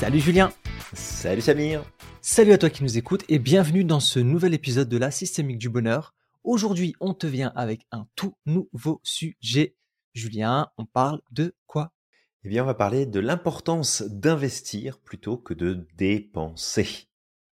Salut 0.00 0.20
Julien 0.20 0.52
Salut 0.92 1.40
Samir 1.40 1.84
Salut 2.20 2.52
à 2.52 2.58
toi 2.58 2.70
qui 2.70 2.82
nous 2.82 2.98
écoutes 2.98 3.24
et 3.28 3.38
bienvenue 3.38 3.84
dans 3.84 4.00
ce 4.00 4.18
nouvel 4.18 4.54
épisode 4.54 4.88
de 4.88 4.96
la 4.96 5.10
Systémique 5.10 5.58
du 5.58 5.68
Bonheur. 5.68 6.14
Aujourd'hui, 6.44 6.94
on 7.00 7.14
te 7.14 7.26
vient 7.26 7.52
avec 7.54 7.86
un 7.92 8.06
tout 8.16 8.34
nouveau 8.46 9.00
sujet. 9.04 9.76
Julien, 10.14 10.68
on 10.76 10.86
parle 10.86 11.20
de 11.30 11.54
quoi? 11.66 11.92
Eh 12.44 12.48
bien, 12.48 12.62
on 12.62 12.66
va 12.66 12.74
parler 12.74 13.06
de 13.06 13.20
l'importance 13.20 14.02
d'investir 14.02 14.98
plutôt 14.98 15.36
que 15.36 15.54
de 15.54 15.86
dépenser. 15.96 16.88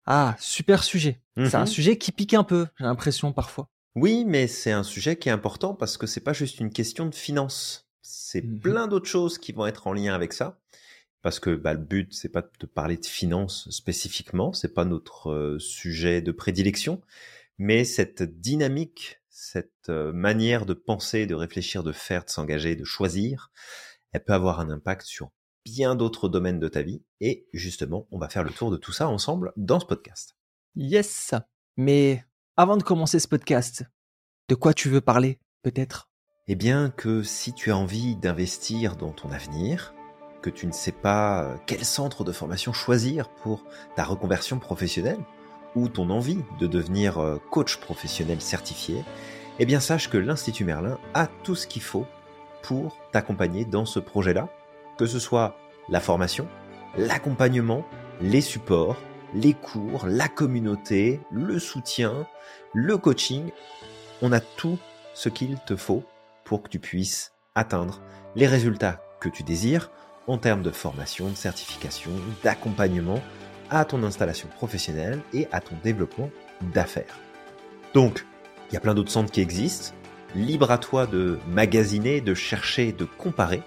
Ah, 0.07 0.37
super 0.39 0.85
sujet. 0.85 1.21
C'est 1.37 1.55
un 1.55 1.61
Mhm. 1.61 1.67
sujet 1.67 1.99
qui 1.99 2.13
pique 2.13 2.35
un 2.35 2.45
peu, 2.45 2.67
j'ai 2.79 2.85
l'impression 2.85 3.33
parfois. 3.33 3.69
Oui, 3.95 4.25
mais 4.27 4.47
c'est 4.49 4.73
un 4.73 4.83
sujet 4.83 5.17
qui 5.17 5.29
est 5.29 5.33
important 5.33 5.75
parce 5.75 5.97
que 5.97 6.07
c'est 6.07 6.21
pas 6.21 6.33
juste 6.33 6.61
une 6.61 6.71
question 6.71 7.07
de 7.07 7.15
finance. 7.15 7.87
C'est 8.03 8.43
Mhm. 8.43 8.61
plein 8.61 8.87
d'autres 8.87 9.09
choses 9.09 9.39
qui 9.39 9.53
vont 9.53 9.67
être 9.67 9.87
en 9.87 9.93
lien 9.93 10.15
avec 10.15 10.33
ça. 10.33 10.59
Parce 11.23 11.41
que 11.41 11.55
bah, 11.55 11.75
le 11.75 11.81
but, 11.81 12.13
c'est 12.15 12.29
pas 12.29 12.43
de 12.43 12.67
parler 12.67 12.97
de 12.97 13.07
finance 13.07 13.69
spécifiquement, 13.71 14.53
c'est 14.53 14.75
pas 14.75 14.85
notre 14.85 15.31
euh, 15.31 15.59
sujet 15.59 16.23
de 16.23 16.33
prédilection, 16.33 17.01
mais 17.59 17.85
cette 17.85 18.23
dynamique, 18.23 19.21
cette 19.29 19.89
euh, 19.89 20.13
manière 20.13 20.65
de 20.65 20.75
penser, 20.75 21.27
de 21.27 21.35
réfléchir, 21.35 21.83
de 21.83 21.93
faire, 21.93 22.25
de 22.25 22.31
s'engager, 22.31 22.77
de 22.77 22.85
choisir, 22.85 23.51
elle 24.13 24.25
peut 24.25 24.33
avoir 24.33 24.61
un 24.61 24.71
impact 24.71 25.07
sur 25.07 25.31
bien 25.65 25.97
d'autres 25.97 26.29
domaines 26.29 26.61
de 26.61 26.69
ta 26.69 26.83
vie. 26.83 27.03
Et 27.21 27.47
justement, 27.53 28.07
on 28.11 28.19
va 28.19 28.29
faire 28.29 28.45
le 28.45 28.51
tour 28.51 28.71
de 28.71 28.77
tout 28.77 28.93
ça 28.93 29.09
ensemble 29.09 29.53
dans 29.57 29.81
ce 29.81 29.87
podcast. 29.87 30.37
Yes 30.77 31.35
Mais 31.77 32.25
avant 32.57 32.77
de 32.77 32.83
commencer 32.83 33.19
ce 33.19 33.29
podcast, 33.29 33.85
de 34.49 34.55
quoi 34.55 34.73
tu 34.73 34.89
veux 34.89 35.01
parler, 35.01 35.41
peut-être? 35.63 36.11
Eh 36.47 36.55
bien 36.55 36.91
que 36.91 37.23
si 37.23 37.53
tu 37.53 37.71
as 37.71 37.77
envie 37.77 38.17
d'investir 38.17 38.97
dans 38.97 39.13
ton 39.13 39.31
avenir, 39.31 39.93
que 40.51 40.55
tu 40.55 40.67
ne 40.67 40.73
sais 40.73 40.93
pas 40.93 41.43
euh, 41.43 41.57
quel 41.67 41.85
centre 41.85 42.25
de 42.25 42.33
formation 42.33 42.73
choisir 42.73 43.29
pour 43.29 43.65
ta 43.97 44.05
reconversion 44.05 44.59
professionnelle, 44.59 45.21
ou 45.75 45.89
ton 45.89 46.09
envie 46.09 46.43
de 46.59 46.67
devenir 46.67 47.19
euh, 47.19 47.39
coach 47.51 47.77
professionnel 47.77 48.41
certifié, 48.41 49.05
eh 49.59 49.67
bien 49.67 49.79
sache 49.79 50.09
que 50.09 50.17
l'Institut 50.17 50.65
Merlin 50.65 50.99
a 51.13 51.27
tout 51.27 51.55
ce 51.55 51.67
qu'il 51.67 51.83
faut 51.83 52.07
pour 52.63 52.97
t'accompagner 53.13 53.67
dans 53.67 53.85
ce 53.85 53.99
projet-là, 53.99 54.49
que 54.97 55.05
ce 55.05 55.19
soit 55.19 55.57
la 55.91 56.01
formation, 56.01 56.49
l'accompagnement, 56.97 57.85
les 58.23 58.41
supports, 58.41 58.97
les 59.35 59.53
cours, 59.53 60.07
la 60.07 60.29
communauté, 60.29 61.21
le 61.31 61.59
soutien, 61.59 62.27
le 62.73 62.97
coaching. 62.97 63.51
On 64.23 64.33
a 64.33 64.41
tout 64.41 64.79
ce 65.13 65.29
qu'il 65.29 65.59
te 65.67 65.77
faut 65.77 66.05
pour 66.45 66.63
que 66.63 66.69
tu 66.69 66.79
puisses 66.79 67.33
atteindre 67.55 68.01
les 68.35 68.47
résultats 68.47 69.03
que 69.21 69.29
tu 69.29 69.43
désires 69.43 69.91
en 70.29 70.39
termes 70.39 70.63
de 70.63 70.71
formation, 70.71 71.29
de 71.31 71.35
certification, 71.35 72.13
d'accompagnement 72.45 73.21
à 73.71 73.85
ton 73.85 74.03
installation 74.05 74.49
professionnelle 74.49 75.21
et 75.33 75.49
à 75.53 75.61
ton 75.61 75.75
développement 75.83 76.31
d'affaires. 76.73 77.19
Donc, 77.95 78.25
il 78.71 78.75
y 78.75 78.77
a 78.77 78.81
plein 78.81 78.95
d'autres 78.95 79.11
centres 79.11 79.33
qui 79.33 79.41
existent. 79.41 79.95
Libre 80.35 80.71
à 80.71 80.79
toi 80.79 81.07
de 81.07 81.39
magasiner, 81.49 82.21
de 82.21 82.35
chercher, 82.35 82.93
de 82.93 83.05
comparer. 83.05 83.63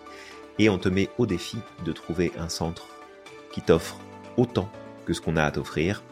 Et 0.60 0.70
on 0.70 0.78
te 0.78 0.90
met 0.90 1.10
au 1.18 1.26
défi 1.26 1.58
de 1.84 1.92
trouver 1.92 2.32
un 2.38 2.50
centre 2.50 2.88
qui 3.52 3.62
t'offre 3.62 4.00
autant 4.38 4.70
que 5.06 5.14
ce 5.14 5.22
qu'on 5.22 5.36
a 5.38 5.44
à 5.44 5.52
t'offrir. 5.52 6.04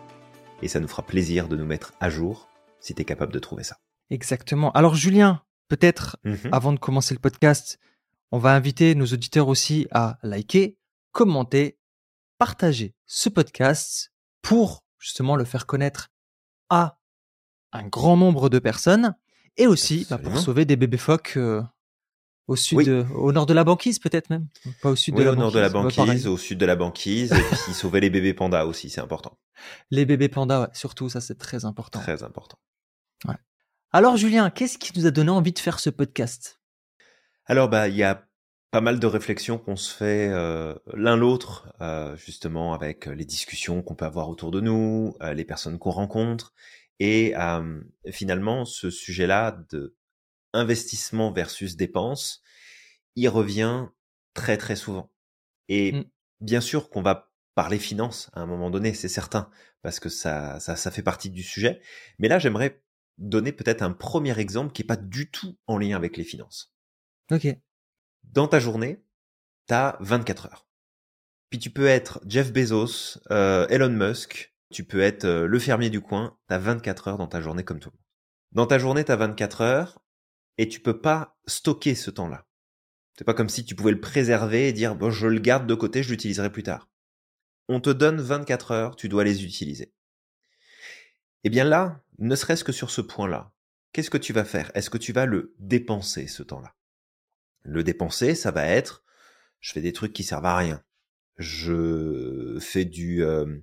Et 0.61 0.67
ça 0.67 0.79
nous 0.79 0.87
fera 0.87 1.03
plaisir 1.03 1.47
de 1.47 1.55
nous 1.55 1.65
mettre 1.65 1.93
à 1.99 2.09
jour 2.09 2.49
si 2.79 2.95
tu 2.95 3.01
es 3.01 3.05
capable 3.05 3.31
de 3.31 3.39
trouver 3.39 3.63
ça. 3.63 3.77
Exactement. 4.09 4.71
Alors 4.71 4.95
Julien, 4.95 5.41
peut-être 5.67 6.17
Mhm. 6.23 6.49
avant 6.51 6.73
de 6.73 6.79
commencer 6.79 7.13
le 7.13 7.19
podcast, 7.19 7.79
on 8.31 8.37
va 8.39 8.53
inviter 8.55 8.95
nos 8.95 9.05
auditeurs 9.07 9.47
aussi 9.47 9.87
à 9.91 10.17
liker, 10.23 10.77
commenter, 11.11 11.79
partager 12.37 12.95
ce 13.05 13.29
podcast 13.29 14.11
pour 14.41 14.83
justement 14.97 15.35
le 15.35 15.45
faire 15.45 15.65
connaître 15.65 16.09
à 16.69 16.99
un 17.71 17.87
grand 17.87 18.17
nombre 18.17 18.49
de 18.49 18.59
personnes 18.59 19.15
et 19.57 19.67
aussi 19.67 20.05
bah, 20.09 20.17
pour 20.17 20.37
sauver 20.37 20.65
des 20.65 20.75
bébés 20.75 20.97
phoques 20.97 21.33
euh, 21.37 21.61
au 22.47 22.55
sud, 22.55 22.77
Oui. 22.79 22.85
de- 22.85 23.05
au 23.15 23.31
nord 23.31 23.45
de 23.45 23.53
la 23.53 23.63
banquise 23.63 23.99
peut-être 23.99 24.29
même, 24.29 24.47
pas 24.81 24.89
au 24.91 24.95
sud 24.95 25.13
Oui, 25.15 25.19
de 25.21 25.25
la 25.25 25.31
au 25.33 25.35
nord 25.35 25.51
de 25.51 25.59
la 25.59 25.69
banquise. 25.69 25.99
Ouais, 25.99 26.05
banquise, 26.07 26.27
au 26.27 26.37
sud 26.37 26.57
de 26.59 26.65
la 26.65 26.75
banquise, 26.75 27.31
et 27.31 27.35
puis 27.63 27.73
sauver 27.73 27.99
les 27.99 28.09
bébés 28.09 28.33
pandas 28.33 28.65
aussi, 28.65 28.89
c'est 28.89 29.01
important. 29.01 29.37
Les 29.91 30.05
bébés 30.05 30.29
pandas, 30.29 30.61
ouais, 30.61 30.67
surtout 30.73 31.09
ça 31.09 31.21
c'est 31.21 31.37
très 31.37 31.65
important. 31.65 31.99
Très 31.99 32.23
important. 32.23 32.57
Alors 33.91 34.17
Julien, 34.17 34.51
qu'est-ce 34.51 34.77
qui 34.77 34.91
nous 34.97 35.07
a 35.07 35.11
donné 35.11 35.31
envie 35.31 35.51
de 35.51 35.57
faire 35.57 35.79
ce 35.79 35.89
podcast? 35.89 36.58
Alors, 37.49 37.67
bah, 37.69 37.87
il 37.89 37.95
y 37.95 38.03
a 38.03 38.27
pas 38.71 38.79
mal 38.81 38.99
de 38.99 39.07
réflexions 39.07 39.57
qu'on 39.57 39.75
se 39.75 39.93
fait 39.93 40.29
euh, 40.29 40.75
l'un 40.93 41.17
l'autre, 41.17 41.73
euh, 41.81 42.15
justement, 42.15 42.73
avec 42.73 43.07
les 43.07 43.25
discussions 43.25 43.81
qu'on 43.81 43.95
peut 43.95 44.05
avoir 44.05 44.29
autour 44.29 44.51
de 44.51 44.61
nous, 44.61 45.15
euh, 45.21 45.33
les 45.33 45.45
personnes 45.45 45.79
qu'on 45.79 45.89
rencontre, 45.91 46.53
et 46.99 47.35
euh, 47.35 47.81
finalement, 48.11 48.65
ce 48.65 48.89
sujet-là 48.91 49.59
de 49.71 49.95
investissement 50.53 51.31
versus 51.31 51.75
dépense, 51.77 52.41
il 53.15 53.29
revient 53.29 53.87
très 54.35 54.57
très 54.57 54.75
souvent. 54.75 55.11
Et 55.69 55.93
Mm. 55.93 56.03
bien 56.41 56.61
sûr 56.61 56.89
qu'on 56.89 57.01
va 57.03 57.31
parler 57.55 57.79
finance 57.79 58.31
à 58.33 58.41
un 58.41 58.47
moment 58.47 58.69
donné, 58.71 58.93
c'est 58.95 59.09
certain, 59.09 59.51
parce 59.83 59.99
que 59.99 60.09
ça, 60.09 60.59
ça, 60.61 60.75
ça 60.77 60.91
fait 60.91 61.03
partie 61.03 61.31
du 61.31 61.43
sujet. 61.43 61.81
Mais 62.19 62.29
là, 62.29 62.39
j'aimerais 62.39 62.83
donner 63.19 63.51
peut-être 63.53 63.83
un 63.83 63.93
premier 63.93 64.39
exemple 64.39 64.73
qui 64.73 64.83
est 64.83 64.85
pas 64.85 64.97
du 64.97 65.31
tout 65.31 65.57
en 65.67 65.77
lien 65.79 65.97
avec 65.97 66.17
les 66.17 66.25
finances. 66.25 66.73
Dans 68.23 68.47
ta 68.47 68.59
journée, 68.59 69.03
t'as 69.67 69.97
24 69.99 70.47
heures. 70.47 70.67
Puis 71.49 71.59
tu 71.59 71.69
peux 71.69 71.87
être 71.87 72.21
Jeff 72.27 72.51
Bezos, 72.51 73.19
euh, 73.31 73.67
Elon 73.69 73.89
Musk, 73.89 74.53
tu 74.71 74.83
peux 74.83 74.99
être 74.99 75.25
euh, 75.25 75.47
le 75.47 75.59
fermier 75.59 75.89
du 75.89 76.01
coin, 76.01 76.37
t'as 76.47 76.59
24 76.59 77.07
heures 77.07 77.17
dans 77.17 77.27
ta 77.27 77.41
journée 77.41 77.63
comme 77.63 77.79
tout 77.79 77.89
le 77.89 77.93
monde. 77.93 78.05
Dans 78.51 78.67
ta 78.67 78.79
journée, 78.79 79.03
t'as 79.03 79.15
24 79.15 79.61
heures 79.61 79.99
et 80.57 80.67
tu 80.67 80.79
peux 80.79 81.01
pas 81.01 81.37
stocker 81.47 81.95
ce 81.95 82.11
temps-là. 82.11 82.47
C'est 83.17 83.23
pas 83.25 83.33
comme 83.33 83.49
si 83.49 83.65
tu 83.65 83.75
pouvais 83.75 83.91
le 83.91 83.99
préserver 83.99 84.67
et 84.67 84.73
dire 84.73 84.95
bon, 84.95 85.11
je 85.11 85.27
le 85.27 85.39
garde 85.39 85.67
de 85.67 85.75
côté, 85.75 86.03
je 86.03 86.09
l'utiliserai 86.11 86.51
plus 86.51 86.63
tard. 86.63 86.89
On 87.67 87.79
te 87.79 87.89
donne 87.89 88.19
24 88.21 88.71
heures, 88.71 88.95
tu 88.95 89.09
dois 89.09 89.23
les 89.23 89.43
utiliser. 89.43 89.93
Eh 91.43 91.49
bien 91.49 91.63
là, 91.63 92.03
ne 92.17 92.35
serait-ce 92.35 92.63
que 92.63 92.71
sur 92.71 92.89
ce 92.89 93.01
point-là, 93.01 93.51
qu'est-ce 93.93 94.09
que 94.09 94.17
tu 94.17 94.33
vas 94.33 94.45
faire? 94.45 94.71
Est-ce 94.73 94.89
que 94.89 94.97
tu 94.97 95.13
vas 95.13 95.25
le 95.25 95.55
dépenser 95.59 96.27
ce 96.27 96.43
temps-là? 96.43 96.75
Le 97.63 97.83
dépenser, 97.83 98.35
ça 98.35 98.51
va 98.51 98.65
être 98.65 99.03
je 99.59 99.73
fais 99.73 99.81
des 99.81 99.93
trucs 99.93 100.13
qui 100.13 100.23
servent 100.23 100.45
à 100.45 100.57
rien. 100.57 100.81
Je 101.37 102.57
fais 102.59 102.85
du 102.85 103.23
euh, 103.23 103.59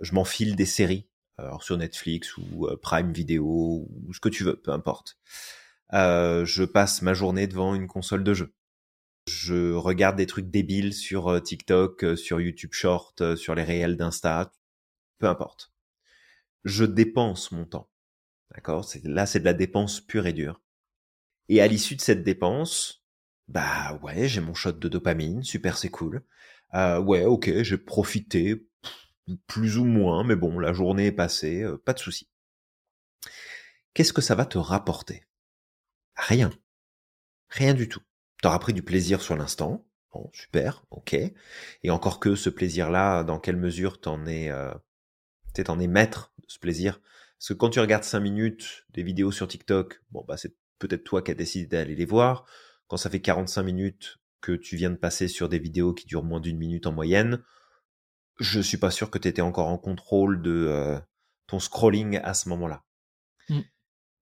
je 0.00 0.14
m'enfile 0.14 0.56
des 0.56 0.66
séries 0.66 1.08
alors 1.36 1.62
sur 1.62 1.76
Netflix 1.76 2.36
ou 2.36 2.66
euh, 2.66 2.76
Prime 2.76 3.12
Video 3.12 3.44
ou 3.44 4.12
ce 4.12 4.20
que 4.20 4.28
tu 4.28 4.44
veux, 4.44 4.56
peu 4.56 4.72
importe. 4.72 5.18
Euh, 5.92 6.44
je 6.44 6.64
passe 6.64 7.02
ma 7.02 7.14
journée 7.14 7.46
devant 7.46 7.74
une 7.74 7.88
console 7.88 8.24
de 8.24 8.34
jeu. 8.34 8.54
Je 9.26 9.72
regarde 9.72 10.16
des 10.16 10.26
trucs 10.26 10.50
débiles 10.50 10.94
sur 10.94 11.28
euh, 11.28 11.40
TikTok, 11.40 12.04
euh, 12.04 12.16
sur 12.16 12.40
YouTube 12.40 12.72
Short, 12.72 13.36
sur 13.36 13.54
les 13.54 13.64
réels 13.64 13.96
d'Insta, 13.96 14.52
peu 15.18 15.26
importe. 15.26 15.72
Je 16.64 16.84
dépense 16.84 17.52
mon 17.52 17.64
temps. 17.64 17.88
D'accord? 18.54 18.86
Là 19.04 19.26
c'est 19.26 19.40
de 19.40 19.44
la 19.44 19.54
dépense 19.54 20.00
pure 20.00 20.26
et 20.26 20.32
dure. 20.32 20.60
Et 21.48 21.60
à 21.60 21.66
l'issue 21.66 21.96
de 21.96 22.00
cette 22.00 22.22
dépense, 22.22 22.99
bah 23.50 23.98
ouais, 24.02 24.28
j'ai 24.28 24.40
mon 24.40 24.54
shot 24.54 24.72
de 24.72 24.88
dopamine, 24.88 25.42
super 25.42 25.76
c'est 25.76 25.90
cool. 25.90 26.22
Euh, 26.74 27.00
ouais, 27.00 27.24
OK, 27.24 27.50
j'ai 27.62 27.78
profité 27.78 28.64
plus 29.48 29.76
ou 29.76 29.84
moins, 29.84 30.24
mais 30.24 30.36
bon, 30.36 30.58
la 30.58 30.72
journée 30.72 31.06
est 31.06 31.12
passée, 31.12 31.62
euh, 31.62 31.76
pas 31.76 31.92
de 31.92 31.98
souci. 31.98 32.28
Qu'est-ce 33.92 34.12
que 34.12 34.22
ça 34.22 34.36
va 34.36 34.46
te 34.46 34.56
rapporter? 34.56 35.24
Rien. 36.14 36.50
Rien 37.48 37.74
du 37.74 37.88
tout. 37.88 38.02
T'auras 38.40 38.60
pris 38.60 38.72
du 38.72 38.82
plaisir 38.82 39.20
sur 39.20 39.36
l'instant. 39.36 39.84
Bon, 40.12 40.30
super, 40.32 40.84
ok. 40.90 41.14
Et 41.14 41.90
encore 41.90 42.20
que 42.20 42.36
ce 42.36 42.50
plaisir-là, 42.50 43.24
dans 43.24 43.40
quelle 43.40 43.56
mesure 43.56 44.00
t'en 44.00 44.26
es, 44.26 44.48
euh, 44.50 44.72
t'en 45.64 45.80
es 45.80 45.88
maître 45.88 46.32
de 46.38 46.46
ce 46.48 46.60
plaisir? 46.60 47.00
Parce 47.38 47.48
que 47.48 47.54
quand 47.54 47.70
tu 47.70 47.80
regardes 47.80 48.04
5 48.04 48.20
minutes 48.20 48.86
des 48.90 49.02
vidéos 49.02 49.32
sur 49.32 49.48
TikTok, 49.48 50.02
bon 50.12 50.24
bah 50.26 50.36
c'est 50.36 50.54
peut-être 50.78 51.04
toi 51.04 51.22
qui 51.22 51.32
as 51.32 51.34
décidé 51.34 51.66
d'aller 51.66 51.96
les 51.96 52.04
voir. 52.04 52.46
Quand 52.90 52.96
ça 52.96 53.08
fait 53.08 53.20
45 53.20 53.62
minutes 53.62 54.18
que 54.40 54.50
tu 54.50 54.74
viens 54.74 54.90
de 54.90 54.96
passer 54.96 55.28
sur 55.28 55.48
des 55.48 55.60
vidéos 55.60 55.94
qui 55.94 56.06
durent 56.06 56.24
moins 56.24 56.40
d'une 56.40 56.58
minute 56.58 56.88
en 56.88 56.92
moyenne, 56.92 57.40
je 58.40 58.60
suis 58.60 58.78
pas 58.78 58.90
sûr 58.90 59.12
que 59.12 59.18
tu 59.18 59.28
étais 59.28 59.42
encore 59.42 59.68
en 59.68 59.78
contrôle 59.78 60.42
de 60.42 60.66
euh, 60.68 60.98
ton 61.46 61.60
scrolling 61.60 62.18
à 62.24 62.34
ce 62.34 62.48
moment-là. 62.48 62.82
Mm. 63.48 63.60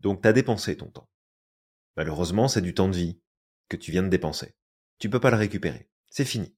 Donc 0.00 0.20
tu 0.20 0.28
as 0.28 0.34
dépensé 0.34 0.76
ton 0.76 0.90
temps. 0.90 1.08
Malheureusement, 1.96 2.46
c'est 2.46 2.60
du 2.60 2.74
temps 2.74 2.88
de 2.88 2.96
vie 2.96 3.22
que 3.70 3.78
tu 3.78 3.90
viens 3.90 4.02
de 4.02 4.08
dépenser. 4.08 4.54
Tu 4.98 5.08
peux 5.08 5.18
pas 5.18 5.30
le 5.30 5.38
récupérer. 5.38 5.88
C'est 6.10 6.26
fini. 6.26 6.54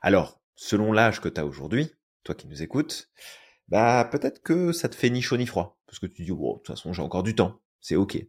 Alors, 0.00 0.42
selon 0.56 0.92
l'âge 0.92 1.20
que 1.20 1.28
tu 1.28 1.40
as 1.40 1.46
aujourd'hui, 1.46 1.92
toi 2.24 2.34
qui 2.34 2.48
nous 2.48 2.64
écoutes, 2.64 3.12
bah 3.68 4.08
peut-être 4.10 4.42
que 4.42 4.72
ça 4.72 4.88
te 4.88 4.96
fait 4.96 5.08
ni 5.08 5.22
chaud 5.22 5.36
ni 5.36 5.46
froid. 5.46 5.80
Parce 5.86 6.00
que 6.00 6.06
tu 6.06 6.24
dis, 6.24 6.32
wow, 6.32 6.54
de 6.54 6.58
toute 6.58 6.66
façon, 6.66 6.92
j'ai 6.92 7.02
encore 7.02 7.22
du 7.22 7.36
temps. 7.36 7.60
C'est 7.80 7.94
ok. 7.94 8.26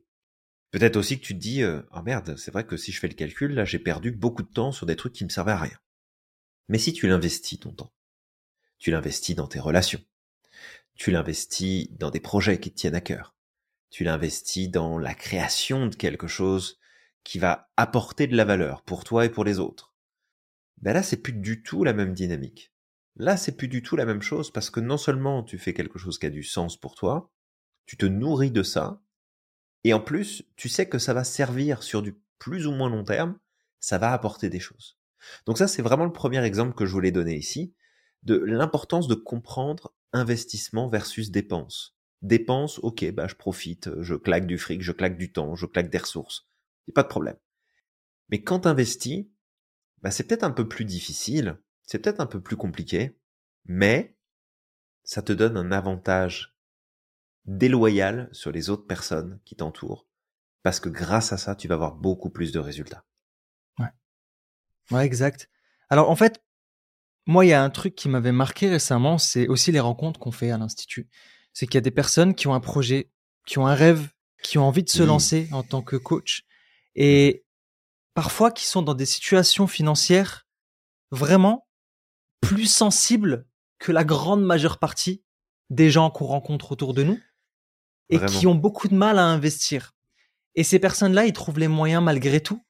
Peut-être 0.74 0.96
aussi 0.96 1.20
que 1.20 1.24
tu 1.24 1.36
te 1.36 1.40
dis, 1.40 1.62
euh, 1.62 1.84
ah 1.92 2.02
merde, 2.02 2.36
c'est 2.36 2.50
vrai 2.50 2.66
que 2.66 2.78
si 2.78 2.92
je 2.92 3.00
fais 3.00 3.08
le 3.08 3.14
calcul, 3.14 3.54
là, 3.54 3.64
j'ai 3.64 3.78
perdu 3.78 4.12
beaucoup 4.12 4.42
de 4.42 4.52
temps 4.52 4.72
sur 4.72 4.88
des 4.88 4.96
trucs 4.96 5.14
qui 5.14 5.24
me 5.24 5.30
servaient 5.30 5.52
à 5.52 5.60
rien. 5.60 5.78
Mais 6.68 6.80
si 6.80 6.94
tu 6.94 7.08
l'investis 7.08 7.60
ton 7.60 7.72
temps, 7.72 7.94
Tu 8.80 8.90
l'investis 8.90 9.36
dans 9.36 9.48
tes 9.48 9.60
relations. 9.60 10.04
Tu 10.96 11.12
l'investis 11.12 11.92
dans 11.92 12.10
des 12.10 12.20
projets 12.20 12.60
qui 12.60 12.72
te 12.72 12.76
tiennent 12.76 12.96
à 12.96 13.02
cœur. 13.02 13.36
Tu 13.92 14.04
l'investis 14.04 14.68
dans 14.68 14.98
la 14.98 15.14
création 15.14 15.86
de 15.86 15.96
quelque 15.96 16.26
chose 16.26 16.80
qui 17.24 17.38
va 17.38 17.70
apporter 17.78 18.26
de 18.26 18.36
la 18.36 18.44
valeur 18.44 18.82
pour 18.82 19.04
toi 19.04 19.26
et 19.26 19.30
pour 19.30 19.44
les 19.44 19.60
autres. 19.60 19.94
Ben 20.82 20.94
là, 20.94 21.04
c'est 21.04 21.22
plus 21.22 21.34
du 21.34 21.62
tout 21.62 21.84
la 21.84 21.94
même 21.94 22.16
dynamique. 22.16 22.74
Là, 23.16 23.38
c'est 23.38 23.56
plus 23.56 23.68
du 23.68 23.84
tout 23.84 23.96
la 23.96 24.06
même 24.06 24.24
chose 24.24 24.50
parce 24.52 24.72
que 24.72 24.80
non 24.80 24.98
seulement 24.98 25.44
tu 25.44 25.60
fais 25.60 25.76
quelque 25.76 26.00
chose 26.00 26.18
qui 26.18 26.26
a 26.26 26.32
du 26.32 26.44
sens 26.44 26.80
pour 26.80 26.96
toi, 26.96 27.32
tu 27.86 27.96
te 27.96 28.08
nourris 28.08 28.52
de 28.52 28.64
ça, 28.64 29.03
et 29.84 29.94
en 29.94 30.00
plus, 30.00 30.44
tu 30.56 30.70
sais 30.70 30.88
que 30.88 31.00
ça 31.00 31.14
va 31.14 31.24
servir 31.24 31.84
sur 31.84 32.02
du 32.02 32.18
plus 32.40 32.68
ou 32.68 32.72
moins 32.72 32.90
long 32.90 33.04
terme, 33.04 33.38
ça 33.80 33.98
va 33.98 34.14
apporter 34.14 34.50
des 34.50 34.60
choses. 34.60 34.98
Donc 35.46 35.58
ça, 35.58 35.68
c'est 35.68 35.82
vraiment 35.82 36.06
le 36.06 36.14
premier 36.14 36.44
exemple 36.44 36.76
que 36.76 36.86
je 36.86 36.92
voulais 36.92 37.12
donner 37.12 37.36
ici, 37.36 37.74
de 38.24 38.36
l'importance 38.36 39.08
de 39.08 39.16
comprendre 39.16 39.94
investissement 40.14 40.88
versus 40.88 41.32
dépense. 41.32 41.96
Dépense, 42.22 42.80
ok, 42.80 43.12
bah 43.12 43.28
je 43.28 43.36
profite, 43.36 43.90
je 44.02 44.16
claque 44.16 44.48
du 44.48 44.58
fric, 44.58 44.82
je 44.82 44.94
claque 44.94 45.18
du 45.18 45.32
temps, 45.34 45.56
je 45.56 45.66
claque 45.66 45.90
des 45.90 45.98
ressources. 45.98 46.48
a 46.88 46.92
pas 46.94 47.04
de 47.04 47.10
problème. 47.10 47.38
Mais 48.30 48.42
quand 48.42 48.66
investis, 48.66 49.28
bah 50.02 50.12
c'est 50.12 50.24
peut-être 50.24 50.44
un 50.44 50.52
peu 50.52 50.68
plus 50.68 50.86
difficile, 50.86 51.58
c'est 51.82 52.00
peut-être 52.00 52.22
un 52.22 52.26
peu 52.26 52.42
plus 52.42 52.56
compliqué, 52.56 53.18
mais 53.66 54.16
ça 55.04 55.22
te 55.22 55.34
donne 55.34 55.58
un 55.58 55.72
avantage 55.72 56.53
déloyal 57.46 58.30
sur 58.32 58.52
les 58.52 58.70
autres 58.70 58.86
personnes 58.86 59.40
qui 59.46 59.56
t'entourent, 59.56 60.08
parce 60.62 60.80
que 60.80 60.90
grâce 60.90 61.34
à 61.34 61.38
ça, 61.38 61.56
tu 61.56 61.68
vas 61.68 61.76
avoir 61.76 61.96
beaucoup 61.96 62.30
plus 62.30 62.52
de 62.52 62.60
résultats. 62.60 63.06
Ouais. 63.80 63.92
Ouais, 64.92 65.06
exact. 65.06 65.50
Alors 65.90 66.10
en 66.10 66.16
fait, 66.16 66.42
moi, 67.26 67.46
il 67.46 67.50
y 67.50 67.54
a 67.54 67.64
un 67.64 67.70
truc 67.70 67.96
qui 67.96 68.10
m'avait 68.10 68.32
marqué 68.32 68.70
récemment, 68.70 69.18
c'est 69.18 69.48
aussi 69.48 69.72
les 69.72 69.80
rencontres 69.80 70.20
qu'on 70.20 70.32
fait 70.32 70.52
à 70.52 70.58
l'Institut. 70.58 71.10
C'est 71.54 71.68
qu'il 71.68 71.76
y 71.76 71.78
a 71.78 71.82
des 71.82 71.92
personnes 71.92 72.36
qui 72.36 72.48
ont 72.48 72.54
un 72.54 72.60
projet, 72.60 73.12
qui 73.46 73.60
ont 73.60 73.68
un 73.68 73.76
rêve, 73.76 74.10
qui 74.42 74.58
ont 74.58 74.68
envie 74.68 74.84
de 74.84 74.90
se 74.90 75.04
lancer 75.04 75.48
en 75.54 75.64
tant 75.64 75.82
que 75.82 75.96
coach, 75.96 76.44
et 76.96 77.46
parfois 78.14 78.52
qui 78.52 78.66
sont 78.66 78.82
dans 78.82 78.94
des 78.94 79.06
situations 79.06 79.68
financières 79.68 80.48
vraiment 81.12 81.68
plus 82.42 82.68
sensibles 82.68 83.48
que 83.80 83.92
la 83.92 84.04
grande 84.04 84.44
majeure 84.44 84.80
partie 84.80 85.24
des 85.70 85.90
gens 85.90 86.10
qu'on 86.10 86.26
rencontre 86.26 86.74
autour 86.74 86.94
de 86.94 87.04
nous 87.04 87.20
et 88.14 88.26
qui 88.26 88.48
ont 88.48 88.56
beaucoup 88.56 88.88
de 88.88 88.96
mal 88.96 89.20
à 89.20 89.26
investir. 89.26 89.94
Et 90.56 90.64
ces 90.64 90.80
personnes-là, 90.80 91.26
ils 91.26 91.34
trouvent 91.34 91.60
les 91.60 91.68
moyens 91.68 92.04
malgré 92.04 92.42
tout 92.42 92.64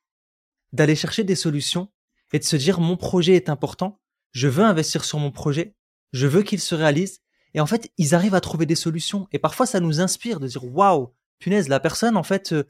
d'aller 0.71 0.95
chercher 0.95 1.23
des 1.23 1.35
solutions 1.35 1.91
et 2.31 2.39
de 2.39 2.43
se 2.43 2.55
dire 2.55 2.79
mon 2.79 2.97
projet 2.97 3.35
est 3.35 3.49
important, 3.49 3.99
je 4.31 4.47
veux 4.47 4.63
investir 4.63 5.05
sur 5.05 5.19
mon 5.19 5.31
projet, 5.31 5.75
je 6.13 6.27
veux 6.27 6.43
qu'il 6.43 6.59
se 6.59 6.75
réalise. 6.75 7.19
Et 7.53 7.59
en 7.59 7.67
fait, 7.67 7.91
ils 7.97 8.15
arrivent 8.15 8.33
à 8.33 8.41
trouver 8.41 8.65
des 8.65 8.75
solutions. 8.75 9.27
Et 9.31 9.39
parfois, 9.39 9.65
ça 9.65 9.79
nous 9.79 10.01
inspire 10.01 10.39
de 10.39 10.47
dire 10.47 10.65
waouh, 10.65 11.13
punaise, 11.39 11.69
la 11.69 11.79
personne, 11.79 12.17
en 12.17 12.23
fait, 12.23 12.53
euh, 12.53 12.63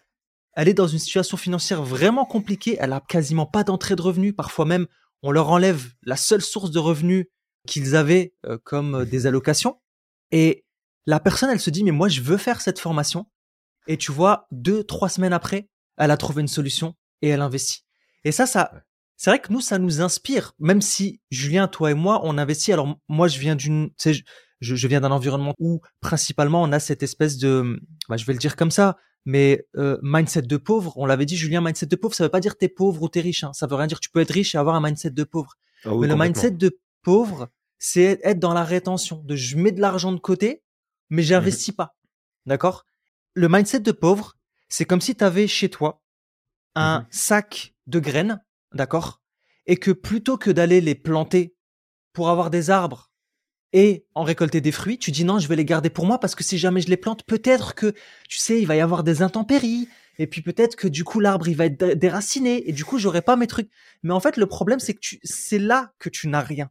elle 0.56 0.68
est 0.68 0.74
dans 0.74 0.88
une 0.88 1.00
situation 1.00 1.38
financière 1.38 1.84
vraiment 1.84 2.26
compliquée. 2.26 2.78
Elle 2.80 2.92
a 2.92 3.00
quasiment 3.00 3.46
pas 3.46 3.64
d'entrée 3.64 3.96
de 3.96 4.02
revenus. 4.02 4.36
Parfois 4.36 4.66
même, 4.66 4.88
on 5.22 5.32
leur 5.32 5.50
enlève 5.50 5.94
la 6.04 6.18
seule 6.18 6.42
source 6.42 6.72
de 6.72 6.80
revenus 6.80 7.28
qu'ils 7.66 7.96
avaient 7.96 8.34
euh, 8.46 8.58
comme 8.64 8.96
euh, 8.96 9.06
des 9.06 9.26
allocations. 9.26 9.80
Et 10.32 10.63
la 11.06 11.20
personne, 11.20 11.50
elle 11.50 11.60
se 11.60 11.70
dit, 11.70 11.84
mais 11.84 11.92
moi, 11.92 12.08
je 12.08 12.22
veux 12.22 12.38
faire 12.38 12.62
cette 12.62 12.80
formation. 12.80 13.26
Et 13.88 13.98
tu 13.98 14.12
vois, 14.12 14.48
deux, 14.52 14.84
trois 14.84 15.10
semaines 15.10 15.34
après, 15.34 15.68
elle 15.98 16.12
a 16.12 16.18
trouvé 16.18 16.42
une 16.42 16.48
solution 16.48 16.96
et 17.22 17.30
elle 17.30 17.42
investit. 17.42 17.84
Et 18.24 18.32
ça, 18.32 18.46
ça, 18.46 18.72
c'est 19.18 19.30
vrai 19.30 19.40
que 19.40 19.52
nous, 19.52 19.62
ça 19.62 19.78
nous 19.78 20.02
inspire. 20.02 20.54
Même 20.60 20.82
si 20.82 21.22
Julien, 21.32 21.68
toi 21.68 21.92
et 21.92 21.94
moi, 21.94 22.22
on 22.24 22.38
investit. 22.38 22.74
Alors 22.74 22.98
moi, 23.08 23.28
je 23.28 23.40
viens 23.40 23.56
d'une, 23.56 23.90
tu 23.90 23.96
sais, 23.98 24.14
je, 24.14 24.76
je, 24.76 24.88
viens 24.88 25.02
d'un 25.02 25.12
environnement 25.12 25.54
où 25.60 25.82
principalement 26.00 26.62
on 26.64 26.72
a 26.72 26.80
cette 26.80 27.04
espèce 27.04 27.38
de, 27.38 27.80
bah, 28.08 28.18
je 28.18 28.26
vais 28.26 28.34
le 28.34 28.40
dire 28.40 28.56
comme 28.56 28.72
ça, 28.72 28.98
mais 29.26 29.66
euh, 29.76 29.98
mindset 30.02 30.44
de 30.44 30.58
pauvre. 30.58 30.94
On 30.98 31.06
l'avait 31.06 31.26
dit, 31.26 31.36
Julien, 31.36 31.62
mindset 31.62 31.88
de 31.88 31.96
pauvre, 31.96 32.16
ça 32.16 32.24
veut 32.24 32.30
pas 32.30 32.40
dire 32.40 32.58
t'es 32.58 32.70
pauvre 32.70 33.02
ou 33.04 33.10
t'es 33.10 33.22
riche. 33.22 33.44
Hein. 33.44 33.52
Ça 33.54 33.68
veut 33.68 33.76
rien 33.76 33.88
dire. 33.88 34.00
Tu 34.00 34.10
peux 34.10 34.22
être 34.22 34.32
riche 34.32 34.56
et 34.56 34.58
avoir 34.58 34.76
un 34.76 34.82
mindset 34.82 35.12
de 35.12 35.24
pauvre. 35.24 35.56
Ah 35.86 35.92
mais 36.00 36.08
le 36.08 36.16
mindset 36.16 36.52
de 36.52 36.80
pauvre, 37.02 37.50
c'est 37.78 38.20
être 38.24 38.40
dans 38.40 38.54
la 38.54 38.64
rétention. 38.64 39.22
De 39.26 39.36
je 39.36 39.58
mets 39.58 39.72
de 39.72 39.82
l'argent 39.82 40.12
de 40.12 40.20
côté, 40.20 40.63
mais 41.14 41.22
j'investis 41.22 41.74
mmh 41.74 41.76
pas. 41.76 41.96
D'accord? 42.48 42.86
Le 43.36 43.48
mindset 43.48 43.82
de 43.82 43.92
pauvre, 43.92 44.36
c'est 44.68 44.86
comme 44.86 45.00
si 45.00 45.16
tu 45.16 45.24
avais 45.24 45.48
chez 45.48 45.70
toi 45.70 46.02
un 46.76 47.02
mmh 47.02 47.08
sac 47.12 47.76
de 47.86 48.00
graines, 48.00 48.44
d'accord? 48.74 49.22
Et 49.68 49.78
que 49.78 49.92
plutôt 49.92 50.38
que 50.38 50.50
d'aller 50.50 50.82
les 50.82 50.96
planter 50.96 51.56
pour 52.14 52.30
avoir 52.30 52.50
des 52.50 52.72
arbres 52.72 53.12
et 53.74 54.08
en 54.16 54.24
récolter 54.24 54.60
des 54.60 54.72
fruits, 54.72 54.98
tu 54.98 55.12
dis 55.12 55.24
non, 55.24 55.38
je 55.38 55.48
vais 55.48 55.56
les 55.56 55.66
garder 55.66 55.92
pour 55.92 56.08
moi 56.08 56.20
parce 56.20 56.34
que 56.34 56.44
si 56.44 56.58
jamais 56.58 56.82
je 56.82 56.90
les 56.90 56.98
plante, 56.98 57.24
peut-être 57.26 57.76
que, 57.76 57.94
tu 58.28 58.40
sais, 58.40 58.60
il 58.60 58.66
va 58.66 58.76
y 58.76 58.82
avoir 58.82 59.04
des 59.04 59.22
intempéries. 59.22 59.88
Et 60.18 60.26
puis 60.26 60.42
peut-être 60.42 60.76
que 60.76 60.88
du 60.88 61.04
coup 61.04 61.20
l'arbre 61.20 61.48
il 61.48 61.56
va 61.56 61.66
être 61.66 61.94
déraciné 61.94 62.68
et 62.70 62.72
du 62.72 62.86
coup 62.86 62.98
j'aurai 62.98 63.22
pas 63.22 63.36
mes 63.36 63.48
trucs. 63.48 63.70
Mais 64.02 64.14
en 64.14 64.20
fait 64.20 64.38
le 64.38 64.46
problème 64.48 64.80
c'est 64.80 64.94
que 64.94 65.00
tu, 65.00 65.20
c'est 65.24 65.60
là 65.60 65.92
que 66.00 66.10
tu 66.10 66.28
n'as 66.28 66.42
rien. 66.42 66.70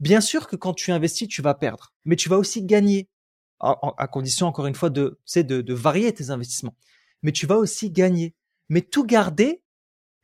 Bien 0.00 0.20
sûr 0.20 0.48
que 0.48 0.56
quand 0.56 0.74
tu 0.74 0.90
investis 0.90 1.28
tu 1.28 1.40
vas 1.40 1.54
perdre, 1.54 1.94
mais 2.04 2.16
tu 2.16 2.28
vas 2.28 2.36
aussi 2.36 2.62
gagner 2.62 3.08
à, 3.60 4.08
condition 4.08 4.46
encore 4.46 4.66
une 4.66 4.74
fois 4.74 4.90
de, 4.90 5.18
de, 5.36 5.60
de 5.60 5.74
varier 5.74 6.12
tes 6.12 6.30
investissements. 6.30 6.76
Mais 7.22 7.32
tu 7.32 7.46
vas 7.46 7.56
aussi 7.56 7.90
gagner. 7.90 8.34
Mais 8.68 8.82
tout 8.82 9.04
garder, 9.04 9.62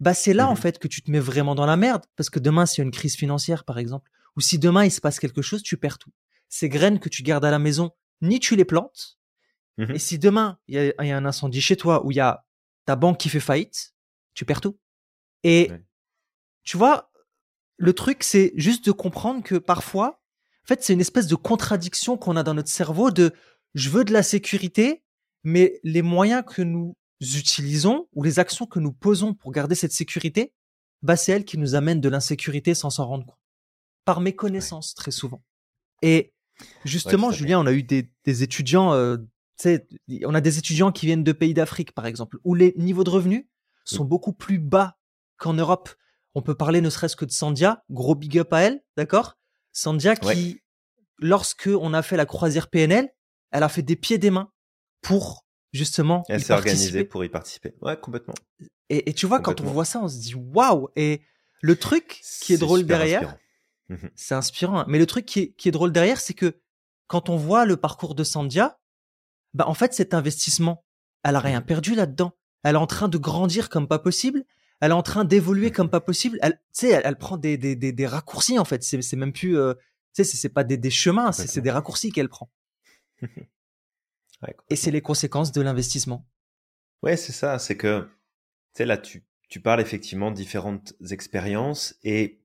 bah 0.01 0.15
c'est 0.15 0.33
là 0.33 0.49
en 0.49 0.55
mmh 0.55 0.57
fait 0.57 0.79
que 0.79 0.89
tu 0.89 1.03
te 1.03 1.11
mets 1.11 1.21
vraiment 1.21 1.55
dans 1.55 1.67
la 1.67 1.77
merde 1.77 2.05
parce 2.17 2.31
que 2.31 2.39
demain 2.39 2.67
s'il 2.67 2.79
y 2.79 2.83
a 2.83 2.87
une 2.87 2.91
crise 2.91 3.17
financière 3.17 3.65
par 3.65 3.79
exemple 3.79 4.11
ou 4.37 4.41
si 4.41 4.59
demain 4.59 4.85
il 4.85 4.91
se 4.91 5.01
passe 5.01 5.21
quelque 5.21 5.43
chose, 5.43 5.63
tu 5.63 5.77
perds 5.77 5.99
tout. 5.99 6.11
Ces 6.49 6.69
graines 6.69 6.99
que 6.99 7.09
tu 7.09 7.23
gardes 7.23 7.45
à 7.45 7.51
la 7.51 7.59
maison, 7.59 7.91
ni 8.23 8.41
tu 8.41 8.57
les 8.57 8.65
plantes. 8.65 9.19
Mmh 9.77 9.93
et 9.95 9.99
si 9.99 10.19
demain 10.19 10.59
il 10.69 10.75
y, 10.75 11.11
a, 11.11 11.17
un 11.17 11.25
incendie 11.25 11.61
chez 11.61 11.77
toi 11.77 12.05
ou 12.05 12.11
il 12.11 12.17
y 12.17 12.21
a 12.21 12.45
ta 12.87 12.97
banque 12.97 13.19
qui 13.19 13.29
fait 13.29 13.41
faillite, 13.41 13.95
tu 14.35 14.45
perds 14.45 14.61
tout. 14.61 14.79
Et 15.43 15.71
tu 16.63 16.77
vois, 16.77 17.11
le 17.77 17.93
truc 17.93 18.23
c'est 18.23 18.53
juste 18.57 18.87
de 18.87 18.93
comprendre 18.93 19.43
que 19.43 19.57
parfois 19.57 20.23
en 20.65 20.67
fait, 20.67 20.83
c'est 20.83 20.93
une 20.93 21.01
espèce 21.01 21.27
de 21.27 21.35
contradiction 21.35 22.17
qu'on 22.17 22.37
a 22.37 22.43
dans 22.43 22.55
notre 22.55 22.69
cerveau 22.69 23.11
de 23.11 23.33
je 23.75 23.91
veux 23.91 24.05
de 24.05 24.13
la 24.13 24.23
sécurité, 24.23 25.03
mais 25.45 25.81
les 25.85 26.03
moyens 26.03 26.45
que 26.47 26.63
nous 26.63 26.97
utilisons 27.21 28.09
ou 28.15 28.23
les 28.23 28.39
actions 28.39 28.67
que 28.67 28.79
nous 28.79 28.93
posons 28.93 29.35
pour 29.35 29.53
garder 29.53 29.75
cette 29.75 29.93
sécurité, 29.93 30.53
bah, 31.03 31.17
c'est 31.17 31.33
elles 31.33 31.45
qui 31.45 31.59
nous 31.59 31.75
amènent 31.75 32.01
de 32.01 32.09
l'insécurité 32.09 32.75
sans 32.75 32.91
s'en 32.91 33.07
rendre 33.07 33.27
compte. 33.27 33.39
Par 34.05 34.21
méconnaissance, 34.21 34.95
très 34.95 35.11
souvent. 35.11 35.43
Et 36.03 36.33
justement, 36.85 37.31
Julien, 37.31 37.61
on 37.61 37.67
a 37.67 37.73
eu 37.73 37.83
des, 37.83 38.09
étudiants, 38.43 38.93
euh, 38.93 39.19
on 40.25 40.35
a 40.35 40.41
des 40.41 40.59
étudiants 40.59 40.93
qui 40.93 41.07
viennent 41.07 41.25
de 41.25 41.33
pays 41.33 41.55
d'Afrique, 41.55 41.93
par 41.93 42.07
exemple, 42.07 42.39
où 42.45 42.55
les 42.55 42.75
niveaux 42.77 43.05
de 43.05 43.11
revenus 43.11 43.47
sont 43.85 44.05
beaucoup 44.05 44.33
plus 44.33 44.59
bas 44.59 44.97
qu'en 45.37 45.55
Europe. 45.55 45.91
On 46.35 46.43
peut 46.43 46.55
parler 46.55 46.81
ne 46.81 46.91
serait-ce 46.91 47.17
que 47.17 47.25
de 47.25 47.33
Sandia, 47.33 47.85
gros 47.91 48.15
big 48.15 48.39
up 48.39 48.53
à 48.53 48.61
elle, 48.61 48.83
d'accord? 48.97 49.37
Sandia 49.73 50.17
qui, 50.17 50.61
lorsque 51.19 51.69
on 51.69 51.95
a 51.95 52.03
fait 52.03 52.17
la 52.17 52.27
croisière 52.27 52.69
PNL, 52.69 53.09
elle 53.51 53.63
a 53.63 53.69
fait 53.69 53.83
des 53.83 53.97
pieds 53.97 54.19
des 54.19 54.31
mains 54.31 54.51
pour 55.01 55.47
justement. 55.73 56.25
Elle 56.29 56.43
s'est 56.43 56.53
organisée 56.53 57.05
pour 57.05 57.25
y 57.25 57.29
participer. 57.29 57.75
Ouais, 57.81 57.99
complètement. 57.99 58.35
Et, 58.89 59.15
tu 59.15 59.27
vois, 59.27 59.41
quand 59.41 59.61
on 59.61 59.65
voit 59.65 59.85
ça, 59.85 60.01
on 60.01 60.09
se 60.09 60.19
dit 60.19 60.35
waouh. 60.35 60.89
Et 60.97 61.21
le 61.61 61.77
truc 61.77 62.21
qui 62.43 62.55
est, 62.55 62.59
drôle 62.59 62.85
derrière, 62.85 63.37
mmh 63.89 63.97
c'est 64.15 64.35
inspirant. 64.35 64.81
Hein. 64.81 64.85
Mais 64.89 64.99
le 64.99 65.07
truc 65.07 65.27
qui 65.27 65.41
est, 65.41 65.53
qui 65.53 65.69
est 65.69 65.73
drôle 65.73 65.93
derrière, 65.93 66.21
c'est 66.21 66.35
que 66.35 66.61
quand 67.07 67.29
on 67.29 67.37
voit 67.37 67.65
le 67.65 67.77
parcours 67.77 68.15
de 68.15 68.25
Sandia, 68.25 68.79
bah 69.55 69.67
en 69.67 69.75
fait 69.75 69.95
cet 69.95 70.15
investissement, 70.15 70.85
elle 71.23 71.37
a 71.37 71.41
rien 71.41 71.61
mmh 71.61 71.67
perdu 71.67 71.95
là-dedans. 71.95 72.33
Elle 72.63 72.75
est 72.75 72.79
en 72.79 72.87
train 72.87 73.09
de 73.09 73.19
grandir 73.19 73.69
comme 73.69 73.89
pas 73.89 73.99
possible 73.99 74.45
elle 74.81 74.91
est 74.91 74.95
en 74.95 75.03
train 75.03 75.25
d'évoluer 75.25 75.71
comme 75.71 75.91
pas 75.91 76.01
possible. 76.01 76.39
Elle, 76.43 76.55
tu 76.55 76.59
sais, 76.73 77.01
elle, 77.05 77.17
prend 77.17 77.37
des, 77.37 77.59
des, 77.59 77.77
des, 77.77 77.93
des, 77.93 78.07
raccourcis 78.07 78.59
en 78.59 78.65
fait. 78.65 78.83
C'est, 78.83 79.17
même 79.17 79.33
plus, 79.33 79.59
euh, 79.59 79.75
tu 80.15 80.25
sais, 80.25 80.37
c'est, 80.37 80.49
pas 80.49 80.65
des, 80.65 80.77
des 80.77 80.91
chemins, 80.91 81.33
c'est, 81.33 81.47
c'est 81.47 81.61
des 81.61 81.71
raccourcis 81.71 82.13
qu'elle 82.13 82.29
prend. 82.29 82.51
Et 84.71 84.77
c'est 84.77 84.91
les 84.91 85.03
conséquences 85.03 85.53
de 85.53 85.61
l'investissement. 85.61 86.27
Ouais, 87.03 87.19
c'est 87.19 87.33
ça. 87.33 87.59
C'est 87.59 87.77
que, 87.77 88.01
tu 88.03 88.09
sais, 88.79 88.87
là, 88.87 88.97
tu, 88.97 89.23
tu 89.51 89.61
parles 89.61 89.83
effectivement 89.83 90.31
de 90.31 90.37
différentes 90.37 90.95
expériences 91.11 91.95
et 92.03 92.41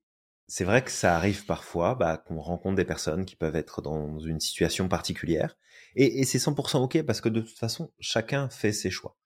c'est 0.48 0.65
vrai 0.65 0.84
que 0.84 0.92
ça 0.92 1.15
arrive 1.15 1.46
parfois 1.46 1.96
bah, 1.96 2.18
qu'on 2.18 2.42
rencontre 2.42 2.75
des 2.75 2.86
personnes 2.86 3.25
qui 3.25 3.36
peuvent 3.36 3.56
être 3.56 3.82
dans 3.82 4.20
une 4.20 4.39
situation 4.39 4.88
particulière 4.89 5.58
et, 5.96 6.20
et 6.20 6.25
c'est 6.25 6.38
100% 6.38 6.84
ok 6.84 7.04
parce 7.04 7.22
que 7.22 7.30
de 7.30 7.42
toute 7.42 7.58
façon, 7.58 7.92
chacun 8.00 8.50
fait 8.50 8.74
ses 8.74 8.92
choix. 8.92 9.18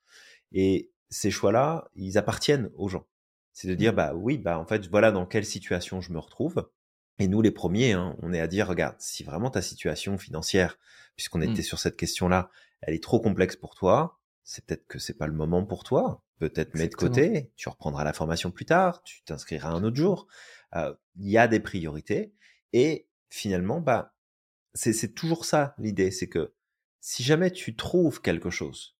Et 0.51 0.91
ces 1.09 1.31
choix-là, 1.31 1.89
ils 1.95 2.17
appartiennent 2.17 2.69
aux 2.75 2.87
gens. 2.87 3.07
C'est 3.53 3.67
de 3.67 3.75
dire, 3.75 3.93
mmh. 3.93 3.95
bah 3.95 4.13
oui, 4.15 4.37
bah 4.37 4.59
en 4.59 4.65
fait, 4.65 4.87
voilà 4.87 5.11
dans 5.11 5.25
quelle 5.25 5.45
situation 5.45 6.01
je 6.01 6.13
me 6.13 6.19
retrouve. 6.19 6.69
Et 7.17 7.27
nous, 7.27 7.41
les 7.41 7.51
premiers, 7.51 7.93
hein, 7.93 8.15
on 8.21 8.31
est 8.31 8.39
à 8.39 8.47
dire, 8.47 8.67
regarde, 8.67 8.95
si 8.99 9.23
vraiment 9.23 9.49
ta 9.49 9.61
situation 9.61 10.17
financière, 10.17 10.77
puisqu'on 11.15 11.41
était 11.41 11.61
mmh. 11.61 11.63
sur 11.63 11.79
cette 11.79 11.97
question-là, 11.97 12.49
elle 12.81 12.93
est 12.93 13.03
trop 13.03 13.19
complexe 13.19 13.55
pour 13.55 13.75
toi, 13.75 14.19
c'est 14.43 14.65
peut-être 14.65 14.87
que 14.87 14.97
c'est 14.97 15.17
pas 15.17 15.27
le 15.27 15.33
moment 15.33 15.65
pour 15.65 15.83
toi. 15.83 16.23
Peut-être 16.39 16.73
mettre 16.73 16.97
de 16.97 17.01
côté, 17.01 17.51
tu 17.57 17.67
reprendras 17.67 18.05
la 18.05 18.13
formation 18.13 18.49
plus 18.49 18.65
tard, 18.65 19.03
tu 19.03 19.21
t'inscriras 19.23 19.69
un 19.69 19.83
autre 19.83 19.97
jour. 19.97 20.27
Euh, 20.75 20.93
il 21.17 21.29
y 21.29 21.37
a 21.37 21.47
des 21.47 21.59
priorités 21.59 22.33
et 22.71 23.07
finalement, 23.29 23.81
bah, 23.81 24.15
c'est 24.73 25.13
toujours 25.13 25.45
ça 25.45 25.75
l'idée, 25.77 26.11
c'est 26.11 26.29
que 26.29 26.53
si 27.01 27.23
jamais 27.23 27.51
tu 27.51 27.75
trouves 27.75 28.21
quelque 28.21 28.49
chose 28.49 28.97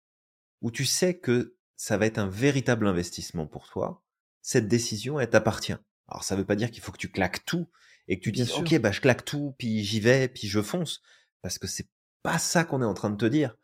où 0.60 0.70
tu 0.70 0.84
sais 0.84 1.18
que 1.18 1.56
ça 1.80 1.96
va 1.96 2.04
être 2.04 2.18
un 2.18 2.28
véritable 2.28 2.86
investissement 2.86 3.46
pour 3.46 3.66
toi, 3.66 4.04
cette 4.42 4.68
décision, 4.68 5.18
elle 5.18 5.30
t'appartient. 5.30 5.76
Alors 6.08 6.24
ça 6.24 6.36
veut 6.36 6.44
pas 6.44 6.54
dire 6.54 6.70
qu'il 6.70 6.82
faut 6.82 6.92
que 6.92 6.98
tu 6.98 7.10
claques 7.10 7.46
tout 7.46 7.70
et 8.06 8.18
que 8.18 8.22
tu 8.22 8.32
dises 8.32 8.52
ok 8.52 8.78
bah 8.80 8.92
je 8.92 9.00
claque 9.00 9.24
tout 9.24 9.54
puis 9.56 9.82
j'y 9.82 9.98
vais 9.98 10.28
puis 10.28 10.46
je 10.46 10.60
fonce 10.60 11.00
parce 11.40 11.58
que 11.58 11.66
c'est 11.66 11.88
pas 12.22 12.38
ça 12.38 12.64
qu'on 12.64 12.82
est 12.82 12.86
en 12.86 12.92
train 12.92 13.08
de 13.08 13.16
te 13.16 13.24
dire. 13.24 13.56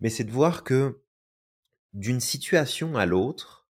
Mais 0.00 0.08
c'est 0.08 0.24
de 0.24 0.30
voir 0.30 0.64
que 0.64 1.02
d'une 1.92 2.20
situation 2.20 2.96
à 2.96 3.04
l'autre, 3.04 3.68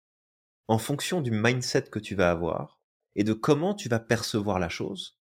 en 0.67 0.79
fonction 0.79 1.21
du 1.21 1.29
mindset 1.29 1.83
que 1.83 1.99
tu 1.99 2.15
vas 2.15 2.31
avoir 2.31 2.81
et 3.13 3.23
de 3.23 3.33
comment 3.33 3.75
tu 3.75 3.87
vas 3.87 3.99
percevoir 3.99 4.57
la 4.57 4.69
chose, 4.69 5.19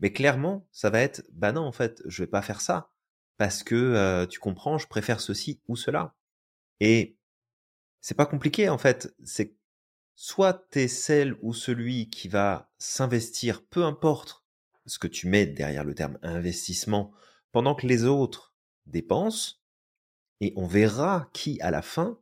mais 0.00 0.12
clairement, 0.12 0.66
ça 0.72 0.90
va 0.90 0.98
être 0.98 1.22
bah 1.30 1.52
non 1.52 1.62
en 1.62 1.72
fait, 1.72 2.02
je 2.06 2.24
vais 2.24 2.30
pas 2.30 2.42
faire 2.42 2.62
ça 2.62 2.90
parce 3.36 3.62
que 3.62 3.76
euh, 3.76 4.26
tu 4.26 4.40
comprends, 4.40 4.76
je 4.76 4.88
préfère 4.88 5.20
ceci 5.20 5.62
ou 5.68 5.76
cela. 5.76 6.16
Et 6.80 7.16
c'est 8.02 8.16
pas 8.16 8.26
compliqué 8.26 8.68
en 8.68 8.76
fait, 8.76 9.14
c'est 9.24 9.56
soit 10.14 10.68
tu 10.70 10.80
es 10.80 10.88
celle 10.88 11.36
ou 11.40 11.54
celui 11.54 12.10
qui 12.10 12.28
va 12.28 12.70
s'investir, 12.78 13.64
peu 13.64 13.84
importe 13.84 14.44
ce 14.84 14.98
que 14.98 15.06
tu 15.06 15.28
mets 15.28 15.46
derrière 15.46 15.84
le 15.84 15.94
terme 15.94 16.18
investissement, 16.22 17.12
pendant 17.52 17.74
que 17.74 17.86
les 17.86 18.04
autres 18.04 18.54
dépensent, 18.86 19.56
et 20.40 20.52
on 20.56 20.66
verra 20.66 21.30
qui, 21.32 21.60
à 21.60 21.70
la 21.70 21.82
fin, 21.82 22.20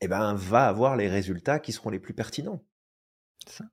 eh 0.00 0.08
ben, 0.08 0.34
va 0.34 0.66
avoir 0.66 0.96
les 0.96 1.08
résultats 1.08 1.60
qui 1.60 1.72
seront 1.72 1.90
les 1.90 2.00
plus 2.00 2.14
pertinents. 2.14 2.64
Ça. 3.46 3.66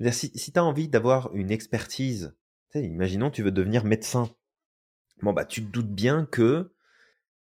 dire, 0.00 0.14
si, 0.14 0.32
si 0.34 0.52
tu 0.52 0.58
as 0.58 0.64
envie 0.64 0.88
d'avoir 0.88 1.34
une 1.34 1.50
expertise, 1.50 2.34
imaginons 2.74 3.30
tu 3.30 3.42
veux 3.42 3.52
devenir 3.52 3.84
médecin, 3.84 4.34
bon 5.22 5.32
bah 5.34 5.44
tu 5.44 5.62
te 5.62 5.70
doutes 5.70 5.92
bien 5.92 6.24
que 6.24 6.74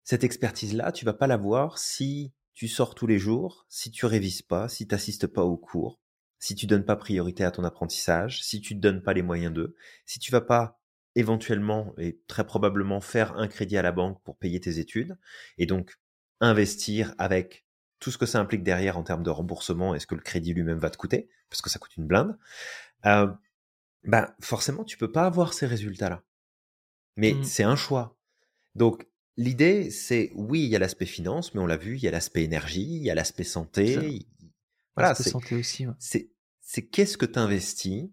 cette 0.04 0.26
expertise-là, 0.26 0.92
tu 0.92 1.06
vas 1.06 1.14
pas 1.14 1.28
l'avoir 1.28 1.78
si 1.78 2.34
tu 2.54 2.68
sors 2.68 2.96
tous 2.96 3.08
les 3.08 3.20
jours, 3.20 3.66
si 3.70 3.92
tu 3.92 4.06
révises 4.06 4.42
pas, 4.42 4.70
si 4.70 4.84
tu 4.84 4.90
t'assistes 4.90 5.28
pas 5.28 5.44
aux 5.44 5.58
cours, 5.58 6.00
si 6.40 6.56
tu 6.56 6.68
donnes 6.68 6.86
pas 6.86 6.96
priorité 6.96 7.44
à 7.44 7.52
ton 7.52 7.64
apprentissage, 7.64 8.44
si 8.44 8.62
tu 8.62 8.76
te 8.76 8.80
donnes 8.80 9.02
pas 9.02 9.14
les 9.14 9.22
moyens 9.22 9.54
d'eux, 9.54 9.76
si 10.06 10.20
tu 10.20 10.32
vas 10.32 10.42
pas 10.42 10.80
éventuellement 11.16 11.94
et 11.98 12.20
très 12.28 12.46
probablement 12.46 13.02
faire 13.02 13.38
un 13.38 13.48
crédit 13.48 13.78
à 13.78 13.82
la 13.82 13.92
banque 13.92 14.22
pour 14.24 14.38
payer 14.38 14.60
tes 14.60 14.80
études 14.80 15.18
et 15.58 15.66
donc 15.66 16.00
investir 16.42 17.14
avec 17.18 17.66
tout 18.00 18.12
ce 18.12 18.18
que 18.18 18.26
ça 18.26 18.40
implique 18.40 18.64
derrière 18.64 18.98
en 18.98 19.04
termes 19.04 19.24
de 19.24 19.30
remboursement 19.30 19.96
et 19.96 20.00
ce 20.00 20.08
que 20.08 20.16
le 20.16 20.22
crédit 20.22 20.54
lui-même 20.54 20.80
va 20.80 20.90
te 20.90 20.98
coûter 20.98 21.30
parce 21.50 21.62
que 21.62 21.70
ça 21.70 21.80
coûte 21.80 21.96
une 21.96 22.08
blinde. 22.08 22.38
Euh, 23.06 23.28
ben 24.04 24.28
forcément 24.42 24.84
tu 24.84 24.98
peux 24.98 25.12
pas 25.12 25.26
avoir 25.26 25.54
ces 25.54 25.66
résultats 25.66 26.10
là. 26.10 26.24
Mais 27.16 27.34
mmh. 27.34 27.44
c'est 27.44 27.64
un 27.64 27.76
choix. 27.76 28.18
Donc 28.76 29.08
L'idée, 29.36 29.90
c'est 29.90 30.32
oui, 30.36 30.64
il 30.64 30.70
y 30.70 30.76
a 30.76 30.80
l'aspect 30.80 31.06
finance, 31.06 31.54
mais 31.54 31.62
on 31.62 31.66
l'a 31.66 31.78
vu, 31.78 31.96
il 31.98 32.04
y 32.04 32.08
a 32.08 32.12
l'aspect 32.12 32.44
énergie, 32.44 32.98
il 32.98 33.04
y 33.04 33.10
a 33.10 33.16
l'aspect 33.16 33.44
santé. 33.44 34.28
Voilà, 34.96 35.16
c'est 35.16 35.30
santé 35.30 35.56
aussi. 35.56 35.88
C'est 36.00 36.88
qu'est-ce 36.88 37.18
que 37.18 37.26
tu 37.26 37.40
investis 37.40 38.10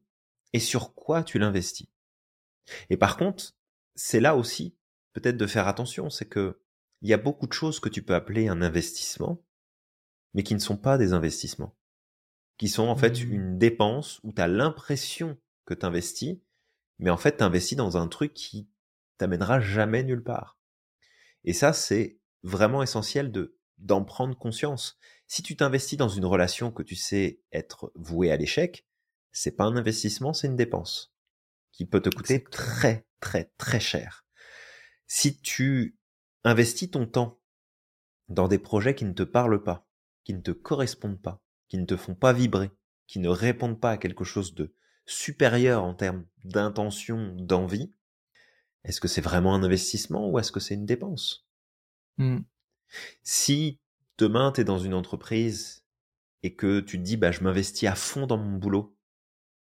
et 0.53 0.61
sur 0.61 0.95
quoi 0.95 1.23
tu 1.23 1.39
l'investis. 1.39 1.89
Et 2.89 2.97
par 2.97 3.17
contre, 3.17 3.55
c'est 3.95 4.21
là 4.21 4.37
aussi 4.37 4.75
peut-être 5.13 5.37
de 5.37 5.47
faire 5.47 5.69
attention, 5.69 6.11
c'est 6.11 6.27
que 6.27 6.61
il 7.03 7.09
y 7.09 7.15
a 7.15 7.19
beaucoup 7.19 7.47
de 7.47 7.53
choses 7.53 7.81
que 7.81 7.89
tu 7.89 8.03
peux 8.03 8.15
appeler 8.15 8.49
un 8.49 8.61
investissement, 8.61 9.43
mais 10.35 10.43
qui 10.43 10.55
ne 10.55 10.61
sont 10.61 10.77
pas 10.77 10.99
des 10.99 11.13
investissements, 11.13 11.75
qui 12.59 12.69
sont 12.69 12.89
en 12.89 12.97
fait 12.97 13.25
mmh. 13.25 13.33
une 13.33 13.59
dépense 13.59 14.21
où 14.23 14.33
tu 14.33 14.43
as 14.43 14.49
l'impression 14.49 15.39
que 15.65 15.75
tu 15.75 15.87
investis, 15.87 16.39
mais 16.99 17.11
en 17.11 17.17
fait 17.17 17.39
tu 17.39 17.45
investis 17.45 17.77
dans 17.77 17.97
un 17.97 18.07
truc 18.07 18.35
qui 18.35 18.69
t'amènera 19.17 19.61
jamais 19.61 20.03
nulle 20.03 20.23
part. 20.23 20.60
Et 21.45 21.53
ça, 21.53 21.73
c'est 21.73 22.19
vraiment 22.43 22.83
essentiel 22.83 23.31
de 23.33 23.57
d'en 23.79 24.05
prendre 24.05 24.37
conscience. 24.37 24.99
Si 25.27 25.43
tu 25.43 25.57
t'investis 25.57 25.97
dans 25.97 26.09
une 26.09 26.27
relation 26.27 26.71
que 26.71 26.83
tu 26.83 26.97
sais 26.97 27.41
être 27.51 27.93
vouée 27.95 28.31
à 28.31 28.37
l'échec, 28.37 28.87
c'est 29.33 29.53
pas 29.53 29.65
un 29.65 29.77
investissement, 29.77 30.35
c'est 30.35 30.49
une 30.49 30.57
dépense 30.57 31.15
qui 31.73 31.87
peut 31.87 32.01
te 32.01 32.11
coûter 32.11 32.45
très 32.45 33.07
très 33.21 33.51
très 33.57 33.81
cher. 33.81 34.27
Si 35.07 35.41
tu 35.41 35.99
investis 36.45 36.91
ton 36.91 37.07
temps 37.07 37.41
dans 38.29 38.49
des 38.49 38.59
projets 38.59 38.95
qui 38.95 39.05
ne 39.05 39.13
te 39.13 39.23
parlent 39.23 39.63
pas, 39.63 39.89
qui 40.25 40.35
ne 40.35 40.41
te 40.41 40.51
correspondent 40.51 41.21
pas, 41.21 41.43
qui 41.69 41.79
ne 41.79 41.87
te 41.87 41.97
font 41.97 42.15
pas 42.15 42.33
vibrer, 42.33 42.71
qui 43.07 43.19
ne 43.19 43.29
répondent 43.29 43.81
pas 43.81 43.93
à 43.93 43.99
quelque 43.99 44.25
chose 44.25 44.55
de 44.55 44.75
supérieur 45.07 45.83
en 45.83 45.95
termes 45.95 46.27
d'intention, 46.45 47.35
d'envie, 47.37 47.93
est-ce 48.85 49.01
que 49.01 49.09
c'est 49.09 49.21
vraiment 49.21 49.55
un 49.55 49.63
investissement 49.63 50.29
ou 50.29 50.39
est-ce 50.39 50.53
que 50.53 50.61
c'est 50.61 50.75
une 50.75 50.87
dépense? 50.87 51.47
Mmh. 52.19 52.39
Si 53.23 53.79
demain 54.19 54.53
tu 54.53 54.63
es 54.63 54.65
dans 54.65 54.79
une 54.79 54.95
entreprise 54.95 55.85
et 56.43 56.55
que 56.55 56.81
tu 56.81 56.99
te 56.99 57.03
dis 57.03 57.17
bah 57.17 57.33
je 57.33 57.43
m'investis 57.43 57.89
à 57.89 57.95
fond 57.95 58.27
dans 58.27 58.39
mon 58.39 58.59
boulot, 58.59 58.97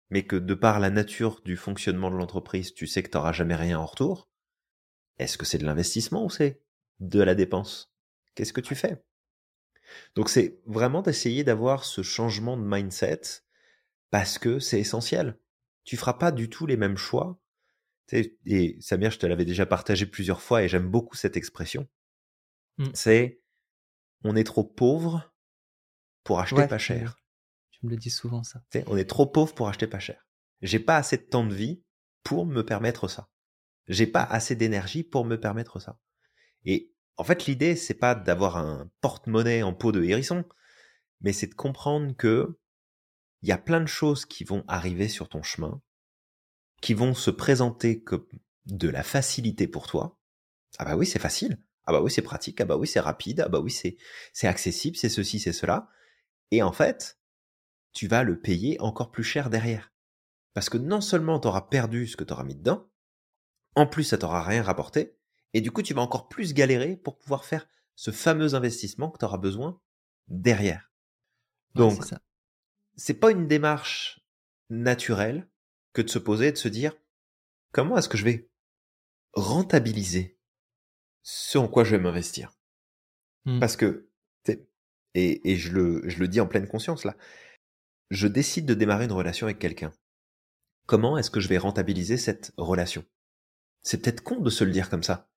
mais 0.10 0.26
que 0.26 0.36
de 0.36 0.54
par 0.54 0.80
la 0.80 0.90
nature 0.90 1.42
du 1.44 1.58
fonctionnement 1.58 2.12
de 2.12 2.16
l'entreprise, 2.16 2.74
tu 2.74 2.88
sais 2.88 3.04
que 3.04 3.10
tu 3.10 3.18
n'auras 3.18 3.34
jamais 3.34 3.56
rien 3.56 3.80
en 3.80 3.86
retour, 3.86 4.30
est-ce 5.18 5.38
que 5.38 5.46
c'est 5.46 5.58
de 5.58 5.66
l'investissement 5.66 6.26
ou 6.26 6.30
c'est 6.30 6.62
de 7.00 7.22
la 7.22 7.36
dépense? 7.36 7.94
Qu'est-ce 8.34 8.54
que 8.54 8.62
tu 8.62 8.76
fais? 8.76 9.04
Donc 10.16 10.30
c'est 10.30 10.60
vraiment 10.66 11.02
d'essayer 11.02 11.44
d'avoir 11.44 11.86
ce 11.86 12.02
changement 12.02 12.58
de 12.58 12.64
mindset 12.64 13.22
parce 14.10 14.38
que 14.38 14.60
c'est 14.60 14.80
essentiel. 14.80 15.40
Tu 15.84 15.98
feras 15.98 16.14
pas 16.14 16.32
du 16.32 16.50
tout 16.50 16.66
les 16.66 16.78
mêmes 16.78 16.98
choix 16.98 17.40
et 18.12 18.78
Samir, 18.82 19.12
je 19.12 19.20
te 19.20 19.26
l'avais 19.26 19.46
déjà 19.46 19.66
partagé 19.66 20.06
plusieurs 20.06 20.42
fois 20.42 20.64
et 20.64 20.68
j'aime 20.68 20.90
beaucoup 20.90 21.16
cette 21.16 21.38
expression. 21.38 21.88
Mmh. 22.78 22.90
C'est 22.94 23.42
on 24.24 24.36
est 24.36 24.44
trop 24.44 24.64
pauvre 24.64 25.34
pour 26.24 26.40
acheter 26.40 26.68
pas 26.68 26.78
cher. 26.78 27.18
Tu 27.72 27.86
me 27.86 27.92
le 27.92 27.98
dis 27.98 28.10
souvent 28.10 28.44
ça. 28.44 28.62
on 28.88 28.98
est 28.98 29.10
trop 29.10 29.26
pauvre 29.26 29.54
pour 29.54 29.68
acheter 29.68 29.88
pas 29.88 30.00
cher. 30.00 30.28
J'ai 30.62 30.80
pas 30.80 30.98
assez 30.98 31.18
de 31.18 31.24
temps 31.24 31.46
de 31.46 31.54
vie 31.54 31.84
pour 32.24 32.46
me 32.46 32.64
permettre 32.64 33.08
ça. 33.08 33.30
J'ai 33.88 34.08
pas 34.08 34.24
assez 34.24 34.56
d'énergie 34.56 35.04
pour 35.04 35.26
me 35.26 35.40
permettre 35.40 35.80
ça. 35.80 36.00
Et 36.64 36.92
en 37.18 37.24
fait, 37.24 37.46
l'idée 37.46 37.76
c'est 37.76 37.94
pas 37.94 38.16
d'avoir 38.16 38.58
un 38.58 38.90
porte-monnaie 39.02 39.64
en 39.64 39.74
peau 39.74 39.92
de 39.92 40.04
hérisson, 40.04 40.44
mais 41.22 41.34
c'est 41.34 41.48
de 41.48 41.56
comprendre 41.56 42.16
que 42.16 42.60
il 43.42 43.50
y 43.50 43.52
a 43.52 43.58
plein 43.60 43.82
de 43.82 43.88
choses 43.88 44.26
qui 44.26 44.44
vont 44.44 44.64
arriver 44.68 45.08
sur 45.08 45.30
ton 45.30 45.44
chemin 45.44 45.82
qui 46.86 46.94
vont 46.94 47.16
se 47.16 47.32
présenter 47.32 48.04
comme 48.04 48.28
de 48.68 48.88
la 48.88 49.02
facilité 49.02 49.68
pour 49.68 49.88
toi. 49.88 50.20
Ah 50.78 50.86
bah 50.86 50.96
oui, 50.96 51.08
c'est 51.08 51.18
facile. 51.18 51.58
Ah 51.88 51.92
bah 51.92 52.00
oui, 52.00 52.12
c'est 52.12 52.22
pratique. 52.22 52.62
Ah 52.62 52.66
bah 52.66 52.78
oui, 52.78 52.86
c'est 52.86 53.00
rapide. 53.00 53.42
Ah 53.44 53.50
bah 53.50 53.60
oui, 53.60 53.72
c'est, 53.72 53.98
c'est 54.34 54.46
accessible. 54.46 54.96
C'est 54.96 55.10
ceci, 55.10 55.40
c'est 55.40 55.52
cela. 55.52 55.90
Et 56.52 56.62
en 56.62 56.72
fait, 56.72 57.20
tu 57.92 58.08
vas 58.08 58.22
le 58.22 58.40
payer 58.40 58.80
encore 58.82 59.10
plus 59.10 59.24
cher 59.24 59.50
derrière. 59.50 59.94
Parce 60.54 60.70
que 60.70 60.78
non 60.78 61.02
seulement 61.02 61.40
tu 61.40 61.48
auras 61.48 61.62
perdu 61.62 62.06
ce 62.06 62.18
que 62.18 62.24
tu 62.24 62.34
auras 62.34 62.44
mis 62.44 62.54
dedans, 62.54 62.88
en 63.74 63.88
plus 63.88 64.04
ça 64.04 64.20
t'aura 64.20 64.44
rien 64.44 64.62
rapporté, 64.62 65.18
et 65.54 65.62
du 65.62 65.72
coup 65.72 65.82
tu 65.82 65.96
vas 65.96 66.04
encore 66.04 66.28
plus 66.28 66.54
galérer 66.54 66.98
pour 66.98 67.18
pouvoir 67.18 67.46
faire 67.46 67.68
ce 67.96 68.12
fameux 68.12 68.54
investissement 68.54 69.10
que 69.10 69.18
tu 69.18 69.26
auras 69.26 69.40
besoin 69.40 69.82
derrière. 70.28 70.92
Donc, 71.74 72.00
c'est 72.96 73.16
pas 73.16 73.32
une 73.32 73.48
démarche 73.48 74.24
naturelle, 74.70 75.50
que 75.96 76.02
de 76.04 76.10
se 76.10 76.20
poser 76.20 76.48
et 76.48 76.52
de 76.52 76.58
se 76.58 76.68
dire 76.68 76.94
comment 77.72 77.98
est-ce 77.98 78.10
que 78.10 78.18
je 78.18 78.26
vais 78.26 78.50
rentabiliser 79.34 80.38
ce 81.24 81.58
en 81.58 81.68
quoi 81.68 81.84
je 81.84 81.96
vais 81.96 82.02
m'investir? 82.02 82.52
Mmh. 83.46 83.60
Parce 83.60 83.76
que, 83.76 84.10
et, 85.16 85.50
et 85.50 85.56
je, 85.56 85.72
le, 85.72 86.08
je 86.08 86.20
le 86.20 86.28
dis 86.28 86.42
en 86.42 86.48
pleine 86.48 86.68
conscience 86.68 87.06
là, 87.06 87.16
je 88.12 88.28
décide 88.28 88.66
de 88.66 88.74
démarrer 88.74 89.06
une 89.06 89.12
relation 89.12 89.48
avec 89.48 89.58
quelqu'un. 89.58 89.92
Comment 90.86 91.18
est-ce 91.18 91.32
que 91.32 91.40
je 91.40 91.48
vais 91.48 91.58
rentabiliser 91.58 92.18
cette 92.18 92.54
relation? 92.58 93.04
C'est 93.82 94.02
peut-être 94.02 94.22
con 94.22 94.40
de 94.40 94.50
se 94.50 94.64
le 94.64 94.72
dire 94.72 94.90
comme 94.90 95.04
ça, 95.04 95.32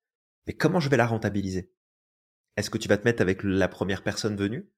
mais 0.46 0.52
comment 0.52 0.80
je 0.80 0.90
vais 0.90 0.96
la 0.96 1.06
rentabiliser? 1.06 1.72
Est-ce 2.56 2.70
que 2.70 2.78
tu 2.78 2.88
vas 2.88 2.98
te 2.98 3.04
mettre 3.04 3.22
avec 3.22 3.42
la 3.44 3.68
première 3.68 4.02
personne 4.02 4.36
venue 4.36 4.68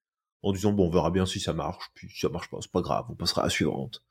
en 0.43 0.53
disant 0.53 0.73
bon 0.73 0.89
on 0.89 0.91
verra 0.91 1.11
bien 1.11 1.25
si 1.25 1.41
ça 1.41 1.55
marche, 1.55 1.91
puis 1.95 2.11
si 2.11 2.21
ça 2.21 2.29
marche 2.29 2.51
pas, 2.51 2.59
c'est 2.61 2.71
pas 2.71 2.83
grave, 2.83 3.07
on 3.09 3.15
passera 3.15 3.43
à 3.43 3.47
la 3.47 3.51
suivante? 3.51 4.05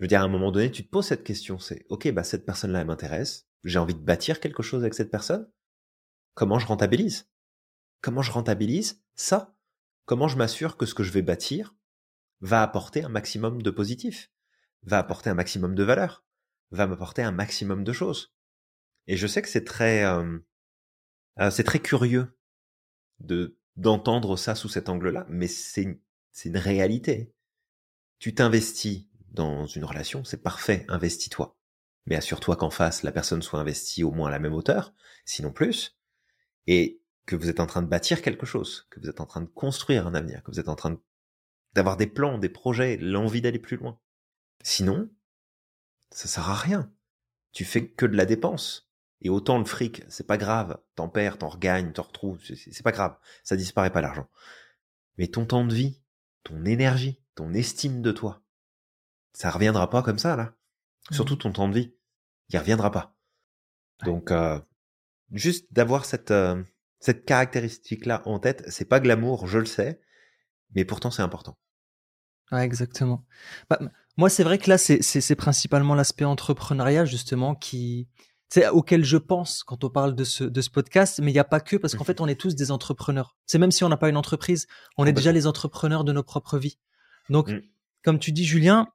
Je 0.00 0.04
veux 0.04 0.08
dire, 0.08 0.22
à 0.22 0.24
un 0.24 0.28
moment 0.28 0.50
donné, 0.50 0.70
tu 0.70 0.82
te 0.82 0.88
poses 0.88 1.08
cette 1.08 1.24
question, 1.24 1.58
c'est, 1.58 1.84
ok, 1.90 2.10
bah, 2.12 2.24
cette 2.24 2.46
personne-là, 2.46 2.80
elle 2.80 2.86
m'intéresse, 2.86 3.46
j'ai 3.64 3.78
envie 3.78 3.94
de 3.94 4.00
bâtir 4.00 4.40
quelque 4.40 4.62
chose 4.62 4.80
avec 4.80 4.94
cette 4.94 5.10
personne. 5.10 5.46
Comment 6.32 6.58
je 6.58 6.66
rentabilise? 6.66 7.28
Comment 8.00 8.22
je 8.22 8.32
rentabilise 8.32 9.04
ça? 9.14 9.54
Comment 10.06 10.26
je 10.26 10.38
m'assure 10.38 10.78
que 10.78 10.86
ce 10.86 10.94
que 10.94 11.02
je 11.02 11.12
vais 11.12 11.20
bâtir 11.20 11.76
va 12.40 12.62
apporter 12.62 13.04
un 13.04 13.10
maximum 13.10 13.60
de 13.60 13.70
positif, 13.70 14.32
va 14.84 14.98
apporter 14.98 15.28
un 15.28 15.34
maximum 15.34 15.74
de 15.74 15.82
valeur, 15.82 16.24
va 16.70 16.86
m'apporter 16.86 17.20
un 17.20 17.32
maximum 17.32 17.84
de 17.84 17.92
choses? 17.92 18.34
Et 19.06 19.18
je 19.18 19.26
sais 19.26 19.42
que 19.42 19.50
c'est 19.50 19.64
très, 19.64 20.02
euh, 20.06 20.38
euh, 21.40 21.50
c'est 21.50 21.64
très 21.64 21.80
curieux 21.80 22.38
de 23.18 23.58
d'entendre 23.76 24.38
ça 24.38 24.54
sous 24.54 24.70
cet 24.70 24.88
angle-là, 24.88 25.26
mais 25.28 25.46
c'est 25.46 26.00
c'est 26.32 26.48
une 26.48 26.56
réalité. 26.56 27.34
Tu 28.18 28.34
t'investis 28.34 29.09
dans 29.30 29.66
une 29.66 29.84
relation, 29.84 30.24
c'est 30.24 30.42
parfait, 30.42 30.84
investis-toi. 30.88 31.56
mais 32.06 32.16
assure-toi 32.16 32.56
qu'en 32.56 32.70
face, 32.70 33.02
la 33.02 33.12
personne 33.12 33.42
soit 33.42 33.60
investie 33.60 34.02
au 34.02 34.10
moins 34.10 34.28
à 34.28 34.30
la 34.30 34.38
même 34.38 34.54
hauteur, 34.54 34.94
sinon 35.24 35.52
plus, 35.52 35.98
et 36.66 37.00
que 37.26 37.36
vous 37.36 37.48
êtes 37.48 37.60
en 37.60 37.66
train 37.66 37.82
de 37.82 37.86
bâtir 37.86 38.22
quelque 38.22 38.46
chose, 38.46 38.86
que 38.90 39.00
vous 39.00 39.08
êtes 39.08 39.20
en 39.20 39.26
train 39.26 39.42
de 39.42 39.46
construire 39.46 40.06
un 40.06 40.14
avenir, 40.14 40.42
que 40.42 40.50
vous 40.50 40.58
êtes 40.58 40.68
en 40.68 40.74
train 40.74 41.00
d'avoir 41.74 41.96
des 41.96 42.06
plans, 42.06 42.38
des 42.38 42.48
projets, 42.48 42.96
l'envie 42.96 43.40
d'aller 43.40 43.58
plus 43.58 43.76
loin. 43.76 44.00
Sinon, 44.62 45.10
ça 46.10 46.26
sert 46.26 46.48
à 46.48 46.54
rien. 46.54 46.92
Tu 47.52 47.64
fais 47.64 47.88
que 47.88 48.06
de 48.06 48.16
la 48.16 48.26
dépense. 48.26 48.90
Et 49.22 49.28
autant 49.28 49.58
le 49.58 49.64
fric, 49.64 50.02
c'est 50.08 50.26
pas 50.26 50.38
grave. 50.38 50.78
T'en 50.94 51.08
perds, 51.08 51.38
t'en 51.38 51.48
regagnes, 51.48 51.92
t'en 51.92 52.02
retrouves. 52.02 52.40
C'est 52.42 52.82
pas 52.82 52.92
grave. 52.92 53.16
Ça 53.44 53.56
disparaît 53.56 53.92
pas 53.92 54.00
l'argent. 54.00 54.28
Mais 55.18 55.28
ton 55.28 55.44
temps 55.44 55.64
de 55.64 55.74
vie, 55.74 56.02
ton 56.42 56.64
énergie, 56.64 57.22
ton 57.34 57.52
estime 57.52 58.02
de 58.02 58.12
toi, 58.12 58.39
ça 59.40 59.50
reviendra 59.50 59.88
pas 59.88 60.02
comme 60.02 60.18
ça, 60.18 60.36
là. 60.36 60.52
Surtout 61.10 61.32
mmh. 61.32 61.38
ton 61.38 61.52
temps 61.52 61.68
de 61.70 61.72
vie. 61.72 61.94
Il 62.50 62.58
reviendra 62.58 62.90
pas. 62.90 63.16
Donc, 64.04 64.30
euh, 64.30 64.60
juste 65.32 65.72
d'avoir 65.72 66.04
cette, 66.04 66.30
euh, 66.30 66.62
cette 66.98 67.24
caractéristique-là 67.24 68.20
en 68.26 68.38
tête, 68.38 68.64
c'est 68.68 68.84
pas 68.84 69.00
glamour, 69.00 69.46
je 69.46 69.58
le 69.58 69.64
sais, 69.64 70.02
mais 70.74 70.84
pourtant 70.84 71.10
c'est 71.10 71.22
important. 71.22 71.56
Ouais, 72.52 72.66
exactement. 72.66 73.24
Bah, 73.70 73.80
moi, 74.18 74.28
c'est 74.28 74.44
vrai 74.44 74.58
que 74.58 74.68
là, 74.68 74.76
c'est 74.76 75.34
principalement 75.36 75.94
l'aspect 75.94 76.26
entrepreneuriat, 76.26 77.06
justement, 77.06 77.54
qui, 77.54 78.10
c'est 78.50 78.68
auquel 78.68 79.04
je 79.04 79.16
pense 79.16 79.64
quand 79.64 79.84
on 79.84 79.88
parle 79.88 80.14
de 80.14 80.24
ce, 80.24 80.44
de 80.44 80.60
ce 80.60 80.68
podcast, 80.68 81.18
mais 81.22 81.30
il 81.30 81.34
n'y 81.34 81.40
a 81.40 81.44
pas 81.44 81.60
que, 81.60 81.76
parce 81.76 81.94
qu'en 81.94 82.02
mmh 82.02 82.06
fait, 82.06 82.20
on 82.20 82.28
est 82.28 82.38
tous 82.38 82.56
des 82.56 82.70
entrepreneurs. 82.70 83.38
C'est 83.46 83.58
même 83.58 83.70
si 83.70 83.84
on 83.84 83.88
n'a 83.88 83.96
pas 83.96 84.10
une 84.10 84.18
entreprise, 84.18 84.66
on 84.98 85.06
est 85.06 85.14
déjà 85.14 85.32
les 85.32 85.46
entrepreneurs 85.46 86.04
de 86.04 86.12
nos 86.12 86.22
propres 86.22 86.58
vies. 86.58 86.78
Donc, 87.30 87.48
mmh. 87.48 87.60
comme 88.02 88.18
tu 88.18 88.32
dis, 88.32 88.44
Julien, 88.44 88.92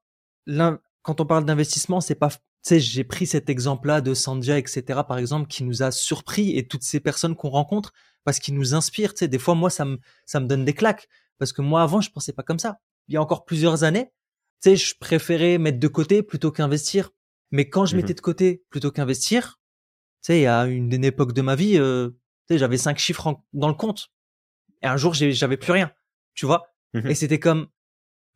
quand 0.47 1.21
on 1.21 1.25
parle 1.25 1.45
d'investissement, 1.45 2.01
c'est 2.01 2.15
pas, 2.15 2.29
tu 2.29 2.37
sais, 2.63 2.79
j'ai 2.79 3.03
pris 3.03 3.27
cet 3.27 3.49
exemple-là 3.49 4.01
de 4.01 4.13
Sandia, 4.13 4.57
etc., 4.57 4.83
par 5.07 5.17
exemple, 5.17 5.47
qui 5.47 5.63
nous 5.63 5.83
a 5.83 5.91
surpris 5.91 6.57
et 6.57 6.67
toutes 6.67 6.83
ces 6.83 6.99
personnes 6.99 7.35
qu'on 7.35 7.49
rencontre 7.49 7.93
parce 8.23 8.39
qu'ils 8.39 8.55
nous 8.55 8.73
inspirent. 8.73 9.13
Tu 9.13 9.19
sais, 9.19 9.27
des 9.27 9.39
fois, 9.39 9.55
moi, 9.55 9.69
ça 9.69 9.85
me, 9.85 9.99
ça 10.25 10.39
me 10.39 10.47
donne 10.47 10.65
des 10.65 10.73
claques 10.73 11.07
parce 11.37 11.53
que 11.53 11.61
moi, 11.61 11.83
avant, 11.83 12.01
je 12.01 12.09
pensais 12.09 12.33
pas 12.33 12.43
comme 12.43 12.59
ça. 12.59 12.79
Il 13.07 13.13
y 13.13 13.17
a 13.17 13.21
encore 13.21 13.45
plusieurs 13.45 13.83
années, 13.83 14.11
tu 14.63 14.71
sais, 14.71 14.75
je 14.75 14.95
préférais 14.99 15.57
mettre 15.57 15.79
de 15.79 15.87
côté 15.87 16.23
plutôt 16.23 16.51
qu'investir. 16.51 17.11
Mais 17.51 17.69
quand 17.69 17.85
je 17.85 17.95
mmh 17.95 17.97
mettais 17.97 18.13
de 18.15 18.21
côté 18.21 18.63
plutôt 18.69 18.91
qu'investir, 18.91 19.59
tu 20.23 20.27
sais, 20.27 20.39
il 20.39 20.43
y 20.43 20.47
a 20.47 20.65
une, 20.65 20.91
une 20.91 21.05
époque 21.05 21.33
de 21.33 21.41
ma 21.41 21.55
vie, 21.55 21.77
euh, 21.77 22.09
tu 22.47 22.53
sais, 22.53 22.57
j'avais 22.57 22.77
cinq 22.77 22.97
chiffres 22.97 23.41
dans 23.53 23.67
le 23.67 23.75
compte. 23.75 24.07
Et 24.81 24.87
un 24.87 24.97
jour, 24.97 25.13
j'avais 25.13 25.57
plus 25.57 25.71
rien, 25.71 25.91
tu 26.33 26.45
vois. 26.45 26.67
Mmh 26.93 27.07
et 27.07 27.15
c'était 27.15 27.39
comme, 27.39 27.67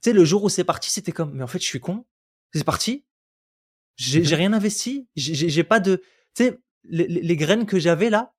sais, 0.01 0.13
le 0.13 0.25
jour 0.25 0.43
où 0.43 0.49
c'est 0.49 0.63
parti, 0.63 0.91
c'était 0.91 1.11
comme, 1.11 1.33
mais 1.33 1.43
en 1.43 1.47
fait, 1.47 1.59
je 1.59 1.65
suis 1.65 1.79
con. 1.79 2.05
C'est 2.53 2.63
parti. 2.63 3.05
J'ai 3.95 4.21
mmh 4.21 4.23
rien 4.35 4.53
investi. 4.53 5.07
J'ai 5.15 5.63
pas 5.63 5.79
de, 5.79 5.97
tu 6.35 6.45
sais, 6.45 6.59
les, 6.83 7.07
les, 7.07 7.35
graines 7.35 7.65
que 7.65 7.79
j'avais 7.79 8.09
là, 8.09 8.33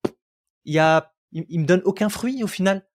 il 0.65 0.75
y 0.75 0.79
a, 0.79 1.13
il, 1.33 1.61
me 1.61 1.67
donne 1.67 1.83
aucun 1.85 2.09
fruit 2.09 2.43
au 2.43 2.47
final. 2.47 2.87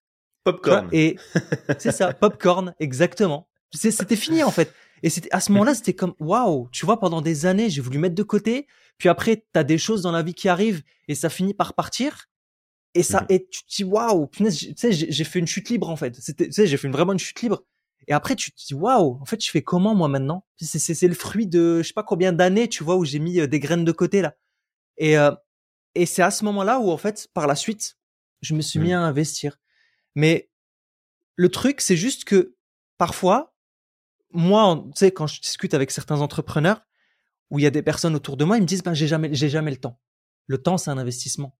Popcorn. 0.43 0.89
Et 0.91 1.17
c'est 1.79 1.91
ça, 1.91 2.13
popcorn, 2.13 2.73
exactement. 2.79 3.49
C'était 3.73 4.15
fini 4.15 4.43
en 4.43 4.51
fait. 4.51 4.73
Et 5.03 5.09
c'était 5.09 5.29
à 5.31 5.39
ce 5.39 5.51
moment-là, 5.51 5.75
c'était 5.75 5.93
comme 5.93 6.15
waouh, 6.19 6.69
tu 6.71 6.85
vois, 6.85 6.99
pendant 6.99 7.21
des 7.21 7.45
années, 7.45 7.69
j'ai 7.69 7.81
voulu 7.81 7.97
mettre 7.97 8.15
de 8.15 8.23
côté. 8.23 8.67
Puis 8.97 9.09
après, 9.09 9.45
t'as 9.51 9.63
des 9.63 9.77
choses 9.77 10.01
dans 10.01 10.11
la 10.11 10.23
vie 10.23 10.33
qui 10.33 10.47
arrivent 10.47 10.81
et 11.07 11.15
ça 11.15 11.29
finit 11.29 11.53
par 11.53 11.73
partir. 11.73 12.27
Et 12.93 13.03
ça, 13.03 13.21
mhm. 13.21 13.27
et 13.29 13.47
tu 13.47 13.63
te 13.65 13.75
dis 13.75 13.83
waouh, 13.83 14.29
tu 14.31 14.49
sais, 14.51 14.91
j'ai 14.91 15.23
fait 15.23 15.39
une 15.39 15.47
chute 15.47 15.69
libre 15.69 15.89
en 15.89 15.97
fait. 15.97 16.15
C'était, 16.15 16.45
tu 16.45 16.53
sais, 16.53 16.67
j'ai 16.67 16.77
fait 16.77 16.87
une, 16.87 16.93
vraiment 16.93 17.13
une 17.13 17.19
chute 17.19 17.41
libre. 17.41 17.63
Et 18.07 18.13
après, 18.13 18.35
tu 18.35 18.51
te 18.51 18.57
dis 18.65 18.73
waouh, 18.73 19.19
en 19.21 19.25
fait, 19.25 19.43
je 19.43 19.49
fais 19.49 19.63
comment 19.63 19.95
moi 19.95 20.07
maintenant? 20.07 20.45
C'est 20.57 21.07
le 21.07 21.15
fruit 21.15 21.47
de 21.47 21.81
je 21.81 21.87
sais 21.87 21.93
pas 21.93 22.03
combien 22.03 22.33
d'années, 22.33 22.67
tu 22.67 22.83
vois, 22.83 22.95
où 22.95 23.05
j'ai 23.05 23.19
mis 23.19 23.39
euh, 23.39 23.47
des 23.47 23.59
graines 23.59 23.85
de 23.85 23.91
côté 23.91 24.21
là. 24.21 24.35
Et 24.97 25.17
euh, 25.17 25.31
et 25.95 26.05
c'est 26.05 26.21
à 26.21 26.31
ce 26.31 26.43
moment-là 26.45 26.79
où 26.79 26.91
en 26.91 26.97
fait, 26.97 27.27
par 27.33 27.47
la 27.47 27.55
suite, 27.55 27.97
je 28.41 28.53
me 28.53 28.61
suis 28.61 28.79
mis 28.79 28.91
mmh. 28.91 28.97
à 28.97 28.99
investir. 29.01 29.57
Mais 30.15 30.49
le 31.35 31.49
truc, 31.49 31.81
c'est 31.81 31.97
juste 31.97 32.25
que 32.25 32.55
parfois, 32.97 33.55
moi, 34.31 34.83
tu 34.87 34.91
sais, 34.95 35.11
quand 35.11 35.27
je 35.27 35.41
discute 35.41 35.73
avec 35.73 35.91
certains 35.91 36.21
entrepreneurs, 36.21 36.81
où 37.49 37.59
il 37.59 37.63
y 37.63 37.65
a 37.65 37.71
des 37.71 37.81
personnes 37.81 38.15
autour 38.15 38.37
de 38.37 38.45
moi, 38.45 38.57
ils 38.57 38.61
me 38.61 38.65
disent, 38.65 38.83
ben, 38.83 38.93
j'ai 38.93 39.07
jamais, 39.07 39.33
j'ai 39.33 39.49
jamais 39.49 39.71
le 39.71 39.77
temps. 39.77 39.99
Le 40.47 40.61
temps, 40.61 40.77
c'est 40.77 40.91
un 40.91 40.97
investissement. 40.97 41.57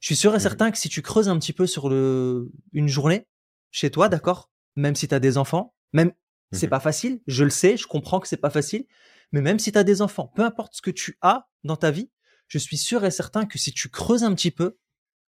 Je 0.00 0.06
suis 0.06 0.16
sûr 0.16 0.32
et 0.34 0.36
mmh 0.36 0.40
certain 0.40 0.70
que 0.70 0.78
si 0.78 0.88
tu 0.88 1.02
creuses 1.02 1.28
un 1.28 1.38
petit 1.38 1.52
peu 1.52 1.66
sur 1.66 1.88
le, 1.88 2.50
une 2.72 2.88
journée, 2.88 3.26
chez 3.70 3.90
toi, 3.90 4.08
d'accord? 4.08 4.50
Même 4.76 4.94
si 4.94 5.08
tu 5.08 5.14
as 5.14 5.20
des 5.20 5.38
enfants, 5.38 5.74
même, 5.94 6.08
mmh 6.08 6.12
c'est 6.52 6.68
pas 6.68 6.80
facile. 6.80 7.20
Je 7.26 7.42
le 7.42 7.50
sais, 7.50 7.76
je 7.76 7.86
comprends 7.86 8.20
que 8.20 8.28
c'est 8.28 8.36
pas 8.36 8.50
facile. 8.50 8.84
Mais 9.32 9.40
même 9.40 9.58
si 9.58 9.72
tu 9.72 9.78
as 9.78 9.82
des 9.82 10.02
enfants, 10.02 10.30
peu 10.36 10.44
importe 10.44 10.74
ce 10.74 10.82
que 10.82 10.90
tu 10.90 11.18
as 11.20 11.48
dans 11.64 11.76
ta 11.76 11.90
vie, 11.90 12.10
je 12.46 12.58
suis 12.58 12.76
sûr 12.76 13.04
et 13.04 13.10
certain 13.10 13.46
que 13.46 13.58
si 13.58 13.72
tu 13.72 13.88
creuses 13.88 14.22
un 14.22 14.34
petit 14.34 14.52
peu, 14.52 14.78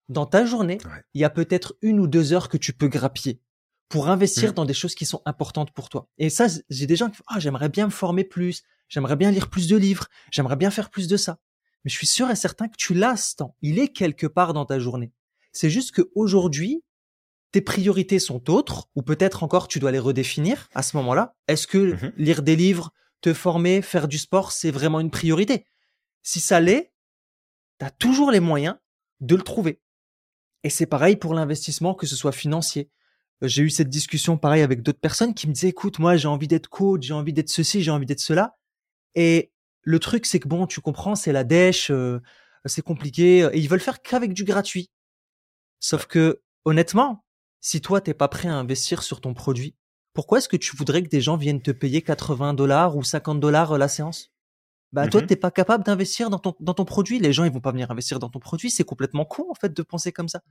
dans 0.08 0.26
ta 0.26 0.44
journée, 0.44 0.78
il 1.14 1.20
y 1.20 1.24
a 1.24 1.30
peut-être 1.30 1.76
une 1.82 1.98
ou 1.98 2.06
deux 2.06 2.32
heures 2.32 2.48
que 2.48 2.56
tu 2.56 2.72
peux 2.72 2.86
grappiller 2.86 3.40
pour 3.88 4.08
investir 4.08 4.50
mmh. 4.50 4.54
dans 4.54 4.64
des 4.64 4.74
choses 4.74 4.94
qui 4.94 5.04
sont 5.04 5.22
importantes 5.24 5.72
pour 5.72 5.88
toi. 5.88 6.08
Et 6.18 6.30
ça, 6.30 6.46
j'ai 6.68 6.86
des 6.86 6.96
gens 6.96 7.10
qui 7.10 7.20
ah, 7.26 7.40
j'aimerais 7.40 7.68
bien 7.68 7.86
me 7.86 7.90
former 7.90 8.22
plus, 8.22 8.62
j'aimerais 8.88 9.16
bien 9.16 9.30
lire 9.32 9.50
plus 9.50 9.66
de 9.66 9.76
livres, 9.76 10.06
j'aimerais 10.30 10.56
bien 10.56 10.70
faire 10.70 10.90
plus 10.90 11.08
de 11.08 11.16
ça. 11.16 11.38
Mais 11.84 11.90
je 11.90 11.96
suis 11.96 12.06
sûr 12.06 12.30
et 12.30 12.36
certain 12.36 12.68
que 12.68 12.76
tu 12.76 12.94
l'as 12.94 13.16
ce 13.16 13.36
temps. 13.36 13.56
Il 13.62 13.78
est 13.78 13.88
quelque 13.88 14.26
part 14.26 14.52
dans 14.52 14.66
ta 14.66 14.78
journée. 14.78 15.12
C'est 15.52 15.70
juste 15.70 15.92
qu'aujourd'hui, 15.92 16.84
tes 17.52 17.60
priorités 17.60 18.18
sont 18.18 18.50
autres, 18.50 18.88
ou 18.94 19.02
peut-être 19.02 19.42
encore 19.42 19.68
tu 19.68 19.78
dois 19.78 19.92
les 19.92 19.98
redéfinir 19.98 20.68
à 20.74 20.82
ce 20.82 20.96
moment-là. 20.96 21.34
Est-ce 21.48 21.66
que 21.66 21.78
mmh 21.78 22.12
lire 22.16 22.42
des 22.42 22.56
livres, 22.56 22.92
te 23.20 23.32
former, 23.32 23.82
faire 23.82 24.08
du 24.08 24.18
sport, 24.18 24.52
c'est 24.52 24.70
vraiment 24.70 25.00
une 25.00 25.10
priorité? 25.10 25.66
Si 26.22 26.40
ça 26.40 26.60
l'est, 26.60 26.92
tu 27.78 27.86
as 27.86 27.90
toujours 27.90 28.30
les 28.30 28.40
moyens 28.40 28.76
de 29.20 29.36
le 29.36 29.42
trouver. 29.42 29.80
Et 30.64 30.70
c'est 30.70 30.86
pareil 30.86 31.16
pour 31.16 31.34
l'investissement, 31.34 31.94
que 31.94 32.06
ce 32.06 32.16
soit 32.16 32.32
financier. 32.32 32.90
Euh, 33.42 33.48
j'ai 33.48 33.62
eu 33.62 33.70
cette 33.70 33.88
discussion 33.88 34.36
pareil 34.36 34.62
avec 34.62 34.82
d'autres 34.82 35.00
personnes 35.00 35.34
qui 35.34 35.46
me 35.46 35.52
disaient, 35.52 35.68
écoute, 35.68 35.98
moi 35.98 36.16
j'ai 36.16 36.28
envie 36.28 36.48
d'être 36.48 36.68
coach, 36.68 37.02
j'ai 37.04 37.14
envie 37.14 37.32
d'être 37.32 37.50
ceci, 37.50 37.82
j'ai 37.82 37.90
envie 37.90 38.06
d'être 38.06 38.20
cela. 38.20 38.56
Et 39.14 39.52
le 39.82 39.98
truc, 39.98 40.26
c'est 40.26 40.40
que 40.40 40.48
bon, 40.48 40.66
tu 40.66 40.80
comprends, 40.80 41.14
c'est 41.14 41.32
la 41.32 41.44
dèche, 41.44 41.90
euh, 41.90 42.20
c'est 42.64 42.82
compliqué, 42.82 43.48
et 43.52 43.58
ils 43.58 43.68
veulent 43.68 43.80
faire 43.80 44.02
qu'avec 44.02 44.32
du 44.32 44.44
gratuit. 44.44 44.90
Sauf 45.78 46.06
que, 46.06 46.42
honnêtement, 46.64 47.24
si 47.66 47.80
toi 47.80 48.00
t'es 48.00 48.14
pas 48.14 48.28
prêt 48.28 48.46
à 48.46 48.54
investir 48.54 49.02
sur 49.02 49.20
ton 49.20 49.34
produit, 49.34 49.74
pourquoi 50.14 50.38
est-ce 50.38 50.48
que 50.48 50.56
tu 50.56 50.76
voudrais 50.76 51.02
que 51.02 51.08
des 51.08 51.20
gens 51.20 51.36
viennent 51.36 51.60
te 51.60 51.72
payer 51.72 52.00
80 52.00 52.54
dollars 52.54 52.96
ou 52.96 53.02
50 53.02 53.40
dollars 53.40 53.72
euh, 53.72 53.78
la 53.78 53.88
séance? 53.88 54.30
Bah 54.92 55.08
toi 55.08 55.20
mmh 55.20 55.26
t'es 55.26 55.34
pas 55.34 55.50
capable 55.50 55.82
d'investir 55.82 56.30
dans 56.30 56.38
ton 56.38 56.54
dans 56.60 56.74
ton 56.74 56.84
produit. 56.84 57.18
Les 57.18 57.32
gens 57.32 57.42
ils 57.42 57.50
vont 57.50 57.60
pas 57.60 57.72
venir 57.72 57.90
investir 57.90 58.20
dans 58.20 58.28
ton 58.28 58.38
produit. 58.38 58.70
C'est 58.70 58.84
complètement 58.84 59.24
con 59.24 59.46
en 59.50 59.54
fait 59.54 59.76
de 59.76 59.82
penser 59.82 60.12
comme 60.12 60.28
ça. 60.28 60.42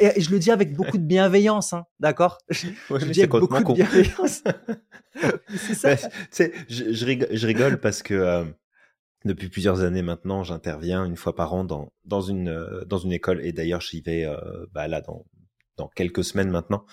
Et, 0.00 0.18
je 0.18 0.30
le 0.30 0.38
dis 0.38 0.50
avec 0.50 0.72
beaucoup 0.76 0.96
de 0.96 1.04
bienveillance 1.04 1.74
hein, 1.74 1.84
d'accord? 2.00 2.38
Je, 2.48 2.68
le 2.88 3.10
dis 3.10 3.20
avec 3.20 3.32
beaucoup 3.32 3.74
de 3.74 3.74
bienveillance. 3.74 4.42
C'est 5.54 5.74
ça. 5.74 6.08
Je, 6.70 6.90
je, 6.94 7.04
rigole, 7.04 7.28
je, 7.32 7.46
rigole, 7.46 7.80
parce 7.80 8.02
que 8.02 8.14
euh, 8.14 8.44
depuis 9.26 9.50
plusieurs 9.50 9.82
années 9.82 10.00
maintenant 10.00 10.42
j'interviens 10.42 11.04
une 11.04 11.16
fois 11.16 11.34
par 11.34 11.52
an 11.52 11.64
dans 11.64 11.92
dans 12.06 12.22
une 12.22 12.48
euh, 12.48 12.86
dans 12.86 12.98
une 12.98 13.12
école. 13.12 13.44
Et 13.44 13.52
d'ailleurs 13.52 13.82
j'y 13.82 14.00
vais 14.00 14.24
euh, 14.24 14.64
bah 14.72 14.88
là 14.88 15.02
dans 15.02 15.26
dans 15.76 15.88
quelques 15.88 16.24
semaines 16.24 16.50
maintenant 16.50 16.86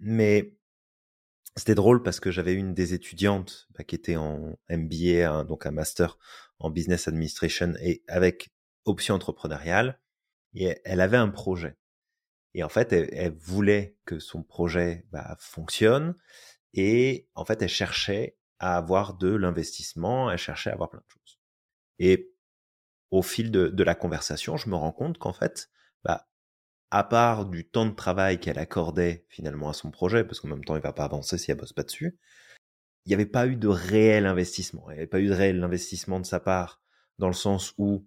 mais 0.00 0.54
c'était 1.56 1.74
drôle 1.74 2.02
parce 2.02 2.20
que 2.20 2.30
j'avais 2.30 2.54
une 2.54 2.74
des 2.74 2.94
étudiantes 2.94 3.68
bah, 3.70 3.84
qui 3.84 3.94
était 3.94 4.16
en 4.16 4.56
MBA, 4.70 5.44
donc 5.44 5.66
un 5.66 5.70
master 5.70 6.18
en 6.58 6.70
business 6.70 7.08
administration 7.08 7.74
et 7.80 8.02
avec 8.08 8.50
option 8.84 9.14
entrepreneuriale. 9.14 10.00
Et 10.54 10.80
elle 10.84 11.00
avait 11.00 11.16
un 11.16 11.28
projet. 11.28 11.76
Et 12.54 12.62
en 12.62 12.68
fait, 12.68 12.92
elle, 12.92 13.34
voulait 13.34 13.96
que 14.06 14.18
son 14.18 14.42
projet 14.42 15.06
bah, 15.12 15.36
fonctionne. 15.38 16.16
Et 16.72 17.28
en 17.34 17.44
fait, 17.44 17.60
elle 17.60 17.68
cherchait 17.68 18.38
à 18.58 18.76
avoir 18.76 19.14
de 19.14 19.28
l'investissement, 19.28 20.30
elle 20.30 20.38
cherchait 20.38 20.70
à 20.70 20.72
avoir 20.72 20.90
plein 20.90 21.00
de 21.00 21.10
choses. 21.12 21.38
Et 21.98 22.32
au 23.10 23.22
fil 23.22 23.50
de, 23.50 23.68
de 23.68 23.84
la 23.84 23.94
conversation, 23.94 24.56
je 24.56 24.68
me 24.68 24.74
rends 24.74 24.92
compte 24.92 25.18
qu'en 25.18 25.32
fait, 25.32 25.70
bah, 26.02 26.28
à 26.90 27.04
part 27.04 27.46
du 27.46 27.68
temps 27.68 27.86
de 27.86 27.94
travail 27.94 28.40
qu'elle 28.40 28.58
accordait 28.58 29.26
finalement 29.28 29.68
à 29.68 29.74
son 29.74 29.90
projet, 29.90 30.24
parce 30.24 30.40
qu'en 30.40 30.48
même 30.48 30.64
temps, 30.64 30.76
il 30.76 30.82
va 30.82 30.92
pas 30.92 31.04
avancer 31.04 31.38
si 31.38 31.50
elle 31.50 31.58
bosse 31.58 31.72
pas 31.72 31.82
dessus, 31.82 32.18
il 33.04 33.10
n'y 33.10 33.14
avait 33.14 33.26
pas 33.26 33.46
eu 33.46 33.56
de 33.56 33.68
réel 33.68 34.26
investissement. 34.26 34.84
Il 34.90 34.94
n'y 34.94 34.98
avait 34.98 35.06
pas 35.06 35.20
eu 35.20 35.28
de 35.28 35.34
réel 35.34 35.62
investissement 35.62 36.20
de 36.20 36.26
sa 36.26 36.40
part, 36.40 36.82
dans 37.18 37.28
le 37.28 37.34
sens 37.34 37.74
où 37.78 38.06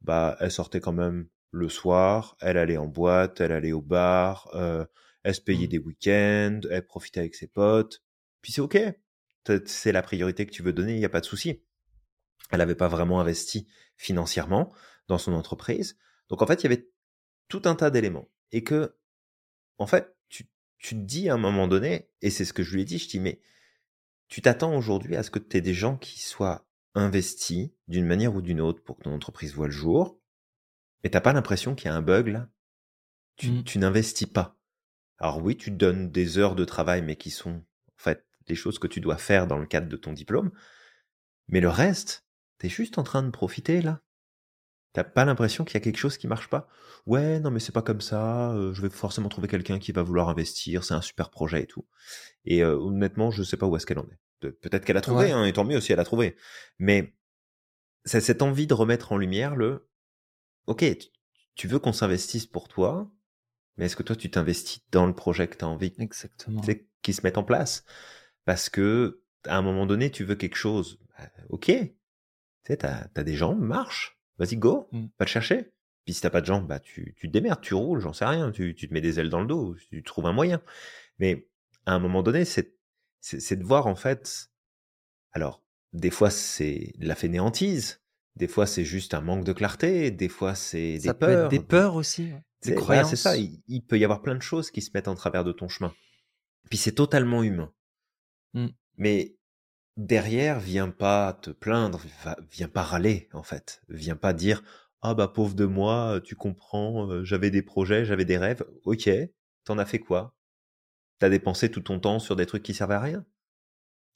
bah, 0.00 0.36
elle 0.40 0.50
sortait 0.50 0.80
quand 0.80 0.92
même 0.92 1.28
le 1.50 1.68
soir, 1.68 2.36
elle 2.40 2.58
allait 2.58 2.76
en 2.76 2.86
boîte, 2.86 3.40
elle 3.40 3.52
allait 3.52 3.72
au 3.72 3.80
bar, 3.80 4.50
euh, 4.54 4.84
elle 5.22 5.34
se 5.34 5.40
payait 5.40 5.66
mmh. 5.66 5.70
des 5.70 5.78
week-ends, 5.78 6.60
elle 6.70 6.84
profitait 6.84 7.20
avec 7.20 7.34
ses 7.34 7.46
potes. 7.46 8.02
Puis 8.42 8.52
c'est 8.52 8.60
ok, 8.60 8.78
c'est 9.66 9.92
la 9.92 10.02
priorité 10.02 10.46
que 10.46 10.50
tu 10.50 10.62
veux 10.62 10.72
donner, 10.72 10.94
il 10.94 10.98
n'y 10.98 11.04
a 11.04 11.10
pas 11.10 11.20
de 11.20 11.26
souci. 11.26 11.62
Elle 12.50 12.58
n'avait 12.58 12.74
pas 12.74 12.88
vraiment 12.88 13.20
investi 13.20 13.66
financièrement 13.96 14.72
dans 15.08 15.18
son 15.18 15.32
entreprise. 15.32 15.96
Donc 16.28 16.42
en 16.42 16.46
fait, 16.46 16.62
il 16.62 16.64
y 16.64 16.66
avait 16.66 16.88
tout 17.60 17.68
un 17.68 17.74
tas 17.74 17.90
d'éléments. 17.90 18.28
Et 18.52 18.64
que, 18.64 18.96
en 19.78 19.86
fait, 19.86 20.16
tu, 20.28 20.48
tu 20.78 20.94
te 20.94 21.00
dis 21.00 21.28
à 21.28 21.34
un 21.34 21.38
moment 21.38 21.68
donné, 21.68 22.10
et 22.20 22.30
c'est 22.30 22.44
ce 22.44 22.52
que 22.52 22.62
je 22.62 22.74
lui 22.74 22.82
ai 22.82 22.84
dit, 22.84 22.98
je 22.98 23.08
dis, 23.08 23.20
mais 23.20 23.40
tu 24.28 24.42
t'attends 24.42 24.76
aujourd'hui 24.76 25.16
à 25.16 25.22
ce 25.22 25.30
que 25.30 25.38
tu 25.38 25.56
aies 25.56 25.60
des 25.60 25.74
gens 25.74 25.96
qui 25.96 26.20
soient 26.20 26.66
investis 26.94 27.70
d'une 27.88 28.06
manière 28.06 28.34
ou 28.34 28.42
d'une 28.42 28.60
autre 28.60 28.82
pour 28.82 28.96
que 28.96 29.02
ton 29.02 29.12
entreprise 29.12 29.54
voit 29.54 29.66
le 29.66 29.72
jour, 29.72 30.20
et 31.02 31.10
t'as 31.10 31.20
pas 31.20 31.32
l'impression 31.32 31.74
qu'il 31.74 31.86
y 31.86 31.90
a 31.90 31.94
un 31.94 32.02
bug 32.02 32.28
là, 32.28 32.48
tu, 33.36 33.50
Mm. 33.50 33.64
tu 33.64 33.78
n'investis 33.78 34.28
pas. 34.28 34.58
Alors 35.18 35.42
oui, 35.42 35.56
tu 35.56 35.70
donnes 35.70 36.10
des 36.10 36.38
heures 36.38 36.54
de 36.54 36.64
travail, 36.64 37.02
mais 37.02 37.16
qui 37.16 37.30
sont 37.30 37.56
en 37.56 37.98
fait 37.98 38.24
les 38.48 38.54
choses 38.54 38.78
que 38.78 38.86
tu 38.86 39.00
dois 39.00 39.16
faire 39.16 39.46
dans 39.46 39.58
le 39.58 39.66
cadre 39.66 39.88
de 39.88 39.96
ton 39.96 40.12
diplôme. 40.12 40.50
Mais 41.48 41.60
le 41.60 41.68
reste, 41.68 42.26
t'es 42.58 42.68
juste 42.68 42.98
en 42.98 43.02
train 43.02 43.22
de 43.22 43.30
profiter 43.30 43.82
là. 43.82 44.00
T'as 44.94 45.04
pas 45.04 45.26
l'impression 45.26 45.64
qu'il 45.64 45.74
y 45.74 45.76
a 45.76 45.80
quelque 45.80 45.98
chose 45.98 46.16
qui 46.16 46.28
marche 46.28 46.48
pas? 46.48 46.68
Ouais, 47.06 47.40
non 47.40 47.50
mais 47.50 47.60
c'est 47.60 47.72
pas 47.72 47.82
comme 47.82 48.00
ça. 48.00 48.52
euh, 48.52 48.72
je 48.72 48.80
vais 48.80 48.90
forcément 48.90 49.28
trouver 49.28 49.48
quelqu'un 49.48 49.78
qui 49.78 49.92
va 49.92 50.02
vouloir 50.02 50.30
investir. 50.30 50.84
C'est 50.84 50.94
un 50.94 51.02
super 51.02 51.30
projet 51.30 51.64
et 51.64 51.66
tout. 51.66 51.84
Et 52.44 52.62
euh, 52.64 52.76
honnêtement, 52.76 53.30
je 53.30 53.42
sais 53.42 53.56
pas 53.56 53.66
où 53.66 53.76
est-ce 53.76 53.86
qu'elle 53.86 54.00
en 54.00 54.04
est. 54.06 54.18
Pe- 54.40 54.52
Peut-être 54.52 54.84
qu'elle 54.84 54.96
a 54.98 55.02
trouvé, 55.02 55.26
Ouais. 55.26 55.32
hein, 55.32 55.44
et 55.46 55.52
tant 55.52 55.64
mieux 55.64 55.80
si 55.80 55.92
elle 55.92 56.00
a 56.00 56.04
trouvé. 56.04 56.36
Mais 56.78 57.14
c'est 58.04 58.20
cette 58.20 58.42
envie 58.42 58.66
de 58.66 58.74
remettre 58.74 59.12
en 59.12 59.18
lumière 59.18 59.56
le. 59.56 59.88
Ok, 60.66 60.84
tu- 61.56 61.68
veux 61.68 61.78
qu'on 61.78 61.92
s'investisse 61.92 62.46
pour 62.46 62.68
toi, 62.68 63.10
mais 63.76 63.86
est-ce 63.86 63.96
que 63.96 64.02
toi 64.04 64.16
tu 64.16 64.30
t'investis 64.30 64.82
dans 64.92 65.06
le 65.06 65.14
projet 65.14 65.48
que 65.48 65.56
tu 65.58 65.64
as 65.64 65.68
envie 65.68 65.94
Exactement. 65.98 66.62
qui 67.02 67.12
se 67.12 67.22
mette 67.24 67.38
en 67.38 67.44
place? 67.44 67.84
Parce 68.44 68.68
que 68.68 69.22
à 69.46 69.56
un 69.58 69.62
moment 69.62 69.86
donné, 69.86 70.10
tu 70.10 70.24
veux 70.24 70.36
quelque 70.36 70.56
chose. 70.56 70.98
Bah, 71.18 71.28
ok, 71.50 71.66
tu 71.66 71.94
sais, 72.66 72.78
t'as 72.78 73.08
as 73.14 73.24
des 73.24 73.36
jambes, 73.36 73.60
marche, 73.60 74.18
vas-y 74.38 74.56
go, 74.56 74.88
Mm. 74.92 75.06
va 75.18 75.24
te 75.26 75.30
chercher. 75.30 75.72
Puis 76.04 76.14
si 76.14 76.20
t'as 76.20 76.30
pas 76.30 76.40
de 76.42 76.46
jambes, 76.46 76.66
bah 76.66 76.80
tu, 76.80 77.14
tu 77.16 77.28
te 77.28 77.32
démerdes, 77.32 77.60
tu 77.62 77.72
roules, 77.74 78.00
j'en 78.00 78.12
sais 78.12 78.26
rien, 78.26 78.50
tu, 78.50 78.74
tu 78.74 78.88
te 78.88 78.92
mets 78.94 79.00
des 79.00 79.18
ailes 79.20 79.30
dans 79.30 79.40
le 79.40 79.46
dos, 79.46 79.74
tu 79.88 80.02
trouves 80.02 80.26
un 80.26 80.32
moyen. 80.32 80.60
Mais 81.18 81.48
à 81.86 81.94
un 81.94 81.98
moment 81.98 82.22
donné, 82.22 82.44
c'est 82.44 82.74
c'est 83.20 83.56
de 83.56 83.64
voir 83.64 83.86
en 83.86 83.94
fait. 83.96 84.50
Alors, 85.32 85.62
des 85.94 86.10
fois 86.10 86.28
c'est 86.30 86.92
de 86.98 87.06
la 87.08 87.14
fainéantise, 87.14 88.02
des 88.36 88.48
fois 88.48 88.66
c'est 88.66 88.84
juste 88.84 89.14
un 89.14 89.22
manque 89.22 89.44
de 89.44 89.52
clarté, 89.54 90.10
des 90.10 90.28
fois 90.28 90.54
c'est 90.54 90.94
des 90.94 91.00
Ça 91.00 91.14
peut 91.14 91.26
être 91.30 91.34
peurs. 91.38 91.48
des 91.48 91.60
peurs 91.60 91.94
aussi, 91.94 92.24
ouais. 92.32 92.42
Des 92.64 92.74
croyances. 92.74 93.10
c'est 93.10 93.16
ça. 93.16 93.36
Il, 93.36 93.62
il 93.68 93.82
peut 93.82 93.98
y 93.98 94.04
avoir 94.04 94.20
plein 94.22 94.34
de 94.34 94.42
choses 94.42 94.70
qui 94.70 94.80
se 94.82 94.90
mettent 94.94 95.08
en 95.08 95.14
travers 95.14 95.44
de 95.44 95.52
ton 95.52 95.68
chemin. 95.68 95.94
Puis 96.70 96.78
c'est 96.78 96.92
totalement 96.92 97.42
humain. 97.42 97.72
Mm. 98.54 98.68
Mais 98.96 99.36
derrière, 99.96 100.60
viens 100.60 100.90
pas 100.90 101.32
te 101.40 101.50
plaindre, 101.50 102.00
va- 102.24 102.38
viens 102.50 102.68
pas 102.68 102.82
râler 102.82 103.28
en 103.32 103.42
fait. 103.42 103.82
Viens 103.88 104.16
pas 104.16 104.32
dire 104.32 104.62
ah 105.02 105.14
bah 105.14 105.28
pauvre 105.28 105.54
de 105.54 105.66
moi, 105.66 106.20
tu 106.24 106.34
comprends, 106.34 107.10
euh, 107.10 107.24
j'avais 107.24 107.50
des 107.50 107.62
projets, 107.62 108.04
j'avais 108.06 108.24
des 108.24 108.38
rêves. 108.38 108.64
Ok, 108.84 109.10
t'en 109.64 109.78
as 109.78 109.84
fait 109.86 109.98
quoi? 109.98 110.34
T'as 111.18 111.30
dépensé 111.30 111.70
tout 111.70 111.80
ton 111.82 112.00
temps 112.00 112.18
sur 112.18 112.36
des 112.36 112.46
trucs 112.46 112.62
qui 112.62 112.74
servaient 112.74 112.94
à 112.94 113.00
rien. 113.00 113.26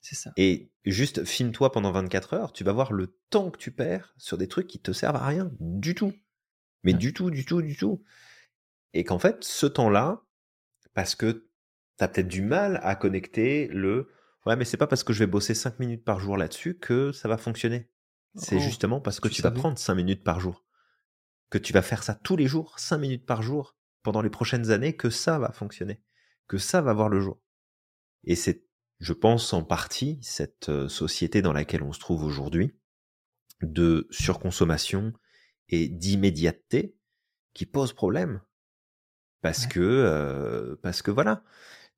C'est 0.01 0.15
ça. 0.15 0.33
Et 0.37 0.71
juste 0.85 1.25
filme-toi 1.25 1.73
pendant 1.73 1.93
24 1.93 2.35
heures, 2.35 2.53
tu 2.53 2.65
vas 2.65 2.73
voir 2.73 2.93
le 2.93 3.17
temps 3.31 3.51
que 3.51 3.59
tu 3.59 3.71
perds 3.73 4.15
sur 4.17 4.39
des 4.39 4.49
trucs 4.49 4.67
qui 4.67 4.79
te 4.79 4.93
servent 4.93 5.17
à 5.17 5.27
rien 5.27 5.51
du 5.61 5.95
tout. 5.95 6.13
Mais 6.85 6.93
Ouais. 6.93 6.99
du 6.99 7.13
tout, 7.13 7.31
du 7.31 7.45
tout, 7.45 7.63
du 7.63 7.77
tout. 7.77 8.03
Et 8.95 9.05
qu'en 9.05 9.19
fait, 9.19 9.45
ce 9.45 9.67
temps-là, 9.67 10.23
parce 10.95 11.15
que 11.15 11.49
t'as 11.97 12.09
peut-être 12.09 12.29
du 12.29 12.43
mal 12.43 12.81
à 12.83 12.97
connecter 12.97 13.69
le 13.69 14.09
ouais, 14.49 14.57
mais 14.57 14.65
c'est 14.65 14.77
pas 14.77 14.87
parce 14.87 15.05
que 15.05 15.13
je 15.13 15.21
vais 15.21 15.27
bosser 15.27 15.55
5 15.55 15.79
minutes 15.79 16.05
par 16.05 16.21
jour 16.21 16.37
là-dessus 16.37 16.79
que 16.79 17.13
ça 17.13 17.29
va 17.29 17.39
fonctionner. 17.39 17.91
C'est 18.35 18.57
Oh, 18.57 18.61
justement 18.61 19.01
parce 19.01 19.21
que 19.21 19.29
tu 19.29 19.37
tu 19.37 19.43
vas 19.43 19.51
prendre 19.51 19.79
5 19.79 19.95
minutes 19.95 20.25
par 20.25 20.41
jour. 20.41 20.65
Que 21.51 21.59
tu 21.59 21.73
vas 21.73 21.83
faire 21.83 22.03
ça 22.03 22.15
tous 22.15 22.37
les 22.37 22.47
jours, 22.47 22.79
5 22.79 22.99
minutes 22.99 23.27
par 23.27 23.43
jour, 23.43 23.77
pendant 24.03 24.23
les 24.23 24.31
prochaines 24.31 24.71
années, 24.71 24.97
que 24.97 25.11
ça 25.11 25.39
va 25.39 25.53
fonctionner. 25.53 26.03
Que 26.47 26.59
ça 26.59 26.83
va 26.83 26.93
voir 26.93 27.09
le 27.09 27.21
jour. 27.21 27.41
Et 28.25 28.37
c'est, 28.37 28.67
je 29.01 29.13
pense, 29.13 29.53
en 29.53 29.65
partie, 29.65 30.19
cette 30.23 30.69
euh, 30.71 30.89
société 30.89 31.43
dans 31.43 31.53
laquelle 31.55 31.83
on 31.83 31.93
se 31.93 32.01
trouve 32.01 32.25
aujourd'hui, 32.25 32.79
de 33.63 34.07
surconsommation 34.11 35.13
et 35.69 35.89
d'immédiateté, 35.89 36.97
qui 37.55 37.67
pose 37.67 37.93
problème. 37.93 38.41
Parce 39.41 39.67
Ouais. 39.67 39.69
que, 39.69 39.81
euh, 39.81 40.77
parce 40.83 41.03
que 41.03 41.11
voilà, 41.11 41.45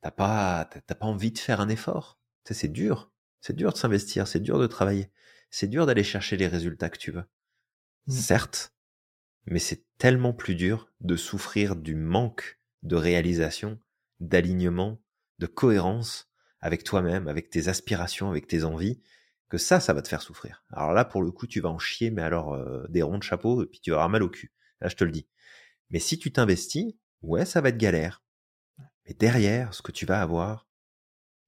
t'as 0.03 0.11
pas, 0.13 0.67
t'as 0.67 0.95
pas 0.95 1.07
envie 1.07 1.33
de 1.33 1.39
faire 1.39 1.61
un 1.61 1.69
effort. 1.71 2.20
C'est 2.45 2.73
dur. 2.73 3.13
C'est 3.41 3.57
dur 3.57 3.73
de 3.73 3.79
s'investir, 3.79 4.27
c'est 4.27 4.41
dur 4.41 4.59
de 4.59 4.67
travailler. 4.67 5.11
C'est 5.51 5.69
dur 5.69 5.87
d'aller 5.87 6.05
chercher 6.05 6.37
les 6.37 6.47
résultats 6.47 6.91
que 6.91 6.99
tu 6.99 7.11
veux. 7.11 7.25
Mm. 8.07 8.13
Certes, 8.13 8.75
mais 9.47 9.59
c'est 9.59 9.85
tellement 9.99 10.33
plus 10.33 10.55
dur 10.55 10.91
de 11.01 11.17
souffrir 11.17 11.77
du 11.77 11.95
manque 11.95 12.59
de 12.83 12.97
réalisation, 12.97 13.79
d'alignement, 14.21 15.01
de 15.39 15.47
cohérence 15.47 16.31
avec 16.61 16.85
toi-même, 16.85 17.29
avec 17.29 17.51
tes 17.51 17.69
aspirations, 17.69 18.31
avec 18.31 18.47
tes 18.47 18.65
envies, 18.65 19.01
que 19.49 19.59
ça, 19.59 19.81
ça 19.81 19.93
va 19.93 20.03
te 20.03 20.09
faire 20.09 20.23
souffrir. 20.23 20.65
Alors 20.71 20.93
là, 20.93 21.05
pour 21.05 21.23
le 21.23 21.31
coup, 21.33 21.47
tu 21.47 21.61
vas 21.61 21.71
en 21.71 21.79
chier, 21.79 22.11
mais 22.11 22.23
alors 22.23 22.55
euh, 22.55 22.87
des 22.89 23.03
ronds 23.03 23.19
de 23.19 23.23
chapeau, 23.23 23.63
et 23.63 23.67
puis 23.67 23.81
tu 23.81 23.91
vas 23.91 23.97
avoir 23.97 24.11
mal 24.11 24.23
au 24.23 24.29
cul. 24.29 24.53
Là, 24.81 24.89
je 24.89 24.97
te 24.97 25.05
le 25.05 25.11
dis. 25.11 25.27
Mais 25.91 25.99
si 25.99 26.19
tu 26.19 26.33
t'investis, 26.33 26.95
ouais, 27.23 27.45
ça 27.45 27.61
va 27.61 27.71
être 27.71 27.77
galère. 27.77 28.23
Mais 29.07 29.15
derrière, 29.15 29.75
ce 29.75 29.83
que 29.83 29.93
tu 29.93 30.07
vas 30.07 30.23
avoir, 30.23 30.69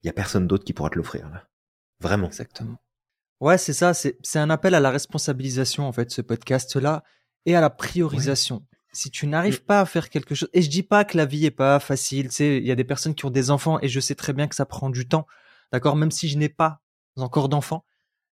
il 0.03 0.07
y 0.07 0.11
a 0.11 0.13
personne 0.13 0.47
d'autre 0.47 0.65
qui 0.65 0.73
pourra 0.73 0.91
te 0.91 0.97
l'offrir. 0.97 1.29
là. 1.31 1.49
Vraiment. 2.01 2.27
Exactement. 2.27 2.77
Ouais, 3.41 3.59
c'est 3.59 3.73
ça. 3.73 3.93
C'est 3.95 4.39
un 4.39 4.51
appel 4.51 4.75
à 4.75 4.81
la 4.81 4.91
responsabilisation, 4.91 5.87
en 5.87 5.93
fait, 5.93 6.11
ce 6.11 6.21
podcast-là, 6.23 7.03
et 7.47 7.55
à 7.57 7.61
la 7.61 7.71
priorisation. 7.71 8.67
Si 8.93 9.11
tu 9.11 9.27
n'arrives 9.27 9.65
pas 9.65 9.81
à 9.81 9.87
faire 9.87 10.11
quelque 10.11 10.35
chose, 10.35 10.51
et 10.53 10.63
je 10.63 10.69
dis 10.71 10.83
pas 10.83 11.05
que 11.05 11.17
la 11.17 11.25
vie 11.27 11.47
est 11.47 11.51
pas 11.51 11.81
facile, 11.81 12.29
tu 12.29 12.35
sais, 12.35 12.57
il 12.59 12.67
y 12.67 12.71
a 12.71 12.75
des 12.77 12.85
personnes 12.85 13.15
qui 13.15 13.25
ont 13.25 13.31
des 13.31 13.51
enfants, 13.51 13.79
et 13.81 13.89
je 13.89 14.01
sais 14.01 14.15
très 14.15 14.33
bien 14.33 14.47
que 14.49 14.55
ça 14.55 14.67
prend 14.67 14.91
du 14.91 15.09
temps, 15.09 15.27
d'accord, 15.73 15.97
même 15.97 16.11
si 16.11 16.29
je 16.29 16.37
n'ai 16.39 16.49
pas 16.51 16.83
encore 17.17 17.49
d'enfants, 17.49 17.85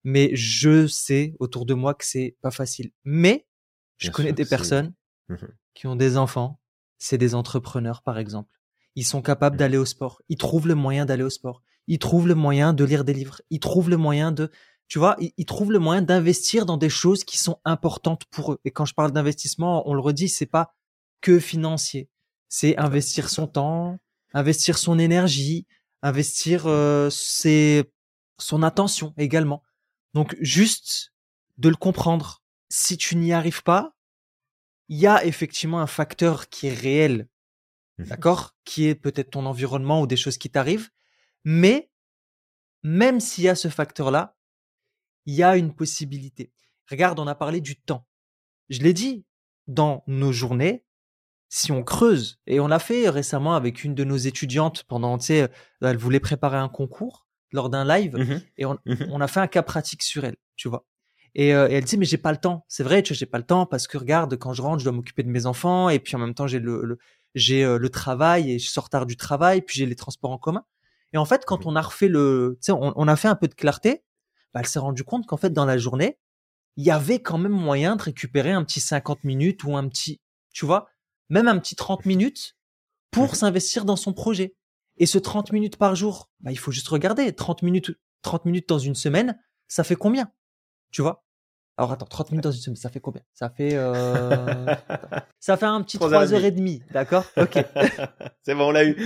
mais 0.04 0.36
je 0.36 0.86
sais 0.88 1.34
autour 1.40 1.66
de 1.66 1.74
moi 1.74 1.94
que 1.94 2.06
c'est 2.06 2.36
pas 2.42 2.52
facile. 2.52 2.92
Mais 3.04 3.48
je 3.98 4.08
Bien 4.08 4.12
connais 4.14 4.30
sûr 4.30 4.36
des 4.36 4.46
personnes 4.46 4.94
Mhm. 5.30 5.48
qui 5.74 5.88
ont 5.88 5.96
des 5.96 6.18
enfants, 6.18 6.60
c'est 6.98 7.18
des 7.18 7.36
entrepreneurs 7.36 8.02
par 8.04 8.18
exemple. 8.18 8.59
Ils 9.00 9.06
sont 9.06 9.22
capables 9.22 9.56
d'aller 9.56 9.78
au 9.78 9.86
sport. 9.86 10.22
Ils 10.28 10.36
trouvent 10.36 10.68
le 10.68 10.76
moyen 10.76 11.06
d'aller 11.06 11.24
au 11.24 11.30
sport. 11.30 11.62
Ils 11.88 12.00
trouvent 12.00 12.28
le 12.28 12.36
moyen 12.36 12.74
de 12.74 12.84
lire 12.84 13.06
des 13.06 13.14
livres. 13.14 13.42
Ils 13.50 13.62
trouvent 13.62 13.90
le 13.90 13.96
moyen 13.96 14.34
de, 14.34 14.52
tu 14.90 15.00
vois, 15.00 15.16
ils, 15.22 15.32
ils 15.38 15.46
trouvent 15.46 15.72
le 15.72 15.80
moyen 15.80 16.02
d'investir 16.02 16.66
dans 16.66 16.76
des 16.76 16.90
choses 16.90 17.24
qui 17.24 17.38
sont 17.38 17.62
importantes 17.64 18.26
pour 18.26 18.52
eux. 18.52 18.60
Et 18.66 18.72
quand 18.72 18.84
je 18.84 18.94
parle 18.94 19.14
d'investissement, 19.14 19.90
on 19.90 19.94
le 19.94 20.02
redit, 20.02 20.28
c'est 20.28 20.46
pas 20.46 20.76
que 21.22 21.40
financier. 21.40 22.10
C'est 22.50 22.76
investir 22.76 23.30
son 23.30 23.48
temps, 23.48 24.00
investir 24.34 24.78
son 24.78 25.00
énergie, 25.00 25.66
investir 26.02 26.68
euh, 26.68 27.10
ses, 27.10 27.90
son 28.38 28.64
attention 28.64 29.14
également. 29.16 29.64
Donc 30.14 30.36
juste 30.42 31.14
de 31.58 31.70
le 31.70 31.78
comprendre. 31.78 32.44
Si 32.68 32.98
tu 32.98 33.16
n'y 33.16 33.32
arrives 33.32 33.64
pas, 33.64 33.96
il 34.90 34.98
y 34.98 35.08
a 35.08 35.24
effectivement 35.24 35.80
un 35.80 35.88
facteur 35.88 36.50
qui 36.50 36.68
est 36.68 36.74
réel, 36.74 37.30
Mhm. 38.00 38.08
d'accord, 38.08 38.56
qui 38.66 38.88
est 38.88 38.96
peut-être 38.96 39.32
ton 39.32 39.46
environnement 39.46 40.02
ou 40.02 40.08
des 40.08 40.18
choses 40.18 40.38
qui 40.38 40.50
t'arrivent, 40.50 40.90
mais 41.44 41.90
même 42.84 43.20
s'il 43.20 43.44
y 43.44 43.50
a 43.50 43.56
ce 43.56 43.68
facteur-là, 43.68 44.36
il 45.26 45.34
y 45.36 45.44
a 45.44 45.58
une 45.58 45.74
possibilité. 45.76 46.52
Regarde, 46.90 47.20
on 47.20 47.28
a 47.28 47.36
parlé 47.36 47.62
du 47.62 47.76
temps. 47.80 48.08
Je 48.70 48.80
l'ai 48.80 48.94
dit, 48.94 49.26
dans 49.68 50.04
nos 50.08 50.32
journées, 50.32 50.86
si 51.50 51.72
on 51.72 51.84
creuse, 51.84 52.40
et 52.48 52.60
on 52.60 52.68
l'a 52.68 52.80
fait 52.80 53.10
récemment 53.10 53.56
avec 53.56 53.84
une 53.84 53.96
de 53.96 54.04
nos 54.04 54.18
étudiantes 54.18 54.84
pendant, 54.84 55.18
tu 55.18 55.26
sais, 55.26 55.50
elle 55.82 55.98
voulait 55.98 56.20
préparer 56.20 56.58
un 56.58 56.70
concours 56.70 57.28
lors 57.52 57.70
d'un 57.70 57.84
live, 57.86 58.16
Mhm. 58.16 58.42
et 58.58 58.66
on, 58.66 58.78
Mhm. 58.86 59.08
on 59.12 59.22
a 59.22 59.28
fait 59.28 59.40
un 59.40 59.48
cas 59.48 59.64
pratique 59.64 60.04
sur 60.04 60.24
elle, 60.24 60.38
tu 60.56 60.70
vois. 60.70 60.86
Et, 61.36 61.54
euh, 61.54 61.68
et 61.70 61.74
elle 61.74 61.84
dit 61.84 61.98
mais 61.98 62.06
j'ai 62.06 62.18
pas 62.18 62.32
le 62.32 62.38
temps. 62.40 62.66
C'est 62.68 62.84
vrai, 62.84 63.04
tu 63.04 63.14
j'ai 63.14 63.26
pas 63.28 63.38
le 63.40 63.46
temps 63.46 63.66
parce 63.68 63.88
que 63.88 63.98
regarde, 64.00 64.36
quand 64.38 64.54
je 64.54 64.62
rentre, 64.64 64.80
je 64.80 64.84
dois 64.86 64.94
m'occuper 64.94 65.22
de 65.24 65.30
mes 65.30 65.46
enfants 65.46 65.90
et 65.90 66.00
puis 66.00 66.16
en 66.16 66.20
même 66.20 66.34
temps 66.34 66.48
j'ai 66.48 66.60
le, 66.60 66.84
le- 66.84 66.98
j'ai 67.36 67.64
euh, 67.64 67.78
le 67.78 67.90
travail 67.90 68.52
et 68.52 68.60
je 68.60 68.70
sors 68.70 68.90
tard 68.90 69.06
du 69.06 69.18
travail, 69.18 69.62
puis 69.62 69.78
j'ai 69.80 69.86
les 69.86 69.96
transports 69.96 70.32
en 70.32 70.38
commun. 70.38 70.66
Et 71.14 71.18
en 71.18 71.26
fait, 71.26 71.46
quand 71.46 71.66
on 71.66 71.76
a 71.76 71.82
refait 71.82 72.08
le, 72.08 72.58
tu 72.62 72.68
sais, 72.68 72.72
on, 72.72 72.94
on 72.96 73.08
a 73.08 73.16
fait 73.16 73.28
un 73.28 73.36
peu 73.36 73.48
de 73.48 73.56
clarté, 73.56 74.04
bah, 74.54 74.60
elle 74.62 74.68
s'est 74.68 74.80
rendue 74.80 75.04
compte 75.04 75.26
qu'en 75.26 75.38
fait 75.38 75.52
dans 75.52 75.66
la 75.66 75.78
journée, 75.78 76.18
il 76.78 76.86
y 76.86 76.92
avait 76.92 77.20
quand 77.20 77.38
même 77.38 77.52
moyen 77.52 77.96
de 77.96 78.04
récupérer 78.04 78.52
un 78.52 78.64
petit 78.64 78.80
50 78.80 79.24
minutes 79.24 79.64
ou 79.64 79.76
un 79.76 79.88
petit, 79.90 80.22
tu 80.54 80.66
vois, 80.66 80.90
même 81.30 81.48
un 81.48 81.60
petit 81.60 81.76
30 81.76 82.06
minutes 82.06 82.56
pour 83.12 83.30
Mhm. 83.30 83.36
s'investir 83.36 83.86
dans 83.86 83.96
son 83.96 84.14
projet. 84.14 84.56
Et 84.98 85.06
ce 85.06 85.18
30 85.18 85.52
minutes 85.52 85.78
par 85.78 85.96
jour, 85.96 86.30
bah, 86.42 86.52
il 86.52 86.58
faut 86.60 86.72
juste 86.72 86.88
regarder. 86.90 87.34
30 87.34 87.64
minutes, 87.64 87.92
30 88.22 88.46
minutes 88.46 88.70
dans 88.70 88.80
une 88.80 88.96
semaine, 88.96 89.40
ça 89.68 89.84
fait 89.84 89.96
combien? 89.96 90.32
Tu 90.92 91.02
vois? 91.02 91.26
Alors 91.80 91.94
attends, 91.94 92.06
30 92.08 92.32
minutes 92.32 92.44
dans 92.44 92.52
une 92.52 92.60
semaine, 92.60 92.76
ça 92.76 92.90
fait 92.90 93.00
combien? 93.00 93.22
Ça 93.34 93.50
fait, 93.50 93.70
euh, 93.72 94.66
ça 95.40 95.56
fait 95.56 95.66
un 95.66 95.82
petit 95.82 95.96
Trois 95.98 96.10
3 96.10 96.24
heures 96.24 96.32
et 96.32 96.34
heures 96.34 96.46
et 96.48 96.52
demie, 96.52 96.84
d'accord? 96.92 97.24
Ok. 97.38 97.58
c'est 98.44 98.54
bon, 98.54 98.68
on 98.68 98.72
l'a 98.72 98.84
eu. 98.84 98.98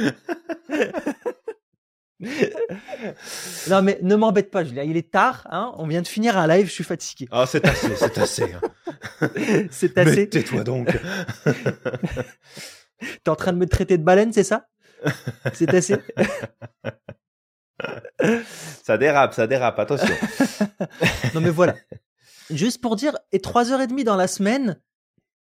non 3.70 3.84
mais 3.84 4.00
ne 4.02 4.16
m'embête 4.16 4.50
pas, 4.50 4.64
Julien. 4.64 4.82
Il 4.82 4.98
est 4.98 5.12
tard, 5.12 5.46
hein. 5.52 5.72
On 5.78 5.86
vient 5.86 6.02
de 6.02 6.08
finir 6.08 6.36
un 6.36 6.48
live, 6.48 6.66
je 6.66 6.72
suis 6.72 6.84
fatigué. 6.84 7.28
Ah, 7.32 7.46
c'est 7.46 7.64
assez, 7.64 7.96
c'est 7.96 8.18
assez. 8.18 8.52
hein. 8.52 8.62
C'est 9.70 9.96
assez. 10.00 10.28
tais-toi 10.28 10.64
donc. 10.64 11.00
T'es 13.24 13.30
en 13.30 13.36
train 13.36 13.54
de 13.54 13.60
me 13.60 13.68
traiter 13.68 14.00
de 14.00 14.04
baleine, 14.04 14.34
c'est 14.34 14.44
ça? 14.44 14.66
C'est 15.54 15.72
assez? 15.76 15.98
ça 18.84 18.98
dérape, 18.98 19.36
ça 19.36 19.46
dérape, 19.46 19.78
attention. 19.78 20.16
non 21.36 21.42
mais 21.42 21.52
voilà. 21.52 21.76
Juste 22.50 22.82
pour 22.82 22.96
dire, 22.96 23.18
et 23.32 23.40
trois 23.40 23.72
heures 23.72 23.82
et 23.82 23.88
demie 23.88 24.04
dans 24.04 24.16
la 24.16 24.28
semaine, 24.28 24.82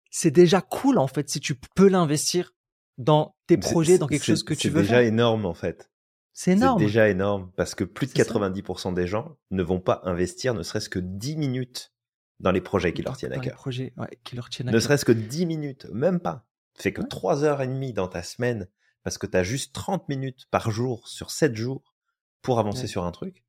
c'est 0.10 0.32
déjà 0.32 0.62
cool 0.62 0.98
en 0.98 1.08
fait 1.08 1.30
si 1.30 1.40
tu 1.40 1.56
peux 1.76 1.88
l'investir 1.88 2.54
dans 2.98 3.36
tes 3.48 3.58
projets, 3.58 3.98
dans 3.98 4.08
quelque 4.08 4.26
chose 4.26 4.44
que 4.44 4.54
tu 4.54 4.70
veux. 4.70 4.82
C'est 4.82 4.88
déjà 4.88 5.04
énorme 5.04 5.46
en 5.46 5.54
fait. 5.54 5.90
C'est 6.34 6.52
énorme. 6.52 6.80
C'est 6.80 6.86
déjà 6.86 7.10
énorme 7.10 7.52
parce 7.56 7.76
que 7.76 7.84
plus 7.84 8.08
de 8.08 8.14
90% 8.14 8.94
des 8.94 9.08
gens 9.08 9.38
ne 9.52 9.64
vont 9.64 9.80
pas 9.80 10.02
investir 10.04 10.54
ne 10.54 10.64
serait-ce 10.64 10.90
que 10.90 11.00
10 11.00 11.38
minutes 11.38 11.94
dans 12.40 12.52
les 12.52 12.62
projets 12.62 12.94
qui 12.94 13.02
leur 13.02 13.18
tiennent 13.18 13.34
à 13.34 13.40
cœur. 13.40 13.56
Projets, 13.56 13.94
ouais, 13.98 14.20
qui 14.24 14.36
leur 14.36 14.50
tiennent 14.50 14.70
à 14.70 14.72
ne 14.72 14.80
serait-ce 14.80 15.06
que 15.06 15.12
10 15.12 15.46
minutes, 15.46 15.88
même 15.92 16.20
pas. 16.20 16.46
Fais 16.76 16.94
que 16.94 17.02
trois 17.02 17.44
heures 17.44 17.62
et 17.62 17.68
demie 17.68 17.92
dans 17.92 18.08
ta 18.08 18.24
semaine 18.24 18.70
parce 19.04 19.18
que 19.18 19.28
tu 19.28 19.36
as 19.36 19.44
juste 19.44 19.74
30 19.74 20.08
minutes 20.08 20.46
par 20.50 20.72
jour 20.72 21.08
sur 21.08 21.32
7 21.32 21.56
jours 21.56 21.94
pour 22.42 22.60
avancer 22.60 22.88
sur 22.88 23.04
un 23.04 23.12
truc. 23.12 23.44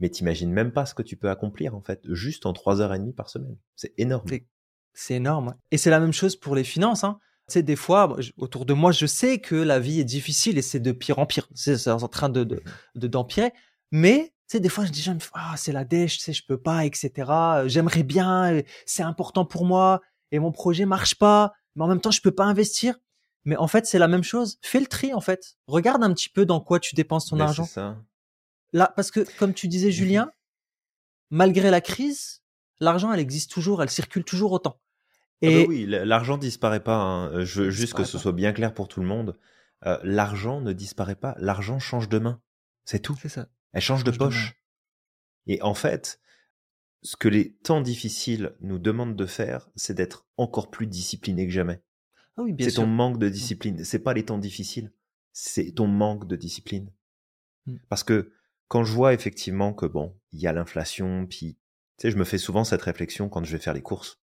Mais 0.00 0.08
t'imagines 0.08 0.52
même 0.52 0.72
pas 0.72 0.86
ce 0.86 0.94
que 0.94 1.02
tu 1.02 1.16
peux 1.16 1.30
accomplir 1.30 1.74
en 1.74 1.80
fait, 1.80 2.00
juste 2.12 2.46
en 2.46 2.52
3 2.52 2.80
heures 2.80 2.94
et 2.94 2.98
demie 2.98 3.12
par 3.12 3.28
semaine. 3.28 3.56
C'est 3.74 3.94
énorme. 3.98 4.26
C'est 4.94 5.14
énorme. 5.14 5.54
Et 5.70 5.78
c'est 5.78 5.90
la 5.90 6.00
même 6.00 6.12
chose 6.12 6.36
pour 6.36 6.54
les 6.54 6.64
finances. 6.64 7.04
Hein. 7.04 7.18
Tu 7.48 7.54
sais, 7.54 7.62
des 7.62 7.76
fois, 7.76 8.16
autour 8.36 8.66
de 8.66 8.74
moi, 8.74 8.92
je 8.92 9.06
sais 9.06 9.38
que 9.38 9.54
la 9.54 9.80
vie 9.80 10.00
est 10.00 10.04
difficile 10.04 10.58
et 10.58 10.62
c'est 10.62 10.80
de 10.80 10.92
pire 10.92 11.18
en 11.18 11.26
pire. 11.26 11.48
C'est 11.54 11.88
en 11.88 12.08
train 12.08 12.28
de 12.28 12.44
d'empirer. 12.94 13.50
De, 13.50 13.54
Mais 13.92 14.34
tu 14.48 14.56
sais, 14.56 14.60
des 14.60 14.68
fois, 14.68 14.84
je 14.84 14.90
dis, 14.90 15.08
ah, 15.34 15.54
c'est 15.56 15.72
la 15.72 15.84
dèche, 15.84 16.18
tu 16.18 16.24
sais, 16.24 16.32
je 16.32 16.44
peux 16.46 16.60
pas, 16.60 16.84
etc. 16.84 17.30
J'aimerais 17.66 18.02
bien, 18.02 18.62
c'est 18.86 19.02
important 19.02 19.44
pour 19.44 19.64
moi, 19.64 20.00
et 20.30 20.38
mon 20.38 20.52
projet 20.52 20.84
marche 20.84 21.14
pas, 21.16 21.52
mais 21.74 21.84
en 21.84 21.86
même 21.88 22.00
temps, 22.00 22.10
je 22.10 22.20
peux 22.20 22.34
pas 22.34 22.44
investir. 22.44 22.98
Mais 23.44 23.56
en 23.56 23.68
fait, 23.68 23.86
c'est 23.86 23.98
la 23.98 24.08
même 24.08 24.24
chose. 24.24 24.58
Fais 24.62 24.80
le 24.80 24.86
tri, 24.86 25.14
en 25.14 25.20
fait. 25.20 25.56
Regarde 25.66 26.02
un 26.02 26.12
petit 26.12 26.28
peu 26.28 26.44
dans 26.44 26.60
quoi 26.60 26.80
tu 26.80 26.94
dépenses 26.94 27.26
ton 27.26 27.40
argent. 27.40 27.64
Ça. 27.64 27.96
Là, 28.72 28.92
parce 28.96 29.10
que, 29.10 29.20
comme 29.38 29.54
tu 29.54 29.68
disais, 29.68 29.88
mmh 29.88 29.92
Julien, 29.92 30.32
malgré 31.30 31.70
la 31.70 31.80
crise, 31.80 32.42
l'argent, 32.80 33.12
elle 33.12 33.20
existe 33.20 33.50
toujours, 33.50 33.82
elle 33.82 33.90
circule 33.90 34.24
toujours 34.24 34.52
autant. 34.52 34.80
Ah 35.42 35.46
bah 35.46 35.64
oui, 35.68 35.86
l'argent 35.86 36.36
disparaît 36.36 36.82
pas. 36.82 36.96
Hein. 36.96 37.32
Euh, 37.32 37.44
je 37.44 37.62
veux 37.62 37.70
juste 37.70 37.94
que 37.94 38.04
ce 38.04 38.18
soit 38.18 38.32
bien 38.32 38.52
clair 38.52 38.74
pour 38.74 38.88
tout 38.88 39.00
le 39.00 39.06
monde. 39.06 39.38
Euh, 39.86 39.96
l'argent 40.02 40.60
ne 40.60 40.72
disparaît 40.72 41.14
pas. 41.14 41.36
L'argent 41.38 41.78
change 41.78 42.08
de 42.08 42.18
main. 42.18 42.40
C'est 42.84 42.98
tout. 42.98 43.16
C'est 43.22 43.28
ça. 43.28 43.48
Elle 43.72 43.82
change, 43.82 44.02
de 44.02 44.10
poche. 44.10 44.54
et 45.46 45.62
en 45.62 45.74
fait, 45.74 46.20
ce 47.02 47.16
que 47.16 47.28
les 47.28 47.54
temps 47.54 47.80
difficiles 47.80 48.56
nous 48.60 48.78
demandent 48.78 49.14
de 49.14 49.26
faire, 49.26 49.68
c'est 49.76 49.94
d'être 49.94 50.26
encore 50.36 50.70
plus 50.70 50.86
discipliné 50.86 51.46
que 51.46 51.52
jamais. 51.52 51.82
Ah 52.36 52.42
oui, 52.42 52.56
c'est 52.58 52.72
ton 52.72 52.86
manque 52.86 53.18
de 53.18 53.28
mmh. 53.28 53.30
discipline. 53.30 53.84
C'est 53.84 53.98
pas 54.00 54.14
les 54.14 54.24
temps 54.24 54.38
difficiles. 54.38 54.92
C'est 55.32 55.72
ton 55.72 55.86
manque 55.86 56.26
de 56.26 56.34
discipline. 56.34 56.90
Mmh. 57.66 57.76
Parce 57.88 58.02
que 58.02 58.32
quand 58.68 58.84
je 58.84 58.92
vois 58.92 59.14
effectivement 59.14 59.72
que 59.72 59.86
bon, 59.86 60.16
il 60.32 60.40
y 60.40 60.46
a 60.46 60.52
l'inflation, 60.52 61.26
puis 61.26 61.58
tu 61.96 62.02
sais, 62.02 62.10
je 62.10 62.16
me 62.16 62.24
fais 62.24 62.38
souvent 62.38 62.64
cette 62.64 62.82
réflexion 62.82 63.28
quand 63.28 63.42
je 63.44 63.52
vais 63.52 63.62
faire 63.62 63.74
les 63.74 63.82
courses. 63.82 64.20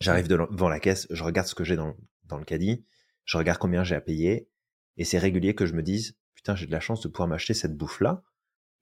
J'arrive 0.00 0.28
devant 0.28 0.68
la 0.68 0.80
caisse, 0.80 1.06
je 1.10 1.24
regarde 1.24 1.48
ce 1.48 1.54
que 1.54 1.64
j'ai 1.64 1.76
dans, 1.76 1.96
dans 2.24 2.38
le 2.38 2.44
caddie, 2.44 2.84
je 3.24 3.36
regarde 3.36 3.58
combien 3.58 3.82
j'ai 3.82 3.94
à 3.94 4.00
payer, 4.00 4.48
et 4.96 5.04
c'est 5.04 5.18
régulier 5.18 5.54
que 5.54 5.66
je 5.66 5.74
me 5.74 5.82
dise, 5.82 6.16
putain, 6.34 6.54
j'ai 6.54 6.66
de 6.66 6.72
la 6.72 6.80
chance 6.80 7.00
de 7.00 7.08
pouvoir 7.08 7.28
m'acheter 7.28 7.54
cette 7.54 7.76
bouffe-là, 7.76 8.22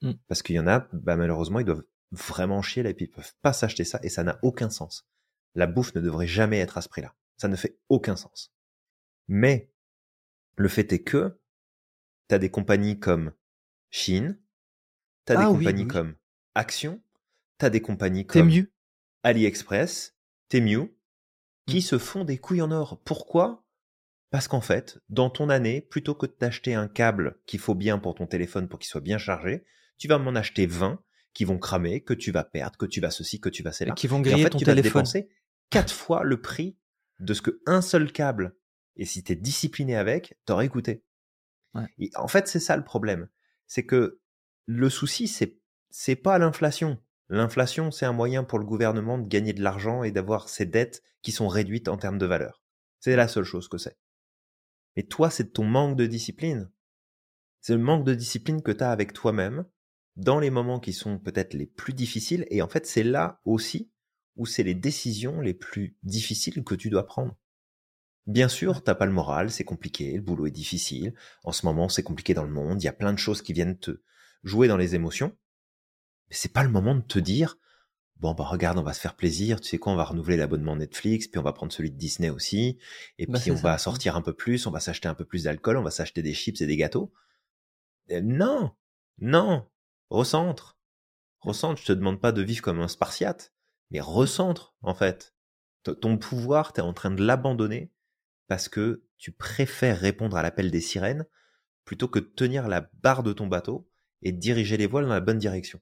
mmh. 0.02 0.12
parce 0.28 0.42
qu'il 0.42 0.56
y 0.56 0.60
en 0.60 0.66
a, 0.66 0.88
bah, 0.92 1.16
malheureusement, 1.16 1.60
ils 1.60 1.64
doivent 1.64 1.84
vraiment 2.10 2.62
chier 2.62 2.82
là, 2.82 2.90
et 2.90 2.94
puis 2.94 3.06
ils 3.06 3.10
peuvent 3.10 3.34
pas 3.42 3.52
s'acheter 3.52 3.84
ça, 3.84 3.98
et 4.02 4.08
ça 4.08 4.24
n'a 4.24 4.38
aucun 4.42 4.70
sens. 4.70 5.08
La 5.54 5.66
bouffe 5.66 5.94
ne 5.94 6.00
devrait 6.00 6.26
jamais 6.26 6.58
être 6.58 6.76
à 6.76 6.82
ce 6.82 6.88
prix-là. 6.88 7.14
Ça 7.38 7.48
ne 7.48 7.56
fait 7.56 7.78
aucun 7.88 8.16
sens. 8.16 8.52
Mais, 9.28 9.70
le 10.56 10.68
fait 10.68 10.92
est 10.92 11.02
que, 11.02 11.40
t'as 12.28 12.38
des 12.38 12.50
compagnies 12.50 12.98
comme 12.98 13.32
Chine, 13.90 14.38
t'as 15.26 15.34
as 15.34 15.36
des 15.36 15.44
ah 15.44 15.48
compagnies 15.48 15.86
comme 15.86 16.14
Action, 16.54 17.02
t'as 17.58 17.68
des 17.68 17.82
compagnies 17.82 18.26
comme 18.26 18.50
AliExpress, 19.22 20.16
Temu, 20.48 20.96
qui 21.66 21.78
mmh. 21.78 21.82
se 21.82 21.98
font 21.98 22.24
des 22.24 22.38
couilles 22.38 22.62
en 22.62 22.70
or. 22.70 23.02
Pourquoi? 23.04 23.66
Parce 24.30 24.48
qu'en 24.48 24.60
fait, 24.60 24.98
dans 25.08 25.30
ton 25.30 25.50
année, 25.50 25.80
plutôt 25.80 26.14
que 26.14 26.26
de 26.26 26.32
t'acheter 26.32 26.74
un 26.74 26.88
câble 26.88 27.38
qu'il 27.46 27.60
faut 27.60 27.74
bien 27.74 27.98
pour 27.98 28.14
ton 28.14 28.26
téléphone 28.26 28.68
pour 28.68 28.78
qu'il 28.78 28.88
soit 28.88 29.00
bien 29.00 29.18
chargé, 29.18 29.64
tu 29.98 30.08
vas 30.08 30.18
m'en 30.18 30.34
acheter 30.34 30.66
20 30.66 31.02
qui 31.34 31.44
vont 31.44 31.58
cramer, 31.58 32.02
que 32.02 32.14
tu 32.14 32.32
vas 32.32 32.44
perdre, 32.44 32.78
que 32.78 32.86
tu 32.86 33.00
vas 33.00 33.10
ceci, 33.10 33.40
que 33.40 33.48
tu 33.48 33.62
vas 33.62 33.72
cela. 33.72 33.94
Qui 33.94 34.06
vont 34.06 34.20
griller 34.20 34.42
en 34.42 34.44
fait, 34.44 34.50
ton 34.50 34.58
tu 34.58 34.64
téléphone. 34.64 35.04
Vas 35.04 35.12
dépenser 35.12 35.28
quatre 35.70 35.92
fois 35.92 36.24
le 36.24 36.40
prix 36.40 36.78
de 37.20 37.34
ce 37.34 37.42
que 37.42 37.60
un 37.66 37.82
seul 37.82 38.12
câble. 38.12 38.56
Et 38.96 39.04
si 39.04 39.22
tu 39.22 39.32
es 39.32 39.36
discipliné 39.36 39.96
avec, 39.96 40.38
t'aurais 40.44 40.66
écouté. 40.66 41.04
Et 41.98 42.10
en 42.16 42.28
fait, 42.28 42.48
c'est 42.48 42.60
ça 42.60 42.76
le 42.76 42.84
problème. 42.84 43.28
C'est 43.66 43.84
que 43.84 44.20
le 44.66 44.90
souci, 44.90 45.28
c'est, 45.28 45.58
c'est 45.90 46.16
pas 46.16 46.38
l'inflation. 46.38 46.98
L'inflation, 47.28 47.90
c'est 47.90 48.06
un 48.06 48.12
moyen 48.12 48.44
pour 48.44 48.58
le 48.58 48.64
gouvernement 48.64 49.18
de 49.18 49.26
gagner 49.26 49.52
de 49.52 49.62
l'argent 49.62 50.02
et 50.02 50.12
d'avoir 50.12 50.48
ses 50.48 50.66
dettes 50.66 51.02
qui 51.22 51.32
sont 51.32 51.48
réduites 51.48 51.88
en 51.88 51.96
termes 51.96 52.18
de 52.18 52.26
valeur. 52.26 52.62
C'est 53.00 53.16
la 53.16 53.28
seule 53.28 53.44
chose 53.44 53.68
que 53.68 53.78
c'est. 53.78 53.98
Mais 54.96 55.02
toi, 55.02 55.30
c'est 55.30 55.52
ton 55.52 55.64
manque 55.64 55.96
de 55.96 56.06
discipline. 56.06 56.70
C'est 57.60 57.74
le 57.74 57.82
manque 57.82 58.04
de 58.04 58.14
discipline 58.14 58.62
que 58.62 58.72
tu 58.72 58.84
as 58.84 58.90
avec 58.90 59.12
toi-même 59.12 59.64
dans 60.16 60.38
les 60.38 60.50
moments 60.50 60.80
qui 60.80 60.92
sont 60.92 61.18
peut-être 61.18 61.54
les 61.54 61.66
plus 61.66 61.92
difficiles. 61.92 62.46
Et 62.50 62.62
en 62.62 62.68
fait, 62.68 62.86
c'est 62.86 63.02
là 63.02 63.40
aussi 63.44 63.90
où 64.36 64.46
c'est 64.46 64.62
les 64.62 64.74
décisions 64.74 65.40
les 65.40 65.54
plus 65.54 65.96
difficiles 66.02 66.64
que 66.64 66.74
tu 66.74 66.90
dois 66.90 67.06
prendre. 67.06 67.36
Bien 68.26 68.48
sûr, 68.48 68.82
t'as 68.82 68.94
pas 68.94 69.06
le 69.06 69.12
moral, 69.12 69.50
c'est 69.50 69.64
compliqué, 69.64 70.12
le 70.12 70.22
boulot 70.22 70.46
est 70.46 70.50
difficile. 70.50 71.14
En 71.44 71.52
ce 71.52 71.64
moment, 71.64 71.88
c'est 71.88 72.02
compliqué 72.02 72.34
dans 72.34 72.44
le 72.44 72.50
monde. 72.50 72.82
Il 72.82 72.84
y 72.84 72.88
a 72.88 72.92
plein 72.92 73.12
de 73.12 73.18
choses 73.18 73.40
qui 73.40 73.52
viennent 73.52 73.78
te 73.78 74.02
jouer 74.46 74.68
dans 74.68 74.76
les 74.76 74.94
émotions. 74.94 75.36
Mais 76.28 76.36
c'est 76.36 76.52
pas 76.52 76.62
le 76.62 76.70
moment 76.70 76.94
de 76.94 77.02
te 77.02 77.18
dire, 77.18 77.58
bon 78.16 78.32
bah 78.32 78.44
regarde, 78.44 78.78
on 78.78 78.82
va 78.82 78.94
se 78.94 79.00
faire 79.00 79.16
plaisir, 79.16 79.60
tu 79.60 79.68
sais 79.68 79.78
quoi, 79.78 79.92
on 79.92 79.96
va 79.96 80.04
renouveler 80.04 80.36
l'abonnement 80.36 80.76
Netflix, 80.76 81.26
puis 81.28 81.38
on 81.38 81.42
va 81.42 81.52
prendre 81.52 81.72
celui 81.72 81.90
de 81.90 81.96
Disney 81.96 82.30
aussi, 82.30 82.78
et 83.18 83.26
bah, 83.26 83.38
puis 83.38 83.50
on 83.50 83.56
va 83.56 83.76
sortir 83.76 84.16
un 84.16 84.22
peu 84.22 84.32
plus, 84.32 84.66
on 84.66 84.70
va 84.70 84.80
s'acheter 84.80 85.08
un 85.08 85.14
peu 85.14 85.24
plus 85.24 85.44
d'alcool, 85.44 85.76
on 85.76 85.82
va 85.82 85.90
s'acheter 85.90 86.22
des 86.22 86.32
chips 86.32 86.60
et 86.60 86.66
des 86.66 86.76
gâteaux. 86.76 87.12
Euh, 88.10 88.20
non, 88.22 88.72
non, 89.18 89.68
recentre, 90.10 90.78
recentre. 91.40 91.80
Je 91.80 91.86
te 91.86 91.92
demande 91.92 92.20
pas 92.20 92.32
de 92.32 92.42
vivre 92.42 92.62
comme 92.62 92.80
un 92.80 92.88
spartiate, 92.88 93.52
mais 93.90 94.00
recentre 94.00 94.74
en 94.80 94.94
fait. 94.94 95.34
ton 95.82 96.18
pouvoir, 96.18 96.72
tu 96.72 96.80
es 96.80 96.84
en 96.84 96.92
train 96.92 97.10
de 97.10 97.24
l'abandonner 97.24 97.92
parce 98.48 98.68
que 98.68 99.04
tu 99.18 99.32
préfères 99.32 99.98
répondre 99.98 100.36
à 100.36 100.42
l'appel 100.42 100.70
des 100.70 100.80
sirènes 100.80 101.26
plutôt 101.84 102.08
que 102.08 102.18
de 102.18 102.26
tenir 102.26 102.68
la 102.68 102.88
barre 103.02 103.22
de 103.22 103.32
ton 103.32 103.46
bateau 103.46 103.88
et 104.22 104.32
diriger 104.32 104.76
les 104.76 104.86
voiles 104.86 105.04
dans 105.04 105.12
la 105.12 105.20
bonne 105.20 105.38
direction. 105.38 105.80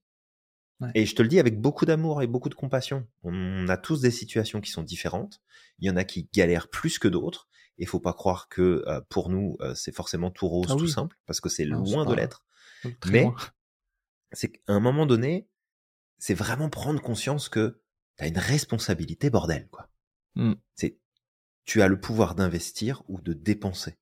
Et 0.95 1.07
je 1.07 1.15
te 1.15 1.23
le 1.23 1.29
dis 1.29 1.39
avec 1.39 1.61
beaucoup 1.61 1.87
d'amour 1.87 2.21
et 2.21 2.27
beaucoup 2.27 2.49
de 2.49 2.55
compassion. 2.55 3.07
On 3.23 3.69
a 3.69 3.77
tous 3.77 4.01
des 4.01 4.11
situations 4.11 4.61
qui 4.61 4.71
sont 4.71 4.83
différentes. 4.83 5.41
Il 5.79 5.87
y 5.87 5.91
en 5.91 5.97
a 5.97 6.05
qui 6.05 6.29
galèrent 6.35 6.69
plus 6.69 6.99
que 6.99 7.09
d'autres. 7.09 7.49
Et 7.79 7.87
faut 7.87 8.01
pas 8.01 8.13
croire 8.13 8.49
que 8.49 8.85
euh, 8.87 9.01
pour 9.09 9.31
nous 9.31 9.57
euh, 9.61 9.75
c'est 9.75 9.95
forcément 9.95 10.31
tout 10.31 10.47
rose, 10.47 10.67
ah 10.71 10.77
tout 10.77 10.87
simple, 10.87 11.17
parce 11.27 11.41
que 11.41 11.49
c'est 11.49 11.65
loin 11.65 12.05
de 12.05 12.15
l'être. 12.15 12.45
Mais 13.07 13.27
c'est 14.33 14.53
qu'à 14.53 14.61
un 14.69 14.81
moment 14.81 15.07
donné, 15.07 15.49
c'est 16.19 16.35
vraiment 16.35 16.71
prendre 16.71 17.01
conscience 17.01 17.49
que 17.49 17.81
tu 18.17 18.25
as 18.25 18.29
une 18.29 18.39
responsabilité, 18.39 19.31
bordel, 19.31 19.69
quoi. 19.71 19.91
Mmh. 20.37 20.55
C'est 20.75 20.99
tu 21.65 21.83
as 21.83 21.89
le 21.89 21.99
pouvoir 21.99 22.35
d'investir 22.35 23.03
ou 23.09 23.21
de 23.21 23.33
dépenser. 23.33 23.99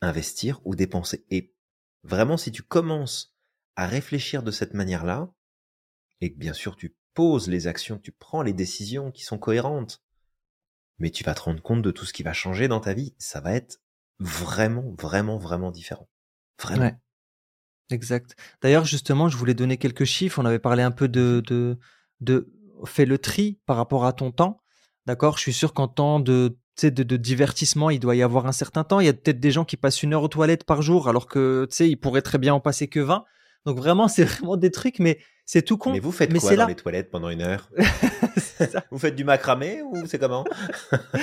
Investir 0.00 0.60
ou 0.64 0.74
dépenser. 0.74 1.26
Et 1.30 1.52
vraiment, 2.04 2.36
si 2.36 2.52
tu 2.52 2.62
commences 2.62 3.36
à 3.76 3.86
réfléchir 3.86 4.42
de 4.42 4.50
cette 4.50 4.74
manière-là, 4.74 5.32
et 6.20 6.30
bien 6.30 6.52
sûr 6.52 6.76
tu 6.76 6.96
poses 7.14 7.48
les 7.48 7.66
actions, 7.66 7.98
tu 7.98 8.12
prends 8.12 8.42
les 8.42 8.52
décisions 8.52 9.10
qui 9.10 9.24
sont 9.24 9.38
cohérentes, 9.38 10.02
mais 10.98 11.10
tu 11.10 11.24
vas 11.24 11.34
te 11.34 11.40
rendre 11.40 11.62
compte 11.62 11.82
de 11.82 11.90
tout 11.90 12.04
ce 12.04 12.12
qui 12.12 12.22
va 12.22 12.32
changer 12.32 12.68
dans 12.68 12.80
ta 12.80 12.92
vie. 12.92 13.14
Ça 13.18 13.40
va 13.40 13.54
être 13.54 13.80
vraiment, 14.18 14.94
vraiment, 14.98 15.38
vraiment 15.38 15.70
différent. 15.70 16.08
Vraiment. 16.62 16.92
Exact. 17.90 18.36
D'ailleurs, 18.62 18.84
justement, 18.84 19.28
je 19.28 19.36
voulais 19.36 19.54
donner 19.54 19.78
quelques 19.78 20.04
chiffres. 20.04 20.38
On 20.38 20.44
avait 20.44 20.58
parlé 20.60 20.82
un 20.82 20.90
peu 20.90 21.08
de, 21.08 21.42
de, 22.20 22.52
fais 22.84 23.06
le 23.06 23.18
tri 23.18 23.58
par 23.66 23.76
rapport 23.76 24.04
à 24.04 24.12
ton 24.12 24.30
temps. 24.30 24.60
D'accord? 25.06 25.38
Je 25.38 25.42
suis 25.42 25.52
sûr 25.54 25.72
qu'en 25.72 25.88
temps 25.88 26.20
de, 26.20 26.58
de, 26.82 27.02
de 27.02 27.16
divertissement, 27.16 27.90
il 27.90 27.98
doit 27.98 28.14
y 28.14 28.22
avoir 28.22 28.46
un 28.46 28.52
certain 28.52 28.84
temps. 28.84 29.00
Il 29.00 29.06
y 29.06 29.08
a 29.08 29.14
peut-être 29.14 29.40
des 29.40 29.50
gens 29.50 29.64
qui 29.64 29.76
passent 29.76 30.02
une 30.02 30.12
heure 30.12 30.22
aux 30.22 30.28
toilettes 30.28 30.64
par 30.64 30.82
jour, 30.82 31.08
alors 31.08 31.26
que, 31.26 31.66
tu 31.68 31.76
sais, 31.76 31.90
ils 31.90 31.96
pourraient 31.96 32.22
très 32.22 32.38
bien 32.38 32.54
en 32.54 32.60
passer 32.60 32.86
que 32.86 33.00
20. 33.00 33.24
Donc 33.66 33.76
vraiment, 33.76 34.08
c'est 34.08 34.24
vraiment 34.24 34.56
des 34.56 34.70
trucs, 34.70 34.98
mais 34.98 35.18
c'est 35.44 35.62
tout 35.62 35.76
con. 35.76 35.92
Mais 35.92 36.00
vous 36.00 36.12
faites 36.12 36.32
quoi 36.32 36.56
dans 36.56 36.66
les 36.66 36.76
toilettes 36.76 37.10
pendant 37.10 37.28
une 37.28 37.42
heure? 37.42 37.70
Vous 38.90 38.98
faites 38.98 39.16
du 39.16 39.24
macramé 39.24 39.82
ou 39.82 40.06
c'est 40.06 40.18
comment? 40.18 40.44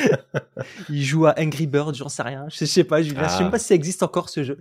Il 0.90 1.04
joue 1.04 1.28
à 1.28 1.36
Angry 1.40 1.68
Bird, 1.68 1.96
j'en 1.96 2.10
sais 2.10 2.24
rien. 2.24 2.48
Je 2.50 2.66
sais 2.66 2.84
pas, 2.84 3.02
je, 3.02 3.10
sais 3.10 3.16
même 3.16 3.26
ah. 3.26 3.50
pas 3.50 3.60
si 3.60 3.66
ça 3.66 3.76
existe 3.76 4.04
encore 4.04 4.30
ce 4.30 4.44
jeu. 4.44 4.60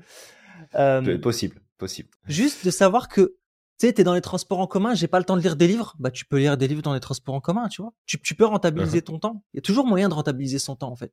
Euh, 0.74 1.18
possible, 1.18 1.60
possible. 1.78 2.10
Juste 2.28 2.64
de 2.64 2.70
savoir 2.70 3.08
que 3.08 3.36
tu 3.78 3.86
sais, 3.86 3.92
t'es 3.92 4.04
dans 4.04 4.14
les 4.14 4.20
transports 4.20 4.60
en 4.60 4.66
commun, 4.66 4.94
j'ai 4.94 5.08
pas 5.08 5.18
le 5.18 5.24
temps 5.24 5.36
de 5.36 5.42
lire 5.42 5.56
des 5.56 5.68
livres, 5.68 5.94
bah 5.98 6.10
tu 6.10 6.24
peux 6.24 6.38
lire 6.38 6.56
des 6.56 6.68
livres 6.68 6.82
dans 6.82 6.94
les 6.94 7.00
transports 7.00 7.34
en 7.34 7.40
commun, 7.40 7.68
tu 7.68 7.82
vois. 7.82 7.92
Tu, 8.06 8.20
tu 8.20 8.34
peux 8.34 8.46
rentabiliser 8.46 9.00
uh-huh. 9.00 9.04
ton 9.04 9.18
temps. 9.18 9.42
Il 9.52 9.58
y 9.58 9.60
a 9.60 9.62
toujours 9.62 9.86
moyen 9.86 10.08
de 10.08 10.14
rentabiliser 10.14 10.58
son 10.58 10.76
temps 10.76 10.90
en 10.90 10.96
fait. 10.96 11.12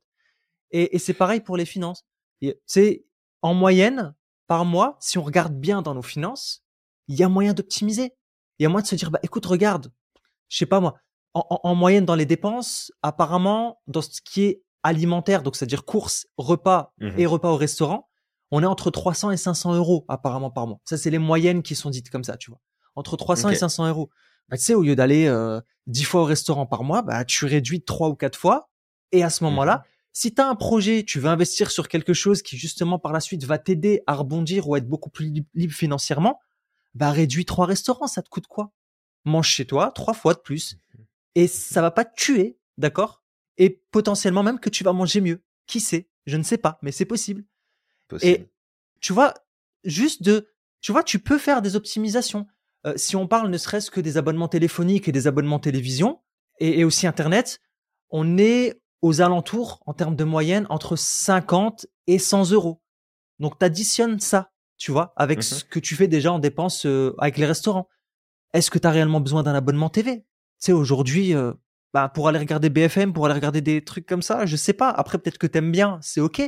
Et, 0.70 0.96
et 0.96 0.98
c'est 0.98 1.14
pareil 1.14 1.40
pour 1.40 1.56
les 1.56 1.66
finances. 1.66 2.04
Tu 2.40 2.52
sais, 2.66 3.04
en 3.42 3.52
moyenne, 3.52 4.14
par 4.46 4.64
mois, 4.64 4.96
si 5.00 5.18
on 5.18 5.22
regarde 5.22 5.54
bien 5.54 5.82
dans 5.82 5.94
nos 5.94 6.02
finances, 6.02 6.62
il 7.08 7.16
y 7.16 7.22
a 7.22 7.28
moyen 7.28 7.54
d'optimiser. 7.54 8.14
Il 8.58 8.62
y 8.62 8.66
a 8.66 8.68
moyen 8.68 8.82
de 8.82 8.88
se 8.88 8.94
dire, 8.94 9.10
bah, 9.10 9.18
écoute, 9.22 9.46
regarde, 9.46 9.92
je 10.48 10.58
sais 10.58 10.66
pas 10.66 10.80
moi, 10.80 10.94
en, 11.34 11.74
moyenne 11.74 12.04
dans 12.04 12.14
les 12.14 12.26
dépenses, 12.26 12.92
apparemment, 13.02 13.80
dans 13.88 14.02
ce 14.02 14.20
qui 14.24 14.44
est 14.44 14.62
alimentaire, 14.84 15.42
donc 15.42 15.56
c'est-à-dire 15.56 15.84
courses, 15.84 16.26
repas 16.36 16.92
Mhm. 16.98 17.18
et 17.18 17.26
repas 17.26 17.50
au 17.50 17.56
restaurant, 17.56 18.08
on 18.52 18.62
est 18.62 18.66
entre 18.66 18.90
300 18.90 19.32
et 19.32 19.36
500 19.36 19.74
euros 19.74 20.04
apparemment 20.08 20.50
par 20.50 20.66
mois. 20.68 20.78
Ça, 20.84 20.96
c'est 20.96 21.10
les 21.10 21.18
moyennes 21.18 21.62
qui 21.62 21.74
sont 21.74 21.90
dites 21.90 22.10
comme 22.10 22.22
ça, 22.22 22.36
tu 22.36 22.50
vois. 22.50 22.60
Entre 22.94 23.16
300 23.16 23.48
et 23.48 23.52
Ok. 23.54 23.58
500 23.58 23.88
euros. 23.88 24.10
Bah, 24.48 24.56
tu 24.56 24.62
sais, 24.62 24.74
au 24.74 24.82
lieu 24.82 24.94
d'aller 24.94 25.26
euh, 25.26 25.60
10 25.88 26.04
fois 26.04 26.20
au 26.20 26.24
restaurant 26.24 26.66
par 26.66 26.84
mois, 26.84 27.02
bah, 27.02 27.24
tu 27.24 27.46
réduis 27.46 27.80
de 27.80 27.84
3 27.84 28.08
ou 28.10 28.14
4 28.14 28.36
fois. 28.38 28.70
Et 29.10 29.24
à 29.24 29.30
ce 29.30 29.42
moment-là, 29.44 29.84
si 30.14 30.32
tu 30.32 30.40
as 30.40 30.48
un 30.48 30.54
projet, 30.54 31.02
tu 31.02 31.18
veux 31.18 31.28
investir 31.28 31.70
sur 31.70 31.88
quelque 31.88 32.14
chose 32.14 32.40
qui 32.40 32.56
justement 32.56 32.98
par 32.98 33.12
la 33.12 33.20
suite 33.20 33.44
va 33.44 33.58
t'aider 33.58 34.02
à 34.06 34.14
rebondir 34.14 34.68
ou 34.68 34.74
à 34.74 34.78
être 34.78 34.88
beaucoup 34.88 35.10
plus 35.10 35.26
lib- 35.26 35.48
libre 35.54 35.74
financièrement, 35.74 36.40
bah 36.94 37.10
réduis 37.10 37.44
trois 37.44 37.66
restaurants, 37.66 38.06
ça 38.06 38.22
te 38.22 38.28
coûte 38.28 38.46
quoi? 38.46 38.72
Mange 39.24 39.48
chez 39.48 39.66
toi 39.66 39.90
trois 39.92 40.14
fois 40.14 40.32
de 40.34 40.38
plus 40.38 40.78
et 41.34 41.48
ça 41.48 41.82
va 41.82 41.90
pas 41.90 42.04
te 42.04 42.14
tuer, 42.14 42.56
d'accord? 42.78 43.24
Et 43.58 43.82
potentiellement 43.90 44.44
même 44.44 44.60
que 44.60 44.70
tu 44.70 44.84
vas 44.84 44.92
manger 44.92 45.20
mieux. 45.20 45.42
Qui 45.66 45.80
sait? 45.80 46.08
Je 46.26 46.36
ne 46.36 46.44
sais 46.44 46.58
pas, 46.58 46.78
mais 46.80 46.92
c'est 46.92 47.04
possible. 47.04 47.44
Possible. 48.06 48.32
Et 48.32 48.48
tu 49.00 49.12
vois, 49.12 49.34
juste 49.82 50.22
de, 50.22 50.48
tu 50.80 50.92
vois, 50.92 51.02
tu 51.02 51.18
peux 51.18 51.38
faire 51.38 51.60
des 51.60 51.74
optimisations. 51.74 52.46
Euh, 52.86 52.94
si 52.96 53.16
on 53.16 53.26
parle 53.26 53.50
ne 53.50 53.58
serait-ce 53.58 53.90
que 53.90 54.00
des 54.00 54.16
abonnements 54.16 54.48
téléphoniques 54.48 55.08
et 55.08 55.12
des 55.12 55.26
abonnements 55.26 55.58
télévision 55.58 56.20
et, 56.60 56.78
et 56.78 56.84
aussi 56.84 57.06
Internet, 57.08 57.60
on 58.10 58.38
est 58.38 58.80
aux 59.04 59.20
alentours, 59.20 59.82
en 59.86 59.92
termes 59.92 60.16
de 60.16 60.24
moyenne, 60.24 60.66
entre 60.70 60.96
50 60.96 61.86
et 62.06 62.18
100 62.18 62.52
euros. 62.52 62.80
Donc, 63.38 63.58
tu 63.58 63.64
additionnes 63.66 64.18
ça, 64.18 64.50
tu 64.78 64.92
vois, 64.92 65.12
avec 65.16 65.38
Mhm. 65.38 65.42
ce 65.42 65.64
que 65.64 65.78
tu 65.78 65.94
fais 65.94 66.08
déjà 66.08 66.32
en 66.32 66.38
dépenses 66.38 66.86
euh, 66.86 67.14
avec 67.18 67.36
les 67.36 67.44
restaurants. 67.46 67.88
Est-ce 68.54 68.70
que 68.70 68.78
tu 68.78 68.86
as 68.86 68.90
réellement 68.90 69.20
besoin 69.20 69.42
d'un 69.42 69.54
abonnement 69.54 69.90
TV 69.90 70.20
Tu 70.20 70.24
sais, 70.58 70.72
aujourd'hui, 70.72 71.34
euh, 71.34 71.52
bah, 71.92 72.08
pour 72.08 72.28
aller 72.28 72.38
regarder 72.38 72.70
BFM, 72.70 73.12
pour 73.12 73.26
aller 73.26 73.34
regarder 73.34 73.60
des 73.60 73.84
trucs 73.84 74.06
comme 74.06 74.22
ça, 74.22 74.46
je 74.46 74.56
sais 74.56 74.72
pas. 74.72 74.88
Après, 74.90 75.18
peut-être 75.18 75.38
que 75.38 75.46
t'aimes 75.46 75.70
bien, 75.72 75.98
c'est 76.00 76.20
ok. 76.20 76.40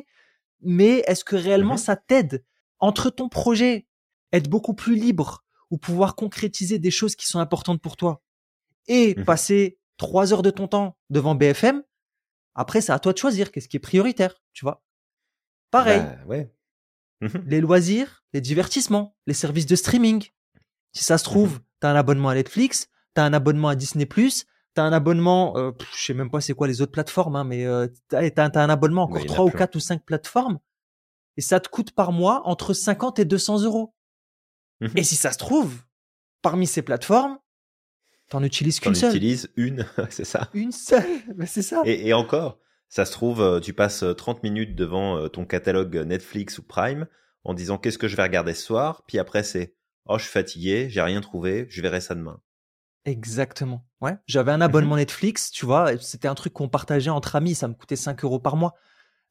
Mais 0.63 1.03
est-ce 1.07 1.25
que 1.25 1.37
réellement 1.37 1.75
Mhm. 1.75 1.79
ça 1.89 1.97
t'aide? 1.97 2.43
Entre 2.79 3.11
ton 3.11 3.29
projet, 3.29 3.87
être 4.33 4.49
beaucoup 4.49 4.75
plus 4.75 4.95
libre 4.95 5.45
ou 5.71 5.77
pouvoir 5.79 6.15
concrétiser 6.15 6.79
des 6.79 6.91
choses 6.91 7.17
qui 7.17 7.27
sont 7.27 7.39
importantes 7.41 7.83
pour 7.83 7.97
toi 7.97 8.23
et 8.89 9.15
Mhm. 9.19 9.25
passer 9.27 9.79
trois 9.99 10.33
heures 10.33 10.43
de 10.43 10.51
ton 10.51 10.69
temps 10.69 10.97
devant 11.11 11.35
BFM 11.35 11.83
Après, 12.57 12.81
c'est 12.81 12.93
à 12.93 12.99
toi 12.99 13.13
de 13.13 13.19
choisir 13.19 13.53
qu'est-ce 13.53 13.69
qui 13.69 13.77
est 13.77 13.81
prioritaire, 13.81 14.35
tu 14.53 14.65
vois? 14.65 14.83
Pareil, 15.71 16.01
Bah, 16.01 16.17
ouais. 16.27 16.53
Mhm. 17.21 17.45
les 17.47 17.61
loisirs, 17.61 18.25
les 18.33 18.41
divertissements, 18.41 19.17
les 19.27 19.35
services 19.35 19.67
de 19.67 19.77
streaming. 19.77 20.25
Si 20.93 21.05
ça 21.05 21.19
se 21.19 21.25
trouve, 21.25 21.61
t'as 21.81 21.91
un 21.93 21.97
abonnement 21.97 22.31
à 22.31 22.35
Netflix, 22.35 22.89
t'as 23.15 23.25
un 23.25 23.33
abonnement 23.33 23.69
à 23.69 23.75
Disney+, 23.75 24.07
t'as 24.75 24.83
un 24.83 24.93
abonnement, 24.93 25.57
euh, 25.57 25.73
je 25.97 26.05
sais 26.05 26.15
même 26.15 26.31
pas 26.31 26.41
c'est 26.41 26.55
quoi 26.55 26.67
les 26.67 26.81
autres 26.83 26.93
plateformes, 26.93 27.37
hein, 27.37 27.45
mais 27.45 27.65
euh, 27.67 27.89
t'as, 28.09 28.29
t'as- 28.31 28.63
un 28.63 28.69
abonnement 28.71 29.05
Ouais, 29.11 29.21
encore 29.21 29.27
trois 29.27 29.45
ou 29.47 29.51
quatre 29.51 29.77
ou 29.77 29.81
cinq 29.81 30.03
plateformes, 30.05 30.59
et 31.37 31.41
ça 31.43 31.61
te 31.61 31.69
coûte 31.69 31.93
par 31.93 32.13
mois 32.13 32.43
entre 32.47 32.73
50 32.75 33.19
et 33.19 33.25
200 33.25 33.63
euros. 33.63 33.95
Mhm. 34.81 34.93
Et 34.97 35.05
si 35.05 35.17
ça 35.17 35.33
se 35.33 35.39
trouve, 35.39 35.83
parmi 36.43 36.67
ces 36.67 36.83
plateformes, 36.83 37.39
t'en 38.29 38.43
utilises 38.43 38.81
T'en 38.81 38.91
qu'une 38.91 38.95
seule. 38.95 39.11
utilises 39.17 39.49
une, 39.57 39.87
c'est 40.11 40.25
ça. 40.25 40.49
Une 40.55 40.73
seule, 40.73 41.05
mais 41.37 41.47
c'est 41.47 41.63
ça. 41.63 41.83
Et, 41.85 42.09
et 42.09 42.13
encore, 42.15 42.59
ça 42.89 43.05
se 43.05 43.13
trouve, 43.13 43.41
euh, 43.41 43.61
tu 43.61 43.73
passes 43.73 44.03
euh, 44.03 44.15
30 44.15 44.43
minutes 44.43 44.75
devant 44.75 45.17
euh, 45.19 45.29
ton 45.29 45.45
catalogue 45.45 45.97
Netflix 45.97 46.59
ou 46.59 46.63
Prime 46.63 47.07
en 47.45 47.55
disant 47.55 47.79
qu'est-ce 47.79 47.99
que 47.99 48.09
je 48.09 48.17
vais 48.17 48.23
regarder 48.23 48.55
ce 48.55 48.63
soir, 48.65 49.03
puis 49.07 49.19
après 49.19 49.43
c'est 49.43 49.75
oh 50.07 50.19
je 50.19 50.25
suis 50.25 50.33
fatigué, 50.33 50.89
j'ai 50.91 51.01
rien 51.03 51.21
trouvé, 51.21 51.67
je 51.69 51.81
verrai 51.83 52.01
ça 52.01 52.15
demain. 52.15 52.41
Exactement. 53.05 53.87
Ouais. 54.01 54.17
J'avais 54.27 54.51
un 54.51 54.61
abonnement 54.61 54.97
Netflix, 54.97 55.51
tu 55.53 55.65
vois, 55.65 55.97
c'était 55.99 56.27
un 56.29 56.35
truc 56.35 56.53
qu'on 56.53 56.69
partageait 56.69 57.11
entre 57.11 57.37
amis, 57.37 57.55
ça 57.55 57.69
me 57.69 57.75
coûtait 57.75 57.95
5 57.97 58.25
euros 58.25 58.41
par 58.41 58.57
mois. 58.57 58.75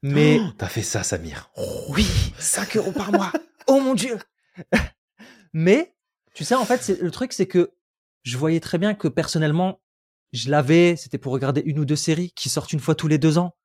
Mais 0.02 0.38
Oh, 0.40 0.48
t'as 0.56 0.68
fait 0.68 0.82
ça, 0.82 1.02
Samir. 1.02 1.50
oui, 1.90 2.06
5 2.38 2.76
euros 2.76 2.92
par 2.92 3.12
mois. 3.12 3.32
Oh 3.68 3.80
mon 3.80 3.94
dieu. 3.94 4.16
Mais 5.52 5.94
tu 6.34 6.44
sais, 6.44 6.54
en 6.54 6.64
fait, 6.64 6.88
le 7.00 7.10
truc, 7.10 7.32
c'est 7.32 7.46
que 7.46 7.72
je 8.26 8.36
voyais 8.36 8.60
très 8.60 8.76
bien 8.78 8.94
que 8.94 9.08
personnellement, 9.08 9.80
je 10.32 10.50
l'avais, 10.50 10.96
c'était 10.96 11.16
pour 11.18 11.32
regarder 11.32 11.62
une 11.64 11.78
ou 11.78 11.84
deux 11.84 11.96
séries 11.96 12.32
qui 12.32 12.48
sortent 12.48 12.72
une 12.72 12.80
fois 12.80 12.96
tous 12.96 13.08
les 13.08 13.18
deux 13.18 13.38
ans. 13.38 13.56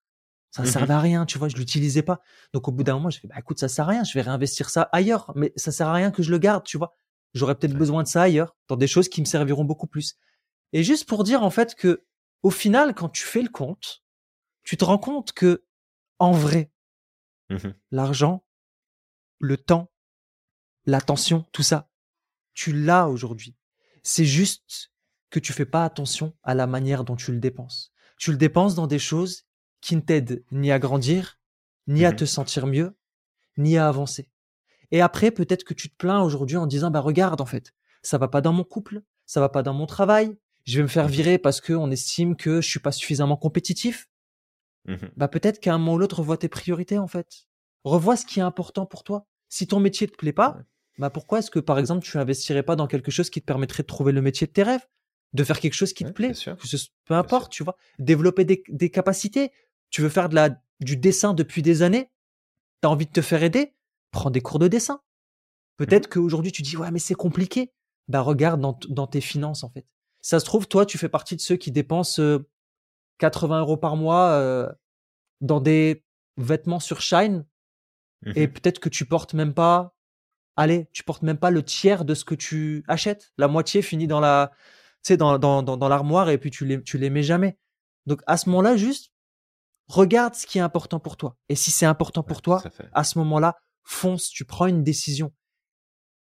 Ça 0.51 0.61
ne 0.61 0.67
Mhm. 0.67 0.73
servait 0.73 0.93
à 0.93 0.99
rien, 0.99 1.25
tu 1.25 1.39
vois, 1.39 1.49
je 1.49 1.57
l'utilisais 1.57 2.03
pas. 2.03 2.21
Donc 2.53 2.67
au 2.67 2.71
bout 2.71 2.83
d'un 2.83 2.93
moment, 2.93 3.09
je 3.09 3.19
fais, 3.19 3.27
bah 3.27 3.35
écoute, 3.39 3.59
ça 3.59 3.67
sert 3.67 3.85
à 3.87 3.91
rien, 3.91 4.03
je 4.03 4.13
vais 4.13 4.21
réinvestir 4.21 4.69
ça 4.69 4.83
ailleurs, 4.91 5.31
mais 5.35 5.51
ça 5.55 5.71
sert 5.71 5.87
à 5.87 5.93
rien 5.93 6.11
que 6.11 6.23
je 6.23 6.31
le 6.31 6.37
garde, 6.37 6.63
tu 6.65 6.77
vois. 6.77 6.95
J'aurais 7.33 7.55
peut-être 7.55 7.73
Ouais. 7.73 7.79
besoin 7.79 8.03
de 8.03 8.07
ça 8.07 8.21
ailleurs, 8.23 8.55
dans 8.67 8.77
des 8.77 8.87
choses 8.87 9.09
qui 9.09 9.21
me 9.21 9.25
serviront 9.25 9.65
beaucoup 9.65 9.87
plus. 9.87 10.15
Et 10.73 10.83
juste 10.83 11.07
pour 11.09 11.23
dire 11.23 11.43
en 11.43 11.49
fait 11.51 11.75
que, 11.75 12.05
au 12.43 12.51
final, 12.51 12.93
quand 12.95 13.09
tu 13.09 13.23
fais 13.23 13.41
le 13.41 13.49
compte, 13.49 14.03
tu 14.63 14.77
te 14.77 14.85
rends 14.85 14.99
compte 14.99 15.33
que, 15.33 15.63
en 16.19 16.31
vrai, 16.33 16.71
Mhm. 17.49 17.73
l'argent, 17.91 18.45
le 19.39 19.57
temps, 19.57 19.91
l'attention, 20.85 21.45
tout 21.51 21.63
ça, 21.63 21.89
tu 22.53 22.73
l'as 22.73 23.09
aujourd'hui. 23.09 23.55
C'est 24.03 24.25
juste 24.25 24.91
que 25.29 25.39
tu 25.39 25.53
fais 25.53 25.65
pas 25.65 25.85
attention 25.85 26.33
à 26.43 26.53
la 26.55 26.67
manière 26.67 27.03
dont 27.03 27.15
tu 27.15 27.31
le 27.31 27.39
dépenses. 27.39 27.91
Tu 28.17 28.31
le 28.31 28.37
dépenses 28.37 28.75
dans 28.75 28.87
des 28.87 28.99
choses 28.99 29.43
qui 29.79 29.95
ne 29.95 30.01
t'aident 30.01 30.43
ni 30.51 30.71
à 30.71 30.79
grandir, 30.79 31.39
ni 31.87 32.05
à 32.05 32.11
te 32.11 32.25
sentir 32.25 32.67
mieux, 32.67 32.95
ni 33.57 33.77
à 33.77 33.87
avancer. 33.87 34.29
Et 34.91 35.01
après, 35.01 35.31
peut-être 35.31 35.63
que 35.63 35.73
tu 35.73 35.89
te 35.89 35.95
plains 35.95 36.21
aujourd'hui 36.21 36.57
en 36.57 36.67
disant, 36.67 36.91
bah 36.91 36.99
regarde, 36.99 37.41
en 37.41 37.45
fait, 37.45 37.73
ça 38.01 38.17
va 38.17 38.27
pas 38.27 38.41
dans 38.41 38.53
mon 38.53 38.63
couple, 38.63 39.01
ça 39.25 39.39
va 39.39 39.49
pas 39.49 39.63
dans 39.63 39.73
mon 39.73 39.85
travail, 39.85 40.35
je 40.65 40.77
vais 40.77 40.83
me 40.83 40.87
faire 40.87 41.05
Mhm. 41.05 41.11
virer 41.11 41.37
parce 41.37 41.61
que 41.61 41.73
on 41.73 41.89
estime 41.89 42.35
que 42.35 42.61
je 42.61 42.69
suis 42.69 42.79
pas 42.79 42.91
suffisamment 42.91 43.37
compétitif 43.37 44.07
Mhm. 44.85 45.11
bah 45.15 45.27
peut-être 45.27 45.59
qu'à 45.59 45.73
un 45.73 45.77
moment 45.77 45.93
ou 45.93 45.97
l'autre, 45.99 46.19
revois 46.19 46.37
tes 46.37 46.49
priorités 46.49 46.97
en 46.97 47.07
fait. 47.07 47.47
Revois 47.83 48.17
ce 48.17 48.25
qui 48.25 48.39
est 48.39 48.43
important 48.43 48.85
pour 48.85 49.03
toi. 49.03 49.27
Si 49.47 49.67
ton 49.67 49.79
métier 49.79 50.07
te 50.07 50.15
plaît 50.17 50.33
pas. 50.33 50.57
Bah 51.01 51.09
pourquoi 51.09 51.39
est-ce 51.39 51.51
que 51.51 51.59
par 51.59 51.79
exemple 51.79 52.05
tu 52.05 52.17
investirais 52.17 52.63
pas 52.63 52.75
dans 52.77 52.87
quelque 52.87 53.11
chose 53.11 53.29
qui 53.29 53.41
te 53.41 53.45
permettrait 53.45 53.83
de 53.83 53.87
trouver 53.87 54.11
le 54.13 54.21
métier 54.21 54.47
de 54.47 54.51
tes 54.53 54.63
rêves, 54.63 54.87
de 55.33 55.43
faire 55.43 55.59
quelque 55.59 55.73
chose 55.73 55.93
qui 55.93 56.03
Ouais, 56.03 56.11
te 56.11 56.15
plaît, 56.15 56.27
bien 56.27 56.35
sûr. 56.35 56.55
que 56.57 56.67
ce- 56.67 56.77
peu 57.05 57.15
importe, 57.15 57.51
tu 57.51 57.63
vois, 57.63 57.75
développer 57.99 58.45
des, 58.45 58.63
des 58.69 58.89
capacités? 58.89 59.51
Tu 59.89 60.01
veux 60.01 60.09
faire 60.09 60.29
de 60.29 60.35
la 60.35 60.49
du 60.79 60.97
dessin 60.97 61.33
depuis 61.33 61.61
des 61.61 61.81
années, 61.81 62.09
t'as 62.81 62.87
envie 62.89 63.05
de 63.07 63.11
te 63.11 63.21
faire 63.21 63.43
aider, 63.43 63.73
prends 64.11 64.29
des 64.31 64.41
cours 64.41 64.59
de 64.59 64.67
dessin. 64.67 65.01
Peut-être 65.77 66.05
Mhm. 66.07 66.13
qu'aujourd'hui 66.13 66.51
tu 66.51 66.61
dis 66.61 66.77
ouais 66.77 66.91
mais 66.91 66.99
c'est 66.99 67.15
compliqué. 67.15 67.71
Bah 68.07 68.21
regarde 68.21 68.61
dans, 68.61 69.07
tes 69.07 69.21
finances 69.21 69.63
en 69.63 69.69
fait. 69.69 69.85
Ça 70.21 70.39
se 70.39 70.45
trouve 70.45 70.67
toi 70.67 70.85
tu 70.85 70.97
fais 70.99 71.09
partie 71.09 71.35
de 71.35 71.41
ceux 71.41 71.55
qui 71.57 71.71
dépensent 71.71 72.21
euh, 72.21 72.47
80 73.17 73.59
euros 73.61 73.77
par 73.77 73.95
mois 73.95 74.29
euh, 74.31 74.69
dans 75.41 75.59
des 75.61 76.03
vêtements 76.37 76.79
sur 76.79 77.01
Shine 77.01 77.45
Mhm. 78.23 78.33
et 78.35 78.47
peut-être 78.47 78.79
que 78.79 78.89
tu 78.89 79.05
portes 79.05 79.33
même 79.33 79.53
pas 79.55 79.95
allez 80.55 80.87
tu 80.91 81.03
portes 81.03 81.23
même 81.23 81.37
pas 81.37 81.51
le 81.51 81.63
tiers 81.63 82.05
de 82.05 82.13
ce 82.13 82.25
que 82.25 82.35
tu 82.35 82.83
achètes. 82.87 83.31
La 83.37 83.47
moitié 83.47 83.81
finit 83.81 84.07
dans 84.07 84.19
la 84.19 84.51
tu 85.03 85.07
sais 85.07 85.17
dans, 85.17 85.39
dans, 85.39 85.63
dans, 85.63 85.77
dans 85.77 85.89
l'armoire 85.89 86.29
et 86.29 86.37
puis 86.37 86.51
tu 86.51 86.65
les 86.65 86.81
tu 86.83 86.97
les 86.97 87.09
mets 87.09 87.23
jamais. 87.23 87.57
Donc 88.05 88.21
à 88.27 88.37
ce 88.37 88.49
moment-là 88.49 88.77
juste 88.77 89.11
regarde 89.87 90.35
ce 90.35 90.45
qui 90.45 90.57
est 90.57 90.61
important 90.61 90.99
pour 90.99 91.17
toi. 91.17 91.37
Et 91.49 91.55
si 91.55 91.71
c'est 91.71 91.85
important 91.85 92.23
pour 92.23 92.37
Ouais, 92.37 92.41
toi 92.41 92.63
à 92.93 93.03
ce 93.03 93.17
moment-là 93.19 93.57
fonce 93.83 94.29
tu 94.29 94.45
prends 94.45 94.67
une 94.67 94.83
décision. 94.83 95.33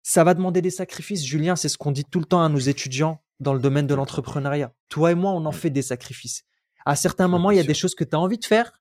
Ça 0.02 0.24
va 0.24 0.34
demander 0.34 0.62
des 0.62 0.70
sacrifices 0.70 1.24
Julien 1.24 1.56
c'est 1.56 1.68
ce 1.68 1.78
qu'on 1.78 1.92
dit 1.92 2.04
tout 2.04 2.20
le 2.20 2.26
temps 2.26 2.42
à 2.42 2.48
nos 2.48 2.58
étudiants 2.58 3.22
dans 3.40 3.54
le 3.54 3.60
domaine 3.60 3.86
de 3.86 3.94
l'entrepreneuriat. 3.94 4.72
Toi 4.88 5.12
et 5.12 5.14
moi 5.14 5.32
on 5.32 5.44
en 5.46 5.52
fait 5.52 5.70
des 5.70 5.82
sacrifices. 5.82 6.44
À 6.84 6.96
certains 6.96 7.28
moments 7.28 7.50
il 7.50 7.56
y 7.56 7.60
a 7.60 7.64
des 7.64 7.74
choses 7.74 7.94
que 7.94 8.04
tu 8.04 8.14
as 8.16 8.20
envie 8.20 8.38
de 8.38 8.44
faire 8.44 8.72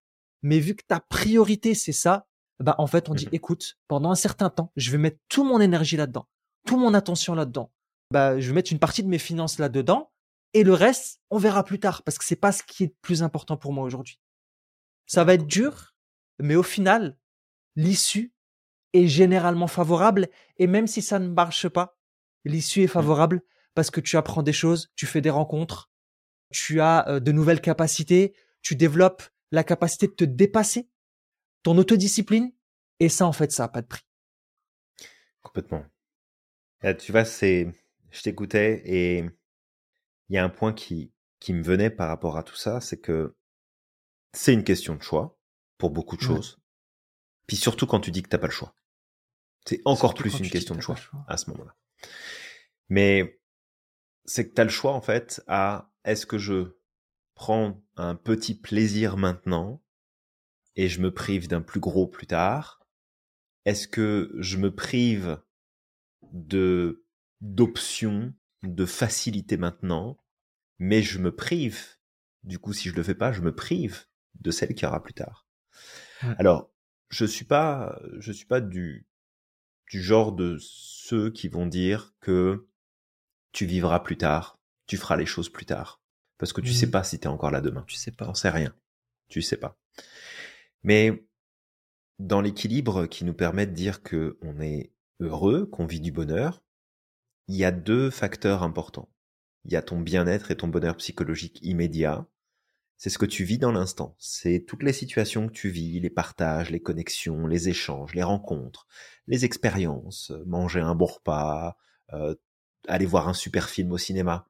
mais 0.44 0.60
vu 0.60 0.76
que 0.76 0.84
ta 0.88 1.00
priorité 1.00 1.74
c'est 1.74 1.92
ça 1.92 2.28
bah 2.60 2.76
en 2.80 2.88
fait 2.88 3.10
on 3.10 3.14
dit 3.14 3.26
Mhm. 3.26 3.34
écoute 3.36 3.78
pendant 3.88 4.12
un 4.12 4.16
certain 4.16 4.50
temps 4.50 4.72
je 4.76 4.92
vais 4.92 4.98
mettre 4.98 5.20
tout 5.30 5.44
mon 5.44 5.60
énergie 5.62 5.98
là-dedans 5.98 6.28
tout 6.66 6.78
mon 6.78 6.94
attention 6.94 7.34
là-dedans. 7.36 7.72
Bah 8.12 8.40
je 8.40 8.48
vais 8.48 8.54
mettre 8.54 8.72
une 8.72 8.80
partie 8.80 9.04
de 9.04 9.08
mes 9.08 9.20
finances 9.20 9.58
là-dedans 9.60 10.12
et 10.54 10.64
le 10.64 10.74
reste 10.74 11.22
on 11.30 11.38
verra 11.38 11.64
plus 11.64 11.80
tard 11.80 12.04
parce 12.04 12.18
que 12.18 12.26
c'est 12.26 12.36
pas 12.36 12.52
ce 12.52 12.64
qui 12.64 12.84
est 12.84 12.88
le 12.88 12.96
plus 13.02 13.22
important 13.24 13.58
pour 13.58 13.74
moi 13.74 13.84
aujourd'hui. 13.86 14.20
Ça 15.06 15.24
va 15.24 15.34
être 15.36 15.48
dur 15.48 15.96
mais 16.40 16.56
au 16.56 16.64
final 16.64 17.18
l'issue 17.76 18.34
est 18.94 19.08
généralement 19.08 19.68
favorable 19.68 20.28
et 20.58 20.68
même 20.68 20.88
si 20.88 21.02
ça 21.02 21.20
ne 21.20 21.28
marche 21.28 21.68
pas 21.70 21.98
l'issue 22.46 22.82
est 22.84 22.88
favorable 22.88 23.42
parce 23.76 23.92
que 23.92 24.00
tu 24.02 24.18
apprends 24.18 24.44
des 24.44 24.54
choses 24.54 24.90
tu 24.96 25.06
fais 25.06 25.22
des 25.22 25.30
rencontres 25.30 25.90
tu 26.52 26.82
as 26.82 27.08
euh, 27.08 27.20
de 27.20 27.32
nouvelles 27.32 27.62
capacités 27.62 28.34
tu 28.62 28.76
développes 28.76 29.24
la 29.52 29.64
capacité 29.64 30.08
de 30.08 30.14
te 30.14 30.24
dépasser 30.24 30.90
ton 31.64 31.78
autodiscipline 31.78 32.52
et 33.00 33.10
ça 33.10 33.26
en 33.28 33.34
fait 33.34 33.52
ça 33.52 33.66
a 33.66 33.68
pas 33.68 33.82
de 33.82 33.88
prix 33.88 34.02
Complètement. 35.42 35.86
Là, 36.82 36.94
tu 36.94 37.12
vois, 37.12 37.26
c'est, 37.26 37.68
je 38.12 38.22
t'écoutais 38.22 38.82
et 38.86 39.20
il 40.30 40.36
y 40.36 40.38
a 40.38 40.44
un 40.44 40.50
point 40.50 40.74
qui, 40.74 41.14
qui 41.40 41.54
me 41.54 41.64
venait 41.64 41.90
par 41.90 42.08
rapport 42.10 42.38
à 42.38 42.44
tout 42.44 42.56
ça, 42.56 42.82
c'est 42.82 43.00
que 43.00 43.36
c'est 44.34 44.54
une 44.54 44.64
question 44.64 44.96
de 44.96 45.02
choix 45.02 45.40
pour 45.78 45.90
beaucoup 45.90 46.18
de 46.18 46.22
Ouais. 46.22 46.28
choses. 46.28 46.60
Puis 47.48 47.56
surtout 47.56 47.88
quand 47.88 48.02
tu 48.02 48.12
dis 48.12 48.24
que 48.24 48.30
t'as 48.30 48.38
pas 48.38 48.48
le 48.48 48.52
choix. 48.54 48.76
C'est 49.66 49.82
encore 49.86 50.12
Surtout 50.12 50.24
plus 50.24 50.40
une 50.40 50.50
question 50.50 50.76
que 50.76 50.80
de 50.80 50.84
choix 50.84 50.96
choix. 50.96 51.26
à 51.28 51.38
ce 51.38 51.50
moment-là. 51.52 51.76
Mais 52.90 53.40
c'est 54.26 54.50
que 54.50 54.54
tu 54.54 54.62
as 54.62 54.66
le 54.66 54.70
choix 54.70 54.94
en 54.94 55.02
fait 55.02 55.42
à 55.48 55.92
est-ce 56.04 56.26
que 56.26 56.38
je 56.38 56.78
prends 57.36 57.82
un 57.96 58.16
petit 58.16 58.54
plaisir 58.56 59.18
maintenant 59.18 59.82
et 60.78 60.88
je 60.88 61.02
me 61.02 61.14
prive 61.14 61.50
d'un 61.50 61.62
plus 61.62 61.82
gros 61.82 62.08
plus 62.08 62.28
tard 62.28 62.88
Est-ce 63.66 63.88
que 63.88 64.34
je 64.38 64.58
me 64.58 64.74
prive 64.74 65.42
de 66.32 67.04
d'options, 67.42 68.34
de 68.64 68.86
facilité 68.86 69.58
maintenant, 69.58 70.18
mais 70.80 71.02
je 71.02 71.20
me 71.20 71.36
prive? 71.36 71.98
Du 72.44 72.60
coup 72.60 72.72
si 72.72 72.90
je 72.90 72.96
le 72.96 73.04
fais 73.04 73.16
pas, 73.16 73.34
je 73.34 73.42
me 73.42 73.54
prive 73.54 74.06
de 74.40 74.52
celle 74.52 74.74
qui 74.74 74.86
aura 74.86 75.04
plus 75.04 75.14
tard. 75.14 75.48
Alors, 76.40 76.72
je 77.10 77.26
suis 77.26 77.46
pas 77.46 78.00
je 78.20 78.32
suis 78.32 78.46
pas 78.46 78.62
du 78.62 79.06
du 79.90 80.02
genre 80.02 80.32
de 80.32 80.58
ceux 80.60 81.32
qui 81.32 81.48
vont 81.48 81.66
dire 81.66 82.14
que 82.20 82.68
tu 83.52 83.66
vivras 83.66 84.00
plus 84.00 84.18
tard, 84.18 84.60
tu 84.86 84.98
feras 84.98 85.16
les 85.16 85.26
choses 85.26 85.50
plus 85.50 85.66
tard. 85.66 86.02
Parce 86.38 86.54
que 86.54 86.62
tu 86.62 86.74
sais 86.74 86.88
mmh. 86.88 86.92
pas 86.92 87.04
si 87.04 87.20
tu 87.20 87.26
es 87.26 87.28
encore 87.28 87.52
là 87.52 87.62
demain. 87.62 87.84
Tu 87.88 87.96
sais 87.96 88.12
pas. 88.12 88.26
T'en 88.26 88.36
sais 88.36 88.50
rien. 88.50 88.76
Tu 89.28 89.42
sais 89.42 89.58
pas. 89.58 89.78
Mais 90.84 91.28
dans 92.20 92.42
l'équilibre 92.42 93.06
qui 93.06 93.26
nous 93.26 93.34
permet 93.34 93.68
de 93.68 93.74
dire 93.74 94.02
que 94.04 94.38
on 94.42 94.60
est 94.60 94.92
heureux, 95.20 95.66
qu'on 95.66 95.86
vit 95.86 96.00
du 96.00 96.12
bonheur, 96.12 96.64
il 97.48 97.56
y 97.56 97.66
a 97.66 97.72
deux 97.72 98.10
facteurs 98.10 98.64
importants. 98.64 99.10
Il 99.66 99.72
y 99.72 99.76
a 99.76 99.82
ton 99.82 100.00
bien-être 100.00 100.52
et 100.52 100.58
ton 100.58 100.68
bonheur 100.68 100.98
psychologique 100.98 101.60
immédiat. 101.62 102.26
C'est 102.98 103.10
ce 103.10 103.18
que 103.20 103.26
tu 103.26 103.44
vis 103.44 103.60
dans 103.60 103.72
l'instant. 103.72 104.16
C'est 104.18 104.66
toutes 104.66 104.84
les 104.84 104.94
situations 104.94 105.48
que 105.48 105.54
tu 105.54 105.70
vis, 105.70 106.00
les 106.00 106.10
partages, 106.10 106.72
les 106.72 106.82
connexions, 106.82 107.46
les 107.46 107.70
échanges, 107.70 108.16
les 108.16 108.24
rencontres, 108.24 108.88
les 109.28 109.46
expériences, 109.46 110.32
manger 110.46 110.80
un 110.80 110.96
bon 110.96 111.06
repas, 111.06 111.78
euh, 112.14 112.36
aller 112.88 113.06
voir 113.06 113.28
un 113.28 113.34
super 113.34 113.70
film 113.70 113.92
au 113.92 113.98
cinéma, 113.98 114.48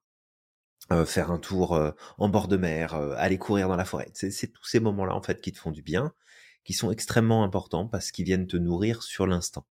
euh, 0.92 1.06
faire 1.06 1.32
un 1.32 1.38
tour 1.38 1.76
euh, 1.76 1.92
en 2.18 2.30
bord 2.30 2.48
de 2.48 2.56
mer, 2.56 2.96
euh, 2.96 3.14
aller 3.18 3.38
courir 3.38 3.68
dans 3.68 3.76
la 3.76 3.84
forêt. 3.84 4.10
C'est 4.14 4.48
tous 4.48 4.66
ces 4.66 4.80
moments-là 4.80 5.14
en 5.16 5.22
fait 5.22 5.42
qui 5.42 5.52
te 5.52 5.60
font 5.60 5.72
du 5.72 5.82
bien, 5.82 6.14
qui 6.64 6.74
sont 6.74 6.92
extrêmement 6.92 7.44
importants 7.44 7.88
parce 7.88 8.12
qu'ils 8.12 8.26
viennent 8.26 8.48
te 8.48 8.58
nourrir 8.58 9.04
sur 9.04 9.28
l'instant. 9.28 9.68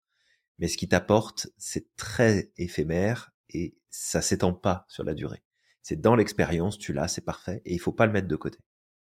Mais 0.57 0.67
ce 0.67 0.77
qui 0.77 0.87
t'apporte, 0.87 1.47
c'est 1.57 1.95
très 1.97 2.51
éphémère 2.57 3.31
et 3.49 3.75
ça 3.89 4.21
s'étend 4.21 4.53
pas 4.53 4.85
sur 4.87 5.03
la 5.03 5.13
durée. 5.13 5.43
C'est 5.83 6.01
dans 6.01 6.15
l'expérience, 6.15 6.79
tu 6.79 6.93
l'as, 6.93 7.07
c'est 7.07 7.25
parfait 7.25 7.61
et 7.65 7.73
il 7.73 7.79
faut 7.79 7.91
pas 7.91 8.07
le 8.07 8.11
mettre 8.11 8.27
de 8.27 8.35
côté. 8.35 8.57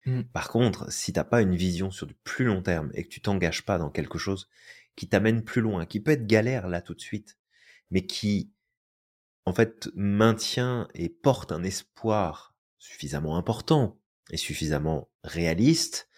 Mmh. 0.06 0.22
Par 0.32 0.50
contre, 0.50 0.92
si 0.92 1.12
t'as 1.12 1.24
pas 1.24 1.42
une 1.42 1.56
vision 1.56 1.90
sur 1.90 2.06
du 2.06 2.14
plus 2.14 2.44
long 2.44 2.62
terme 2.62 2.90
et 2.94 3.02
que 3.02 3.08
tu 3.08 3.20
t'engages 3.20 3.64
pas 3.64 3.78
dans 3.78 3.90
quelque 3.90 4.18
chose 4.18 4.48
qui 4.94 5.08
t'amène 5.08 5.42
plus 5.42 5.62
loin, 5.62 5.84
qui 5.84 6.00
peut 6.00 6.12
être 6.12 6.26
galère 6.26 6.68
là 6.68 6.80
tout 6.80 6.94
de 6.94 7.00
suite, 7.00 7.38
mais 7.90 8.06
qui 8.06 8.52
en 9.44 9.52
fait, 9.52 9.88
maintient 9.94 10.88
et 10.94 11.08
porte 11.08 11.52
un 11.52 11.62
espoir 11.62 12.54
suffisamment 12.78 13.36
important 13.36 14.00
et 14.30 14.36
suffisamment 14.36 15.10
réaliste 15.24 16.08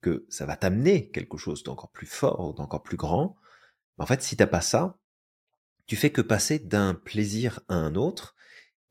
que 0.00 0.26
ça 0.28 0.46
va 0.46 0.56
t'amener 0.56 1.10
quelque 1.10 1.36
chose 1.36 1.62
d'encore 1.62 1.90
plus 1.90 2.06
fort, 2.06 2.54
d'encore 2.54 2.82
plus 2.82 2.96
grand. 2.96 3.36
En 3.98 4.06
fait, 4.06 4.22
si 4.22 4.36
t'as 4.36 4.46
pas 4.46 4.60
ça, 4.60 4.98
tu 5.86 5.96
fais 5.96 6.10
que 6.10 6.20
passer 6.20 6.58
d'un 6.58 6.94
plaisir 6.94 7.60
à 7.68 7.74
un 7.74 7.94
autre. 7.94 8.36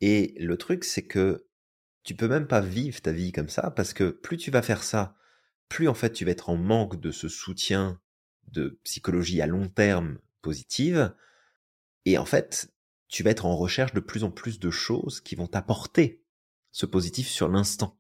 Et 0.02 0.36
le 0.40 0.58
truc, 0.58 0.84
c'est 0.84 1.06
que 1.06 1.48
tu 2.04 2.16
peux 2.16 2.28
même 2.28 2.48
pas 2.48 2.62
vivre 2.62 3.02
ta 3.02 3.12
vie 3.12 3.32
comme 3.32 3.50
ça 3.50 3.72
parce 3.72 3.94
que 3.94 4.10
plus 4.10 4.38
tu 4.38 4.52
vas 4.52 4.62
faire 4.62 4.84
ça, 4.84 5.16
plus 5.70 5.88
en 5.88 5.94
fait 5.94 6.12
tu 6.12 6.24
vas 6.24 6.32
être 6.32 6.50
en 6.50 6.56
manque 6.56 7.00
de 7.00 7.12
ce 7.12 7.28
soutien 7.28 8.00
de 8.48 8.80
psychologie 8.84 9.42
à 9.42 9.48
long 9.48 9.68
terme 9.68 10.20
positive. 10.42 11.14
Et 12.06 12.18
en 12.18 12.26
fait, 12.26 12.74
tu 13.08 13.24
vas 13.24 13.32
être 13.32 13.46
en 13.46 13.56
recherche 13.56 13.94
de 13.94 14.00
plus 14.00 14.24
en 14.24 14.32
plus 14.32 14.60
de 14.60 14.70
choses 14.70 15.22
qui 15.22 15.36
vont 15.36 15.48
t'apporter 15.48 16.24
ce 16.72 16.86
positif 16.86 17.28
sur 17.28 17.48
l'instant. 17.48 18.00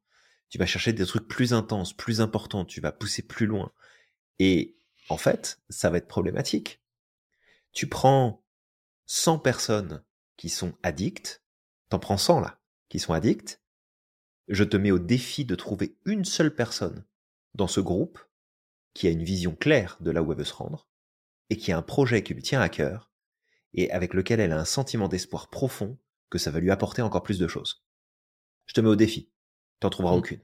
Tu 0.49 0.58
vas 0.58 0.66
chercher 0.66 0.93
des 0.93 1.05
trucs 1.05 1.28
plus 1.28 1.53
intenses, 1.53 1.93
plus 1.93 2.22
importants, 2.22 2.66
tu 2.66 2.82
vas 2.82 2.91
pousser 2.91 3.22
plus 3.22 3.45
loin. 3.45 3.72
Et 4.39 4.78
en 5.10 5.18
fait, 5.18 5.62
ça 5.70 5.89
va 5.89 5.97
être 5.97 6.08
problématique. 6.08 6.82
Tu 7.72 7.88
prends 7.88 8.43
100 9.08 9.39
personnes 9.39 10.03
qui 10.36 10.49
sont 10.49 10.74
addictes, 10.84 11.43
t'en 11.89 11.99
prends 11.99 12.18
100 12.18 12.41
là, 12.41 12.60
qui 12.89 12.99
sont 12.99 13.14
addictes, 13.14 13.62
je 14.47 14.64
te 14.64 14.78
mets 14.78 14.91
au 14.91 14.99
défi 14.99 15.45
de 15.45 15.55
trouver 15.55 15.97
une 16.05 16.26
seule 16.26 16.53
personne 16.55 17.05
dans 17.53 17.68
ce 17.68 17.80
groupe 17.80 18.20
qui 18.93 19.08
a 19.08 19.12
une 19.12 19.24
vision 19.24 19.55
claire 19.55 19.97
de 19.99 20.12
là 20.12 20.22
où 20.22 20.32
elle 20.32 20.38
veut 20.38 20.43
se 20.43 20.53
rendre, 20.53 20.88
et 21.49 21.58
qui 21.58 21.72
a 21.72 21.78
un 21.78 21.82
projet 21.82 22.24
qui 22.24 22.34
lui 22.34 22.41
tient 22.41 22.62
à 22.62 22.70
cœur, 22.70 23.12
et 23.74 23.91
avec 23.91 24.13
lequel 24.13 24.39
elle 24.39 24.51
a 24.51 24.59
un 24.59 24.65
sentiment 24.65 25.07
d'espoir 25.07 25.49
profond 25.49 25.97
que 26.30 26.38
ça 26.38 26.51
va 26.51 26.59
lui 26.59 26.72
apporter 26.72 27.01
encore 27.01 27.24
plus 27.24 27.39
de 27.39 27.47
choses. 27.47 27.86
Je 28.65 28.74
te 28.74 28.82
mets 28.82 28.89
au 28.89 28.95
défi. 28.95 29.32
T'en 29.80 29.89
trouveras 29.89 30.15
mmh. 30.15 30.20
aucune. 30.20 30.41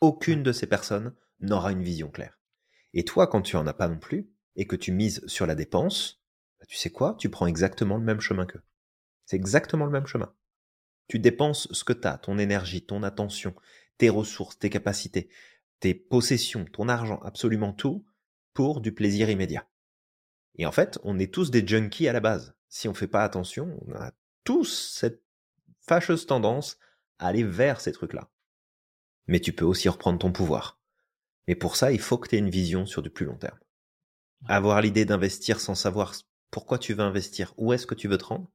Aucune 0.00 0.42
de 0.42 0.52
ces 0.52 0.66
personnes 0.66 1.14
n'aura 1.40 1.72
une 1.72 1.82
vision 1.82 2.10
claire. 2.10 2.38
Et 2.92 3.04
toi, 3.04 3.26
quand 3.26 3.42
tu 3.42 3.56
en 3.56 3.66
as 3.66 3.74
pas 3.74 3.88
non 3.88 3.98
plus, 3.98 4.30
et 4.56 4.66
que 4.66 4.76
tu 4.76 4.92
mises 4.92 5.24
sur 5.26 5.46
la 5.46 5.54
dépense, 5.54 6.22
bah, 6.58 6.66
tu 6.66 6.76
sais 6.76 6.90
quoi? 6.90 7.14
Tu 7.18 7.28
prends 7.28 7.46
exactement 7.46 7.96
le 7.96 8.04
même 8.04 8.20
chemin 8.20 8.46
qu'eux. 8.46 8.62
C'est 9.26 9.36
exactement 9.36 9.84
le 9.84 9.90
même 9.90 10.06
chemin. 10.06 10.34
Tu 11.08 11.18
dépenses 11.18 11.68
ce 11.72 11.84
que 11.84 11.92
tu 11.92 12.08
as, 12.08 12.18
ton 12.18 12.38
énergie, 12.38 12.84
ton 12.84 13.02
attention, 13.02 13.54
tes 13.98 14.08
ressources, 14.08 14.58
tes 14.58 14.70
capacités, 14.70 15.28
tes 15.80 15.94
possessions, 15.94 16.64
ton 16.64 16.88
argent, 16.88 17.20
absolument 17.20 17.72
tout, 17.72 18.04
pour 18.54 18.80
du 18.80 18.92
plaisir 18.92 19.30
immédiat. 19.30 19.68
Et 20.56 20.66
en 20.66 20.72
fait, 20.72 20.98
on 21.02 21.18
est 21.18 21.32
tous 21.32 21.50
des 21.50 21.66
junkies 21.66 22.08
à 22.08 22.12
la 22.12 22.20
base. 22.20 22.54
Si 22.68 22.88
on 22.88 22.94
fait 22.94 23.06
pas 23.06 23.24
attention, 23.24 23.78
on 23.86 23.94
a 23.94 24.12
tous 24.44 24.92
cette 24.94 25.22
fâcheuse 25.80 26.26
tendance 26.26 26.78
à 27.18 27.28
aller 27.28 27.44
vers 27.44 27.80
ces 27.80 27.92
trucs-là. 27.92 28.30
Mais 29.26 29.40
tu 29.40 29.52
peux 29.52 29.64
aussi 29.64 29.88
reprendre 29.88 30.18
ton 30.18 30.32
pouvoir. 30.32 30.80
Mais 31.46 31.54
pour 31.54 31.76
ça, 31.76 31.92
il 31.92 32.00
faut 32.00 32.18
que 32.18 32.28
tu 32.28 32.36
aies 32.36 32.40
une 32.40 32.50
vision 32.50 32.86
sur 32.86 33.02
du 33.02 33.10
plus 33.10 33.26
long 33.26 33.36
terme. 33.36 33.58
Avoir 34.48 34.80
l'idée 34.80 35.04
d'investir 35.04 35.60
sans 35.60 35.74
savoir 35.74 36.14
pourquoi 36.50 36.78
tu 36.78 36.94
veux 36.94 37.02
investir, 37.02 37.52
où 37.56 37.72
est-ce 37.72 37.86
que 37.86 37.94
tu 37.94 38.08
veux 38.08 38.18
te 38.18 38.24
rendre, 38.24 38.50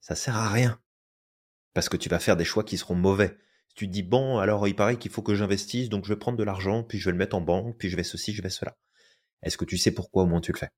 ça 0.00 0.14
sert 0.14 0.36
à 0.36 0.48
rien. 0.48 0.80
Parce 1.74 1.88
que 1.88 1.96
tu 1.96 2.08
vas 2.08 2.18
faire 2.18 2.36
des 2.36 2.44
choix 2.44 2.64
qui 2.64 2.78
seront 2.78 2.94
mauvais. 2.94 3.36
Si 3.68 3.74
tu 3.74 3.86
te 3.86 3.92
dis, 3.92 4.02
bon, 4.02 4.38
alors 4.38 4.66
il 4.68 4.76
paraît 4.76 4.98
qu'il 4.98 5.10
faut 5.10 5.22
que 5.22 5.34
j'investisse, 5.34 5.88
donc 5.88 6.04
je 6.04 6.12
vais 6.12 6.18
prendre 6.18 6.38
de 6.38 6.44
l'argent, 6.44 6.82
puis 6.82 6.98
je 6.98 7.06
vais 7.06 7.12
le 7.12 7.18
mettre 7.18 7.36
en 7.36 7.40
banque, 7.40 7.76
puis 7.76 7.90
je 7.90 7.96
vais 7.96 8.04
ceci, 8.04 8.32
je 8.32 8.42
vais 8.42 8.50
cela. 8.50 8.76
Est-ce 9.42 9.58
que 9.58 9.64
tu 9.64 9.76
sais 9.76 9.90
pourquoi 9.90 10.22
au 10.22 10.26
moins 10.26 10.40
tu 10.40 10.52
le 10.52 10.58
fais? 10.58 10.70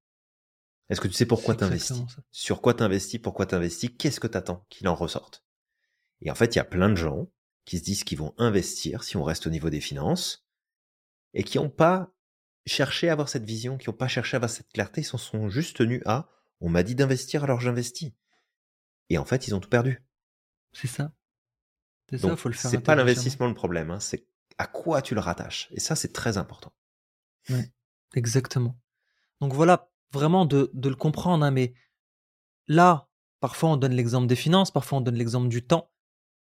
Est-ce 0.89 1.01
que 1.01 1.09
tu 1.09 1.15
sais 1.15 1.27
pourquoi 1.27 1.55
t'investis? 1.55 2.03
Sur 2.31 2.63
quoi 2.63 2.75
t'investis? 2.75 3.21
Pourquoi 3.21 3.47
t'investis? 3.47 3.91
Qu'est-ce 3.99 4.21
que 4.21 4.27
t'attends 4.27 4.67
qu'il 4.69 4.89
en 4.89 4.95
ressorte? 4.95 5.45
Et 6.21 6.31
en 6.31 6.35
fait, 6.35 6.55
il 6.55 6.59
y 6.59 6.61
a 6.61 6.65
plein 6.65 6.89
de 6.89 6.97
gens 6.97 7.29
qui 7.65 7.79
se 7.79 7.85
disent 7.85 8.05
qu'ils 8.05 8.19
vont 8.19 8.35
investir 8.39 9.05
si 9.05 9.17
on 9.17 9.23
reste 9.23 9.47
au 9.47 9.51
niveau 9.51 9.71
des 9.71 9.81
finances 9.81 10.47
et 11.35 11.45
qui 11.45 11.59
n'ont 11.59 11.71
pas 11.71 12.13
cherché 12.67 13.09
à 13.09 13.13
avoir 13.13 13.29
cette 13.29 13.45
vision, 13.45 13.77
qui 13.77 13.89
n'ont 13.89 13.97
pas 13.97 14.09
cherché 14.09 14.35
à 14.35 14.39
avoir 14.39 14.51
cette 14.51 14.73
clarté, 14.73 15.03
ils 15.03 15.05
s'en 15.05 15.19
sont 15.19 15.49
juste 15.49 15.77
tenus 15.77 16.03
à 16.07 16.29
on 16.61 16.69
m'a 16.69 16.83
dit 16.83 16.95
d'investir 16.95 17.45
alors 17.45 17.61
j'investis. 17.61 18.13
Et 19.11 19.19
en 19.19 19.25
fait, 19.25 19.47
ils 19.47 19.55
ont 19.55 19.61
tout 19.61 19.69
perdu. 19.69 20.03
C'est 20.73 20.89
ça. 20.89 21.13
C'est 22.11 22.19
ça, 22.19 22.37
faut 22.37 22.49
le 22.49 22.55
faire. 22.55 22.71
C'est 22.71 22.81
pas 22.81 22.95
l'investissement 22.95 23.47
le 23.47 23.55
problème, 23.55 23.91
hein, 23.91 24.01
c'est 24.01 24.27
à 24.57 24.67
quoi 24.67 25.03
tu 25.03 25.15
le 25.15 25.21
rattaches. 25.21 25.69
Et 25.73 25.81
ça, 25.81 25.95
c'est 25.95 26.13
très 26.13 26.37
important. 26.37 26.73
Ouais, 27.51 27.71
exactement. 28.15 28.79
Donc 29.41 29.53
voilà, 29.53 29.91
vraiment 30.13 30.47
de, 30.47 30.71
de 30.75 30.89
le 30.89 30.97
comprendre, 30.97 31.45
hein, 31.45 31.51
mais 31.51 31.75
là, 32.67 33.09
parfois 33.41 33.71
on 33.71 33.77
donne 33.77 33.93
l'exemple 33.93 34.27
des 34.27 34.37
finances, 34.37 34.71
parfois 34.71 34.99
on 34.99 35.01
donne 35.01 35.17
l'exemple 35.17 35.49
du 35.49 35.65
temps. 35.65 35.91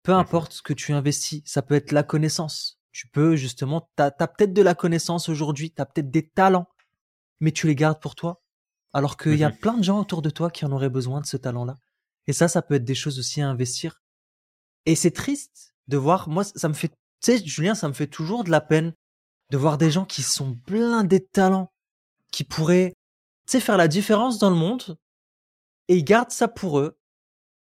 Peu 0.04 0.14
mmh 0.14 0.18
importe 0.18 0.54
ce 0.54 0.62
que 0.62 0.74
tu 0.74 0.94
investis, 0.94 1.42
ça 1.46 1.62
peut 1.62 1.76
être 1.76 1.92
la 1.92 2.04
connaissance. 2.04 2.80
Tu 2.92 3.08
peux 3.08 3.36
justement, 3.36 3.90
tu 3.98 4.04
as, 4.04 4.12
peut-être 4.12 4.54
de 4.54 4.62
la 4.62 4.76
connaissance 4.76 5.30
aujourd'hui, 5.30 5.72
tu 5.72 5.82
as 5.82 5.86
peut-être 5.86 6.12
des 6.12 6.28
talents, 6.28 6.68
mais 7.40 7.52
tu 7.52 7.68
les 7.68 7.76
gardes 7.76 8.00
pour 8.00 8.16
toi. 8.16 8.42
Alors 8.94 9.18
qu'il 9.18 9.36
y 9.36 9.44
a 9.44 9.50
mmh 9.50 9.58
plein 9.58 9.78
de 9.78 9.84
gens 9.84 10.00
autour 10.00 10.22
de 10.22 10.30
toi 10.30 10.50
qui 10.50 10.64
en 10.64 10.72
auraient 10.72 10.90
besoin 10.90 11.22
de 11.22 11.26
ce 11.26 11.38
talent-là. 11.38 11.76
Et 12.28 12.34
ça, 12.34 12.48
ça 12.48 12.62
peut 12.62 12.76
être 12.76 12.86
des 12.86 12.96
choses 12.96 13.20
aussi 13.20 13.42
à 13.42 13.50
investir. 13.50 14.02
Et 14.86 14.96
c'est 14.96 15.12
triste 15.12 15.76
de 15.88 15.98
voir, 15.98 16.30
moi, 16.30 16.44
ça 16.44 16.70
me 16.70 16.74
fait, 16.74 16.90
tu 16.90 16.96
sais, 17.22 17.46
Julien, 17.46 17.76
ça 17.76 17.88
me 17.88 17.94
fait 17.94 18.08
toujours 18.08 18.44
de 18.44 18.52
la 18.52 18.62
peine 18.62 18.94
de 19.52 19.58
voir 19.58 19.78
des 19.78 19.92
gens 19.92 20.06
qui 20.06 20.24
sont 20.24 20.56
pleins 20.56 21.04
de 21.04 21.18
talents, 21.18 21.72
qui 22.32 22.44
pourraient 22.44 22.94
sais, 23.52 23.60
faire 23.60 23.78
la 23.78 23.88
différence 23.88 24.40
dans 24.40 24.50
le 24.50 24.56
monde, 24.56 24.98
et 25.88 25.98
ils 25.98 26.04
gardent 26.04 26.32
ça 26.32 26.48
pour 26.48 26.80
eux, 26.80 27.00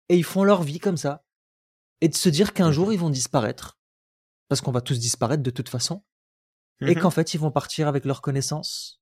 et 0.09 0.17
ils 0.17 0.23
font 0.23 0.43
leur 0.43 0.63
vie 0.63 0.79
comme 0.79 0.97
ça, 0.97 1.25
et 2.01 2.09
de 2.09 2.15
se 2.15 2.29
dire 2.29 2.53
qu'un 2.53 2.71
jour 2.71 2.93
ils 2.93 2.99
vont 2.99 3.09
disparaître, 3.09 3.79
parce 4.47 4.61
qu'on 4.61 4.71
va 4.71 4.81
tous 4.81 4.99
disparaître 4.99 5.43
de 5.43 5.49
toute 5.51 5.69
façon, 5.69 6.03
et 6.81 6.95
mmh 6.95 6.99
qu'en 6.99 7.11
fait 7.11 7.33
ils 7.33 7.39
vont 7.39 7.51
partir 7.51 7.87
avec 7.87 8.05
leurs 8.05 8.21
connaissances, 8.21 9.01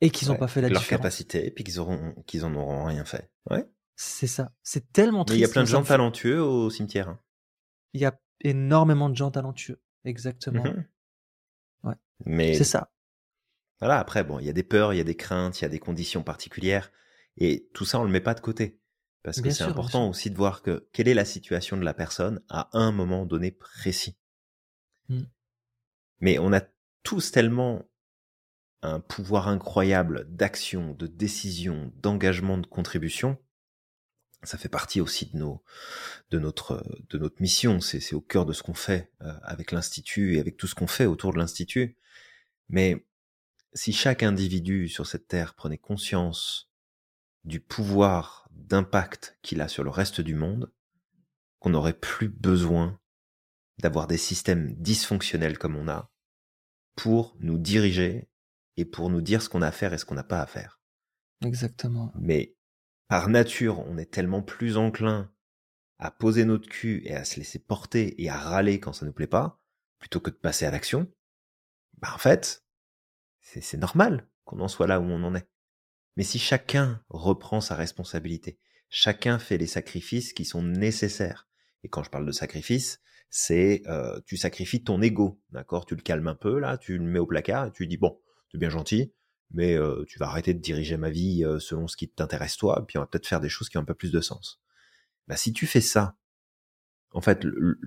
et 0.00 0.10
qu'ils 0.10 0.28
n'ont 0.28 0.36
pas 0.36 0.48
fait 0.48 0.60
la 0.60 0.68
leur 0.68 0.80
différence. 0.80 0.90
Leur 0.90 1.00
capacité, 1.00 1.46
et 1.46 1.50
puis 1.50 1.64
qu'ils 1.64 1.80
auront, 1.80 2.14
qu'ils 2.26 2.44
en 2.44 2.54
auront 2.54 2.84
rien 2.84 3.04
fait. 3.04 3.30
Ouais. 3.50 3.68
C'est 3.96 4.28
ça. 4.28 4.52
C'est 4.62 4.92
tellement 4.92 5.24
triste. 5.24 5.38
il 5.38 5.42
y 5.42 5.44
a 5.44 5.48
plein 5.48 5.62
de 5.62 5.68
gens 5.68 5.82
talentueux 5.82 6.40
au 6.40 6.70
cimetière. 6.70 7.08
Hein. 7.08 7.20
Il 7.94 8.00
y 8.00 8.04
a 8.04 8.16
énormément 8.40 9.08
de 9.08 9.16
gens 9.16 9.32
talentueux. 9.32 9.82
Exactement. 10.04 10.62
Mmh 10.62 10.84
ouais. 11.82 11.94
Mais 12.24 12.54
c'est 12.54 12.62
ça. 12.64 12.92
Voilà, 13.80 13.98
après, 13.98 14.24
bon, 14.24 14.38
il 14.38 14.46
y 14.46 14.50
a 14.50 14.52
des 14.52 14.62
peurs, 14.62 14.92
il 14.92 14.96
y 14.96 15.00
a 15.00 15.04
des 15.04 15.16
craintes, 15.16 15.60
il 15.60 15.62
y 15.62 15.66
a 15.66 15.68
des 15.68 15.78
conditions 15.78 16.22
particulières, 16.22 16.90
et 17.36 17.68
tout 17.74 17.84
ça, 17.84 18.00
on 18.00 18.04
le 18.04 18.10
met 18.10 18.20
pas 18.20 18.34
de 18.34 18.40
côté. 18.40 18.80
Parce 19.22 19.40
que 19.40 19.50
c'est 19.50 19.64
important 19.64 20.08
aussi 20.08 20.30
de 20.30 20.36
voir 20.36 20.62
que 20.62 20.88
quelle 20.92 21.08
est 21.08 21.14
la 21.14 21.24
situation 21.24 21.76
de 21.76 21.84
la 21.84 21.92
personne 21.92 22.40
à 22.48 22.70
un 22.72 22.92
moment 22.92 23.26
donné 23.26 23.50
précis. 23.50 24.16
Mm. 25.08 25.22
Mais 26.20 26.38
on 26.38 26.52
a 26.52 26.62
tous 27.02 27.30
tellement 27.30 27.84
un 28.82 29.00
pouvoir 29.00 29.48
incroyable 29.48 30.26
d'action, 30.30 30.94
de 30.94 31.06
décision, 31.06 31.92
d'engagement, 31.96 32.58
de 32.58 32.66
contribution. 32.66 33.38
Ça 34.44 34.56
fait 34.56 34.68
partie 34.68 35.00
aussi 35.00 35.26
de 35.26 35.36
nos, 35.36 35.64
de 36.30 36.38
notre, 36.38 36.84
de 37.10 37.18
notre 37.18 37.42
mission. 37.42 37.80
C'est, 37.80 37.98
c'est 37.98 38.14
au 38.14 38.20
cœur 38.20 38.46
de 38.46 38.52
ce 38.52 38.62
qu'on 38.62 38.74
fait 38.74 39.12
euh, 39.20 39.32
avec 39.42 39.72
l'institut 39.72 40.36
et 40.36 40.40
avec 40.40 40.56
tout 40.56 40.68
ce 40.68 40.76
qu'on 40.76 40.86
fait 40.86 41.06
autour 41.06 41.32
de 41.32 41.38
l'institut. 41.38 41.96
Mais 42.68 43.04
si 43.72 43.92
chaque 43.92 44.22
individu 44.22 44.88
sur 44.88 45.06
cette 45.06 45.28
terre 45.28 45.54
prenait 45.54 45.78
conscience 45.78 46.70
du 47.44 47.60
pouvoir 47.60 48.48
d'impact 48.50 49.38
qu'il 49.42 49.60
a 49.60 49.68
sur 49.68 49.84
le 49.84 49.90
reste 49.90 50.20
du 50.20 50.34
monde, 50.34 50.72
qu'on 51.60 51.70
n'aurait 51.70 51.98
plus 51.98 52.28
besoin 52.28 53.00
d'avoir 53.78 54.06
des 54.06 54.18
systèmes 54.18 54.74
dysfonctionnels 54.74 55.58
comme 55.58 55.76
on 55.76 55.88
a 55.88 56.10
pour 56.96 57.36
nous 57.40 57.58
diriger 57.58 58.28
et 58.76 58.84
pour 58.84 59.10
nous 59.10 59.20
dire 59.20 59.42
ce 59.42 59.48
qu'on 59.48 59.62
a 59.62 59.68
à 59.68 59.72
faire 59.72 59.92
et 59.92 59.98
ce 59.98 60.04
qu'on 60.04 60.14
n'a 60.14 60.24
pas 60.24 60.40
à 60.40 60.46
faire. 60.46 60.80
Exactement. 61.44 62.12
Mais 62.18 62.56
par 63.08 63.28
nature, 63.28 63.80
on 63.86 63.98
est 63.98 64.10
tellement 64.10 64.42
plus 64.42 64.76
enclin 64.76 65.32
à 65.98 66.10
poser 66.10 66.44
notre 66.44 66.68
cul 66.68 67.02
et 67.04 67.14
à 67.14 67.24
se 67.24 67.36
laisser 67.36 67.58
porter 67.58 68.22
et 68.22 68.28
à 68.28 68.36
râler 68.36 68.80
quand 68.80 68.92
ça 68.92 69.06
nous 69.06 69.12
plaît 69.12 69.26
pas, 69.26 69.60
plutôt 69.98 70.20
que 70.20 70.30
de 70.30 70.36
passer 70.36 70.64
à 70.66 70.70
l'action. 70.70 71.10
Bah 72.00 72.12
en 72.14 72.18
fait, 72.18 72.64
c'est 73.60 73.78
normal 73.78 74.28
qu'on 74.44 74.60
en 74.60 74.68
soit 74.68 74.86
là 74.86 75.00
où 75.00 75.04
on 75.04 75.22
en 75.22 75.34
est. 75.34 75.48
Mais 76.16 76.24
si 76.24 76.38
chacun 76.38 77.02
reprend 77.08 77.60
sa 77.60 77.74
responsabilité, 77.74 78.58
chacun 78.88 79.38
fait 79.38 79.58
les 79.58 79.66
sacrifices 79.66 80.32
qui 80.32 80.44
sont 80.44 80.62
nécessaires. 80.62 81.48
Et 81.84 81.88
quand 81.88 82.02
je 82.02 82.10
parle 82.10 82.26
de 82.26 82.32
sacrifice, 82.32 83.00
c'est 83.30 83.82
euh, 83.86 84.20
tu 84.26 84.36
sacrifies 84.36 84.82
ton 84.82 85.00
ego, 85.02 85.40
d'accord? 85.50 85.86
Tu 85.86 85.94
le 85.94 86.02
calmes 86.02 86.28
un 86.28 86.34
peu 86.34 86.58
là, 86.58 86.78
tu 86.78 86.98
le 86.98 87.04
mets 87.04 87.18
au 87.18 87.26
placard 87.26 87.66
et 87.66 87.72
tu 87.72 87.86
dis 87.86 87.96
bon, 87.98 88.18
c'est 88.50 88.58
bien 88.58 88.70
gentil, 88.70 89.12
mais 89.50 89.74
euh, 89.74 90.04
tu 90.06 90.18
vas 90.18 90.26
arrêter 90.26 90.54
de 90.54 90.60
diriger 90.60 90.96
ma 90.96 91.10
vie 91.10 91.44
euh, 91.44 91.58
selon 91.58 91.86
ce 91.88 91.96
qui 91.96 92.08
t'intéresse 92.08 92.56
toi, 92.56 92.84
puis 92.86 92.98
on 92.98 93.02
va 93.02 93.06
peut-être 93.06 93.26
faire 93.26 93.40
des 93.40 93.48
choses 93.48 93.68
qui 93.68 93.78
ont 93.78 93.82
un 93.82 93.84
peu 93.84 93.94
plus 93.94 94.12
de 94.12 94.20
sens. 94.20 94.60
Bah 95.26 95.36
si 95.36 95.52
tu 95.52 95.66
fais 95.66 95.82
ça, 95.82 96.16
en 97.12 97.20
fait, 97.20 97.44
le, 97.44 97.78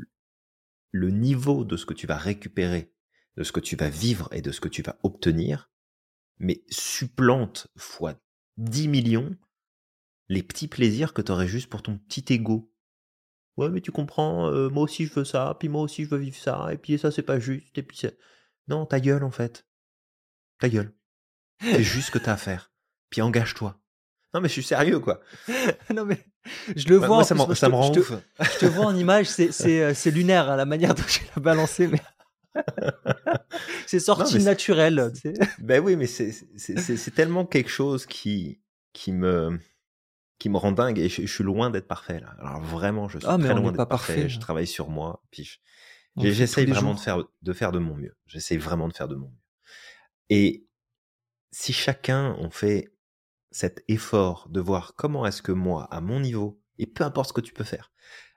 le 0.91 1.09
niveau 1.09 1.65
de 1.65 1.77
ce 1.77 1.85
que 1.85 1.93
tu 1.93 2.07
vas 2.07 2.17
récupérer, 2.17 2.93
de 3.37 3.43
ce 3.43 3.51
que 3.51 3.59
tu 3.59 3.75
vas 3.75 3.89
vivre 3.89 4.29
et 4.31 4.41
de 4.41 4.51
ce 4.51 4.59
que 4.59 4.67
tu 4.69 4.81
vas 4.81 4.97
obtenir, 5.03 5.69
mais 6.39 6.63
supplante 6.69 7.67
fois 7.77 8.15
10 8.57 8.87
millions 8.87 9.35
les 10.29 10.43
petits 10.43 10.67
plaisirs 10.67 11.13
que 11.13 11.21
tu 11.21 11.31
aurais 11.31 11.47
juste 11.47 11.69
pour 11.69 11.81
ton 11.83 11.97
petit 11.97 12.25
ego. 12.33 12.71
Ouais, 13.57 13.69
mais 13.69 13.81
tu 13.81 13.91
comprends, 13.91 14.49
euh, 14.49 14.69
moi 14.69 14.83
aussi 14.83 15.05
je 15.05 15.13
veux 15.13 15.25
ça, 15.25 15.55
puis 15.59 15.67
moi 15.69 15.81
aussi 15.81 16.05
je 16.05 16.09
veux 16.09 16.17
vivre 16.17 16.37
ça, 16.37 16.69
et 16.71 16.77
puis 16.77 16.97
ça 16.97 17.11
c'est 17.11 17.21
pas 17.21 17.39
juste, 17.39 17.77
et 17.77 17.83
puis 17.83 17.97
c'est... 17.97 18.17
Non, 18.67 18.85
ta 18.85 18.99
gueule 18.99 19.23
en 19.23 19.31
fait. 19.31 19.65
Ta 20.59 20.69
gueule. 20.69 20.93
Fais 21.59 21.83
juste 21.83 22.07
ce 22.07 22.11
que 22.11 22.19
t'as 22.19 22.33
à 22.33 22.37
faire. 22.37 22.71
Puis 23.09 23.21
engage-toi. 23.21 23.77
Non 24.33 24.39
mais 24.39 24.47
je 24.47 24.53
suis 24.53 24.63
sérieux 24.63 24.99
quoi. 24.99 25.19
non 25.93 26.05
mais 26.05 26.25
je 26.75 26.87
le 26.87 26.99
Bah, 26.99 27.07
vois. 27.07 27.15
moi 27.17 27.17
en 27.17 27.23
ça, 27.25 27.35
plus, 27.35 27.39
moi, 27.45 27.47
je 27.53 27.59
ça 27.59 27.67
te- 27.67 27.71
me 27.71 27.75
rend 27.75 27.87
je 27.93 27.93
te- 27.93 27.99
ouf. 27.99 28.13
Je 28.53 28.59
te 28.59 28.65
vois 28.67 28.85
en 28.85 28.95
image, 28.95 29.27
c'est 29.27 29.51
c'est 29.51 29.83
euh, 29.83 29.93
c'est 29.93 30.11
lunaire 30.11 30.49
hein, 30.49 30.55
la 30.55 30.65
manière 30.65 30.95
dont 30.95 31.03
tu 31.03 31.25
l'as 31.35 31.41
balancé, 31.41 31.87
mais 31.87 31.99
c'est 33.87 33.99
sorti 33.99 34.37
Non, 34.39 34.43
naturel. 34.45 35.11
tu 35.13 35.33
sais. 35.33 35.33
Ben 35.59 35.83
oui, 35.83 35.95
mais 35.95 36.07
c'est 36.07 37.11
tellement 37.15 37.45
quelque 37.45 37.69
chose 37.69 38.05
qui, 38.05 38.61
qui, 38.93 39.11
me, 39.11 39.59
qui 40.39 40.49
me 40.49 40.57
rend 40.57 40.71
dingue 40.71 40.99
et 40.99 41.09
je, 41.09 41.21
je 41.21 41.33
suis 41.33 41.43
loin 41.43 41.69
d'être 41.69 41.87
parfait 41.87 42.19
là. 42.19 42.35
Alors 42.39 42.61
vraiment, 42.61 43.07
je 43.09 43.19
suis 43.19 43.27
Ah, 43.29 43.37
très 43.37 43.53
loin 43.53 43.71
d'être 43.71 43.85
parfait. 43.87 44.13
parfait, 44.15 44.29
Je 44.29 44.35
là. 44.35 44.41
travaille 44.41 44.67
sur 44.67 44.89
moi. 44.89 45.23
Puis 45.31 45.59
j'essaye 46.17 46.65
vraiment 46.65 46.91
de 46.91 46.97
jours. 46.97 47.03
faire, 47.03 47.23
de 47.41 47.53
faire 47.53 47.71
de 47.71 47.79
mon 47.79 47.95
mieux. 47.95 48.15
J'essaye 48.25 48.57
vraiment 48.57 48.87
de 48.87 48.93
faire 48.93 49.07
de 49.07 49.15
mon 49.15 49.27
mieux. 49.29 49.37
Et 50.29 50.65
si 51.51 51.73
chacun 51.73 52.35
on 52.39 52.49
fait 52.49 52.93
cet 53.51 53.83
effort 53.89 54.47
de 54.49 54.61
voir 54.61 54.95
comment 54.95 55.25
est-ce 55.25 55.41
que 55.41 55.51
moi, 55.51 55.85
à 55.91 55.99
mon 55.99 56.19
niveau, 56.21 56.61
et 56.77 56.85
peu 56.87 57.03
importe 57.03 57.29
ce 57.29 57.33
que 57.33 57.41
tu 57.41 57.53
peux 57.53 57.65
faire, 57.65 57.91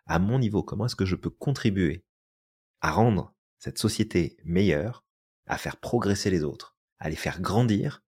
à 0.06 0.18
mon 0.18 0.38
niveau, 0.38 0.62
comment 0.62 0.86
est-ce 0.86 0.96
que 0.96 1.04
je 1.06 1.14
peux 1.16 1.30
contribuer 1.30 2.04
à 2.80 2.90
rendre 2.90 3.33
cette 3.64 3.78
société 3.78 4.36
meilleure, 4.44 5.06
à 5.46 5.56
faire 5.56 5.78
progresser 5.78 6.28
les 6.28 6.44
autres, 6.44 6.76
à 6.98 7.08
les 7.08 7.16
faire 7.16 7.40
grandir, 7.40 8.02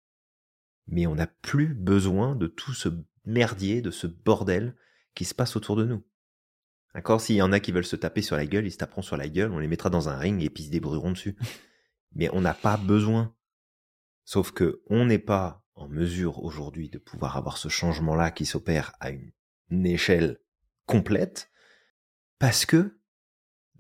mais 0.88 1.06
on 1.06 1.14
n'a 1.14 1.28
plus 1.28 1.76
besoin 1.76 2.36
de 2.36 2.48
tout 2.48 2.74
ce 2.74 2.90
merdier, 3.26 3.84
de 3.84 3.92
ce 3.92 4.08
bordel 4.08 4.76
qui 5.14 5.26
se 5.26 5.36
passe 5.36 5.56
autour 5.56 5.76
de 5.76 5.86
nous. 5.86 6.04
D'accord? 6.96 7.22
S'il 7.22 7.36
y 7.36 7.42
en 7.44 7.52
a 7.52 7.60
qui 7.60 7.72
veulent 7.72 7.86
se 7.86 7.96
taper 7.96 8.24
sur 8.24 8.36
la 8.36 8.48
gueule, 8.48 8.66
ils 8.66 8.72
se 8.72 8.80
taperont 8.80 9.04
sur 9.04 9.16
la 9.16 9.30
gueule, 9.30 9.52
on 9.52 9.60
les 9.60 9.68
mettra 9.68 9.92
dans 9.92 10.10
un 10.10 10.18
ring 10.18 10.42
et 10.42 10.50
puis 10.50 10.64
ils 10.64 10.68
se 10.68 10.72
débrouilleront 10.72 11.12
dessus. 11.12 11.38
Mais 12.16 12.30
on 12.34 12.42
n'a 12.42 12.56
pas 12.56 12.78
besoin. 12.78 13.36
Sauf 14.26 14.54
que 14.54 14.82
on 14.88 15.06
n'est 15.06 15.20
pas 15.20 15.64
en 15.76 15.88
mesure 15.88 16.44
aujourd'hui 16.44 16.90
de 16.90 16.98
pouvoir 16.98 17.38
avoir 17.38 17.58
ce 17.58 17.70
changement-là 17.70 18.32
qui 18.32 18.48
s'opère 18.48 18.94
à 19.00 19.12
une, 19.12 19.32
une 19.70 19.86
échelle 19.86 20.40
complète 20.88 21.52
parce 22.40 22.66
que 22.66 22.98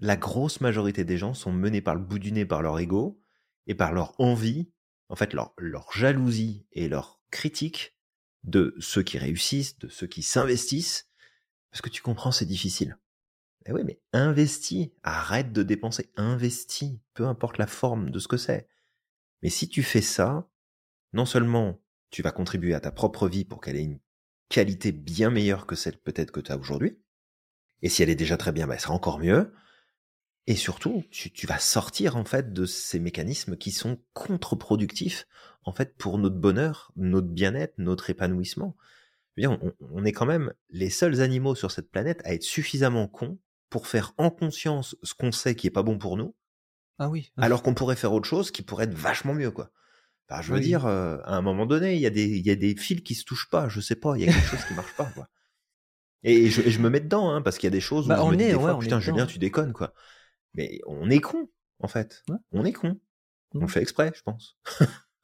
la 0.03 0.17
grosse 0.17 0.59
majorité 0.59 1.05
des 1.05 1.17
gens 1.17 1.33
sont 1.33 1.53
menés 1.53 1.81
par 1.81 1.95
le 1.95 2.01
bout 2.01 2.19
du 2.19 2.33
nez 2.33 2.45
par 2.45 2.61
leur 2.61 2.77
ego 2.77 3.23
et 3.67 3.73
par 3.73 3.93
leur 3.93 4.19
envie, 4.19 4.69
en 5.07 5.15
fait 5.15 5.33
leur, 5.33 5.53
leur 5.57 5.93
jalousie 5.93 6.67
et 6.73 6.89
leur 6.89 7.21
critique 7.31 7.95
de 8.43 8.75
ceux 8.79 9.01
qui 9.01 9.17
réussissent, 9.17 9.79
de 9.79 9.87
ceux 9.87 10.07
qui 10.07 10.21
s'investissent, 10.21 11.09
parce 11.71 11.81
que 11.81 11.89
tu 11.89 12.01
comprends, 12.01 12.33
c'est 12.33 12.45
difficile. 12.45 12.97
Eh 13.65 13.71
oui, 13.71 13.83
mais 13.85 14.01
investis, 14.11 14.89
arrête 15.03 15.53
de 15.53 15.63
dépenser, 15.63 16.11
investis, 16.17 16.99
peu 17.13 17.25
importe 17.25 17.57
la 17.57 17.65
forme 17.65 18.09
de 18.09 18.19
ce 18.19 18.27
que 18.27 18.35
c'est. 18.35 18.67
Mais 19.41 19.49
si 19.49 19.69
tu 19.69 19.83
fais 19.83 20.01
ça, 20.01 20.49
non 21.13 21.25
seulement 21.25 21.81
tu 22.09 22.21
vas 22.21 22.31
contribuer 22.31 22.73
à 22.73 22.81
ta 22.81 22.91
propre 22.91 23.29
vie 23.29 23.45
pour 23.45 23.61
qu'elle 23.61 23.77
ait 23.77 23.83
une 23.83 24.01
qualité 24.49 24.91
bien 24.91 25.29
meilleure 25.29 25.65
que 25.65 25.77
celle 25.77 25.97
peut-être 25.97 26.31
que 26.31 26.41
tu 26.41 26.51
as 26.51 26.57
aujourd'hui, 26.57 26.99
et 27.81 27.87
si 27.87 28.03
elle 28.03 28.09
est 28.09 28.15
déjà 28.15 28.35
très 28.35 28.51
bien, 28.51 28.67
bah, 28.67 28.73
elle 28.73 28.81
sera 28.81 28.93
encore 28.93 29.19
mieux, 29.19 29.53
et 30.47 30.55
surtout, 30.55 31.03
tu, 31.11 31.31
tu 31.31 31.47
vas 31.47 31.59
sortir 31.59 32.17
en 32.17 32.25
fait 32.25 32.53
de 32.53 32.65
ces 32.65 32.99
mécanismes 32.99 33.55
qui 33.57 33.71
sont 33.71 33.99
contre-productifs 34.13 35.25
en 35.63 35.71
fait 35.71 35.95
pour 35.97 36.17
notre 36.17 36.35
bonheur, 36.35 36.91
notre 36.97 37.27
bien-être, 37.27 37.75
notre 37.77 38.09
épanouissement. 38.09 38.75
Je 39.37 39.47
veux 39.47 39.49
dire, 39.55 39.59
on, 39.63 39.73
on 39.93 40.05
est 40.05 40.11
quand 40.13 40.25
même 40.25 40.53
les 40.69 40.89
seuls 40.89 41.21
animaux 41.21 41.55
sur 41.55 41.71
cette 41.71 41.91
planète 41.91 42.21
à 42.25 42.33
être 42.33 42.43
suffisamment 42.43 43.07
cons 43.07 43.39
pour 43.69 43.87
faire 43.87 44.13
en 44.17 44.29
conscience 44.31 44.95
ce 45.03 45.13
qu'on 45.13 45.31
sait 45.31 45.55
qui 45.55 45.67
est 45.67 45.71
pas 45.71 45.83
bon 45.83 45.97
pour 45.97 46.17
nous, 46.17 46.35
Ah 46.99 47.09
oui. 47.09 47.31
alors 47.37 47.63
qu'on 47.63 47.73
pourrait 47.73 47.95
faire 47.95 48.13
autre 48.13 48.27
chose 48.29 48.51
qui 48.51 48.61
pourrait 48.61 48.85
être 48.85 48.93
vachement 48.93 49.33
mieux, 49.33 49.51
quoi. 49.51 49.71
Enfin, 50.29 50.41
je 50.41 50.53
veux 50.53 50.59
Oui. 50.59 50.65
dire, 50.65 50.85
euh, 50.85 51.17
à 51.25 51.35
un 51.35 51.41
moment 51.41 51.65
donné, 51.65 51.95
il 51.95 52.01
y, 52.01 52.05
a 52.05 52.09
des, 52.11 52.25
il 52.27 52.45
y 52.45 52.51
a 52.51 52.55
des 52.55 52.75
fils 52.75 53.01
qui 53.01 53.15
se 53.15 53.25
touchent 53.25 53.49
pas, 53.49 53.69
je 53.69 53.81
sais 53.81 53.95
pas, 53.95 54.15
il 54.17 54.21
y 54.25 54.29
a 54.29 54.33
quelque 54.33 54.47
chose 54.47 54.65
qui 54.65 54.73
marche 54.73 54.95
pas, 54.97 55.05
quoi. 55.13 55.27
Et 56.23 56.49
je, 56.49 56.61
et 56.61 56.71
je 56.71 56.79
me 56.79 56.89
mets 56.89 57.01
dedans, 57.01 57.31
hein, 57.31 57.41
parce 57.41 57.57
qu'il 57.57 57.67
y 57.67 57.73
a 57.73 57.75
des 57.75 57.81
choses 57.81 58.07
où 58.07 58.09
Bah, 58.09 58.17
je 58.19 58.23
on 58.23 58.31
me 58.31 58.35
dis 58.37 58.43
est- 58.43 58.47
des 58.49 58.53
ouais, 58.53 58.59
fois, 58.59 58.79
putain, 58.79 58.99
Julien, 58.99 59.23
dedans. 59.23 59.33
tu 59.33 59.39
déconnes, 59.39 59.73
quoi. 59.73 59.93
Mais 60.55 60.79
on 60.87 61.09
est 61.09 61.19
con, 61.19 61.49
en 61.79 61.87
fait. 61.87 62.23
Ouais. 62.29 62.37
On 62.51 62.65
est 62.65 62.73
con. 62.73 62.99
On 63.55 63.59
Mm. 63.59 63.61
le 63.61 63.67
fait 63.67 63.81
exprès, 63.81 64.11
je 64.15 64.21
pense. 64.23 64.57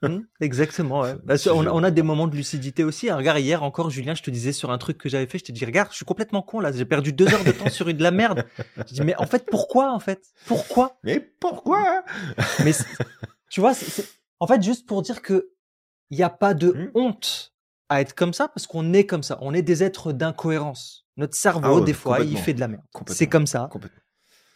Hmm, 0.01 0.19
exactement. 0.39 1.01
Ouais. 1.01 1.15
Bah, 1.23 1.35
on, 1.53 1.83
a 1.83 1.91
des 1.91 2.03
moments 2.03 2.27
de 2.27 2.35
lucidité 2.35 2.83
aussi. 2.83 3.09
hein. 3.09 3.17
Regarde, 3.17 3.39
hier 3.39 3.63
encore, 3.63 3.89
Julien, 3.89 4.13
je 4.15 4.21
te 4.23 4.29
disais 4.31 4.53
sur 4.53 4.69
un 4.71 4.77
truc 4.77 4.97
que 4.97 5.09
j'avais 5.09 5.25
fait, 5.27 5.39
je 5.39 5.45
t'ai 5.45 5.51
dit, 5.53 5.65
regarde, 5.65 5.89
je 5.91 5.95
suis 5.95 6.05
complètement 6.05 6.41
con 6.41 6.59
là. 6.59 6.71
J'ai 6.71 6.85
perdu 6.85 7.11
deux 7.11 7.27
heures 7.33 7.43
de 7.43 7.51
temps 7.51 7.69
sur 7.69 7.89
une 7.89 7.97
de 7.97 8.03
la 8.03 8.11
merde. 8.11 8.45
Je 8.87 8.93
dis, 8.93 9.01
mais 9.01 9.15
en 9.17 9.25
fait, 9.25 9.45
pourquoi 9.49 9.91
en 9.91 9.99
fait? 9.99 10.21
Pourquoi? 10.45 10.99
Mais 11.03 11.19
pourquoi? 11.19 12.03
Mais 12.63 12.71
tu 13.49 13.59
vois, 13.61 13.73
c'est- 13.73 14.07
en 14.39 14.47
fait, 14.47 14.61
juste 14.63 14.87
pour 14.87 15.01
dire 15.01 15.21
que 15.21 15.49
il 16.11 16.17
n'y 16.17 16.23
a 16.23 16.29
pas 16.29 16.53
de 16.53 16.71
Hmm. 16.71 16.91
honte 16.95 17.53
à 17.89 17.99
être 18.01 18.13
comme 18.13 18.33
ça 18.33 18.47
parce 18.47 18.67
qu'on 18.67 18.93
est 18.93 19.05
comme 19.07 19.23
ça. 19.23 19.37
On 19.41 19.53
est 19.55 19.61
des 19.63 19.83
êtres 19.83 20.13
d'incohérence. 20.13 21.07
Notre 21.17 21.35
cerveau, 21.35 21.67
Ah 21.67 21.75
ouais, 21.79 21.85
des 21.85 21.93
fois, 21.93 22.19
il 22.21 22.37
fait 22.37 22.53
de 22.53 22.59
la 22.59 22.67
merde. 22.67 22.83
C'est 23.07 23.27
comme 23.27 23.47
ça. 23.47 23.69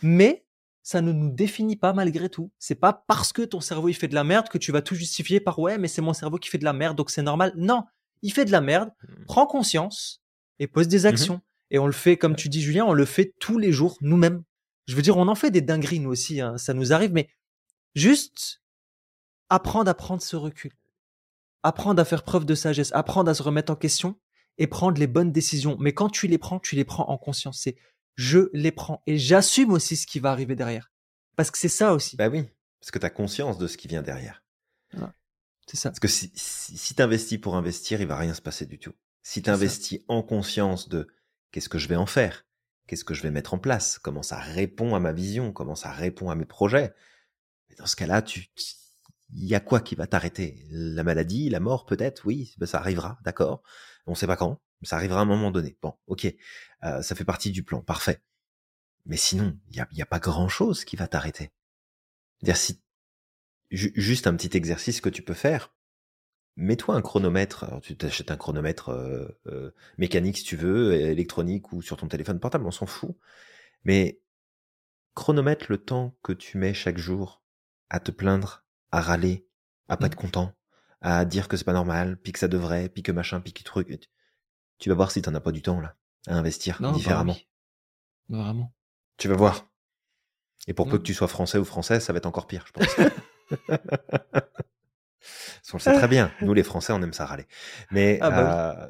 Mais 0.02 0.46
ça 0.84 1.02
ne 1.02 1.14
nous 1.14 1.30
définit 1.30 1.78
pas 1.78 1.94
malgré 1.94 2.30
tout. 2.30 2.52
C'est 2.60 2.76
pas 2.76 3.06
parce 3.08 3.32
que 3.34 3.42
ton 3.42 3.62
cerveau 3.62 3.88
il 3.90 3.94
fait 3.94 4.10
de 4.10 4.16
la 4.16 4.26
merde 4.26 4.50
que 4.50 4.58
tu 4.58 4.72
vas 4.72 4.82
tout 4.82 4.96
justifier 4.96 5.40
par 5.40 5.58
ouais, 5.60 5.78
mais 5.78 5.88
c'est 5.88 6.02
mon 6.02 6.14
cerveau 6.14 6.38
qui 6.38 6.50
fait 6.50 6.58
de 6.58 6.66
la 6.66 6.74
merde, 6.74 6.98
donc 6.98 7.10
c'est 7.10 7.22
normal. 7.24 7.54
Non, 7.56 7.86
il 8.22 8.34
fait 8.34 8.46
de 8.46 8.52
la 8.52 8.62
merde. 8.62 8.92
Mm. 9.02 9.26
Prends 9.26 9.48
conscience 9.48 10.22
et 10.60 10.68
pose 10.68 10.90
des 10.90 11.06
actions. 11.06 11.42
Et 11.72 11.80
on 11.80 11.88
le 11.88 11.94
fait, 11.94 12.18
comme 12.18 12.36
tu 12.36 12.50
dis, 12.50 12.62
Julien, 12.62 12.86
on 12.86 12.94
le 12.94 13.06
fait 13.06 13.34
tous 13.40 13.58
les 13.58 13.72
jours 13.72 13.98
nous-mêmes. 14.02 14.44
Je 14.86 14.96
veux 14.96 15.02
dire, 15.02 15.18
on 15.18 15.28
en 15.28 15.36
fait 15.36 15.50
des 15.50 15.62
dingueries 15.62 16.00
nous 16.00 16.12
aussi. 16.12 16.42
hein, 16.42 16.58
ça 16.58 16.74
nous 16.74 16.94
arrive, 16.94 17.14
mais 17.14 17.30
juste 17.96 18.62
apprendre 19.50 19.90
à 19.90 19.94
prendre 19.94 20.22
ce 20.22 20.36
recul, 20.36 20.72
apprendre 21.64 22.02
à 22.02 22.06
faire 22.06 22.24
preuve 22.24 22.46
de 22.46 22.56
sagesse, 22.56 22.92
apprendre 22.94 23.32
à 23.32 23.34
se 23.34 23.42
remettre 23.42 23.72
en 23.72 23.76
question 23.76 24.20
et 24.58 24.68
prendre 24.68 25.00
les 25.00 25.08
bonnes 25.08 25.32
décisions. 25.32 25.78
Mais 25.80 25.94
quand 25.94 26.10
tu 26.10 26.28
les 26.28 26.38
prends, 26.38 26.60
tu 26.60 26.76
les 26.76 26.84
prends 26.84 27.10
en 27.10 27.18
conscience. 27.18 27.60
C'est 27.62 27.78
je 28.16 28.49
les 28.53 28.72
prends 28.72 29.01
et 29.07 29.18
j'assume 29.18 29.72
aussi 29.72 29.95
ce 29.95 30.07
qui 30.07 30.20
va 30.20 30.32
arriver 30.32 30.55
derrière. 30.55 30.91
Parce 31.36 31.51
que 31.51 31.57
c'est 31.57 31.70
ça 31.70 31.93
aussi. 31.93 32.16
Bah 32.16 32.30
oui, 32.30 32.45
parce 32.80 32.91
que 32.91 32.99
tu 32.99 33.05
as 33.05 33.09
conscience 33.09 33.57
de 33.57 33.68
ce 33.68 33.78
qui 33.78 33.88
vient 33.88 34.01
derrière. 34.01 34.43
C'est 35.66 35.78
ça. 35.78 35.89
Parce 35.89 36.01
que 36.01 36.09
si, 36.09 36.32
si, 36.36 36.78
si 36.78 36.93
tu 36.93 37.01
investis 37.01 37.38
pour 37.38 37.55
investir, 37.55 38.01
il 38.01 38.07
va 38.07 38.18
rien 38.18 38.34
se 38.34 38.41
passer 38.41 38.66
du 38.66 38.80
tout. 38.80 38.91
Si 39.22 39.41
tu 39.41 39.49
investis 39.49 40.01
en 40.09 40.22
conscience 40.22 40.89
de 40.89 41.07
Qu'est-ce 41.53 41.70
que 41.70 41.78
je 41.78 41.88
vais 41.88 41.95
en 41.95 42.07
faire 42.07 42.45
Qu'est-ce 42.88 43.05
que 43.05 43.14
je 43.14 43.22
vais 43.22 43.30
mettre 43.30 43.53
en 43.53 43.59
place 43.59 43.99
Comment 43.99 44.24
ça 44.24 44.38
répond 44.38 44.95
à 44.95 44.99
ma 44.99 45.14
vision 45.14 45.53
Comment 45.53 45.76
ça 45.76 45.91
répond 45.91 46.32
à 46.32 46.36
mes 46.36 46.45
projets 46.45 46.93
Et 47.70 47.76
Dans 47.76 47.86
ce 47.86 47.95
cas-là, 47.95 48.24
tu, 48.24 48.49
il 49.30 49.45
y 49.45 49.53
a 49.53 49.59
quoi 49.59 49.80
qui 49.80 49.93
va 49.93 50.07
t'arrêter? 50.07 50.66
La 50.72 51.03
maladie, 51.03 51.49
la 51.49 51.59
mort, 51.59 51.86
peut-être? 51.86 52.26
Oui, 52.26 52.55
ben 52.57 52.66
ça 52.66 52.80
arrivera, 52.80 53.20
d'accord. 53.24 53.61
On 54.07 54.16
sait 54.16 54.26
pas 54.26 54.36
quand, 54.36 54.59
mais 54.82 54.88
ça 54.88 54.95
arrivera 54.95 55.20
à 55.20 55.22
un 55.22 55.26
moment 55.26 55.51
donné. 55.51 55.78
Bon, 55.80 55.93
ok, 56.07 56.34
euh, 56.84 57.02
ça 57.02 57.16
fait 57.16 57.26
partie 57.26 57.52
du 57.52 57.64
plan, 57.64 57.82
parfait. 57.82 58.22
Mais 59.06 59.18
sinon, 59.18 59.58
il 59.70 59.78
y 59.78 59.80
a, 59.80 59.88
y 59.92 60.02
a, 60.02 60.06
pas 60.06 60.20
grand-chose 60.20 60.86
qui 60.86 60.96
va 60.96 61.08
t'arrêter. 61.08 61.52
Dire 62.42 62.58
si 62.58 62.82
juste 63.74 64.28
un 64.28 64.36
petit 64.36 64.56
exercice 64.56 65.02
que 65.02 65.10
tu 65.10 65.24
peux 65.24 65.34
faire. 65.34 65.74
Mets-toi 66.56 66.96
un 66.96 67.02
chronomètre. 67.02 67.64
Alors, 67.64 67.82
tu 67.82 67.98
t'achètes 67.98 68.32
un 68.32 68.38
chronomètre 68.38 68.90
euh, 68.90 69.28
euh, 69.48 69.72
mécanique 69.98 70.38
si 70.38 70.44
tu 70.44 70.56
veux, 70.56 70.94
électronique 70.94 71.74
ou 71.74 71.82
sur 71.82 71.98
ton 71.98 72.08
téléphone 72.08 72.40
portable, 72.40 72.66
on 72.66 72.72
s'en 72.72 72.86
fout. 72.86 73.18
Mais 73.84 74.22
chronomètre 75.16 75.66
le 75.70 75.78
temps 75.78 76.16
que 76.22 76.34
tu 76.34 76.58
mets 76.58 76.74
chaque 76.74 76.98
jour 76.98 77.44
à 77.90 78.00
te 78.00 78.12
plaindre, 78.12 78.66
à 78.92 79.02
râler, 79.02 79.48
à 79.90 79.98
pas 79.98 80.08
être 80.08 80.18
mmh. 80.18 80.22
content, 80.22 80.54
à 81.02 81.26
dire 81.26 81.48
que 81.48 81.58
c'est 81.58 81.64
pas 81.64 81.74
normal, 81.74 82.18
puis 82.18 82.32
que 82.32 82.40
ça 82.40 82.48
devrait, 82.48 82.90
puis 82.90 83.04
que 83.04 83.12
machin, 83.12 83.42
puis 83.42 83.54
que 83.54 83.64
truc. 83.64 84.00
Tu 84.78 84.90
vas 84.90 84.96
voir 84.96 85.12
si 85.12 85.22
t'en 85.22 85.34
as 85.36 85.42
pas 85.42 85.52
du 85.52 85.62
temps 85.62 85.82
là 85.82 85.96
à 86.28 86.36
investir 86.36 86.82
différemment. 86.94 87.38
Bah 88.30 88.44
vraiment. 88.44 88.74
Tu 89.18 89.28
vas 89.28 89.36
voir. 89.36 89.70
Et 90.68 90.74
pour 90.74 90.88
peu 90.88 90.98
que 90.98 91.04
tu 91.04 91.14
sois 91.14 91.28
français 91.28 91.58
ou 91.58 91.66
française, 91.66 92.04
ça 92.04 92.14
va 92.14 92.18
être 92.18 92.26
encore 92.26 92.48
pire, 92.48 92.66
je 92.68 92.72
pense. 92.72 92.88
On 95.74 95.78
le 95.78 95.82
sait 95.82 95.94
très 95.94 96.08
bien. 96.08 96.32
Nous, 96.42 96.54
les 96.54 96.64
Français, 96.64 96.94
on 96.94 97.02
aime 97.02 97.14
ça 97.14 97.26
râler. 97.26 97.48
Mais, 97.90 98.20
ah 98.22 98.30
bah 98.30 98.84
euh, 98.84 98.88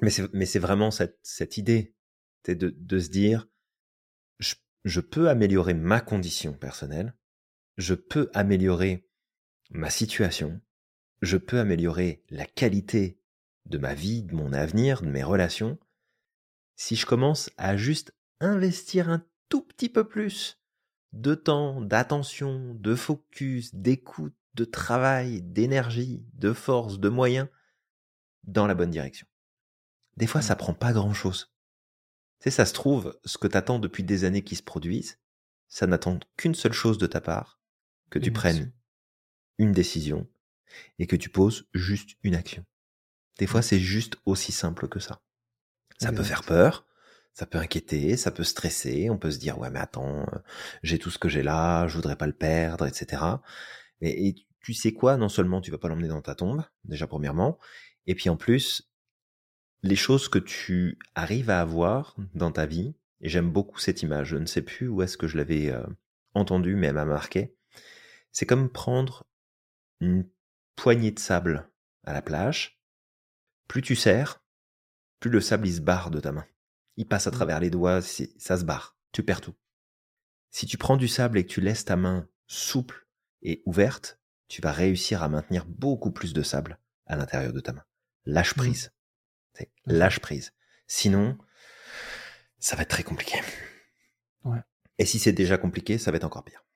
mais 0.00 0.08
c'est, 0.08 0.32
mais 0.32 0.46
c'est 0.46 0.58
vraiment 0.58 0.90
cette, 0.90 1.18
cette 1.22 1.58
idée, 1.58 1.94
de, 2.46 2.54
de 2.54 2.98
se 2.98 3.10
dire, 3.10 3.46
je, 4.38 4.54
je 4.84 5.00
peux 5.00 5.28
améliorer 5.28 5.74
ma 5.74 6.00
condition 6.00 6.54
personnelle, 6.54 7.14
je 7.76 7.94
peux 7.94 8.30
améliorer 8.32 9.06
ma 9.70 9.90
situation, 9.90 10.60
je 11.20 11.36
peux 11.36 11.58
améliorer 11.58 12.22
la 12.30 12.46
qualité 12.46 13.18
de 13.66 13.76
ma 13.78 13.94
vie, 13.94 14.22
de 14.22 14.34
mon 14.34 14.52
avenir, 14.52 15.02
de 15.02 15.08
mes 15.08 15.22
relations, 15.22 15.78
si 16.76 16.96
je 16.96 17.06
commence 17.06 17.50
à 17.56 17.76
juste 17.76 18.14
investir 18.40 19.08
un 19.08 19.24
tout 19.48 19.62
petit 19.62 19.88
peu 19.88 20.08
plus 20.08 20.60
de 21.12 21.34
temps, 21.34 21.80
d'attention, 21.80 22.74
de 22.74 22.94
focus, 22.94 23.74
d'écoute, 23.74 24.34
de 24.54 24.64
travail, 24.64 25.42
d'énergie, 25.42 26.24
de 26.34 26.52
force, 26.52 26.98
de 26.98 27.08
moyens 27.08 27.48
dans 28.44 28.66
la 28.66 28.74
bonne 28.74 28.90
direction. 28.90 29.26
Des 30.16 30.26
fois, 30.26 30.42
ça 30.42 30.54
mmh. 30.54 30.58
prend 30.58 30.74
pas 30.74 30.92
grand 30.92 31.14
chose. 31.14 31.52
Tu 32.40 32.44
sais, 32.44 32.50
ça 32.50 32.66
se 32.66 32.72
trouve, 32.72 33.18
ce 33.24 33.38
que 33.38 33.46
t'attends 33.46 33.78
depuis 33.78 34.02
des 34.02 34.24
années 34.24 34.44
qui 34.44 34.56
se 34.56 34.62
produisent, 34.62 35.18
ça 35.68 35.86
n'attend 35.86 36.18
qu'une 36.36 36.54
seule 36.54 36.72
chose 36.72 36.98
de 36.98 37.06
ta 37.06 37.20
part, 37.20 37.60
que 38.10 38.18
tu 38.18 38.32
prennes 38.32 38.72
une 39.58 39.72
décision 39.72 40.28
et 40.98 41.06
que 41.06 41.16
tu 41.16 41.30
poses 41.30 41.68
juste 41.72 42.16
une 42.22 42.34
action. 42.34 42.64
Des 43.38 43.46
fois, 43.46 43.60
mmh. 43.60 43.64
c'est 43.64 43.80
juste 43.80 44.16
aussi 44.24 44.52
simple 44.52 44.88
que 44.88 45.00
ça. 45.00 45.22
Ça 45.98 46.12
peut 46.12 46.22
faire 46.22 46.42
peur, 46.42 46.86
ça 47.32 47.46
peut 47.46 47.58
inquiéter, 47.58 48.16
ça 48.16 48.30
peut 48.30 48.44
stresser, 48.44 49.10
on 49.10 49.18
peut 49.18 49.30
se 49.30 49.38
dire 49.38 49.58
ouais 49.58 49.70
mais 49.70 49.80
attends, 49.80 50.20
euh, 50.20 50.38
j'ai 50.82 50.98
tout 50.98 51.10
ce 51.10 51.18
que 51.18 51.28
j'ai 51.28 51.42
là, 51.42 51.86
je 51.88 51.96
voudrais 51.96 52.16
pas 52.16 52.26
le 52.26 52.32
perdre, 52.32 52.86
etc. 52.86 53.22
Et, 54.00 54.34
tu 54.60 54.72
sais 54.72 54.92
quoi, 54.92 55.18
non 55.18 55.28
seulement 55.28 55.60
tu 55.60 55.70
vas 55.70 55.78
pas 55.78 55.88
l'emmener 55.88 56.08
dans 56.08 56.22
ta 56.22 56.34
tombe, 56.34 56.64
déjà 56.84 57.06
premièrement, 57.06 57.58
et 58.06 58.14
puis 58.14 58.30
en 58.30 58.36
plus, 58.36 58.90
les 59.82 59.96
choses 59.96 60.28
que 60.28 60.38
tu 60.38 60.98
arrives 61.14 61.50
à 61.50 61.60
avoir 61.60 62.16
dans 62.34 62.50
ta 62.50 62.64
vie, 62.64 62.94
et 63.20 63.28
j'aime 63.28 63.50
beaucoup 63.50 63.78
cette 63.78 64.00
image, 64.02 64.28
je 64.28 64.36
ne 64.36 64.46
sais 64.46 64.62
plus 64.62 64.88
où 64.88 65.02
est-ce 65.02 65.18
que 65.18 65.26
je 65.26 65.36
l'avais 65.36 65.70
euh, 65.70 65.84
entendue, 66.32 66.76
mais 66.76 66.86
elle 66.86 66.94
m'a 66.94 67.04
marqué, 67.04 67.54
c'est 68.32 68.46
comme 68.46 68.70
prendre 68.70 69.26
une 70.00 70.26
poignée 70.76 71.10
de 71.10 71.18
sable 71.18 71.68
à 72.04 72.14
la 72.14 72.22
plage, 72.22 72.80
plus 73.68 73.82
tu 73.82 73.96
serres, 73.96 74.43
plus 75.24 75.30
le 75.30 75.40
sable 75.40 75.66
il 75.66 75.74
se 75.74 75.80
barre 75.80 76.10
de 76.10 76.20
ta 76.20 76.32
main. 76.32 76.44
Il 76.98 77.08
passe 77.08 77.26
à 77.26 77.30
mmh. 77.30 77.32
travers 77.32 77.58
les 77.58 77.70
doigts, 77.70 78.02
ça 78.02 78.58
se 78.58 78.64
barre. 78.64 78.94
Tu 79.10 79.22
perds 79.22 79.40
tout. 79.40 79.54
Si 80.50 80.66
tu 80.66 80.76
prends 80.76 80.98
du 80.98 81.08
sable 81.08 81.38
et 81.38 81.46
que 81.46 81.50
tu 81.50 81.62
laisses 81.62 81.86
ta 81.86 81.96
main 81.96 82.28
souple 82.46 83.08
et 83.40 83.62
ouverte, 83.64 84.20
tu 84.48 84.60
vas 84.60 84.70
réussir 84.70 85.22
à 85.22 85.30
maintenir 85.30 85.64
beaucoup 85.64 86.10
plus 86.10 86.34
de 86.34 86.42
sable 86.42 86.78
à 87.06 87.16
l'intérieur 87.16 87.54
de 87.54 87.60
ta 87.60 87.72
main. 87.72 87.84
Lâche 88.26 88.54
mmh. 88.54 88.58
prise. 88.58 88.92
Lâche 89.86 90.20
prise. 90.20 90.52
Sinon, 90.88 91.38
ça 92.58 92.76
va 92.76 92.82
être 92.82 92.90
très 92.90 93.02
compliqué. 93.02 93.38
Ouais. 94.44 94.60
Et 94.98 95.06
si 95.06 95.18
c'est 95.18 95.32
déjà 95.32 95.56
compliqué, 95.56 95.96
ça 95.96 96.10
va 96.10 96.18
être 96.18 96.24
encore 96.24 96.44
pire. 96.44 96.66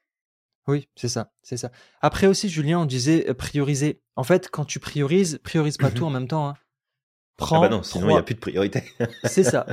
Oui, 0.66 0.88
c'est 0.96 1.08
ça, 1.08 1.34
c'est 1.42 1.58
ça. 1.58 1.70
Après 2.00 2.26
aussi, 2.26 2.48
Julien, 2.48 2.78
on 2.78 2.86
disait 2.86 3.28
euh, 3.28 3.34
prioriser. 3.34 4.00
En 4.16 4.24
fait, 4.24 4.48
quand 4.48 4.64
tu 4.64 4.80
priorises, 4.80 5.38
priorise 5.44 5.76
pas 5.76 5.90
mmh 5.90 5.94
tout 5.94 6.06
en 6.06 6.10
même 6.10 6.28
temps. 6.28 6.48
Hein. 6.48 6.54
Ah 7.40 7.60
bah 7.60 7.68
non, 7.68 7.82
sinon 7.82 8.08
il 8.08 8.12
n'y 8.12 8.18
a 8.18 8.22
plus 8.22 8.34
de 8.34 8.40
priorité. 8.40 8.82
c'est 9.24 9.44
ça, 9.44 9.66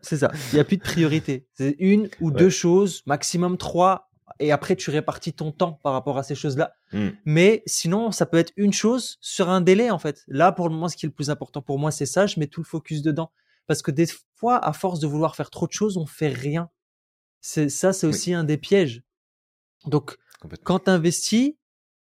c'est 0.00 0.18
ça. 0.18 0.30
Il 0.52 0.54
n'y 0.54 0.60
a 0.60 0.64
plus 0.64 0.76
de 0.76 0.82
priorité. 0.82 1.46
C'est 1.54 1.76
une 1.78 2.08
ou 2.20 2.30
deux 2.30 2.50
choses, 2.50 3.02
maximum 3.06 3.58
trois, 3.58 4.10
et 4.38 4.52
après 4.52 4.76
tu 4.76 4.90
répartis 4.90 5.32
ton 5.32 5.50
temps 5.50 5.80
par 5.82 5.92
rapport 5.92 6.18
à 6.18 6.22
ces 6.22 6.34
choses-là. 6.34 6.72
Hmm. 6.92 7.10
Mais 7.24 7.62
sinon, 7.66 8.12
ça 8.12 8.26
peut 8.26 8.38
être 8.38 8.52
une 8.56 8.72
chose 8.72 9.18
sur 9.20 9.48
un 9.48 9.60
délai 9.60 9.90
en 9.90 9.98
fait. 9.98 10.24
Là, 10.28 10.52
pour 10.52 10.68
le 10.68 10.74
moment, 10.74 10.88
ce 10.88 10.96
qui 10.96 11.06
est 11.06 11.08
le 11.08 11.14
plus 11.14 11.30
important 11.30 11.62
pour 11.62 11.78
moi, 11.78 11.90
c'est 11.90 12.06
ça. 12.06 12.26
Je 12.26 12.38
mets 12.38 12.46
tout 12.46 12.60
le 12.60 12.66
focus 12.66 13.02
dedans, 13.02 13.32
parce 13.66 13.82
que 13.82 13.90
des 13.90 14.06
fois, 14.36 14.64
à 14.64 14.72
force 14.72 15.00
de 15.00 15.06
vouloir 15.06 15.34
faire 15.34 15.50
trop 15.50 15.66
de 15.66 15.72
choses, 15.72 15.96
on 15.96 16.06
fait 16.06 16.28
rien. 16.28 16.70
C'est 17.40 17.68
ça, 17.68 17.92
c'est 17.92 18.06
aussi 18.06 18.34
un 18.34 18.44
des 18.44 18.56
pièges. 18.56 19.02
Donc, 19.86 20.16
quand 20.62 20.80
tu 20.80 20.90
investis, 20.90 21.54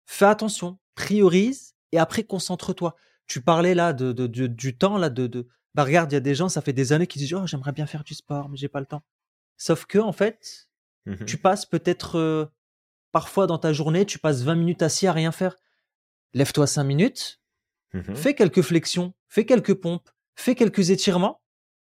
fais 0.07 0.24
attention, 0.26 0.78
priorise 0.95 1.74
et 1.93 1.99
après 1.99 2.24
concentre-toi 2.24 2.97
tu 3.31 3.41
parlais 3.41 3.74
là 3.74 3.93
de, 3.93 4.26
du 4.26 4.76
temps 4.76 4.99
là 4.99 5.09
de, 5.09 5.28
de 5.28 5.47
bah 5.76 5.85
regarde 5.85 6.11
il 6.11 6.14
y 6.14 6.16
a 6.16 6.20
des 6.20 6.35
gens 6.35 6.49
ça 6.49 6.62
fait 6.62 6.72
des 6.72 6.93
années 6.93 7.07
qui 7.07 7.20
disent 7.20 7.33
oh 7.33 7.47
j'aimerais 7.47 7.70
bien 7.70 7.87
faire 7.87 8.03
du 8.03 8.14
sport 8.14 8.49
mais 8.49 8.57
j'ai 8.57 8.66
pas 8.66 8.81
le 8.81 8.87
temps 8.87 9.05
sauf 9.57 9.87
que 9.87 10.01
en 10.01 10.11
fait 10.11 10.68
mmh 11.07 11.24
tu 11.26 11.37
passes 11.37 11.64
peut-être 11.64 12.18
euh, 12.18 12.47
parfois 13.12 13.47
dans 13.47 13.59
ta 13.59 13.72
journée 13.72 14.05
tu 14.05 14.18
passes 14.18 14.43
20 14.43 14.57
minutes 14.57 14.83
assis 14.83 15.07
à 15.07 15.12
rien 15.12 15.31
faire. 15.31 15.55
Lève-toi 16.35 16.66
5 16.66 16.83
minutes 16.83 17.41
mmh 17.95 18.16
fais 18.16 18.35
quelques 18.35 18.62
flexions 18.62 19.14
fais 19.28 19.47
quelques 19.47 19.74
pompes 19.74 20.11
fais 20.35 20.57
quelques 20.57 20.91
étirements 20.91 21.41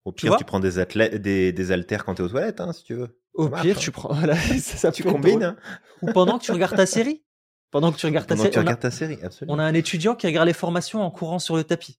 au 0.04 0.12
pire 0.12 0.36
tu, 0.36 0.44
prends 0.44 0.60
des 0.60 0.78
athlètes 0.78 1.20
des, 1.20 1.52
des 1.52 1.72
haltères 1.72 2.04
quand 2.04 2.14
tu 2.14 2.22
es 2.22 2.24
aux 2.24 2.28
toilettes 2.28 2.60
hein, 2.60 2.72
si 2.72 2.84
tu 2.84 2.94
veux. 2.94 3.20
Au 3.32 3.48
pire 3.48 3.80
tu 3.80 3.90
hein. 3.90 3.92
prends 3.92 4.14
voilà, 4.14 4.36
ça, 4.60 4.92
tu 4.92 5.02
combines 5.02 5.42
hein. 5.42 5.56
ou 6.00 6.12
pendant 6.12 6.38
que 6.38 6.44
tu 6.44 6.52
regardes 6.52 6.76
ta 6.76 6.86
série 6.86 7.23
pendant 7.74 7.90
que 7.90 7.96
tu 7.96 8.06
regardes 8.06 8.28
ta, 8.28 8.36
série, 8.36 8.56
on 8.56 8.66
a, 8.68 8.76
ta 8.76 8.92
série. 8.92 9.18
On 9.48 9.58
a 9.58 9.64
un 9.64 9.74
étudiant 9.74 10.14
qui 10.14 10.28
regarde 10.28 10.46
les 10.46 10.52
formations 10.52 11.02
en 11.02 11.10
courant 11.10 11.40
sur 11.40 11.56
le 11.56 11.64
tapis. 11.64 11.98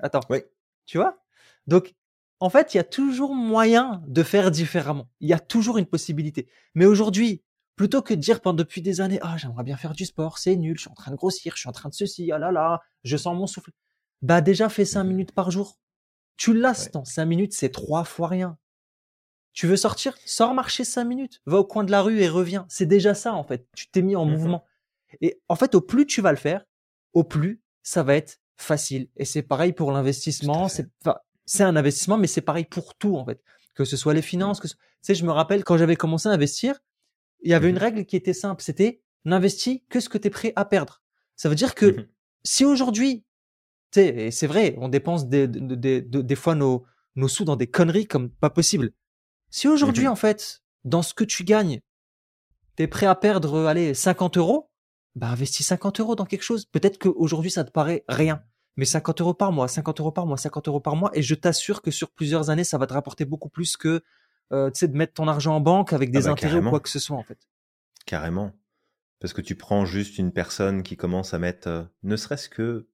Attends. 0.00 0.22
Oui. 0.28 0.38
Tu 0.86 0.98
vois? 0.98 1.22
Donc, 1.68 1.94
en 2.40 2.50
fait, 2.50 2.74
il 2.74 2.78
y 2.78 2.80
a 2.80 2.84
toujours 2.84 3.32
moyen 3.32 4.02
de 4.08 4.24
faire 4.24 4.50
différemment. 4.50 5.08
Il 5.20 5.28
y 5.28 5.32
a 5.32 5.38
toujours 5.38 5.78
une 5.78 5.86
possibilité. 5.86 6.48
Mais 6.74 6.84
aujourd'hui, 6.84 7.44
plutôt 7.76 8.02
que 8.02 8.12
de 8.12 8.18
dire 8.18 8.40
pendant 8.40 8.56
depuis 8.56 8.82
des 8.82 9.00
années, 9.00 9.20
ah, 9.22 9.36
j'aimerais 9.36 9.62
bien 9.62 9.76
faire 9.76 9.92
du 9.92 10.04
sport, 10.04 10.38
c'est 10.38 10.56
nul, 10.56 10.76
je 10.76 10.80
suis 10.80 10.90
en 10.90 10.94
train 10.94 11.12
de 11.12 11.16
grossir, 11.16 11.52
je 11.54 11.60
suis 11.60 11.68
en 11.68 11.72
train 11.72 11.88
de 11.88 11.94
ceci, 11.94 12.32
ah 12.32 12.38
là 12.38 12.50
là, 12.50 12.80
je 13.04 13.16
sens 13.16 13.36
mon 13.36 13.46
souffle. 13.46 13.70
Bah, 14.20 14.40
déjà, 14.40 14.68
fais 14.68 14.84
cinq 14.84 15.04
mmh 15.04 15.08
minutes 15.08 15.32
par 15.32 15.52
jour. 15.52 15.78
Tu 16.36 16.54
l'as, 16.54 16.90
ouais. 16.92 17.04
5 17.04 17.24
minutes, 17.24 17.52
c'est 17.52 17.70
trois 17.70 18.02
fois 18.02 18.26
rien. 18.26 18.58
Tu 19.52 19.68
veux 19.68 19.76
sortir? 19.76 20.16
Sors 20.26 20.54
marcher 20.54 20.82
cinq 20.82 21.04
minutes. 21.04 21.40
Va 21.46 21.58
au 21.58 21.64
coin 21.64 21.84
de 21.84 21.92
la 21.92 22.02
rue 22.02 22.20
et 22.20 22.28
reviens. 22.28 22.66
C'est 22.68 22.86
déjà 22.86 23.14
ça, 23.14 23.32
en 23.34 23.44
fait. 23.44 23.68
Tu 23.76 23.88
t'es 23.88 24.02
mis 24.02 24.16
en 24.16 24.26
mmh 24.26 24.30
mouvement. 24.32 24.66
Et 25.20 25.40
en 25.48 25.56
fait, 25.56 25.74
au 25.74 25.80
plus 25.80 26.06
tu 26.06 26.20
vas 26.20 26.30
le 26.30 26.38
faire, 26.38 26.64
au 27.12 27.24
plus 27.24 27.62
ça 27.82 28.02
va 28.02 28.14
être 28.14 28.40
facile. 28.56 29.08
Et 29.16 29.24
c'est 29.24 29.42
pareil 29.42 29.72
pour 29.72 29.92
l'investissement. 29.92 30.68
C'est 30.68 31.64
un 31.64 31.76
investissement, 31.76 32.18
mais 32.18 32.26
c'est 32.26 32.40
pareil 32.40 32.64
pour 32.64 32.94
tout 32.94 33.16
en 33.16 33.24
fait. 33.24 33.42
Que 33.74 33.84
ce 33.84 33.96
soit 33.96 34.14
les 34.14 34.22
finances, 34.22 34.60
que 34.60 34.68
tu 34.68 34.74
sais, 35.00 35.14
je 35.14 35.24
me 35.24 35.32
rappelle 35.32 35.64
quand 35.64 35.76
j'avais 35.76 35.96
commencé 35.96 36.28
à 36.28 36.32
investir, 36.32 36.78
il 37.40 37.50
y 37.50 37.54
avait 37.54 37.70
une 37.70 37.76
mmh 37.76 37.78
règle 37.78 38.04
qui 38.04 38.16
était 38.16 38.34
simple. 38.34 38.62
C'était 38.62 39.02
n'investis 39.24 39.80
que 39.88 39.98
ce 40.00 40.08
que 40.08 40.18
tu 40.18 40.28
es 40.28 40.30
prêt 40.30 40.52
à 40.56 40.64
perdre. 40.64 41.02
Ça 41.36 41.48
veut 41.48 41.54
dire 41.54 41.74
que 41.74 41.86
mmh 41.86 42.08
si 42.44 42.64
aujourd'hui, 42.64 43.24
tu 43.92 44.00
sais, 44.00 44.08
et 44.08 44.30
c'est 44.32 44.48
vrai, 44.48 44.74
on 44.78 44.88
dépense 44.88 45.28
des, 45.28 45.46
des, 45.46 46.02
des, 46.02 46.02
des 46.02 46.34
fois 46.34 46.56
nos, 46.56 46.84
nos 47.14 47.28
sous 47.28 47.44
dans 47.44 47.54
des 47.54 47.68
conneries 47.68 48.08
comme 48.08 48.30
pas 48.30 48.50
possible. 48.50 48.92
Si 49.50 49.68
aujourd'hui, 49.68 50.06
mmh 50.06 50.10
en 50.10 50.16
fait, 50.16 50.62
dans 50.84 51.02
ce 51.02 51.14
que 51.14 51.24
tu 51.24 51.44
gagnes, 51.44 51.80
tu 52.76 52.82
es 52.82 52.86
prêt 52.88 53.06
à 53.06 53.14
perdre, 53.14 53.66
allez, 53.66 53.94
50 53.94 54.38
euros, 54.38 54.71
bah 55.14 55.28
investis 55.28 55.66
50 55.66 56.00
euros 56.00 56.16
dans 56.16 56.24
quelque 56.24 56.42
chose. 56.42 56.64
Peut-être 56.66 56.98
qu'aujourd'hui 56.98 57.50
ça 57.50 57.64
te 57.64 57.70
paraît 57.70 58.04
rien, 58.08 58.42
mais 58.76 58.84
50 58.84 59.20
euros 59.20 59.34
par 59.34 59.52
mois, 59.52 59.68
50 59.68 60.00
euros 60.00 60.12
par 60.12 60.26
mois, 60.26 60.36
50 60.36 60.68
euros 60.68 60.80
par 60.80 60.96
mois, 60.96 61.10
et 61.14 61.22
je 61.22 61.34
t'assure 61.34 61.82
que 61.82 61.90
sur 61.90 62.10
plusieurs 62.10 62.50
années 62.50 62.64
ça 62.64 62.78
va 62.78 62.86
te 62.86 62.94
rapporter 62.94 63.24
beaucoup 63.24 63.48
plus 63.48 63.76
que 63.76 64.02
euh, 64.52 64.70
de 64.70 64.96
mettre 64.96 65.14
ton 65.14 65.28
argent 65.28 65.56
en 65.56 65.60
banque 65.60 65.92
avec 65.92 66.10
ah 66.10 66.18
des 66.18 66.24
bah, 66.24 66.32
intérêts 66.32 66.58
ou 66.58 66.70
quoi 66.70 66.80
que 66.80 66.88
ce 66.88 66.98
soit 66.98 67.16
en 67.16 67.22
fait. 67.22 67.38
Carrément. 68.06 68.52
Parce 69.20 69.32
que 69.32 69.40
tu 69.40 69.54
prends 69.54 69.84
juste 69.84 70.18
une 70.18 70.32
personne 70.32 70.82
qui 70.82 70.96
commence 70.96 71.32
à 71.32 71.38
mettre 71.38 71.68
euh, 71.68 71.82
ne 72.02 72.16
serait-ce 72.16 72.48
que 72.48 72.88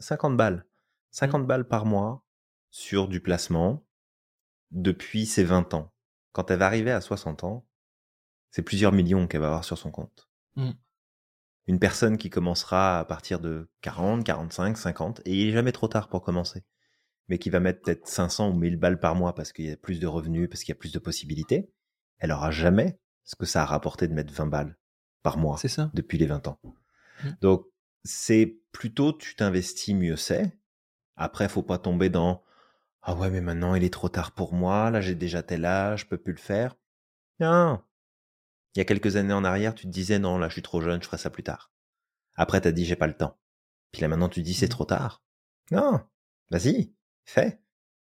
50 0.00 0.36
balles. 0.36 0.64
50 1.10 1.42
mmh. 1.42 1.46
balles 1.46 1.68
par 1.68 1.84
mois, 1.84 2.24
sur 2.70 3.08
du 3.08 3.20
placement 3.20 3.84
depuis 4.70 5.26
ses 5.26 5.44
20 5.44 5.74
ans. 5.74 5.92
Quand 6.32 6.50
elle 6.50 6.60
va 6.60 6.66
arriver 6.66 6.92
à 6.92 7.00
60 7.00 7.44
ans, 7.44 7.66
c'est 8.50 8.62
plusieurs 8.62 8.92
millions 8.92 9.26
qu'elle 9.26 9.40
va 9.40 9.48
avoir 9.48 9.64
sur 9.64 9.78
son 9.78 9.90
compte. 9.90 10.28
Mm. 10.56 10.70
Une 11.70 11.78
personne 11.78 12.18
qui 12.18 12.30
commencera 12.30 12.98
à 12.98 13.04
partir 13.04 13.38
de 13.38 13.70
40, 13.82 14.24
45, 14.24 14.76
50, 14.76 15.20
et 15.24 15.40
il 15.40 15.48
est 15.50 15.52
jamais 15.52 15.70
trop 15.70 15.86
tard 15.86 16.08
pour 16.08 16.20
commencer, 16.20 16.64
mais 17.28 17.38
qui 17.38 17.48
va 17.48 17.60
mettre 17.60 17.82
peut-être 17.82 18.08
500 18.08 18.50
ou 18.50 18.54
1000 18.54 18.76
balles 18.76 18.98
par 18.98 19.14
mois 19.14 19.36
parce 19.36 19.52
qu'il 19.52 19.66
y 19.66 19.70
a 19.70 19.76
plus 19.76 20.00
de 20.00 20.08
revenus, 20.08 20.48
parce 20.50 20.64
qu'il 20.64 20.72
y 20.72 20.76
a 20.76 20.80
plus 20.80 20.90
de 20.90 20.98
possibilités, 20.98 21.70
elle 22.18 22.32
aura 22.32 22.50
jamais 22.50 22.98
ce 23.22 23.36
que 23.36 23.46
ça 23.46 23.62
a 23.62 23.66
rapporté 23.66 24.08
de 24.08 24.14
mettre 24.14 24.34
20 24.34 24.46
balles 24.46 24.76
par 25.22 25.38
mois 25.38 25.58
C'est 25.58 25.68
ça. 25.68 25.92
depuis 25.94 26.18
les 26.18 26.26
20 26.26 26.48
ans. 26.48 26.58
Mm. 27.22 27.28
Donc, 27.40 27.66
c'est 28.02 28.58
plutôt 28.72 29.12
tu 29.12 29.36
t'investis, 29.36 29.94
mieux 29.94 30.16
c'est. 30.16 30.58
Après, 31.14 31.48
faut 31.48 31.62
pas 31.62 31.78
tomber 31.78 32.08
dans 32.10 32.42
ah 33.02 33.14
ouais, 33.14 33.30
mais 33.30 33.40
maintenant 33.40 33.76
il 33.76 33.84
est 33.84 33.92
trop 33.92 34.08
tard 34.08 34.32
pour 34.32 34.54
moi, 34.54 34.90
là 34.90 35.00
j'ai 35.00 35.14
déjà 35.14 35.44
tel 35.44 35.64
âge, 35.64 36.00
je 36.00 36.06
peux 36.06 36.18
plus 36.18 36.32
le 36.32 36.40
faire. 36.40 36.74
Non. 37.38 37.80
Il 38.74 38.78
y 38.78 38.82
a 38.82 38.84
quelques 38.84 39.16
années 39.16 39.32
en 39.34 39.44
arrière, 39.44 39.74
tu 39.74 39.86
te 39.86 39.90
disais 39.90 40.18
non, 40.18 40.38
là 40.38 40.48
je 40.48 40.54
suis 40.54 40.62
trop 40.62 40.80
jeune, 40.80 41.00
je 41.02 41.06
ferai 41.06 41.18
ça 41.18 41.30
plus 41.30 41.42
tard. 41.42 41.72
Après, 42.36 42.60
t'as 42.60 42.72
dit 42.72 42.84
j'ai 42.84 42.96
pas 42.96 43.06
le 43.08 43.16
temps. 43.16 43.38
Puis 43.92 44.02
là 44.02 44.08
maintenant 44.08 44.28
tu 44.28 44.42
dis 44.42 44.54
c'est 44.54 44.66
Mhm. 44.66 44.70
trop 44.70 44.84
tard. 44.84 45.22
Non. 45.70 46.00
Vas-y, 46.50 46.92
fais. 47.24 47.60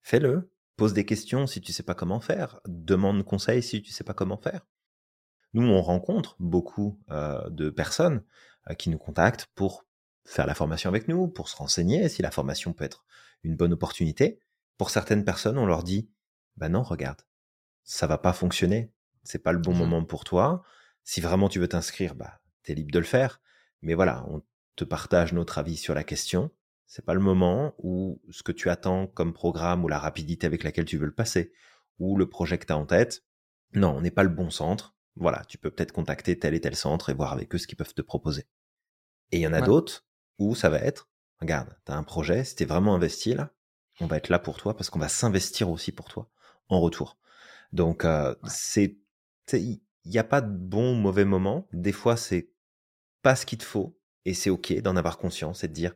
Fais-le. 0.02 0.52
Pose 0.78 0.94
des 0.94 1.06
questions 1.06 1.46
si 1.48 1.62
tu 1.62 1.74
sais 1.74 1.84
pas 1.84 1.94
comment 1.96 2.20
faire. 2.20 2.60
Demande 2.68 3.24
conseil 3.24 3.62
si 3.62 3.82
tu 3.82 3.92
sais 3.92 4.04
pas 4.04 4.14
comment 4.14 4.38
faire. 4.38 4.66
Nous, 5.54 5.68
on 5.68 5.82
rencontre 5.82 6.36
beaucoup 6.40 7.00
euh, 7.12 7.48
de 7.50 7.70
personnes 7.70 8.24
euh, 8.70 8.74
qui 8.74 8.90
nous 8.90 8.98
contactent 8.98 9.48
pour 9.54 9.86
faire 10.26 10.48
la 10.48 10.56
formation 10.56 10.90
avec 10.90 11.08
nous, 11.08 11.28
pour 11.28 11.50
se 11.50 11.56
renseigner 11.58 12.08
si 12.10 12.22
la 12.22 12.32
formation 12.32 12.74
peut 12.74 12.86
être 12.86 13.06
une 13.44 13.56
bonne 13.56 13.74
opportunité. 13.74 14.40
Pour 14.78 14.90
certaines 14.90 15.26
personnes, 15.26 15.58
on 15.58 15.66
leur 15.66 15.84
dit 15.84 16.10
bah 16.58 16.70
non, 16.70 16.84
regarde, 16.84 17.22
ça 17.84 18.08
va 18.08 18.18
pas 18.18 18.34
fonctionner, 18.34 18.92
c'est 19.24 19.44
pas 19.44 19.52
le 19.54 19.60
bon 19.60 19.74
Mhm. 19.74 19.76
moment 19.76 20.04
pour 20.04 20.24
toi. 20.24 20.64
Si 21.04 21.22
vraiment 21.22 21.50
tu 21.50 21.60
veux 21.60 21.68
t'inscrire, 21.68 22.16
bah 22.16 22.40
t'es 22.64 22.74
libre 22.76 22.92
de 22.92 23.00
le 23.00 23.06
faire. 23.06 23.42
Mais 23.82 23.94
voilà, 23.94 24.26
on 24.30 24.42
te 24.76 24.84
partage 24.84 25.34
notre 25.34 25.58
avis 25.58 25.78
sur 25.78 25.94
la 25.94 26.04
question. 26.04 26.52
C'est 26.88 27.06
pas 27.06 27.14
le 27.14 27.20
moment 27.20 27.74
où 27.78 28.22
ce 28.30 28.44
que 28.44 28.52
tu 28.52 28.70
attends 28.70 29.08
comme 29.08 29.34
programme 29.34 29.84
ou 29.84 29.88
la 29.88 30.00
rapidité 30.00 30.46
avec 30.48 30.64
laquelle 30.64 30.86
tu 30.86 30.98
veux 30.98 31.06
le 31.06 31.14
passer 31.14 31.54
ou 32.00 32.18
le 32.18 32.30
projet 32.30 32.58
que 32.58 32.66
tu 32.66 32.74
as 32.74 32.78
en 32.78 32.86
tête. 32.86 33.24
Non, 33.74 33.96
on 33.98 34.02
n'est 34.02 34.12
pas 34.12 34.24
le 34.24 34.30
bon 34.30 34.50
centre. 34.50 34.96
Voilà, 35.16 35.44
tu 35.48 35.58
peux 35.58 35.72
peut-être 35.72 35.92
contacter 35.92 36.38
tel 36.40 36.54
et 36.54 36.62
tel 36.62 36.76
centre 36.76 37.10
et 37.10 37.14
voir 37.14 37.34
avec 37.34 37.54
eux 37.56 37.58
ce 37.58 37.68
qu'ils 37.68 37.78
peuvent 37.78 37.94
te 37.94 38.02
proposer. 38.02 38.48
Et 39.32 39.38
il 39.38 39.42
y 39.42 39.48
en 39.48 39.54
a 39.54 39.62
Ouais. 39.62 39.68
d'autres 39.68 40.06
où 40.40 40.56
ça 40.56 40.70
va 40.70 40.80
être, 40.80 41.10
regarde, 41.40 41.76
tu 41.86 41.92
as 41.92 41.96
un 41.96 42.04
projet, 42.04 42.44
si 42.44 42.56
t'es 42.56 42.66
vraiment 42.66 42.96
investi 42.96 43.34
là, 43.34 43.52
on 44.00 44.08
va 44.08 44.18
être 44.18 44.30
là 44.30 44.40
pour 44.40 44.58
toi 44.58 44.76
parce 44.76 44.90
qu'on 44.90 45.00
va 45.00 45.10
s'investir 45.10 45.70
aussi 45.70 45.92
pour 45.92 46.10
toi 46.10 46.30
en 46.70 46.80
retour. 46.80 47.18
Donc 47.74 48.06
euh, 48.06 48.36
Ouais. 48.44 48.52
c'est, 48.52 48.98
il 49.54 49.82
n'y 50.06 50.18
a 50.18 50.24
pas 50.24 50.42
de 50.42 50.50
bon 50.56 50.94
ou 50.94 50.96
mauvais 51.00 51.26
moment. 51.26 51.68
Des 51.74 51.92
fois 51.92 52.18
c'est 52.18 52.52
pas 53.22 53.36
ce 53.36 53.46
qu'il 53.46 53.58
te 53.60 53.64
faut 53.64 54.00
et 54.26 54.34
c'est 54.34 54.50
ok 54.50 54.74
d'en 54.82 54.96
avoir 54.96 55.18
conscience 55.18 55.64
et 55.64 55.68
de 55.68 55.74
dire 55.74 55.94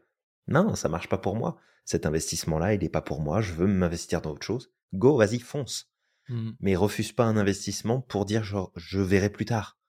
non, 0.48 0.76
ça 0.76 0.90
marche 0.90 1.10
pas 1.10 1.18
pour 1.18 1.36
moi. 1.36 1.58
Cet 1.86 2.06
investissement-là, 2.06 2.74
il 2.74 2.84
est 2.84 2.90
pas 2.90 3.02
pour 3.02 3.20
moi. 3.22 3.42
Je 3.42 3.54
veux 3.54 3.68
m'investir 3.68 4.22
dans 4.22 4.32
autre 4.32 4.46
chose. 4.46 4.72
Go, 4.94 5.18
vas-y, 5.18 5.40
fonce. 5.40 5.92
Mhm. 6.30 6.56
Mais 6.60 6.76
refuse 6.76 7.12
pas 7.12 7.26
un 7.26 7.38
investissement 7.38 8.02
pour 8.02 8.26
dire 8.26 8.44
genre 8.44 8.72
je 8.76 9.00
verrai 9.00 9.30
plus 9.30 9.46
tard. 9.46 9.80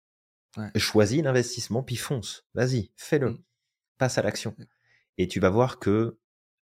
Ouais. 0.57 0.71
Choisis 0.77 1.23
l'investissement 1.23 1.83
puis 1.83 1.97
fonce. 1.97 2.47
Vas-y, 2.55 2.91
fais-le. 2.97 3.31
Mm. 3.31 3.45
Passe 3.99 4.19
à 4.19 4.23
l'action. 4.23 4.55
Et 5.19 5.29
tu 5.29 5.41
vas 5.41 5.51
voir 5.51 5.79
que 5.79 6.19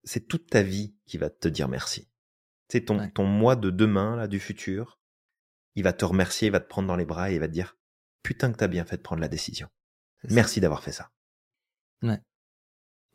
c'est 0.04 0.28
toute 0.28 0.48
ta 0.48 0.62
vie 0.64 0.96
qui 1.06 1.18
va 1.18 1.30
te 1.30 1.48
dire 1.48 1.68
merci. 1.68 2.08
C'est 2.68 2.86
ton, 2.86 3.00
Ouais. 3.00 3.12
ton 3.12 3.26
moi 3.26 3.56
de 3.56 3.72
demain, 3.72 4.16
là, 4.16 4.28
du 4.28 4.40
futur. 4.40 4.99
Il 5.76 5.84
va 5.84 5.94
te 5.94 6.06
remercier, 6.06 6.48
il 6.48 6.52
va 6.52 6.60
te 6.60 6.68
prendre 6.68 6.88
dans 6.88 6.96
les 6.96 7.06
bras 7.06 7.32
et 7.32 7.36
il 7.36 7.40
va 7.40 7.48
te 7.48 7.54
dire 7.54 7.78
putain 8.24 8.52
que 8.52 8.58
t'as 8.58 8.68
bien 8.68 8.86
fait 8.86 8.98
de 8.98 9.02
prendre 9.02 9.22
la 9.22 9.28
décision. 9.30 9.68
Merci 10.30 10.60
d'avoir 10.60 10.84
fait 10.84 10.92
ça. 10.92 11.10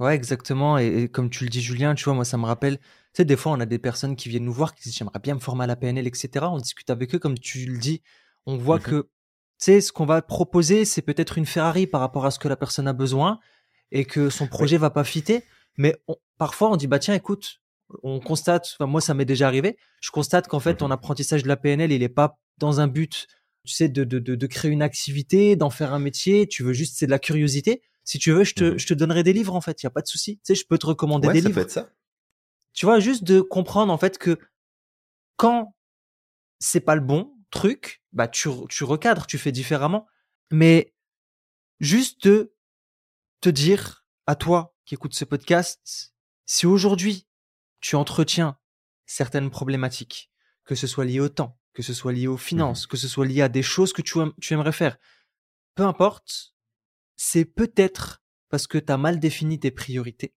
Ouais, 0.01 0.15
exactement. 0.17 0.77
Et, 0.79 0.87
et 1.05 1.09
comme 1.09 1.31
tu 1.31 1.45
le 1.45 1.51
dis, 1.51 1.61
Julien, 1.63 1.95
tu 1.95 2.05
vois, 2.05 2.15
moi, 2.15 2.25
ça 2.25 2.37
me 2.37 2.45
rappelle, 2.47 2.79
tu 2.79 2.85
sais, 3.15 3.25
des 3.25 3.37
fois, 3.37 3.53
on 3.53 3.61
a 3.61 3.67
des 3.67 3.79
personnes 3.79 4.17
qui 4.17 4.29
viennent 4.29 4.45
nous 4.45 4.53
voir, 4.53 4.75
qui 4.75 4.83
disent, 4.83 4.97
j'aimerais 4.97 5.21
bien 5.21 5.35
me 5.35 5.41
former 5.41 5.65
à 5.65 5.67
la 5.69 5.77
PNL, 5.77 6.07
etc. 6.07 6.47
On 6.51 6.59
discute 6.59 6.91
avec 6.91 7.15
eux, 7.15 7.19
comme 7.21 7.39
tu 7.39 7.67
le 7.67 7.79
dis. 7.79 8.03
On 8.47 8.57
voit 8.57 8.79
Mhm. 8.79 8.83
que, 8.83 9.03
tu 9.03 9.09
sais, 9.59 9.81
ce 9.81 9.93
qu'on 9.93 10.05
va 10.05 10.21
proposer, 10.21 10.85
c'est 10.85 11.03
peut-être 11.03 11.39
une 11.39 11.47
Ferrari 11.47 11.87
par 11.87 12.01
rapport 12.01 12.27
à 12.27 12.33
ce 12.33 12.41
que 12.41 12.49
la 12.49 12.57
personne 12.57 12.89
a 12.89 12.93
besoin 12.93 13.39
et 13.93 14.05
que 14.05 14.31
son 14.31 14.49
projet 14.49 14.79
va 14.79 14.91
pas 14.91 15.05
fitter. 15.05 15.45
Mais 15.77 15.97
on- 16.09 16.17
parfois, 16.39 16.71
on 16.73 16.77
dit, 16.77 16.89
bah, 16.89 16.99
tiens, 16.99 17.15
écoute, 17.15 17.61
on 18.03 18.21
constate, 18.21 18.71
enfin, 18.75 18.87
moi, 18.87 19.01
ça 19.01 19.15
m'est 19.15 19.25
déjà 19.25 19.47
arrivé. 19.47 19.77
Je 20.01 20.11
constate 20.11 20.49
qu'en 20.49 20.61
fait, 20.61 20.77
ton 20.77 20.91
apprentissage 20.91 21.43
de 21.43 21.49
la 21.49 21.57
PNL, 21.57 21.93
il 21.93 22.03
est 22.03 22.09
pas 22.09 22.39
dans 22.59 22.81
un 22.81 22.87
but, 22.89 23.27
tu 23.65 23.73
sais, 23.75 23.89
de, 23.89 24.05
de, 24.05 24.19
de, 24.19 24.35
de 24.35 24.47
créer 24.47 24.71
une 24.71 24.83
activité, 24.83 25.57
d'en 25.57 25.71
faire 25.71 25.93
un 25.93 25.99
métier. 25.99 26.47
Tu 26.49 26.63
veux 26.63 26.73
juste, 26.73 26.97
c'est 26.99 27.07
de 27.07 27.11
la 27.11 27.19
curiosité. 27.19 27.83
Si 28.05 28.19
tu 28.19 28.33
veux, 28.33 28.45
je 28.45 28.55
te, 28.55 28.65
Mhm. 28.65 28.79
je 28.79 28.87
te 28.87 28.95
donnerai 28.95 29.23
des 29.23 29.33
livres, 29.33 29.55
en 29.55 29.61
fait. 29.61 29.83
Il 29.83 29.87
y 29.87 29.89
a 29.89 29.91
pas 29.91 30.03
de 30.03 30.07
souci. 30.07 30.37
Tu 30.39 30.43
sais, 30.45 30.55
je 30.55 30.67
peux 30.67 30.79
te 30.79 30.87
recommander 30.87 31.29
Ouais, 31.29 31.35
des 31.35 31.41
ça 31.41 31.49
livres. 31.49 31.61
peut 31.61 31.65
être 31.65 31.71
ça. 31.71 31.89
Tu 32.75 32.87
vois, 32.87 33.01
juste 33.01 33.25
de 33.25 33.41
comprendre, 33.41 33.93
en 33.93 33.99
fait, 33.99 34.19
que 34.19 34.39
quand 35.37 35.75
c'est 36.59 36.81
pas 36.81 36.95
le 36.95 37.01
bon 37.01 37.33
truc, 37.51 38.03
bah, 38.13 38.29
tu, 38.29 38.49
tu 38.69 38.85
recadres, 38.85 39.27
tu 39.27 39.39
fais 39.39 39.53
différemment. 39.53 40.07
Mais 40.51 40.93
juste 41.81 42.27
de 42.27 42.53
te 43.41 43.49
dire 43.49 44.05
à 44.27 44.35
toi 44.35 44.75
qui 44.85 44.95
écoutes 44.95 45.15
ce 45.15 45.25
podcast, 45.25 46.13
si 46.47 46.67
aujourd'hui 46.67 47.27
tu 47.85 47.97
entretiens 47.97 48.57
certaines 49.05 49.51
problématiques, 49.51 50.31
que 50.65 50.75
ce 50.75 50.87
soit 50.87 51.05
lié 51.05 51.21
au 51.21 51.29
temps, 51.29 51.59
que 51.75 51.83
ce 51.83 51.93
soit 51.93 52.15
lié 52.15 52.27
aux 52.27 52.39
finances, 52.39 52.87
que 52.87 52.97
ce 52.97 53.09
soit 53.09 53.27
lié 53.27 53.43
à 53.43 53.51
des 53.51 53.63
choses 53.63 53.93
que 53.93 54.01
tu, 54.01 54.19
aim- 54.21 54.33
tu 54.41 54.55
aimerais 54.55 54.73
faire, 54.73 54.97
peu 55.75 55.83
importe, 55.83 56.55
c'est 57.15 57.45
peut-être 57.45 58.23
parce 58.49 58.67
que 58.67 58.79
tu 58.79 58.91
as 58.91 58.97
mal 58.97 59.21
défini 59.21 59.61
tes 59.61 59.71
priorités. 59.71 60.33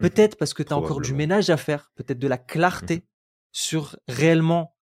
Mhm. 0.00 0.08
Peut-être 0.10 0.36
parce 0.36 0.52
que 0.52 0.62
tu 0.62 0.74
as 0.74 0.76
encore 0.76 1.00
du 1.00 1.14
ménage 1.14 1.48
à 1.48 1.56
faire, 1.56 1.90
peut-être 1.94 2.18
de 2.18 2.28
la 2.28 2.36
clarté 2.36 2.96
Mhm. 2.96 3.02
sur 3.52 3.96
réellement 4.06 4.76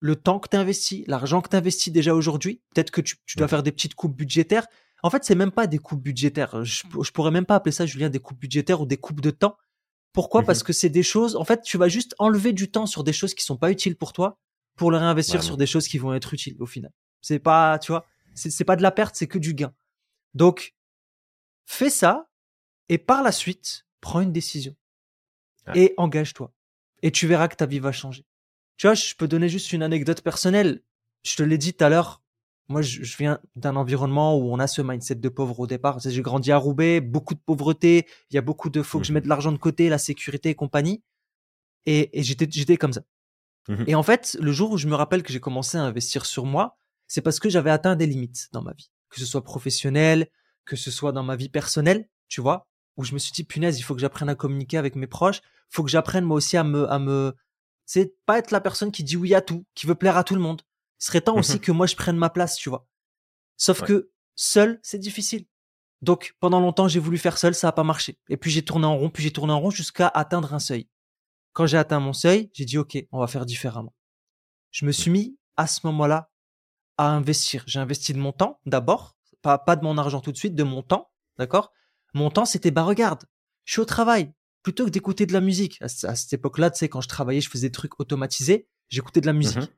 le 0.00 0.16
temps 0.16 0.38
que 0.38 0.50
tu 0.50 0.56
investis, 0.58 1.04
l'argent 1.06 1.40
que 1.40 1.48
tu 1.48 1.56
investis 1.56 1.90
déjà 1.94 2.14
aujourd'hui. 2.14 2.60
Peut-être 2.74 2.90
que 2.90 3.00
tu, 3.00 3.16
tu 3.24 3.38
dois 3.38 3.48
faire 3.48 3.62
des 3.62 3.72
petites 3.72 3.94
coupes 3.94 4.14
budgétaires. 4.16 4.66
En 5.02 5.08
fait, 5.08 5.24
c'est 5.24 5.34
même 5.34 5.50
pas 5.50 5.66
des 5.66 5.78
coupes 5.78 6.02
budgétaires. 6.02 6.62
Je, 6.62 6.84
je 7.02 7.10
pourrais 7.10 7.30
même 7.30 7.46
pas 7.46 7.54
appeler 7.54 7.72
ça, 7.72 7.86
Julien, 7.86 8.10
des 8.10 8.18
coupes 8.20 8.38
budgétaires 8.38 8.82
ou 8.82 8.86
des 8.86 8.98
coupes 8.98 9.22
de 9.22 9.30
temps. 9.30 9.56
Pourquoi? 10.12 10.40
Mhm. 10.40 10.46
Parce 10.46 10.62
que 10.62 10.72
c'est 10.72 10.88
des 10.88 11.02
choses. 11.02 11.36
En 11.36 11.44
fait, 11.44 11.62
tu 11.62 11.78
vas 11.78 11.88
juste 11.88 12.14
enlever 12.18 12.52
du 12.52 12.70
temps 12.70 12.86
sur 12.86 13.04
des 13.04 13.12
choses 13.12 13.34
qui 13.34 13.44
sont 13.44 13.56
pas 13.56 13.70
utiles 13.70 13.96
pour 13.96 14.12
toi 14.12 14.38
pour 14.76 14.90
le 14.90 14.96
réinvestir 14.96 15.36
Vraiment. 15.36 15.46
sur 15.46 15.56
des 15.56 15.66
choses 15.66 15.86
qui 15.88 15.98
vont 15.98 16.14
être 16.14 16.32
utiles 16.34 16.56
au 16.60 16.66
final. 16.66 16.90
C'est 17.20 17.38
pas, 17.38 17.78
tu 17.78 17.92
vois, 17.92 18.06
c'est 18.34 18.50
c'est 18.50 18.64
pas 18.64 18.76
de 18.76 18.82
la 18.82 18.90
perte, 18.90 19.14
c'est 19.14 19.26
que 19.28 19.38
du 19.38 19.54
gain. 19.54 19.74
Donc, 20.34 20.74
fais 21.66 21.90
ça 21.90 22.28
et 22.88 22.98
par 22.98 23.22
la 23.22 23.30
suite, 23.32 23.86
prends 24.00 24.20
une 24.20 24.32
décision 24.32 24.74
Ouais. 25.66 25.78
et 25.78 25.94
engage-toi. 25.98 26.52
Et 27.02 27.12
tu 27.12 27.26
verras 27.26 27.48
que 27.48 27.56
ta 27.56 27.66
vie 27.66 27.78
va 27.78 27.92
changer. 27.92 28.24
Tu 28.78 28.86
vois, 28.86 28.94
je 28.94 29.14
peux 29.14 29.28
donner 29.28 29.48
juste 29.50 29.72
une 29.72 29.82
anecdote 29.82 30.22
personnelle. 30.22 30.82
Je 31.22 31.36
te 31.36 31.42
l'ai 31.42 31.58
dit 31.58 31.74
tout 31.74 31.84
à 31.84 31.90
l'heure. 31.90 32.22
Moi, 32.70 32.82
je, 32.82 33.02
je 33.02 33.16
viens 33.16 33.40
d'un 33.56 33.74
environnement 33.74 34.38
où 34.38 34.52
on 34.52 34.60
a 34.60 34.68
ce 34.68 34.80
mindset 34.80 35.16
de 35.16 35.28
pauvre 35.28 35.58
au 35.58 35.66
départ. 35.66 35.98
J'ai 35.98 36.22
grandi 36.22 36.52
à 36.52 36.56
Roubaix, 36.56 37.00
beaucoup 37.00 37.34
de 37.34 37.40
pauvreté. 37.40 38.06
Il 38.30 38.36
y 38.36 38.38
a 38.38 38.42
beaucoup 38.42 38.70
de 38.70 38.80
faut 38.80 39.00
que 39.00 39.06
je 39.06 39.12
mette 39.12 39.24
de 39.24 39.28
l'argent 39.28 39.50
de 39.50 39.58
côté, 39.58 39.88
la 39.88 39.98
sécurité 39.98 40.50
et 40.50 40.54
compagnie. 40.54 41.02
Et, 41.84 42.16
et 42.16 42.22
j'étais, 42.22 42.46
j'étais 42.48 42.76
comme 42.76 42.92
ça. 42.92 43.02
Mhm. 43.68 43.84
Et 43.88 43.96
en 43.96 44.04
fait, 44.04 44.36
le 44.40 44.52
jour 44.52 44.70
où 44.70 44.76
je 44.76 44.86
me 44.86 44.94
rappelle 44.94 45.24
que 45.24 45.32
j'ai 45.32 45.40
commencé 45.40 45.78
à 45.78 45.82
investir 45.82 46.24
sur 46.24 46.46
moi, 46.46 46.76
c'est 47.08 47.22
parce 47.22 47.40
que 47.40 47.48
j'avais 47.48 47.70
atteint 47.70 47.96
des 47.96 48.06
limites 48.06 48.48
dans 48.52 48.62
ma 48.62 48.72
vie. 48.72 48.92
Que 49.08 49.18
ce 49.18 49.26
soit 49.26 49.42
professionnel, 49.42 50.28
que 50.64 50.76
ce 50.76 50.92
soit 50.92 51.10
dans 51.10 51.24
ma 51.24 51.34
vie 51.34 51.48
personnelle, 51.48 52.08
tu 52.28 52.40
vois, 52.40 52.68
où 52.96 53.02
je 53.02 53.14
me 53.14 53.18
suis 53.18 53.32
dit, 53.32 53.42
punaise, 53.42 53.80
il 53.80 53.82
faut 53.82 53.96
que 53.96 54.00
j'apprenne 54.00 54.28
à 54.28 54.36
communiquer 54.36 54.78
avec 54.78 54.94
mes 54.94 55.08
proches. 55.08 55.40
Il 55.72 55.74
faut 55.74 55.82
que 55.82 55.90
j'apprenne 55.90 56.24
moi 56.24 56.36
aussi 56.36 56.56
à 56.56 56.62
me, 56.62 56.88
à 56.88 57.00
me, 57.00 57.34
c'est 57.84 58.14
pas 58.26 58.38
être 58.38 58.52
la 58.52 58.60
personne 58.60 58.92
qui 58.92 59.02
dit 59.02 59.16
oui 59.16 59.34
à 59.34 59.40
tout, 59.40 59.64
qui 59.74 59.88
veut 59.88 59.96
plaire 59.96 60.16
à 60.16 60.22
tout 60.22 60.36
le 60.36 60.40
monde. 60.40 60.62
Il 61.00 61.04
serait 61.06 61.20
temps 61.20 61.36
aussi 61.36 61.54
Mhm. 61.54 61.60
que 61.60 61.72
moi 61.72 61.86
je 61.86 61.96
prenne 61.96 62.16
ma 62.16 62.30
place, 62.30 62.56
tu 62.56 62.68
vois. 62.68 62.86
Sauf 63.56 63.80
Ouais. 63.82 63.86
que 63.88 64.10
seul, 64.34 64.78
c'est 64.82 64.98
difficile. 64.98 65.46
Donc 66.02 66.34
pendant 66.40 66.60
longtemps, 66.60 66.88
j'ai 66.88 67.00
voulu 67.00 67.18
faire 67.18 67.36
seul, 67.38 67.54
ça 67.54 67.68
a 67.68 67.72
pas 67.72 67.84
marché. 67.84 68.18
Et 68.28 68.36
puis 68.36 68.50
j'ai 68.50 68.62
tourné 68.64 68.86
en 68.86 68.96
rond, 68.96 69.10
puis 69.10 69.22
j'ai 69.22 69.30
tourné 69.32 69.52
en 69.52 69.60
rond 69.60 69.70
jusqu'à 69.70 70.08
atteindre 70.08 70.54
un 70.54 70.58
seuil. 70.58 70.88
Quand 71.52 71.66
j'ai 71.66 71.76
atteint 71.78 72.00
mon 72.00 72.12
seuil, 72.12 72.50
j'ai 72.54 72.64
dit 72.64 72.78
OK, 72.78 72.96
on 73.12 73.18
va 73.20 73.26
faire 73.26 73.44
différemment. 73.44 73.94
Je 74.70 74.84
me 74.86 74.92
suis 74.92 75.10
mis 75.10 75.36
à 75.56 75.66
ce 75.66 75.80
moment-là 75.84 76.30
à 76.96 77.08
investir. 77.10 77.64
J'ai 77.66 77.80
investi 77.80 78.12
de 78.12 78.18
mon 78.18 78.32
temps 78.32 78.60
d'abord, 78.66 79.16
pas, 79.42 79.58
pas 79.58 79.76
de 79.76 79.84
mon 79.84 79.98
argent 79.98 80.20
tout 80.20 80.32
de 80.32 80.36
suite, 80.36 80.54
de 80.54 80.62
mon 80.62 80.82
temps, 80.82 81.10
d'accord? 81.38 81.72
Mon 82.14 82.30
temps, 82.30 82.44
c'était 82.44 82.70
bah 82.70 82.82
regarde, 82.84 83.24
je 83.64 83.72
suis 83.72 83.80
au 83.80 83.84
travail. 83.86 84.32
Plutôt 84.62 84.84
que 84.84 84.90
d'écouter 84.90 85.24
de 85.24 85.32
la 85.32 85.40
musique, 85.40 85.80
à, 85.80 85.88
cette 85.88 86.32
époque-là, 86.34 86.70
tu 86.70 86.78
sais, 86.78 86.88
quand 86.90 87.00
je 87.00 87.08
travaillais, 87.08 87.40
je 87.40 87.48
faisais 87.48 87.68
des 87.68 87.72
trucs 87.72 87.98
automatisés, 87.98 88.68
j'écoutais 88.88 89.22
de 89.22 89.26
la 89.26 89.32
musique 89.32 89.56
Mhm. 89.56 89.68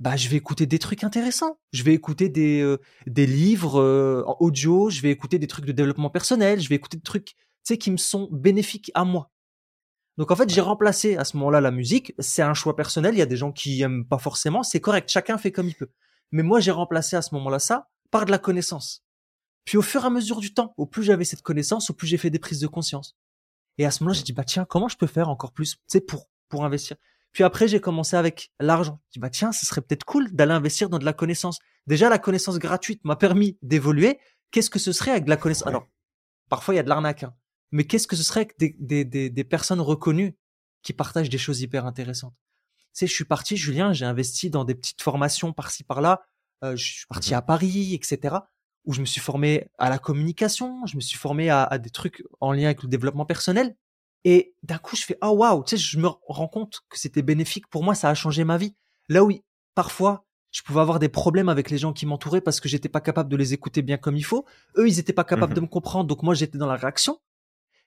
Bah 0.00 0.16
je 0.16 0.28
vais 0.28 0.36
écouter 0.36 0.66
des 0.66 0.78
trucs 0.78 1.04
intéressants. 1.04 1.58
Je 1.72 1.82
vais 1.82 1.94
écouter 1.94 2.28
des 2.28 2.60
euh, 2.60 2.78
des 3.06 3.26
livres 3.26 3.80
euh, 3.80 4.24
en 4.26 4.36
audio, 4.40 4.90
je 4.90 5.00
vais 5.00 5.10
écouter 5.10 5.38
des 5.38 5.46
trucs 5.46 5.64
de 5.64 5.72
développement 5.72 6.10
personnel, 6.10 6.60
je 6.60 6.68
vais 6.68 6.74
écouter 6.74 6.96
des 6.96 7.02
trucs 7.02 7.34
tu 7.64 7.74
sais 7.74 7.78
qui 7.78 7.90
me 7.90 7.96
sont 7.96 8.28
bénéfiques 8.32 8.90
à 8.94 9.04
moi. 9.04 9.30
Donc 10.18 10.30
en 10.30 10.36
fait, 10.36 10.50
j'ai 10.50 10.60
remplacé 10.60 11.16
à 11.16 11.24
ce 11.24 11.36
moment-là 11.36 11.60
la 11.60 11.70
musique. 11.70 12.12
C'est 12.18 12.42
un 12.42 12.54
choix 12.54 12.76
personnel. 12.76 13.14
Il 13.14 13.18
y 13.18 13.22
a 13.22 13.26
des 13.26 13.36
gens 13.36 13.52
qui 13.52 13.80
aiment 13.82 14.04
pas 14.06 14.18
forcément. 14.18 14.62
C'est 14.62 14.80
correct. 14.80 15.08
Chacun 15.08 15.38
fait 15.38 15.52
comme 15.52 15.68
il 15.68 15.74
peut. 15.74 15.90
Mais 16.32 16.42
moi, 16.42 16.60
j'ai 16.60 16.70
remplacé 16.70 17.16
à 17.16 17.22
ce 17.22 17.34
moment-là 17.34 17.58
ça 17.58 17.88
par 18.10 18.26
de 18.26 18.30
la 18.30 18.38
connaissance. 18.38 19.04
Puis 19.64 19.78
au 19.78 19.82
fur 19.82 20.02
et 20.02 20.06
à 20.06 20.10
mesure 20.10 20.40
du 20.40 20.52
temps, 20.52 20.74
au 20.76 20.86
plus 20.86 21.02
j'avais 21.04 21.24
cette 21.24 21.42
connaissance, 21.42 21.90
au 21.90 21.94
plus 21.94 22.06
j'ai 22.06 22.18
fait 22.18 22.30
des 22.30 22.38
prises 22.38 22.60
de 22.60 22.66
conscience. 22.66 23.16
Et 23.78 23.86
à 23.86 23.90
ce 23.90 24.02
moment-là, 24.02 24.18
j'ai 24.18 24.24
dit 24.24 24.32
bah 24.32 24.44
tiens, 24.44 24.64
comment 24.64 24.88
je 24.88 24.96
peux 24.96 25.06
faire 25.06 25.28
encore 25.28 25.52
plus, 25.52 25.76
tu 25.76 25.80
sais, 25.86 26.00
pour 26.00 26.28
pour 26.48 26.64
investir? 26.64 26.96
Puis 27.32 27.44
après, 27.44 27.66
j'ai 27.68 27.80
commencé 27.80 28.16
avec 28.16 28.52
l'argent. 28.60 29.00
J'ai 29.10 29.18
dit 29.18 29.20
bah 29.20 29.30
tiens, 29.30 29.52
ce 29.52 29.66
serait 29.66 29.80
peut-être 29.80 30.04
cool 30.04 30.30
d'aller 30.32 30.52
investir 30.52 30.88
dans 30.88 30.98
de 30.98 31.04
la 31.04 31.12
connaissance. 31.12 31.58
Déjà, 31.86 32.08
la 32.08 32.18
connaissance 32.18 32.58
gratuite 32.58 33.04
m'a 33.04 33.16
permis 33.16 33.58
d'évoluer. 33.62 34.18
Qu'est-ce 34.50 34.70
que 34.70 34.78
ce 34.78 34.92
serait 34.92 35.12
avec 35.12 35.24
de 35.24 35.30
la 35.30 35.36
connaissance? 35.36 35.66
Alors, 35.66 35.88
parfois 36.48 36.74
il 36.74 36.76
y 36.76 36.80
a 36.80 36.82
de 36.82 36.88
l'arnaque, 36.88 37.22
hein. 37.22 37.34
mais 37.70 37.84
qu'est-ce 37.84 38.06
que 38.06 38.16
ce 38.16 38.22
serait 38.22 38.40
avec 38.40 38.58
des, 38.58 38.76
des, 38.78 39.04
des, 39.04 39.30
des 39.30 39.44
personnes 39.44 39.80
reconnues 39.80 40.36
qui 40.82 40.92
partagent 40.92 41.30
des 41.30 41.38
choses 41.38 41.62
hyper 41.62 41.86
intéressantes? 41.86 42.34
Tu 42.74 42.88
sais, 42.92 43.06
je 43.06 43.14
suis 43.14 43.24
parti, 43.24 43.56
Julien, 43.56 43.94
j'ai 43.94 44.04
investi 44.04 44.50
dans 44.50 44.64
des 44.64 44.74
petites 44.74 45.00
formations 45.00 45.54
par-ci 45.54 45.82
par-là. 45.84 46.20
Euh, 46.62 46.76
je 46.76 46.84
suis 46.84 47.06
parti 47.06 47.30
Mhm. 47.30 47.38
à 47.38 47.42
Paris, 47.42 47.94
etc 47.94 48.36
où 48.84 48.92
je 48.92 49.00
me 49.00 49.06
suis 49.06 49.20
formé 49.20 49.68
à 49.78 49.90
la 49.90 49.98
communication, 49.98 50.84
je 50.86 50.96
me 50.96 51.00
suis 51.00 51.18
formé 51.18 51.50
à, 51.50 51.62
à 51.62 51.78
des 51.78 51.90
trucs 51.90 52.24
en 52.40 52.52
lien 52.52 52.64
avec 52.66 52.82
le 52.82 52.88
développement 52.88 53.24
personnel. 53.24 53.76
Et 54.24 54.54
d'un 54.62 54.78
coup, 54.78 54.94
je 54.96 55.02
fais 55.04 55.18
oh 55.22 55.30
waouh, 55.30 55.64
tu 55.64 55.70
sais, 55.70 55.82
je 55.82 55.98
me 55.98 56.08
rends 56.28 56.48
compte 56.48 56.80
que 56.88 56.98
c'était 56.98 57.22
bénéfique 57.22 57.66
pour 57.68 57.82
moi, 57.82 57.94
ça 57.94 58.08
a 58.08 58.14
changé 58.14 58.44
ma 58.44 58.56
vie. 58.56 58.74
Là 59.08 59.24
où 59.24 59.32
parfois 59.74 60.24
je 60.52 60.60
pouvais 60.62 60.80
avoir 60.80 60.98
des 60.98 61.08
problèmes 61.08 61.48
avec 61.48 61.70
les 61.70 61.78
gens 61.78 61.94
qui 61.94 62.04
m'entouraient 62.04 62.42
parce 62.42 62.60
que 62.60 62.68
j'étais 62.68 62.90
pas 62.90 63.00
capable 63.00 63.30
de 63.30 63.36
les 63.36 63.54
écouter 63.54 63.80
bien 63.80 63.96
comme 63.96 64.16
il 64.16 64.22
faut. 64.24 64.44
Eux, 64.76 64.86
ils 64.86 64.98
étaient 64.98 65.14
pas 65.14 65.24
capables 65.24 65.52
Mhm. 65.52 65.56
de 65.56 65.60
me 65.62 65.66
comprendre, 65.66 66.06
donc 66.06 66.22
moi 66.22 66.34
j'étais 66.34 66.58
dans 66.58 66.66
la 66.66 66.76
réaction. 66.76 67.18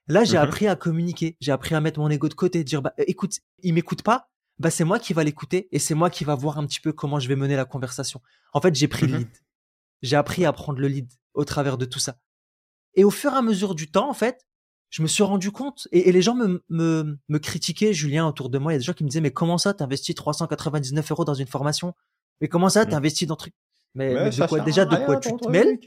Là, 0.08 0.24
j'ai 0.24 0.36
Mhm. 0.36 0.42
appris 0.42 0.66
à 0.66 0.74
communiquer, 0.76 1.36
j'ai 1.40 1.52
appris 1.52 1.74
à 1.76 1.80
mettre 1.80 2.00
mon 2.00 2.10
ego 2.10 2.28
de 2.28 2.34
côté, 2.34 2.64
dire 2.64 2.82
bah 2.82 2.92
écoute, 2.98 3.38
il 3.62 3.72
m'écoute 3.72 4.02
pas, 4.02 4.28
bah 4.58 4.70
c'est 4.70 4.84
moi 4.84 4.98
qui 4.98 5.12
va 5.12 5.22
l'écouter 5.24 5.68
et 5.72 5.78
c'est 5.78 5.94
moi 5.94 6.10
qui 6.10 6.24
va 6.24 6.34
voir 6.34 6.58
un 6.58 6.66
petit 6.66 6.80
peu 6.80 6.92
comment 6.92 7.20
je 7.20 7.28
vais 7.28 7.36
mener 7.36 7.54
la 7.56 7.64
conversation. 7.64 8.20
En 8.52 8.60
fait, 8.60 8.74
j'ai 8.74 8.88
pris 8.88 9.06
le 9.06 9.12
Mhm. 9.12 9.18
lead. 9.20 9.28
J'ai 10.02 10.16
appris 10.16 10.44
à 10.44 10.52
prendre 10.52 10.80
le 10.80 10.88
lead 10.88 11.10
au 11.34 11.44
travers 11.44 11.78
de 11.78 11.84
tout 11.84 11.98
ça. 12.00 12.18
Et 12.94 13.04
au 13.04 13.10
fur 13.10 13.32
et 13.32 13.36
à 13.36 13.42
mesure 13.42 13.74
du 13.76 13.90
temps, 13.90 14.08
en 14.10 14.14
fait, 14.14 14.44
je 14.90 15.02
me 15.02 15.08
suis 15.08 15.22
rendu 15.22 15.50
compte, 15.50 15.88
et, 15.92 16.08
et 16.08 16.12
les 16.12 16.22
gens 16.22 16.34
me, 16.34 16.62
me, 16.68 17.18
me 17.28 17.38
critiquaient, 17.38 17.92
Julien, 17.92 18.26
autour 18.26 18.50
de 18.50 18.58
moi, 18.58 18.72
il 18.72 18.74
y 18.74 18.76
a 18.76 18.78
des 18.78 18.84
gens 18.84 18.92
qui 18.92 19.04
me 19.04 19.08
disaient, 19.08 19.20
mais 19.20 19.32
comment 19.32 19.58
ça, 19.58 19.74
t'investis 19.74 20.14
399 20.14 21.10
euros 21.10 21.24
dans 21.24 21.34
une 21.34 21.46
formation? 21.46 21.94
Mais 22.40 22.48
comment 22.48 22.68
ça, 22.68 22.84
Mm. 22.84 22.88
t'investis 22.90 23.26
dans 23.28 23.36
truc? 23.36 23.54
Mais, 23.94 24.12
Mais 24.14 24.24
mais 24.24 24.30
de 24.30 24.46
quoi 24.46 24.60
déjà 24.60 24.84
de 24.84 24.96
quoi 24.96 25.16
tu 25.18 25.34
te 25.36 25.48
mêles? 25.48 25.78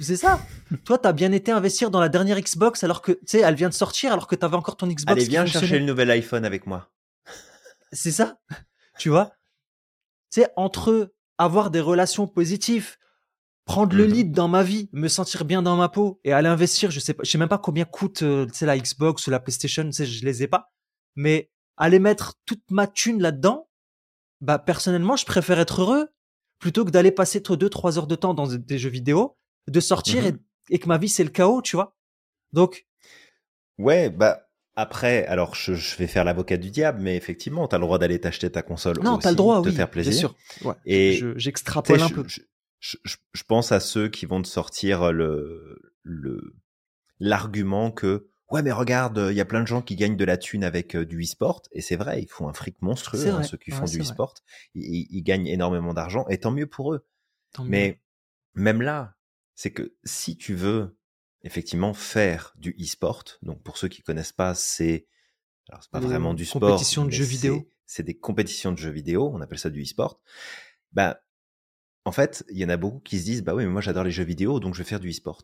C'est 0.00 0.16
ça. 0.16 0.40
Toi, 0.84 0.98
t'as 0.98 1.12
bien 1.12 1.30
été 1.32 1.52
investir 1.52 1.90
dans 1.90 2.00
la 2.00 2.08
dernière 2.08 2.40
Xbox 2.40 2.82
alors 2.82 3.02
que, 3.02 3.12
tu 3.12 3.18
sais, 3.26 3.38
elle 3.40 3.54
vient 3.54 3.68
de 3.68 3.74
sortir 3.74 4.12
alors 4.12 4.26
que 4.26 4.34
t'avais 4.34 4.56
encore 4.56 4.76
ton 4.76 4.86
Xbox. 4.88 5.06
Allez, 5.06 5.24
viens 5.24 5.46
chercher 5.46 5.78
le 5.78 5.84
nouvel 5.84 6.10
iPhone 6.10 6.44
avec 6.44 6.66
moi. 6.66 6.90
C'est 7.92 8.10
ça. 8.10 8.38
tu 8.98 9.10
vois? 9.10 9.32
Tu 10.32 10.40
sais, 10.40 10.48
entre 10.56 11.12
avoir 11.38 11.70
des 11.70 11.80
relations 11.80 12.26
positives, 12.26 12.96
prendre 13.64 13.96
le 13.96 14.06
Mhm. 14.06 14.12
lead 14.12 14.32
dans 14.32 14.48
ma 14.48 14.62
vie, 14.62 14.88
me 14.92 15.08
sentir 15.08 15.44
bien 15.44 15.62
dans 15.62 15.76
ma 15.76 15.88
peau 15.88 16.20
et 16.24 16.32
aller 16.32 16.48
investir, 16.48 16.90
je 16.90 17.00
sais 17.00 17.14
pas, 17.14 17.22
je 17.24 17.30
sais 17.30 17.38
même 17.38 17.48
pas 17.48 17.58
combien 17.58 17.84
coûte 17.84 18.22
euh, 18.22 18.46
tu 18.46 18.54
sais, 18.54 18.66
la 18.66 18.78
Xbox 18.78 19.26
ou 19.26 19.30
la 19.30 19.40
PlayStation, 19.40 19.84
tu 19.84 19.92
sais, 19.92 20.06
je 20.06 20.24
les 20.24 20.42
ai 20.42 20.48
pas, 20.48 20.72
mais 21.16 21.50
aller 21.76 21.98
mettre 21.98 22.34
toute 22.46 22.62
ma 22.70 22.86
thune 22.86 23.20
là-dedans, 23.22 23.68
bah 24.40 24.58
personnellement, 24.58 25.16
je 25.16 25.24
préfère 25.24 25.60
être 25.60 25.80
heureux 25.82 26.08
plutôt 26.58 26.84
que 26.84 26.90
d'aller 26.90 27.12
passer 27.12 27.40
2-3 27.40 27.98
heures 27.98 28.06
de 28.06 28.14
temps 28.16 28.34
dans 28.34 28.46
des 28.46 28.78
jeux 28.78 28.90
vidéo, 28.90 29.36
de 29.68 29.80
sortir 29.80 30.24
Mhm. 30.24 30.38
et, 30.70 30.74
et 30.74 30.78
que 30.80 30.88
ma 30.88 30.98
vie 30.98 31.08
c'est 31.08 31.24
le 31.24 31.30
chaos, 31.30 31.62
tu 31.62 31.76
vois. 31.76 31.96
Donc, 32.52 32.86
Ouais, 33.78 34.10
bah 34.10 34.48
après, 34.74 35.26
alors 35.26 35.54
je, 35.54 35.74
je 35.74 35.96
vais 35.96 36.06
faire 36.06 36.24
l'avocat 36.24 36.56
du 36.56 36.70
diable, 36.70 37.00
mais 37.00 37.16
effectivement, 37.16 37.66
t'as 37.68 37.78
le 37.78 37.82
droit 37.84 37.98
d'aller 37.98 38.20
t'acheter 38.20 38.50
ta 38.50 38.62
console. 38.62 38.98
non, 39.02 39.12
aussi, 39.14 39.22
t'as 39.22 39.30
le 39.30 39.36
droit, 39.36 39.62
te 39.62 39.68
oui, 39.68 39.74
faire 39.74 39.90
plaisir. 39.90 40.10
bien 40.12 40.18
sûr. 40.20 40.66
Ouais, 40.68 40.74
Et 40.84 41.12
je- 41.14 41.32
Tu 41.32 41.40
j'extrapole 41.40 42.00
un 42.02 42.08
peu. 42.08 42.24
je- 42.26 42.40
je- 42.82 42.96
je- 43.04 43.16
je 43.32 43.42
pense 43.44 43.70
à 43.72 43.78
ceux 43.80 44.08
qui 44.08 44.26
vont 44.26 44.42
te 44.42 44.48
sortir 44.48 45.12
le 45.12 45.78
le 46.02 46.56
l'argument 47.20 47.92
que 47.92 48.28
ouais 48.50 48.62
mais 48.62 48.72
regarde 48.72 49.28
il 49.30 49.36
y 49.36 49.40
a 49.40 49.44
plein 49.44 49.60
de 49.62 49.66
gens 49.68 49.82
qui 49.82 49.94
gagnent 49.94 50.16
de 50.16 50.24
la 50.24 50.36
thune 50.36 50.64
avec 50.64 50.96
euh, 50.96 51.06
du 51.06 51.22
e-sport 51.22 51.62
et 51.70 51.80
c'est 51.80 51.94
vrai 51.96 52.20
ils 52.22 52.28
font 52.28 52.48
un 52.48 52.52
fric 52.52 52.82
monstrueux 52.82 53.28
hein, 53.28 53.42
ceux 53.44 53.56
qui 53.56 53.70
ouais, 53.70 53.76
font 53.78 53.86
du 53.86 54.00
e-sport 54.00 54.34
ils, 54.74 55.22
gagnent 55.22 55.46
énormément 55.46 55.94
d'argent 55.94 56.26
et 56.28 56.38
tant 56.38 56.50
mieux 56.50 56.66
pour 56.66 56.92
eux 56.92 57.06
Tant 57.52 57.62
mieux. 57.62 57.70
mais 57.70 58.00
même 58.54 58.82
là 58.82 59.14
c'est 59.54 59.70
que 59.70 59.94
si 60.02 60.36
tu 60.36 60.54
veux 60.54 60.98
effectivement 61.44 61.94
faire 61.94 62.52
du 62.56 62.74
e-sport 62.80 63.22
donc 63.42 63.62
pour 63.62 63.76
ceux 63.76 63.88
qui 63.88 64.02
connaissent 64.02 64.32
pas 64.32 64.54
c'est 64.56 65.06
alors 65.68 65.84
c'est 65.84 65.92
pas 65.92 66.00
Les 66.00 66.06
vraiment 66.06 66.34
du 66.34 66.44
sport 66.44 66.60
compétitions 66.60 67.04
de 67.04 67.10
jeux 67.12 67.24
vidéo. 67.24 67.70
c'est 67.86 68.02
des 68.02 68.18
compétitions 68.18 68.72
de 68.72 68.78
jeux 68.78 68.90
vidéo 68.90 69.30
on 69.32 69.40
appelle 69.40 69.60
ça 69.60 69.70
du 69.70 69.82
e-sport 69.82 70.20
bah 70.90 71.22
en 72.04 72.12
fait, 72.12 72.44
il 72.50 72.58
y 72.58 72.64
en 72.64 72.68
a 72.68 72.76
beaucoup 72.76 73.00
qui 73.00 73.18
se 73.18 73.24
disent 73.24 73.42
bah 73.42 73.54
oui, 73.54 73.64
mais 73.64 73.70
moi 73.70 73.80
j'adore 73.80 74.04
les 74.04 74.10
jeux 74.10 74.24
vidéo, 74.24 74.60
donc 74.60 74.74
je 74.74 74.78
vais 74.78 74.88
faire 74.88 75.00
du 75.00 75.10
e-sport. 75.10 75.42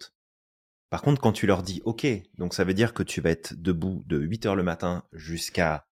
Par 0.91 1.03
contre, 1.03 1.21
quand 1.21 1.33
tu 1.33 1.47
leur 1.47 1.63
dis 1.63 1.83
OK, 1.85 2.07
donc 2.37 2.55
ça 2.55 2.65
veut 2.65 2.75
dire 2.75 2.95
que 2.95 3.03
tu 3.03 3.21
vas 3.21 3.31
être 3.31 3.55
debout 3.55 4.03
de 4.07 4.19
8 4.19 4.47
heures 4.47 4.57
le 4.57 4.63
matin 4.63 5.05
jusqu'à 5.13 5.87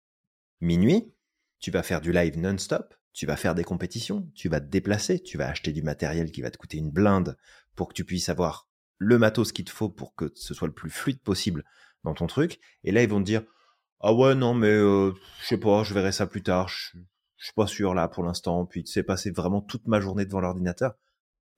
minuit, 0.60 1.12
tu 1.58 1.70
vas 1.70 1.82
faire 1.82 2.00
du 2.00 2.12
live 2.12 2.38
non-stop, 2.38 2.94
tu 3.12 3.26
vas 3.26 3.36
faire 3.36 3.54
des 3.54 3.64
compétitions, 3.64 4.30
tu 4.34 4.48
vas 4.48 4.60
te 4.60 4.66
déplacer, 4.66 5.20
tu 5.20 5.36
vas 5.36 5.48
acheter 5.48 5.72
du 5.72 5.82
matériel 5.82 6.30
qui 6.30 6.42
va 6.42 6.50
te 6.50 6.58
coûter 6.58 6.78
une 6.78 6.90
blinde 6.90 7.36
pour 7.74 7.88
que 7.88 7.94
tu 7.94 8.04
puisses 8.04 8.28
avoir 8.28 8.68
le 8.98 9.18
matos 9.18 9.52
qu'il 9.52 9.64
te 9.64 9.70
faut 9.70 9.88
pour 9.88 10.14
que 10.14 10.32
ce 10.34 10.54
soit 10.54 10.68
le 10.68 10.74
plus 10.74 10.90
fluide 10.90 11.20
possible 11.20 11.64
dans 12.04 12.14
ton 12.14 12.26
truc. 12.26 12.60
Et 12.84 12.92
là, 12.92 13.02
ils 13.02 13.08
vont 13.08 13.20
te 13.20 13.26
dire 13.26 13.42
ah 14.00 14.12
ouais 14.12 14.34
non 14.34 14.54
mais 14.54 14.68
euh, 14.68 15.12
je 15.40 15.46
sais 15.46 15.58
pas, 15.58 15.82
je 15.82 15.94
verrai 15.94 16.12
ça 16.12 16.26
plus 16.26 16.42
tard. 16.42 16.70
Je 17.44 17.48
suis 17.48 17.54
pas 17.54 17.66
sûr 17.66 17.92
là 17.92 18.08
pour 18.08 18.24
l'instant. 18.24 18.64
Puis 18.64 18.84
tu 18.84 18.90
sais 18.90 19.02
passer 19.02 19.30
vraiment 19.30 19.60
toute 19.60 19.86
ma 19.86 20.00
journée 20.00 20.24
devant 20.24 20.40
l'ordinateur. 20.40 20.94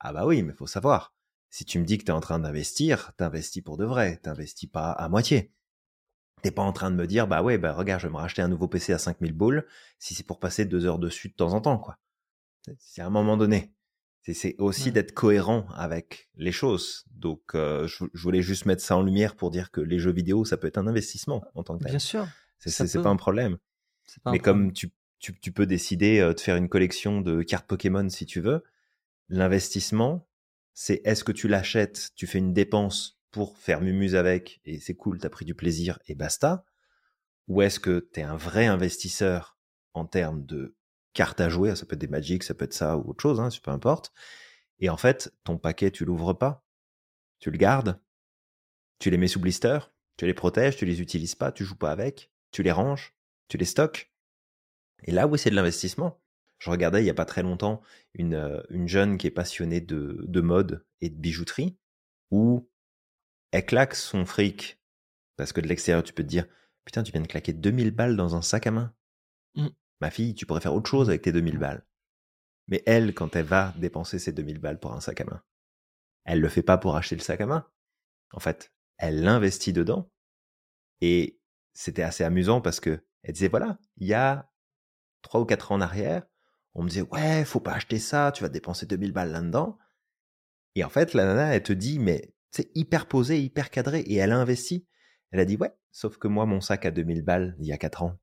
Ah 0.01 0.13
bah 0.13 0.27
oui, 0.27 0.43
mais 0.43 0.53
faut 0.53 0.67
savoir. 0.67 1.15
Si 1.49 1.65
tu 1.65 1.79
me 1.79 1.85
dis 1.85 1.97
que 1.97 2.03
tu 2.03 2.09
es 2.11 2.13
en 2.15 2.19
train 2.19 2.41
d'investir, 2.41 3.13
t'investis 3.17 3.63
pour 3.63 3.77
de 3.77 3.85
vrai, 3.85 4.17
t'investis 4.17 4.69
pas 4.69 4.91
à 4.91 5.09
moitié. 5.09 5.53
T'es 6.43 6.51
pas 6.51 6.63
en 6.63 6.73
train 6.73 6.91
de 6.91 6.97
me 6.97 7.07
dire, 7.07 7.29
bah 7.29 7.41
ouais, 7.41 7.57
bah 7.57 7.73
regarde, 7.73 8.01
je 8.03 8.09
vais 8.09 8.13
me 8.13 8.19
racheter 8.19 8.43
un 8.43 8.49
nouveau 8.49 8.67
PC 8.67 8.93
à 8.95 8.99
5000 8.99 9.33
boules, 9.33 9.65
si 10.01 10.15
c'est 10.15 10.25
pour 10.27 10.41
passer 10.41 10.65
deux 10.65 10.87
heures 10.87 10.99
dessus 10.99 11.29
de 11.29 11.35
temps 11.35 11.53
en 11.53 11.61
temps, 11.61 11.79
quoi. 11.79 11.99
C'est 12.81 13.01
à 13.01 13.07
un 13.07 13.11
moment 13.11 13.37
donné. 13.37 13.73
C'est- 14.23 14.57
aussi 14.59 14.87
Ouais. 14.87 14.91
d'être 14.91 15.13
cohérent 15.13 15.69
avec 15.77 16.31
les 16.35 16.51
choses. 16.51 17.05
Donc, 17.13 17.55
euh, 17.55 17.87
je, 17.87 18.07
je 18.13 18.23
voulais 18.25 18.43
juste 18.43 18.67
mettre 18.67 18.83
ça 18.83 18.97
en 18.97 19.03
lumière 19.03 19.37
pour 19.37 19.53
dire 19.53 19.71
que 19.71 19.81
les 19.81 20.01
jeux 20.01 20.11
vidéo, 20.13 20.45
ça 20.45 20.57
peut 20.57 20.67
être 20.67 20.79
un 20.79 20.89
investissement 20.89 21.45
en 21.55 21.63
tant 21.63 21.79
que 21.79 21.85
tel. 21.85 21.93
Bien 21.93 22.01
sûr. 22.01 22.27
C'est 22.59 23.01
pas 23.01 23.09
un 23.09 23.15
problème. 23.15 23.53
Mais 24.27 24.39
problème. 24.39 24.43
comme 24.43 24.73
tu, 24.73 24.91
tu, 25.19 25.39
tu 25.39 25.53
peux 25.53 25.67
décider 25.67 26.21
de 26.21 26.41
faire 26.41 26.57
une 26.57 26.69
collection 26.69 27.21
de 27.21 27.43
cartes 27.43 27.67
Pokémon 27.67 28.09
si 28.09 28.27
tu 28.27 28.41
veux, 28.41 28.63
l'investissement, 29.29 30.29
c'est 30.75 31.01
est-ce 31.05 31.25
que 31.25 31.33
tu 31.33 31.49
l'achètes, 31.49 32.11
tu 32.15 32.27
fais 32.27 32.39
une 32.39 32.53
dépense 32.53 33.19
pour 33.31 33.59
faire 33.59 33.81
mumuse 33.81 34.15
avec 34.15 34.61
et 34.65 34.79
c'est 34.79 34.95
cool, 34.95 35.19
t'as 35.19 35.31
pris 35.31 35.45
du 35.45 35.55
plaisir 35.55 35.99
et 36.07 36.15
basta, 36.15 36.65
ou 37.49 37.63
est-ce 37.63 37.81
que 37.81 37.99
t'es 37.99 38.23
un 38.23 38.37
vrai 38.37 38.67
investisseur 38.67 39.59
en 39.95 40.05
termes 40.05 40.45
de 40.45 40.77
cartes 41.13 41.41
à 41.41 41.49
jouer, 41.49 41.75
ça 41.75 41.87
peut 41.87 41.95
être 41.95 42.01
des 42.01 42.09
Magic, 42.09 42.43
ça 42.43 42.55
peut 42.55 42.67
être 42.67 42.75
ça 42.75 42.97
ou 42.97 43.11
autre 43.11 43.23
chose, 43.23 43.41
hein, 43.41 43.49
peu 43.63 43.71
importe, 43.71 44.13
et 44.79 44.91
en 44.91 44.97
fait, 44.97 45.33
ton 45.45 45.57
paquet, 45.57 45.91
tu 45.91 46.05
l'ouvres 46.05 46.35
pas, 46.35 46.67
tu 47.39 47.51
le 47.51 47.57
gardes, 47.57 47.99
tu 48.99 49.11
les 49.11 49.17
mets 49.17 49.29
sous 49.29 49.41
blister, 49.41 49.79
tu 50.17 50.27
les 50.27 50.35
protèges, 50.35 50.77
tu 50.77 50.85
les 50.85 51.01
utilises 51.01 51.35
pas, 51.35 51.53
tu 51.53 51.65
joues 51.65 51.77
pas 51.77 51.91
avec, 51.91 52.31
tu 52.51 52.63
les 52.63 52.73
ranges, 52.73 53.15
tu 53.49 53.57
les 53.57 53.65
stockes. 53.65 54.13
Et 55.05 55.13
là, 55.13 55.27
oui, 55.27 55.39
c'est 55.39 55.51
de 55.51 55.55
l'investissement. 55.55 56.21
Je 56.59 56.71
regardais 56.71 57.03
il 57.03 57.07
y 57.07 57.11
a 57.11 57.15
pas 57.15 57.27
très 57.27 57.43
longtemps 57.43 57.83
une, 58.15 58.35
euh, 58.35 58.63
une 58.71 58.89
jeune 58.89 59.19
qui 59.19 59.27
est 59.27 59.31
passionnée 59.31 59.81
de, 59.81 60.25
de 60.27 60.41
mode 60.41 60.87
et 61.01 61.11
de 61.11 61.17
bijouterie, 61.17 61.77
où 62.31 62.69
elle 63.53 63.67
claque 63.67 63.95
son 63.95 64.25
fric, 64.25 64.81
parce 65.37 65.53
que 65.53 65.61
de 65.61 65.69
l'extérieur, 65.69 66.03
tu 66.03 66.13
peux 66.15 66.23
te 66.23 66.29
dire, 66.29 66.47
putain, 66.85 67.03
tu 67.03 67.13
viens 67.13 67.21
de 67.21 67.27
claquer 67.27 67.53
2000 67.53 67.91
balles 67.91 68.17
dans 68.17 68.35
un 68.37 68.43
sac 68.43 68.67
à 68.67 68.71
main. 68.71 68.95
Mm. 69.55 69.69
Ma 70.01 70.11
fille, 70.11 70.35
tu 70.35 70.47
pourrais 70.47 70.61
faire 70.61 70.75
autre 70.75 70.91
chose 70.91 71.09
avec 71.09 71.23
tes 71.23 71.33
2000 71.33 71.57
Mm. 71.57 71.61
balles. 71.61 71.87
Mais 72.69 72.83
elle, 72.87 73.15
quand 73.15 73.37
elle 73.37 73.47
va 73.47 73.75
dépenser 73.77 74.19
ses 74.19 74.33
2000 74.33 74.59
balles 74.59 74.81
pour 74.81 74.93
un 74.95 75.01
sac 75.01 75.21
à 75.21 75.25
main, 75.25 75.43
elle 76.25 76.41
le 76.41 76.49
fait 76.49 76.63
pas 76.63 76.79
pour 76.79 76.97
acheter 76.97 77.17
le 77.17 77.23
sac 77.23 77.41
à 77.41 77.47
main. 77.47 77.67
En 78.33 78.41
fait, 78.41 78.73
elle 78.99 79.23
l'investit 79.23 79.73
dedans. 79.73 80.11
Et 81.01 81.39
c'était 81.75 82.03
assez 82.03 82.25
amusant 82.25 82.61
parce 82.61 82.81
que 82.81 83.05
elle 83.23 83.35
disait, 83.35 83.49
voilà, 83.49 83.79
il 83.99 84.07
y 84.07 84.15
a 84.15 84.51
trois 85.23 85.41
ou 85.41 85.45
quatre 85.45 85.73
ans 85.73 85.77
en 85.77 85.81
arrière, 85.81 86.27
on 86.75 86.83
me 86.83 86.89
disait, 86.89 87.03
ouais, 87.03 87.45
faut 87.45 87.61
pas 87.61 87.73
acheter 87.73 87.99
ça, 87.99 88.33
tu 88.33 88.43
vas 88.43 88.49
dépenser 88.49 88.87
2000 88.87 89.13
balles 89.13 89.33
là-dedans. 89.33 89.79
Et 90.75 90.85
en 90.85 90.91
fait, 90.91 91.15
la 91.15 91.25
nana, 91.25 91.55
elle 91.55 91.63
te 91.63 91.73
dit, 91.73 91.99
mais 91.99 92.35
c'est 92.51 92.71
hyper 92.75 93.07
posé, 93.07 93.41
hyper 93.41 93.71
cadré, 93.71 94.01
et 94.01 94.17
elle 94.17 94.33
a 94.33 94.39
investi. 94.39 94.87
Elle 95.31 95.41
a 95.41 95.45
dit, 95.45 95.57
ouais, 95.57 95.73
sauf 95.91 96.19
que 96.19 96.29
moi, 96.29 96.45
mon 96.45 96.61
sac 96.61 96.85
à 96.85 96.91
2000 96.91 97.23
balles, 97.23 97.57
il 97.59 97.67
y 97.67 97.73
a 97.73 97.79
quatre 97.79 98.03
ans, 98.03 98.19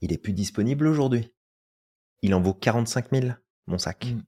il 0.00 0.12
est 0.12 0.18
plus 0.18 0.32
disponible 0.32 0.86
aujourd'hui. 0.86 1.32
Il 2.22 2.34
en 2.34 2.40
vaut 2.40 2.54
45 2.54 3.10
000, 3.10 3.32
mon 3.66 3.78
sac. 3.78 4.06
Mm. 4.06 4.22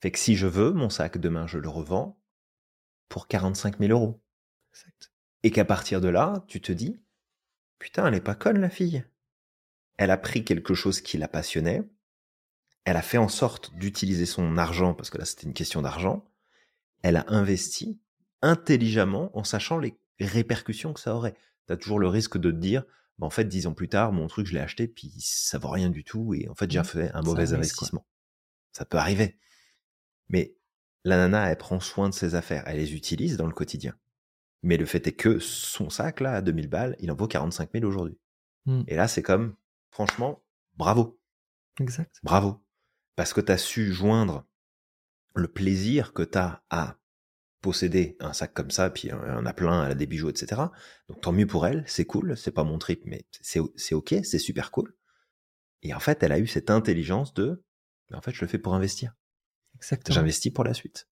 Fait 0.00 0.10
que 0.10 0.18
si 0.18 0.34
je 0.34 0.46
veux, 0.46 0.72
mon 0.72 0.90
sac, 0.90 1.18
demain, 1.18 1.46
je 1.46 1.58
le 1.58 1.68
revends 1.68 2.20
pour 3.08 3.28
45 3.28 3.78
000 3.78 3.92
euros. 3.92 4.20
Exact. 4.72 5.12
Et 5.44 5.50
qu'à 5.50 5.64
partir 5.64 6.00
de 6.00 6.08
là, 6.08 6.44
tu 6.48 6.60
te 6.60 6.72
dis, 6.72 7.00
putain, 7.78 8.06
elle 8.06 8.14
est 8.14 8.20
pas 8.20 8.34
conne 8.34 8.60
la 8.60 8.70
fille. 8.70 9.04
Elle 9.96 10.10
a 10.10 10.16
pris 10.16 10.44
quelque 10.44 10.74
chose 10.74 11.00
qui 11.00 11.18
la 11.18 11.28
passionnait, 11.28 11.82
elle 12.84 12.96
a 12.96 13.02
fait 13.02 13.18
en 13.18 13.28
sorte 13.28 13.74
d'utiliser 13.74 14.26
son 14.26 14.56
argent, 14.56 14.94
parce 14.94 15.10
que 15.10 15.18
là 15.18 15.24
c'était 15.24 15.46
une 15.46 15.54
question 15.54 15.82
d'argent, 15.82 16.24
elle 17.02 17.16
a 17.16 17.24
investi 17.28 18.00
intelligemment 18.40 19.36
en 19.36 19.44
sachant 19.44 19.78
les 19.78 19.96
répercussions 20.20 20.92
que 20.92 21.00
ça 21.00 21.14
aurait. 21.14 21.34
Tu 21.66 21.72
as 21.72 21.76
toujours 21.76 21.98
le 21.98 22.08
risque 22.08 22.38
de 22.38 22.50
te 22.50 22.56
dire, 22.56 22.84
bah, 23.18 23.26
en 23.26 23.30
fait, 23.30 23.44
dix 23.44 23.66
ans 23.66 23.74
plus 23.74 23.88
tard, 23.88 24.12
mon 24.12 24.26
truc, 24.26 24.46
je 24.46 24.54
l'ai 24.54 24.60
acheté, 24.60 24.88
puis 24.88 25.12
ça 25.18 25.58
vaut 25.58 25.70
rien 25.70 25.90
du 25.90 26.04
tout, 26.04 26.34
et 26.34 26.48
en 26.48 26.54
fait, 26.54 26.70
j'ai 26.70 26.80
Mmh. 26.80 26.84
fait 26.84 27.10
un 27.12 27.22
mauvais 27.22 27.52
investissement. 27.52 28.06
Ça 28.72 28.84
peut 28.84 28.98
arriver. 28.98 29.38
Mais 30.28 30.56
la 31.04 31.16
nana, 31.16 31.50
elle 31.50 31.58
prend 31.58 31.80
soin 31.80 32.08
de 32.08 32.14
ses 32.14 32.34
affaires, 32.34 32.64
elle 32.66 32.78
les 32.78 32.94
utilise 32.94 33.36
dans 33.36 33.46
le 33.46 33.52
quotidien. 33.52 33.94
Mais 34.62 34.76
le 34.76 34.86
fait 34.86 35.06
est 35.06 35.12
que 35.12 35.38
son 35.38 35.90
sac, 35.90 36.20
là, 36.20 36.34
à 36.34 36.42
2000 36.42 36.68
balles, 36.68 36.96
il 37.00 37.10
en 37.10 37.14
vaut 37.14 37.26
45 37.26 37.70
000 37.72 37.84
aujourd'hui. 37.84 38.18
Mm. 38.66 38.82
Et 38.86 38.96
là, 38.96 39.08
c'est 39.08 39.22
comme, 39.22 39.54
franchement, 39.92 40.42
bravo, 40.74 41.20
Exact. 41.80 42.18
bravo. 42.24 42.64
Parce 43.14 43.32
que 43.32 43.40
tu 43.40 43.52
as 43.52 43.58
su 43.58 43.92
joindre 43.92 44.44
le 45.34 45.46
plaisir 45.48 46.12
que 46.12 46.22
tu 46.22 46.38
as 46.38 46.62
à 46.70 46.96
posséder 47.60 48.16
un 48.18 48.32
sac 48.32 48.52
comme 48.54 48.70
ça, 48.72 48.90
puis 48.90 49.12
en 49.12 49.46
a 49.46 49.52
plein, 49.52 49.84
elle 49.84 49.92
a 49.92 49.94
des 49.94 50.06
bijoux, 50.06 50.28
etc. 50.30 50.62
Donc 51.08 51.20
tant 51.20 51.30
mieux 51.32 51.46
pour 51.46 51.66
elle, 51.66 51.84
c'est 51.86 52.04
cool, 52.06 52.36
c'est 52.36 52.50
pas 52.50 52.64
mon 52.64 52.78
trip, 52.78 53.02
mais 53.04 53.24
c'est 53.40 53.60
c'est 53.76 53.94
ok, 53.94 54.16
c'est 54.24 54.40
super 54.40 54.72
cool. 54.72 54.94
Et 55.82 55.94
en 55.94 56.00
fait, 56.00 56.22
elle 56.22 56.32
a 56.32 56.38
eu 56.40 56.46
cette 56.48 56.70
intelligence 56.70 57.34
de, 57.34 57.62
en 58.12 58.20
fait, 58.20 58.32
je 58.32 58.40
le 58.40 58.48
fais 58.48 58.58
pour 58.58 58.74
investir. 58.74 59.14
Exactement. 59.76 60.14
J'investis 60.14 60.52
pour 60.52 60.64
la 60.64 60.74
suite. 60.74 61.08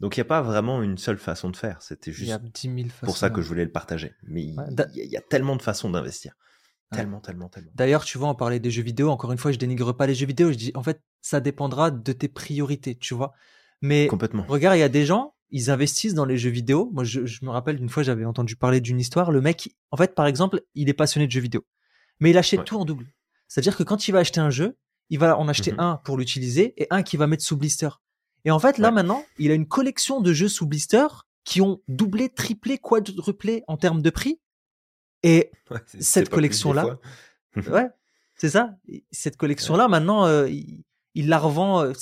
Donc 0.00 0.16
il 0.16 0.20
n'y 0.20 0.22
a 0.22 0.26
pas 0.26 0.42
vraiment 0.42 0.82
une 0.82 0.98
seule 0.98 1.18
façon 1.18 1.50
de 1.50 1.56
faire, 1.56 1.80
c'était 1.82 2.10
Il 2.10 2.24
y 2.26 2.32
a 2.32 2.38
juste 2.40 2.52
10 2.54 2.74
000 2.74 2.88
façons. 2.88 3.06
pour 3.06 3.16
ça 3.16 3.30
que 3.30 3.40
je 3.40 3.46
voulais 3.48 3.64
le 3.64 3.70
partager. 3.72 4.14
Mais 4.24 4.42
il 4.42 4.58
Ouais, 4.58 4.66
da- 4.70 4.88
y, 4.92 5.00
a- 5.00 5.04
il 5.04 5.10
y 5.10 5.16
a 5.16 5.20
tellement 5.20 5.54
de 5.56 5.62
façons 5.62 5.90
d'investir. 5.90 6.34
Ouais. 6.92 6.98
Tellement, 6.98 7.20
tellement, 7.20 7.48
tellement. 7.48 7.70
D'ailleurs, 7.74 8.04
tu 8.04 8.18
vois, 8.18 8.28
on 8.28 8.34
parlait 8.34 8.60
des 8.60 8.70
jeux 8.70 8.82
vidéo. 8.82 9.10
Encore 9.10 9.32
une 9.32 9.38
fois, 9.38 9.50
je 9.52 9.58
dénigre 9.58 9.92
pas 9.92 10.06
les 10.06 10.14
jeux 10.14 10.26
vidéo. 10.26 10.52
Je 10.52 10.56
dis, 10.56 10.72
en 10.74 10.82
fait, 10.82 11.00
ça 11.20 11.40
dépendra 11.40 11.90
de 11.90 12.12
tes 12.12 12.28
priorités, 12.28 12.94
tu 12.96 13.14
vois. 13.14 13.32
Mais 13.80 14.06
Complètement. 14.06 14.44
regarde, 14.48 14.76
il 14.76 14.80
y 14.80 14.84
a 14.84 14.88
des 14.88 15.04
gens, 15.06 15.34
ils 15.50 15.70
investissent 15.70 16.14
dans 16.14 16.24
les 16.24 16.38
jeux 16.38 16.50
vidéo. 16.50 16.90
Moi, 16.92 17.04
je, 17.04 17.26
je 17.26 17.44
me 17.44 17.50
rappelle 17.50 17.76
d'une 17.78 17.88
fois, 17.88 18.02
j'avais 18.02 18.24
entendu 18.24 18.56
parler 18.56 18.80
d'une 18.80 19.00
histoire. 19.00 19.30
Le 19.32 19.40
mec, 19.40 19.74
en 19.90 19.96
fait, 19.96 20.14
par 20.14 20.26
exemple, 20.26 20.62
il 20.74 20.88
est 20.88 20.94
passionné 20.94 21.26
de 21.26 21.32
jeux 21.32 21.40
vidéo, 21.40 21.64
mais 22.20 22.30
il 22.30 22.38
achète 22.38 22.60
Ouais. 22.60 22.64
tout 22.64 22.76
en 22.76 22.84
double. 22.84 23.06
C'est-à-dire 23.48 23.76
que 23.76 23.82
quand 23.82 24.06
il 24.08 24.12
va 24.12 24.20
acheter 24.20 24.40
un 24.40 24.50
jeu, 24.50 24.76
il 25.10 25.18
va 25.18 25.36
en 25.38 25.48
acheter 25.48 25.72
Mhm. 25.72 25.80
un 25.80 25.96
pour 26.04 26.16
l'utiliser 26.16 26.74
et 26.80 26.86
un 26.90 27.02
qu'il 27.02 27.18
va 27.18 27.26
mettre 27.26 27.42
sous 27.44 27.56
blister. 27.56 27.88
Et 28.44 28.50
en 28.50 28.58
fait, 28.58 28.78
là 28.78 28.88
Ouais. 28.88 28.94
maintenant, 28.94 29.24
il 29.38 29.50
a 29.50 29.54
une 29.54 29.66
collection 29.66 30.20
de 30.20 30.32
jeux 30.32 30.48
sous 30.48 30.66
blister 30.66 31.06
qui 31.44 31.60
ont 31.60 31.80
doublé, 31.88 32.28
triplé, 32.28 32.78
quadruplé 32.78 33.62
en 33.68 33.76
termes 33.76 34.00
de 34.00 34.10
prix. 34.10 34.40
Et 35.22 35.50
Ouais, 35.70 35.78
cette 36.00 36.28
collection-là, 36.28 36.98
ouais, 37.56 37.88
c'est 38.36 38.50
ça. 38.50 38.74
Cette 39.10 39.36
collection-là, 39.36 39.88
maintenant, 39.88 40.26
euh, 40.26 40.48
il, 40.48 40.84
il 41.14 41.28
la 41.28 41.38
revend. 41.38 41.82
euh, 41.84 41.92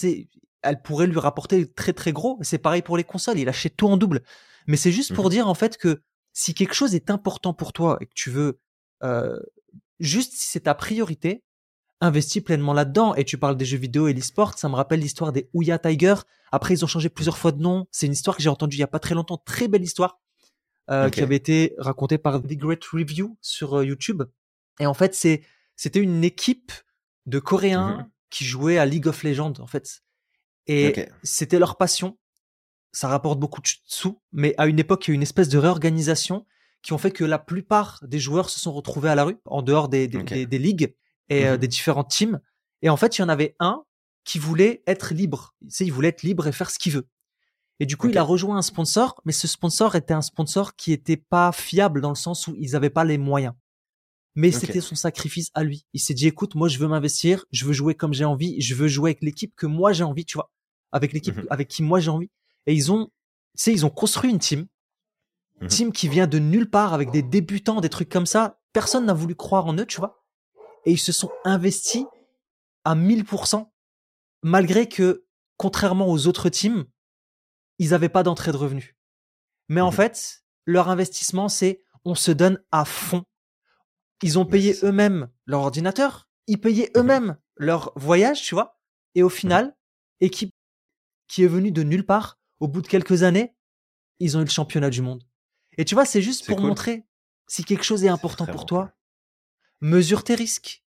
elle 0.62 0.82
pourrait 0.82 1.06
lui 1.06 1.18
rapporter 1.18 1.70
très 1.72 1.92
très 1.92 2.12
gros. 2.12 2.38
C'est 2.42 2.58
pareil 2.58 2.82
pour 2.82 2.96
les 2.96 3.04
consoles. 3.04 3.38
Il 3.38 3.48
achète 3.48 3.76
tout 3.76 3.88
en 3.88 3.96
double. 3.96 4.22
Mais 4.66 4.76
c'est 4.76 4.92
juste 4.92 5.14
pour 5.14 5.24
Mhm. 5.26 5.30
dire 5.30 5.48
en 5.48 5.54
fait 5.54 5.78
que 5.78 6.02
si 6.32 6.52
quelque 6.54 6.74
chose 6.74 6.94
est 6.94 7.10
important 7.10 7.54
pour 7.54 7.72
toi 7.72 7.96
et 8.00 8.06
que 8.06 8.12
tu 8.14 8.30
veux, 8.30 8.60
euh, 9.02 9.38
juste 10.00 10.32
si 10.34 10.48
c'est 10.48 10.60
ta 10.60 10.74
priorité, 10.74 11.42
investis 12.02 12.42
pleinement 12.42 12.72
là-dedans. 12.74 13.14
Et 13.14 13.24
tu 13.24 13.38
parles 13.38 13.56
des 13.56 13.64
jeux 13.64 13.78
vidéo 13.78 14.06
et 14.08 14.12
l'e-sport, 14.12 14.58
ça 14.58 14.68
me 14.68 14.74
rappelle 14.74 15.00
l'histoire 15.00 15.32
des 15.32 15.48
Ouya 15.54 15.78
Tiger. 15.78 16.14
Après, 16.52 16.74
ils 16.74 16.84
ont 16.84 16.88
changé 16.88 17.08
plusieurs 17.08 17.38
fois 17.38 17.52
de 17.52 17.60
nom. 17.62 17.86
C'est 17.90 18.06
une 18.06 18.12
histoire 18.12 18.36
que 18.36 18.42
j'ai 18.42 18.48
entendue 18.50 18.76
il 18.76 18.80
y 18.80 18.84
a 18.84 18.86
pas 18.86 18.98
très 18.98 19.14
longtemps, 19.14 19.38
très 19.38 19.66
belle 19.68 19.82
histoire, 19.82 20.18
euh, 20.90 21.08
qui 21.10 21.20
avait 21.22 21.36
été 21.36 21.74
racontée 21.78 22.18
par 22.18 22.40
The 22.42 22.52
Great 22.54 22.84
Review 22.86 23.36
sur 23.40 23.78
euh, 23.78 23.84
YouTube. 23.84 24.22
Et 24.80 24.86
en 24.86 24.94
fait, 24.94 25.14
c'est 25.14 25.42
c'était 25.76 26.00
une 26.00 26.24
équipe 26.24 26.72
de 27.26 27.38
Coréens 27.38 27.98
Mhm. 27.98 28.10
qui 28.30 28.44
jouaient 28.44 28.78
à 28.78 28.86
League 28.86 29.06
of 29.06 29.22
Legends, 29.22 29.54
en 29.60 29.66
fait. 29.66 30.02
Et 30.66 31.06
c'était 31.22 31.58
leur 31.58 31.76
passion. 31.76 32.18
Ça 32.92 33.08
rapporte 33.08 33.38
beaucoup 33.38 33.60
de 33.60 33.68
sous, 33.86 34.20
mais 34.32 34.54
à 34.58 34.66
une 34.66 34.78
époque, 34.78 35.06
il 35.06 35.10
y 35.10 35.12
a 35.12 35.14
eu 35.14 35.16
une 35.16 35.22
espèce 35.22 35.48
de 35.48 35.58
réorganisation 35.58 36.44
qui 36.82 36.92
ont 36.92 36.98
fait 36.98 37.10
que 37.12 37.24
la 37.24 37.38
plupart 37.38 38.00
des 38.02 38.18
joueurs 38.18 38.50
se 38.50 38.58
sont 38.58 38.72
retrouvés 38.72 39.08
à 39.10 39.14
la 39.14 39.24
rue, 39.24 39.36
en 39.44 39.62
dehors 39.62 39.88
des, 39.88 40.08
des, 40.08 40.22
des- 40.22 40.46
des 40.46 40.58
ligues 40.58 40.94
et 41.28 41.46
euh, 41.46 41.52
Mhm. 41.54 41.58
des 41.58 41.68
différentes 41.68 42.10
teams. 42.10 42.40
Et 42.82 42.88
en 42.88 42.96
fait, 42.96 43.18
il 43.18 43.20
y 43.20 43.24
en 43.24 43.28
avait 43.28 43.54
un 43.60 43.84
qui 44.24 44.38
voulait 44.38 44.82
être 44.86 45.14
libre. 45.14 45.54
Tu 45.62 45.70
sais, 45.70 45.84
il 45.86 45.92
voulait 45.92 46.08
être 46.08 46.22
libre 46.22 46.46
et 46.46 46.52
faire 46.52 46.70
ce 46.70 46.78
qu'il 46.78 46.92
veut. 46.92 47.06
Et 47.80 47.86
du 47.86 47.96
coup, 47.96 48.08
il 48.08 48.18
a 48.18 48.22
rejoint 48.22 48.58
un 48.58 48.62
sponsor, 48.62 49.20
mais 49.24 49.32
ce 49.32 49.48
sponsor 49.48 49.96
était 49.96 50.12
un 50.14 50.20
sponsor 50.22 50.76
qui 50.76 50.92
était 50.92 51.16
pas 51.16 51.50
fiable 51.50 52.00
dans 52.02 52.10
le 52.10 52.14
sens 52.14 52.46
où 52.46 52.54
ils 52.58 52.76
avaient 52.76 52.90
pas 52.90 53.04
les 53.04 53.16
moyens. 53.18 53.54
Mais 54.36 54.52
c'était 54.52 54.80
son 54.82 54.94
sacrifice 54.94 55.50
à 55.54 55.64
lui. 55.64 55.86
Il 55.94 56.00
s'est 56.00 56.14
dit, 56.14 56.26
écoute, 56.26 56.54
moi, 56.54 56.68
je 56.68 56.78
veux 56.78 56.86
m'investir, 56.88 57.46
je 57.50 57.64
veux 57.64 57.72
jouer 57.72 57.94
comme 57.94 58.12
j'ai 58.12 58.24
envie, 58.26 58.60
je 58.60 58.74
veux 58.74 58.86
jouer 58.86 59.10
avec 59.10 59.22
l'équipe 59.22 59.54
que 59.56 59.66
moi 59.66 59.92
j'ai 59.92 60.04
envie, 60.04 60.24
tu 60.24 60.34
vois, 60.36 60.50
avec 60.92 61.12
l'équipe 61.12 61.36
Mhm. 61.36 61.46
avec 61.50 61.68
qui 61.68 61.82
moi 61.82 61.98
j'ai 62.00 62.10
envie. 62.10 62.30
Et 62.66 62.74
ils 62.74 62.92
ont, 62.92 63.06
tu 63.06 63.10
sais, 63.56 63.72
ils 63.72 63.84
ont 63.86 63.90
construit 63.90 64.30
une 64.30 64.38
team, 64.38 64.66
Mhm. 65.60 65.68
team 65.68 65.92
qui 65.92 66.06
vient 66.08 66.26
de 66.26 66.38
nulle 66.38 66.68
part 66.70 66.92
avec 66.94 67.10
des 67.10 67.22
débutants, 67.22 67.80
des 67.80 67.88
trucs 67.88 68.08
comme 68.10 68.26
ça. 68.26 68.60
Personne 68.72 69.06
n'a 69.06 69.14
voulu 69.14 69.34
croire 69.34 69.66
en 69.66 69.74
eux, 69.74 69.86
tu 69.86 69.98
vois. 69.98 70.22
Et 70.86 70.92
ils 70.92 70.98
se 70.98 71.12
sont 71.12 71.30
investis 71.44 72.04
à 72.84 72.94
1000%, 72.94 73.72
malgré 74.42 74.86
que, 74.88 75.24
contrairement 75.56 76.08
aux 76.08 76.26
autres 76.28 76.50
teams, 76.50 76.84
ils 77.80 77.90
n'avaient 77.90 78.08
pas 78.08 78.22
d'entrée 78.22 78.52
de 78.52 78.56
revenus. 78.56 78.94
Mais 79.68 79.80
en 79.80 79.88
Mhm. 79.90 79.96
fait, 79.96 80.44
leur 80.66 80.88
investissement, 80.88 81.48
c'est 81.48 81.82
on 82.04 82.14
se 82.14 82.30
donne 82.30 82.62
à 82.70 82.84
fond. 82.84 83.24
Ils 84.22 84.38
ont 84.38 84.44
payé 84.46 84.76
eux-mêmes 84.84 85.30
leur 85.46 85.62
ordinateur, 85.62 86.28
ils 86.46 86.60
payaient 86.60 86.90
Mhm. 86.94 87.00
eux-mêmes 87.00 87.38
leur 87.56 87.92
voyage, 87.96 88.42
tu 88.42 88.54
vois. 88.54 88.78
Et 89.14 89.22
au 89.22 89.28
final, 89.30 89.76
équipe 90.20 90.52
qui 91.26 91.42
est 91.42 91.48
venue 91.48 91.72
de 91.72 91.82
nulle 91.82 92.04
part, 92.06 92.38
au 92.60 92.68
bout 92.68 92.82
de 92.82 92.86
quelques 92.88 93.22
années, 93.22 93.54
ils 94.18 94.36
ont 94.36 94.40
eu 94.40 94.44
le 94.44 94.50
championnat 94.50 94.90
du 94.90 95.00
monde. 95.00 95.24
Et 95.78 95.84
tu 95.86 95.94
vois, 95.94 96.04
c'est 96.04 96.20
juste 96.22 96.46
pour 96.46 96.56
cool. 96.58 96.66
montrer 96.68 97.06
si 97.46 97.64
quelque 97.64 97.84
chose 97.84 98.04
est 98.04 98.08
important 98.08 98.44
pour 98.46 98.66
toi, 98.66 98.92
cool. 99.80 99.88
mesure 99.88 100.22
tes 100.24 100.34
risques, 100.34 100.84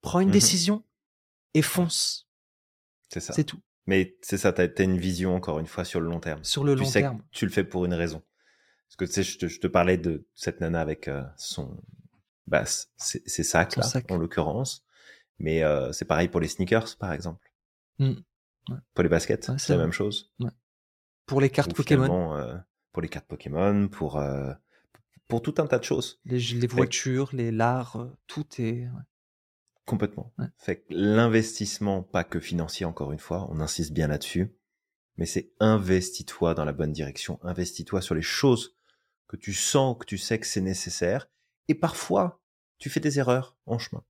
prends 0.00 0.18
une 0.20 0.30
décision 0.32 0.82
et 1.54 1.62
fonce. 1.62 2.28
C'est 3.12 3.20
ça. 3.20 3.32
C'est 3.34 3.44
tout. 3.44 3.60
Mais 3.86 4.16
c'est 4.22 4.38
ça, 4.38 4.52
t'as 4.52 4.66
as 4.66 4.82
une 4.82 4.98
vision 4.98 5.34
encore 5.34 5.58
une 5.60 5.66
fois 5.66 5.84
sur 5.84 6.00
le 6.00 6.08
long 6.08 6.20
terme. 6.20 6.42
Sur 6.42 6.64
le 6.64 6.74
tu 6.74 6.80
long 6.80 6.86
sais 6.86 7.00
terme. 7.02 7.18
que 7.18 7.24
tu 7.32 7.44
le 7.44 7.52
fais 7.52 7.64
pour 7.64 7.84
une 7.84 7.94
raison. 7.94 8.22
Parce 8.88 8.96
que 8.96 9.04
tu 9.04 9.12
sais, 9.12 9.22
je 9.22 9.38
te, 9.38 9.46
je 9.46 9.60
te 9.60 9.66
parlais 9.66 9.98
de 9.98 10.26
cette 10.34 10.60
nana 10.60 10.80
avec 10.80 11.08
euh, 11.08 11.22
son, 11.36 11.76
bah, 12.46 12.64
ses 12.96 13.42
sacs 13.42 13.76
là, 13.76 13.82
sac. 13.82 14.10
en 14.10 14.16
l'occurrence. 14.16 14.84
Mais 15.38 15.62
euh, 15.64 15.92
c'est 15.92 16.04
pareil 16.04 16.28
pour 16.28 16.40
les 16.40 16.48
sneakers, 16.48 16.96
par 16.98 17.12
exemple. 17.12 17.50
Mm. 17.98 18.12
Ouais. 18.70 18.76
Pour 18.94 19.02
les 19.02 19.08
baskets, 19.10 19.48
Ouais, 19.48 19.58
c'est 19.58 19.76
la 19.76 19.82
même 19.82 19.92
chose. 19.92 20.32
Pour 21.26 21.40
les 21.40 21.50
cartes 21.50 21.72
Ou 21.72 21.74
Pokémon, 21.74 22.36
euh, 22.36 22.56
pour 22.92 23.02
les 23.02 23.08
cartes 23.08 23.26
Pokémon, 23.26 23.88
pour 23.88 24.22
pour, 25.28 25.42
tout 25.42 25.54
un 25.58 25.66
tas 25.66 25.78
de 25.78 25.84
choses. 25.84 26.20
les, 26.24 26.38
les 26.38 26.66
voitures, 26.66 27.30
les 27.32 27.50
lards, 27.50 27.96
euh, 27.96 28.16
tout 28.26 28.46
est. 28.58 28.86
Complètement. 29.86 30.32
Ouais. 30.38 30.46
Fait 30.58 30.76
que 30.76 30.84
l'investissement, 30.90 32.02
pas 32.02 32.24
que 32.24 32.40
financier, 32.40 32.86
encore 32.86 33.12
une 33.12 33.18
fois, 33.18 33.46
on 33.50 33.60
insiste 33.60 33.92
bien 33.92 34.08
là-dessus, 34.08 34.54
mais 35.16 35.26
c'est 35.26 35.52
investis-toi 35.60 36.54
dans 36.54 36.64
la 36.64 36.72
bonne 36.72 36.92
direction, 36.92 37.38
investis-toi 37.42 38.00
sur 38.00 38.14
les 38.14 38.22
choses 38.22 38.76
que 39.28 39.36
tu 39.36 39.52
sens, 39.52 39.96
que 39.98 40.06
tu 40.06 40.18
sais 40.18 40.38
que 40.38 40.46
c'est 40.46 40.60
nécessaire, 40.60 41.28
et 41.68 41.74
parfois, 41.74 42.40
tu 42.78 42.88
fais 42.88 43.00
des 43.00 43.18
erreurs 43.18 43.56
en 43.66 43.78
chemin. 43.78 44.02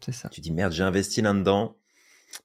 C'est 0.00 0.12
ça. 0.12 0.28
Tu 0.28 0.40
dis 0.40 0.52
merde, 0.52 0.72
j'ai 0.72 0.82
investi 0.82 1.22
là-dedans, 1.22 1.78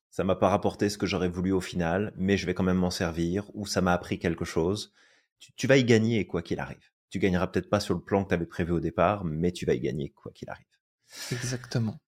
ça 0.10 0.24
m'a 0.24 0.36
pas 0.36 0.50
rapporté 0.50 0.90
ce 0.90 0.98
que 0.98 1.06
j'aurais 1.06 1.30
voulu 1.30 1.52
au 1.52 1.62
final, 1.62 2.14
mais 2.16 2.38
je 2.38 2.46
vais 2.46 2.54
quand 2.54 2.64
même 2.64 2.78
m'en 2.78 2.92
servir, 2.92 3.52
ou 3.54 3.66
ça 3.66 3.82
m'a 3.82 3.94
appris 3.94 4.18
quelque 4.18 4.46
chose. 4.46 4.94
Tu, 5.40 5.52
tu 5.54 5.68
vas 5.68 5.78
y 5.78 5.84
gagner 5.84 6.26
quoi 6.26 6.42
qu'il 6.42 6.60
arrive. 6.60 6.90
Tu 7.10 7.20
gagneras 7.20 7.48
peut-être 7.48 7.70
pas 7.70 7.82
sur 7.82 7.94
le 7.94 8.02
plan 8.02 8.24
que 8.24 8.30
tu 8.30 8.34
avais 8.34 8.46
prévu 8.46 8.72
au 8.72 8.80
départ, 8.80 9.26
mais 9.26 9.52
tu 9.52 9.66
vas 9.66 9.74
y 9.74 9.80
gagner 9.82 10.10
quoi 10.10 10.32
qu'il 10.32 10.50
arrive. 10.50 10.66
Exactement. 11.32 12.00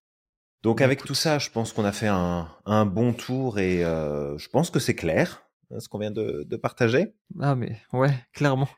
Donc 0.62 0.80
Bah, 0.80 0.84
avec 0.84 1.00
écoute. 1.00 1.06
tout 1.06 1.14
ça, 1.14 1.38
je 1.38 1.50
pense 1.50 1.72
qu'on 1.72 1.84
a 1.84 1.92
fait 1.92 2.08
un, 2.08 2.48
un 2.66 2.86
bon 2.86 3.12
tour 3.14 3.58
et 3.58 3.84
euh, 3.84 4.36
je 4.38 4.48
pense 4.48 4.70
que 4.70 4.78
c'est 4.80 4.94
clair 4.96 5.44
hein, 5.70 5.80
ce 5.80 5.88
qu'on 5.88 5.98
vient 5.98 6.10
de, 6.10 6.44
de 6.46 6.56
partager. 6.56 7.14
Ah, 7.40 7.54
mais 7.54 7.80
ouais, 7.92 8.14
clairement. 8.32 8.68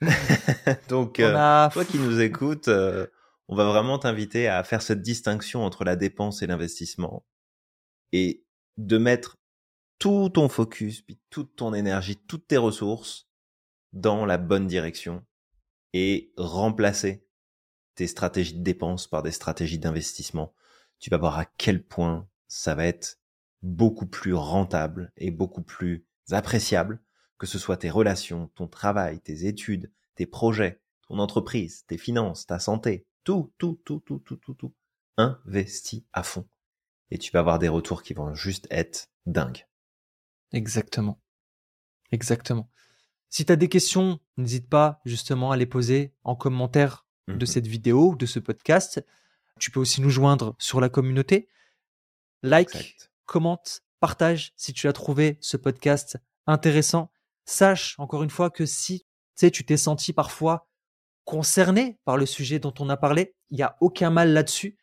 Donc 0.88 1.16
On 1.18 1.22
euh, 1.22 1.34
a. 1.34 1.70
toi 1.72 1.84
qui 1.84 1.98
nous 1.98 2.20
écoutes, 2.20 2.68
euh, 2.68 3.06
on 3.48 3.56
va 3.56 3.64
vraiment 3.64 3.98
t'inviter 3.98 4.48
à 4.48 4.62
faire 4.64 4.82
cette 4.82 5.02
distinction 5.02 5.64
entre 5.64 5.84
la 5.84 5.96
dépense 5.96 6.42
et 6.42 6.46
l'investissement 6.46 7.24
et 8.12 8.44
de 8.76 8.98
mettre 8.98 9.36
tout 9.98 10.28
ton 10.28 10.48
focus, 10.48 11.00
puis 11.02 11.18
toute 11.30 11.56
ton 11.56 11.72
énergie, 11.72 12.16
toutes 12.16 12.46
tes 12.46 12.58
ressources 12.58 13.28
dans 13.92 14.26
la 14.26 14.36
bonne 14.36 14.66
direction 14.66 15.24
et 15.94 16.32
remplacer 16.36 17.24
tes 17.94 18.06
stratégies 18.06 18.58
de 18.58 18.62
dépense 18.62 19.06
par 19.08 19.22
des 19.22 19.30
stratégies 19.30 19.78
d'investissement. 19.78 20.54
Tu 20.98 21.10
vas 21.10 21.18
voir 21.18 21.38
à 21.38 21.44
quel 21.44 21.82
point 21.84 22.28
ça 22.48 22.74
va 22.74 22.86
être 22.86 23.18
beaucoup 23.62 24.06
plus 24.06 24.34
rentable 24.34 25.12
et 25.16 25.30
beaucoup 25.30 25.62
plus 25.62 26.06
appréciable, 26.30 27.00
que 27.38 27.46
ce 27.46 27.58
soit 27.58 27.76
tes 27.76 27.90
relations, 27.90 28.48
ton 28.54 28.66
travail, 28.68 29.20
tes 29.20 29.46
études, 29.46 29.92
tes 30.14 30.26
projets, 30.26 30.80
ton 31.08 31.18
entreprise, 31.18 31.84
tes 31.86 31.98
finances, 31.98 32.46
ta 32.46 32.58
santé, 32.58 33.06
Tout, 33.24 33.52
tout, 33.58 33.80
tout, 33.84 34.00
tout, 34.00 34.20
tout, 34.20 34.36
tout, 34.36 34.54
tout. 34.54 34.72
Investis 35.16 36.02
à 36.12 36.22
fond. 36.22 36.46
Et 37.10 37.18
tu 37.18 37.32
vas 37.32 37.40
avoir 37.40 37.58
des 37.58 37.68
retours 37.68 38.02
qui 38.02 38.14
vont 38.14 38.34
juste 38.34 38.66
être 38.70 39.08
dingues. 39.26 39.66
Exactement. 40.52 41.20
Exactement. 42.12 42.70
Si 43.28 43.44
tu 43.44 43.52
as 43.52 43.56
des 43.56 43.68
questions, 43.68 44.20
n'hésite 44.36 44.68
pas 44.68 45.00
justement 45.04 45.50
à 45.50 45.56
les 45.56 45.66
poser 45.66 46.14
en 46.22 46.36
commentaire 46.36 47.04
de 47.28 47.34
Mhm. 47.34 47.46
cette 47.46 47.66
vidéo, 47.66 48.14
de 48.14 48.26
ce 48.26 48.38
podcast. 48.38 49.04
Tu 49.58 49.70
peux 49.70 49.80
aussi 49.80 50.00
nous 50.00 50.10
joindre 50.10 50.54
sur 50.58 50.80
la 50.80 50.88
communauté. 50.88 51.48
Like, 52.42 52.68
Exact. 52.74 53.10
commente, 53.24 53.82
partage 54.00 54.52
si 54.56 54.72
tu 54.72 54.88
as 54.88 54.92
trouvé 54.92 55.38
ce 55.40 55.56
podcast 55.56 56.18
intéressant. 56.46 57.10
Sache 57.44 57.94
encore 57.98 58.22
une 58.22 58.30
fois 58.30 58.50
que 58.50 58.66
si 58.66 59.06
tu 59.36 59.64
t'es 59.64 59.76
senti 59.76 60.12
parfois 60.12 60.68
concerné 61.24 61.98
par 62.04 62.16
le 62.16 62.26
sujet 62.26 62.58
dont 62.58 62.74
on 62.78 62.88
a 62.88 62.96
parlé, 62.96 63.34
il 63.50 63.56
n'y 63.56 63.62
a 63.62 63.76
aucun 63.80 64.10
mal 64.10 64.32
là-dessus. 64.32 64.76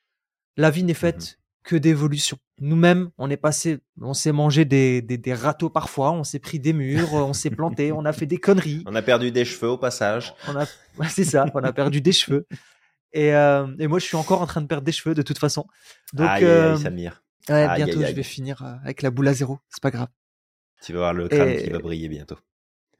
La 0.58 0.70
vie 0.70 0.84
n'est 0.84 0.94
faite 0.94 1.40
que 1.64 1.76
d'évolution. 1.76 2.38
Nous-mêmes, 2.60 3.10
on 3.18 3.30
est 3.30 3.38
passé, 3.38 3.80
on 4.02 4.14
s'est 4.14 4.32
mangé 4.32 4.66
des, 4.66 5.02
des, 5.02 5.18
des 5.18 5.34
râteaux 5.34 5.70
parfois, 5.70 6.12
on 6.12 6.24
s'est 6.24 6.40
pris 6.40 6.60
des 6.60 6.74
murs, 6.74 7.14
on 7.14 7.34
s'est 7.34 7.50
planté, 7.50 7.92
on 7.92 8.06
a 8.06 8.14
fait 8.14 8.26
des 8.26 8.38
conneries. 8.38 8.84
On 8.86 8.96
a 8.96 9.02
perdu 9.02 9.32
des 9.32 9.46
cheveux 9.46 9.70
au 9.70 9.78
passage. 9.78 10.34
On 10.48 10.56
a, 10.56 10.66
ouais, 11.00 11.10
c'est 11.10 11.24
ça, 11.24 11.46
on 11.54 11.64
a 11.64 11.74
perdu 11.74 12.02
des 12.02 12.12
cheveux. 12.12 12.46
Et, 13.14 13.34
euh, 13.34 13.68
et 13.80 13.88
moi, 13.88 14.00
je 14.00 14.06
suis 14.06 14.16
encore 14.18 14.42
en 14.42 14.48
train 14.48 14.62
de 14.62 14.68
perdre 14.68 14.84
des 14.84 14.92
cheveux 14.92 15.16
de 15.16 15.22
toute 15.22 15.38
façon. 15.38 15.68
Donc, 16.14 16.28
aïe, 16.28 16.44
aïe, 16.44 16.46
euh, 16.46 16.78
Samir. 16.78 17.24
ouais, 17.48 17.56
aïe, 17.56 17.84
bientôt, 17.84 18.02
je 18.04 18.12
vais 18.12 18.24
finir 18.24 18.64
euh, 18.64 18.76
avec 18.84 19.02
la 19.02 19.12
boule 19.12 19.28
à 19.28 19.34
zéro. 19.34 19.60
C'est 19.70 19.82
pas 19.82 19.92
grave. 19.92 20.10
Tu 20.82 20.94
vas 20.94 21.00
voir 21.00 21.14
le 21.14 21.30
crâne 21.30 21.50
Et- 21.50 21.64
qui 21.64 21.70
va 21.70 21.80
briller 21.80 22.10
bientôt. 22.10 22.38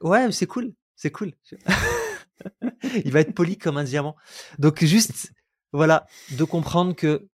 Ouais, 0.02 0.32
c'est 0.32 0.48
cool, 0.48 0.74
c'est 0.96 1.12
cool. 1.12 1.34
Il 3.06 3.12
va 3.12 3.22
être 3.22 3.34
poli 3.34 3.58
comme 3.58 3.78
un 3.78 3.84
diamant. 3.84 4.16
Donc 4.60 4.84
juste, 4.84 5.32
voilà, 5.72 6.06
de 6.32 6.44
comprendre 6.44 6.96
que 6.96 7.28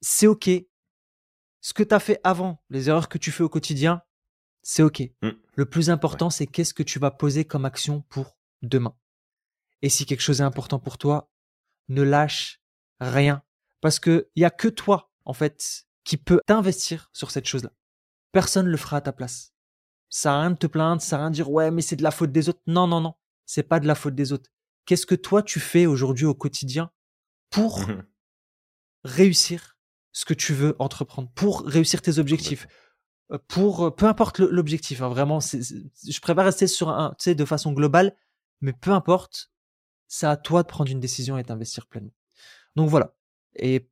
c'est 0.00 0.26
ok. 0.26 0.50
Ce 1.60 1.72
que 1.72 1.82
tu 1.82 1.94
as 1.94 2.00
fait 2.00 2.20
avant, 2.22 2.62
les 2.70 2.88
erreurs 2.88 3.08
que 3.08 3.18
tu 3.18 3.32
fais 3.32 3.42
au 3.42 3.48
quotidien, 3.48 4.02
c'est 4.62 4.82
ok. 4.82 5.02
Mm. 5.22 5.30
Le 5.54 5.64
plus 5.66 5.90
important, 5.90 6.30
c'est 6.30 6.46
qu'est-ce 6.46 6.74
que 6.74 6.82
tu 6.82 6.98
vas 6.98 7.10
poser 7.10 7.44
comme 7.44 7.64
action 7.64 8.02
pour 8.08 8.36
demain. 8.62 8.94
Et 9.82 9.88
si 9.88 10.06
quelque 10.06 10.20
chose 10.22 10.40
est 10.40 10.44
important 10.44 10.78
pour 10.78 10.98
toi, 10.98 11.30
ne 11.88 12.02
lâche 12.02 12.60
rien. 13.00 13.42
Parce 13.80 13.98
que 13.98 14.28
il 14.34 14.42
y 14.42 14.44
a 14.44 14.50
que 14.50 14.68
toi, 14.68 15.10
en 15.24 15.32
fait, 15.32 15.86
qui 16.04 16.16
peut 16.16 16.40
t'investir 16.46 17.10
sur 17.12 17.30
cette 17.30 17.46
chose-là. 17.46 17.72
Personne 18.32 18.66
ne 18.66 18.70
le 18.70 18.76
fera 18.76 18.98
à 18.98 19.00
ta 19.00 19.12
place. 19.12 19.52
Ça 20.08 20.34
à 20.36 20.40
rien 20.40 20.50
de 20.52 20.56
te 20.56 20.66
plaindre, 20.66 21.02
ça 21.02 21.16
à 21.16 21.18
rien 21.20 21.30
de 21.30 21.34
dire 21.34 21.50
ouais, 21.50 21.70
mais 21.70 21.82
c'est 21.82 21.96
de 21.96 22.02
la 22.02 22.10
faute 22.10 22.32
des 22.32 22.48
autres. 22.48 22.60
Non, 22.66 22.86
non, 22.86 23.00
non. 23.00 23.14
C'est 23.44 23.62
pas 23.64 23.80
de 23.80 23.86
la 23.86 23.94
faute 23.94 24.14
des 24.14 24.32
autres. 24.32 24.50
Qu'est-ce 24.86 25.06
que 25.06 25.14
toi 25.16 25.42
tu 25.42 25.60
fais 25.60 25.86
aujourd'hui 25.86 26.26
au 26.26 26.34
quotidien 26.34 26.90
pour 27.50 27.80
réussir 29.04 29.76
ce 30.12 30.24
que 30.24 30.34
tu 30.34 30.54
veux 30.54 30.74
entreprendre, 30.78 31.30
pour 31.34 31.62
réussir 31.62 32.02
tes 32.02 32.18
objectifs, 32.18 32.66
Euh, 33.32 33.38
pour 33.48 33.86
euh, 33.86 33.90
peu 33.90 34.06
importe 34.06 34.38
l'objectif. 34.38 35.02
hein, 35.02 35.08
vraiment, 35.08 35.40
je 35.40 36.20
préfère 36.20 36.44
rester 36.44 36.68
sur 36.68 36.88
un, 36.90 37.10
tu 37.18 37.24
sais, 37.24 37.34
de 37.34 37.44
façon 37.44 37.72
globale, 37.72 38.14
mais 38.60 38.72
peu 38.72 38.92
importe, 38.92 39.50
c'est 40.08 40.26
à 40.26 40.36
toi 40.36 40.62
de 40.62 40.68
prendre 40.68 40.90
une 40.90 41.00
décision 41.00 41.38
et 41.38 41.42
d'investir 41.42 41.86
pleinement. 41.86 42.12
Donc 42.76 42.88
voilà. 42.88 43.14
Et 43.54 43.88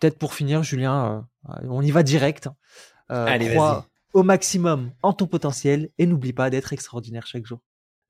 peut-être 0.00 0.18
pour 0.18 0.34
finir, 0.34 0.62
Julien, 0.62 1.26
euh, 1.48 1.66
on 1.68 1.82
y 1.82 1.90
va 1.90 2.02
direct. 2.02 2.46
hein. 2.48 2.56
Euh, 3.10 3.26
Allez, 3.26 3.50
crois 3.50 3.74
vas-y. 3.80 4.20
au 4.20 4.22
maximum 4.22 4.92
en 5.02 5.12
ton 5.12 5.26
potentiel 5.26 5.90
et 5.98 6.06
n'oublie 6.06 6.32
pas 6.32 6.48
d'être 6.50 6.72
extraordinaire 6.72 7.26
chaque 7.26 7.44
jour. 7.46 7.60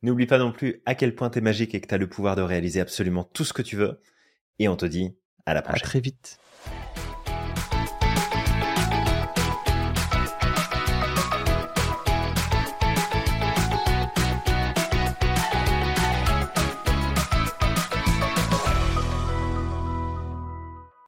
N'oublie 0.03 0.27
pas 0.27 0.39
non 0.39 0.53
plus 0.53 0.83
à 0.87 0.95
quel 0.95 1.15
point 1.15 1.31
t'es 1.31 1.41
magique 1.41 1.75
et 1.75 1.81
que 1.81 1.87
t'as 1.87 1.99
le 1.99 2.09
pouvoir 2.09 2.37
de 2.37 2.43
réaliser 2.43 2.81
absolument 2.81 3.25
tout 3.25 3.45
ce 3.45 3.53
que 3.53 3.63
tu 3.63 3.75
veux. 3.77 4.01
Et 4.59 4.69
on 4.69 4.77
te 4.77 4.87
dit 4.87 5.17
à 5.47 5.55
la 5.55 5.61
À 5.61 5.63
prochaine. 5.63 5.83
très 5.83 6.01
vite. 6.01 6.39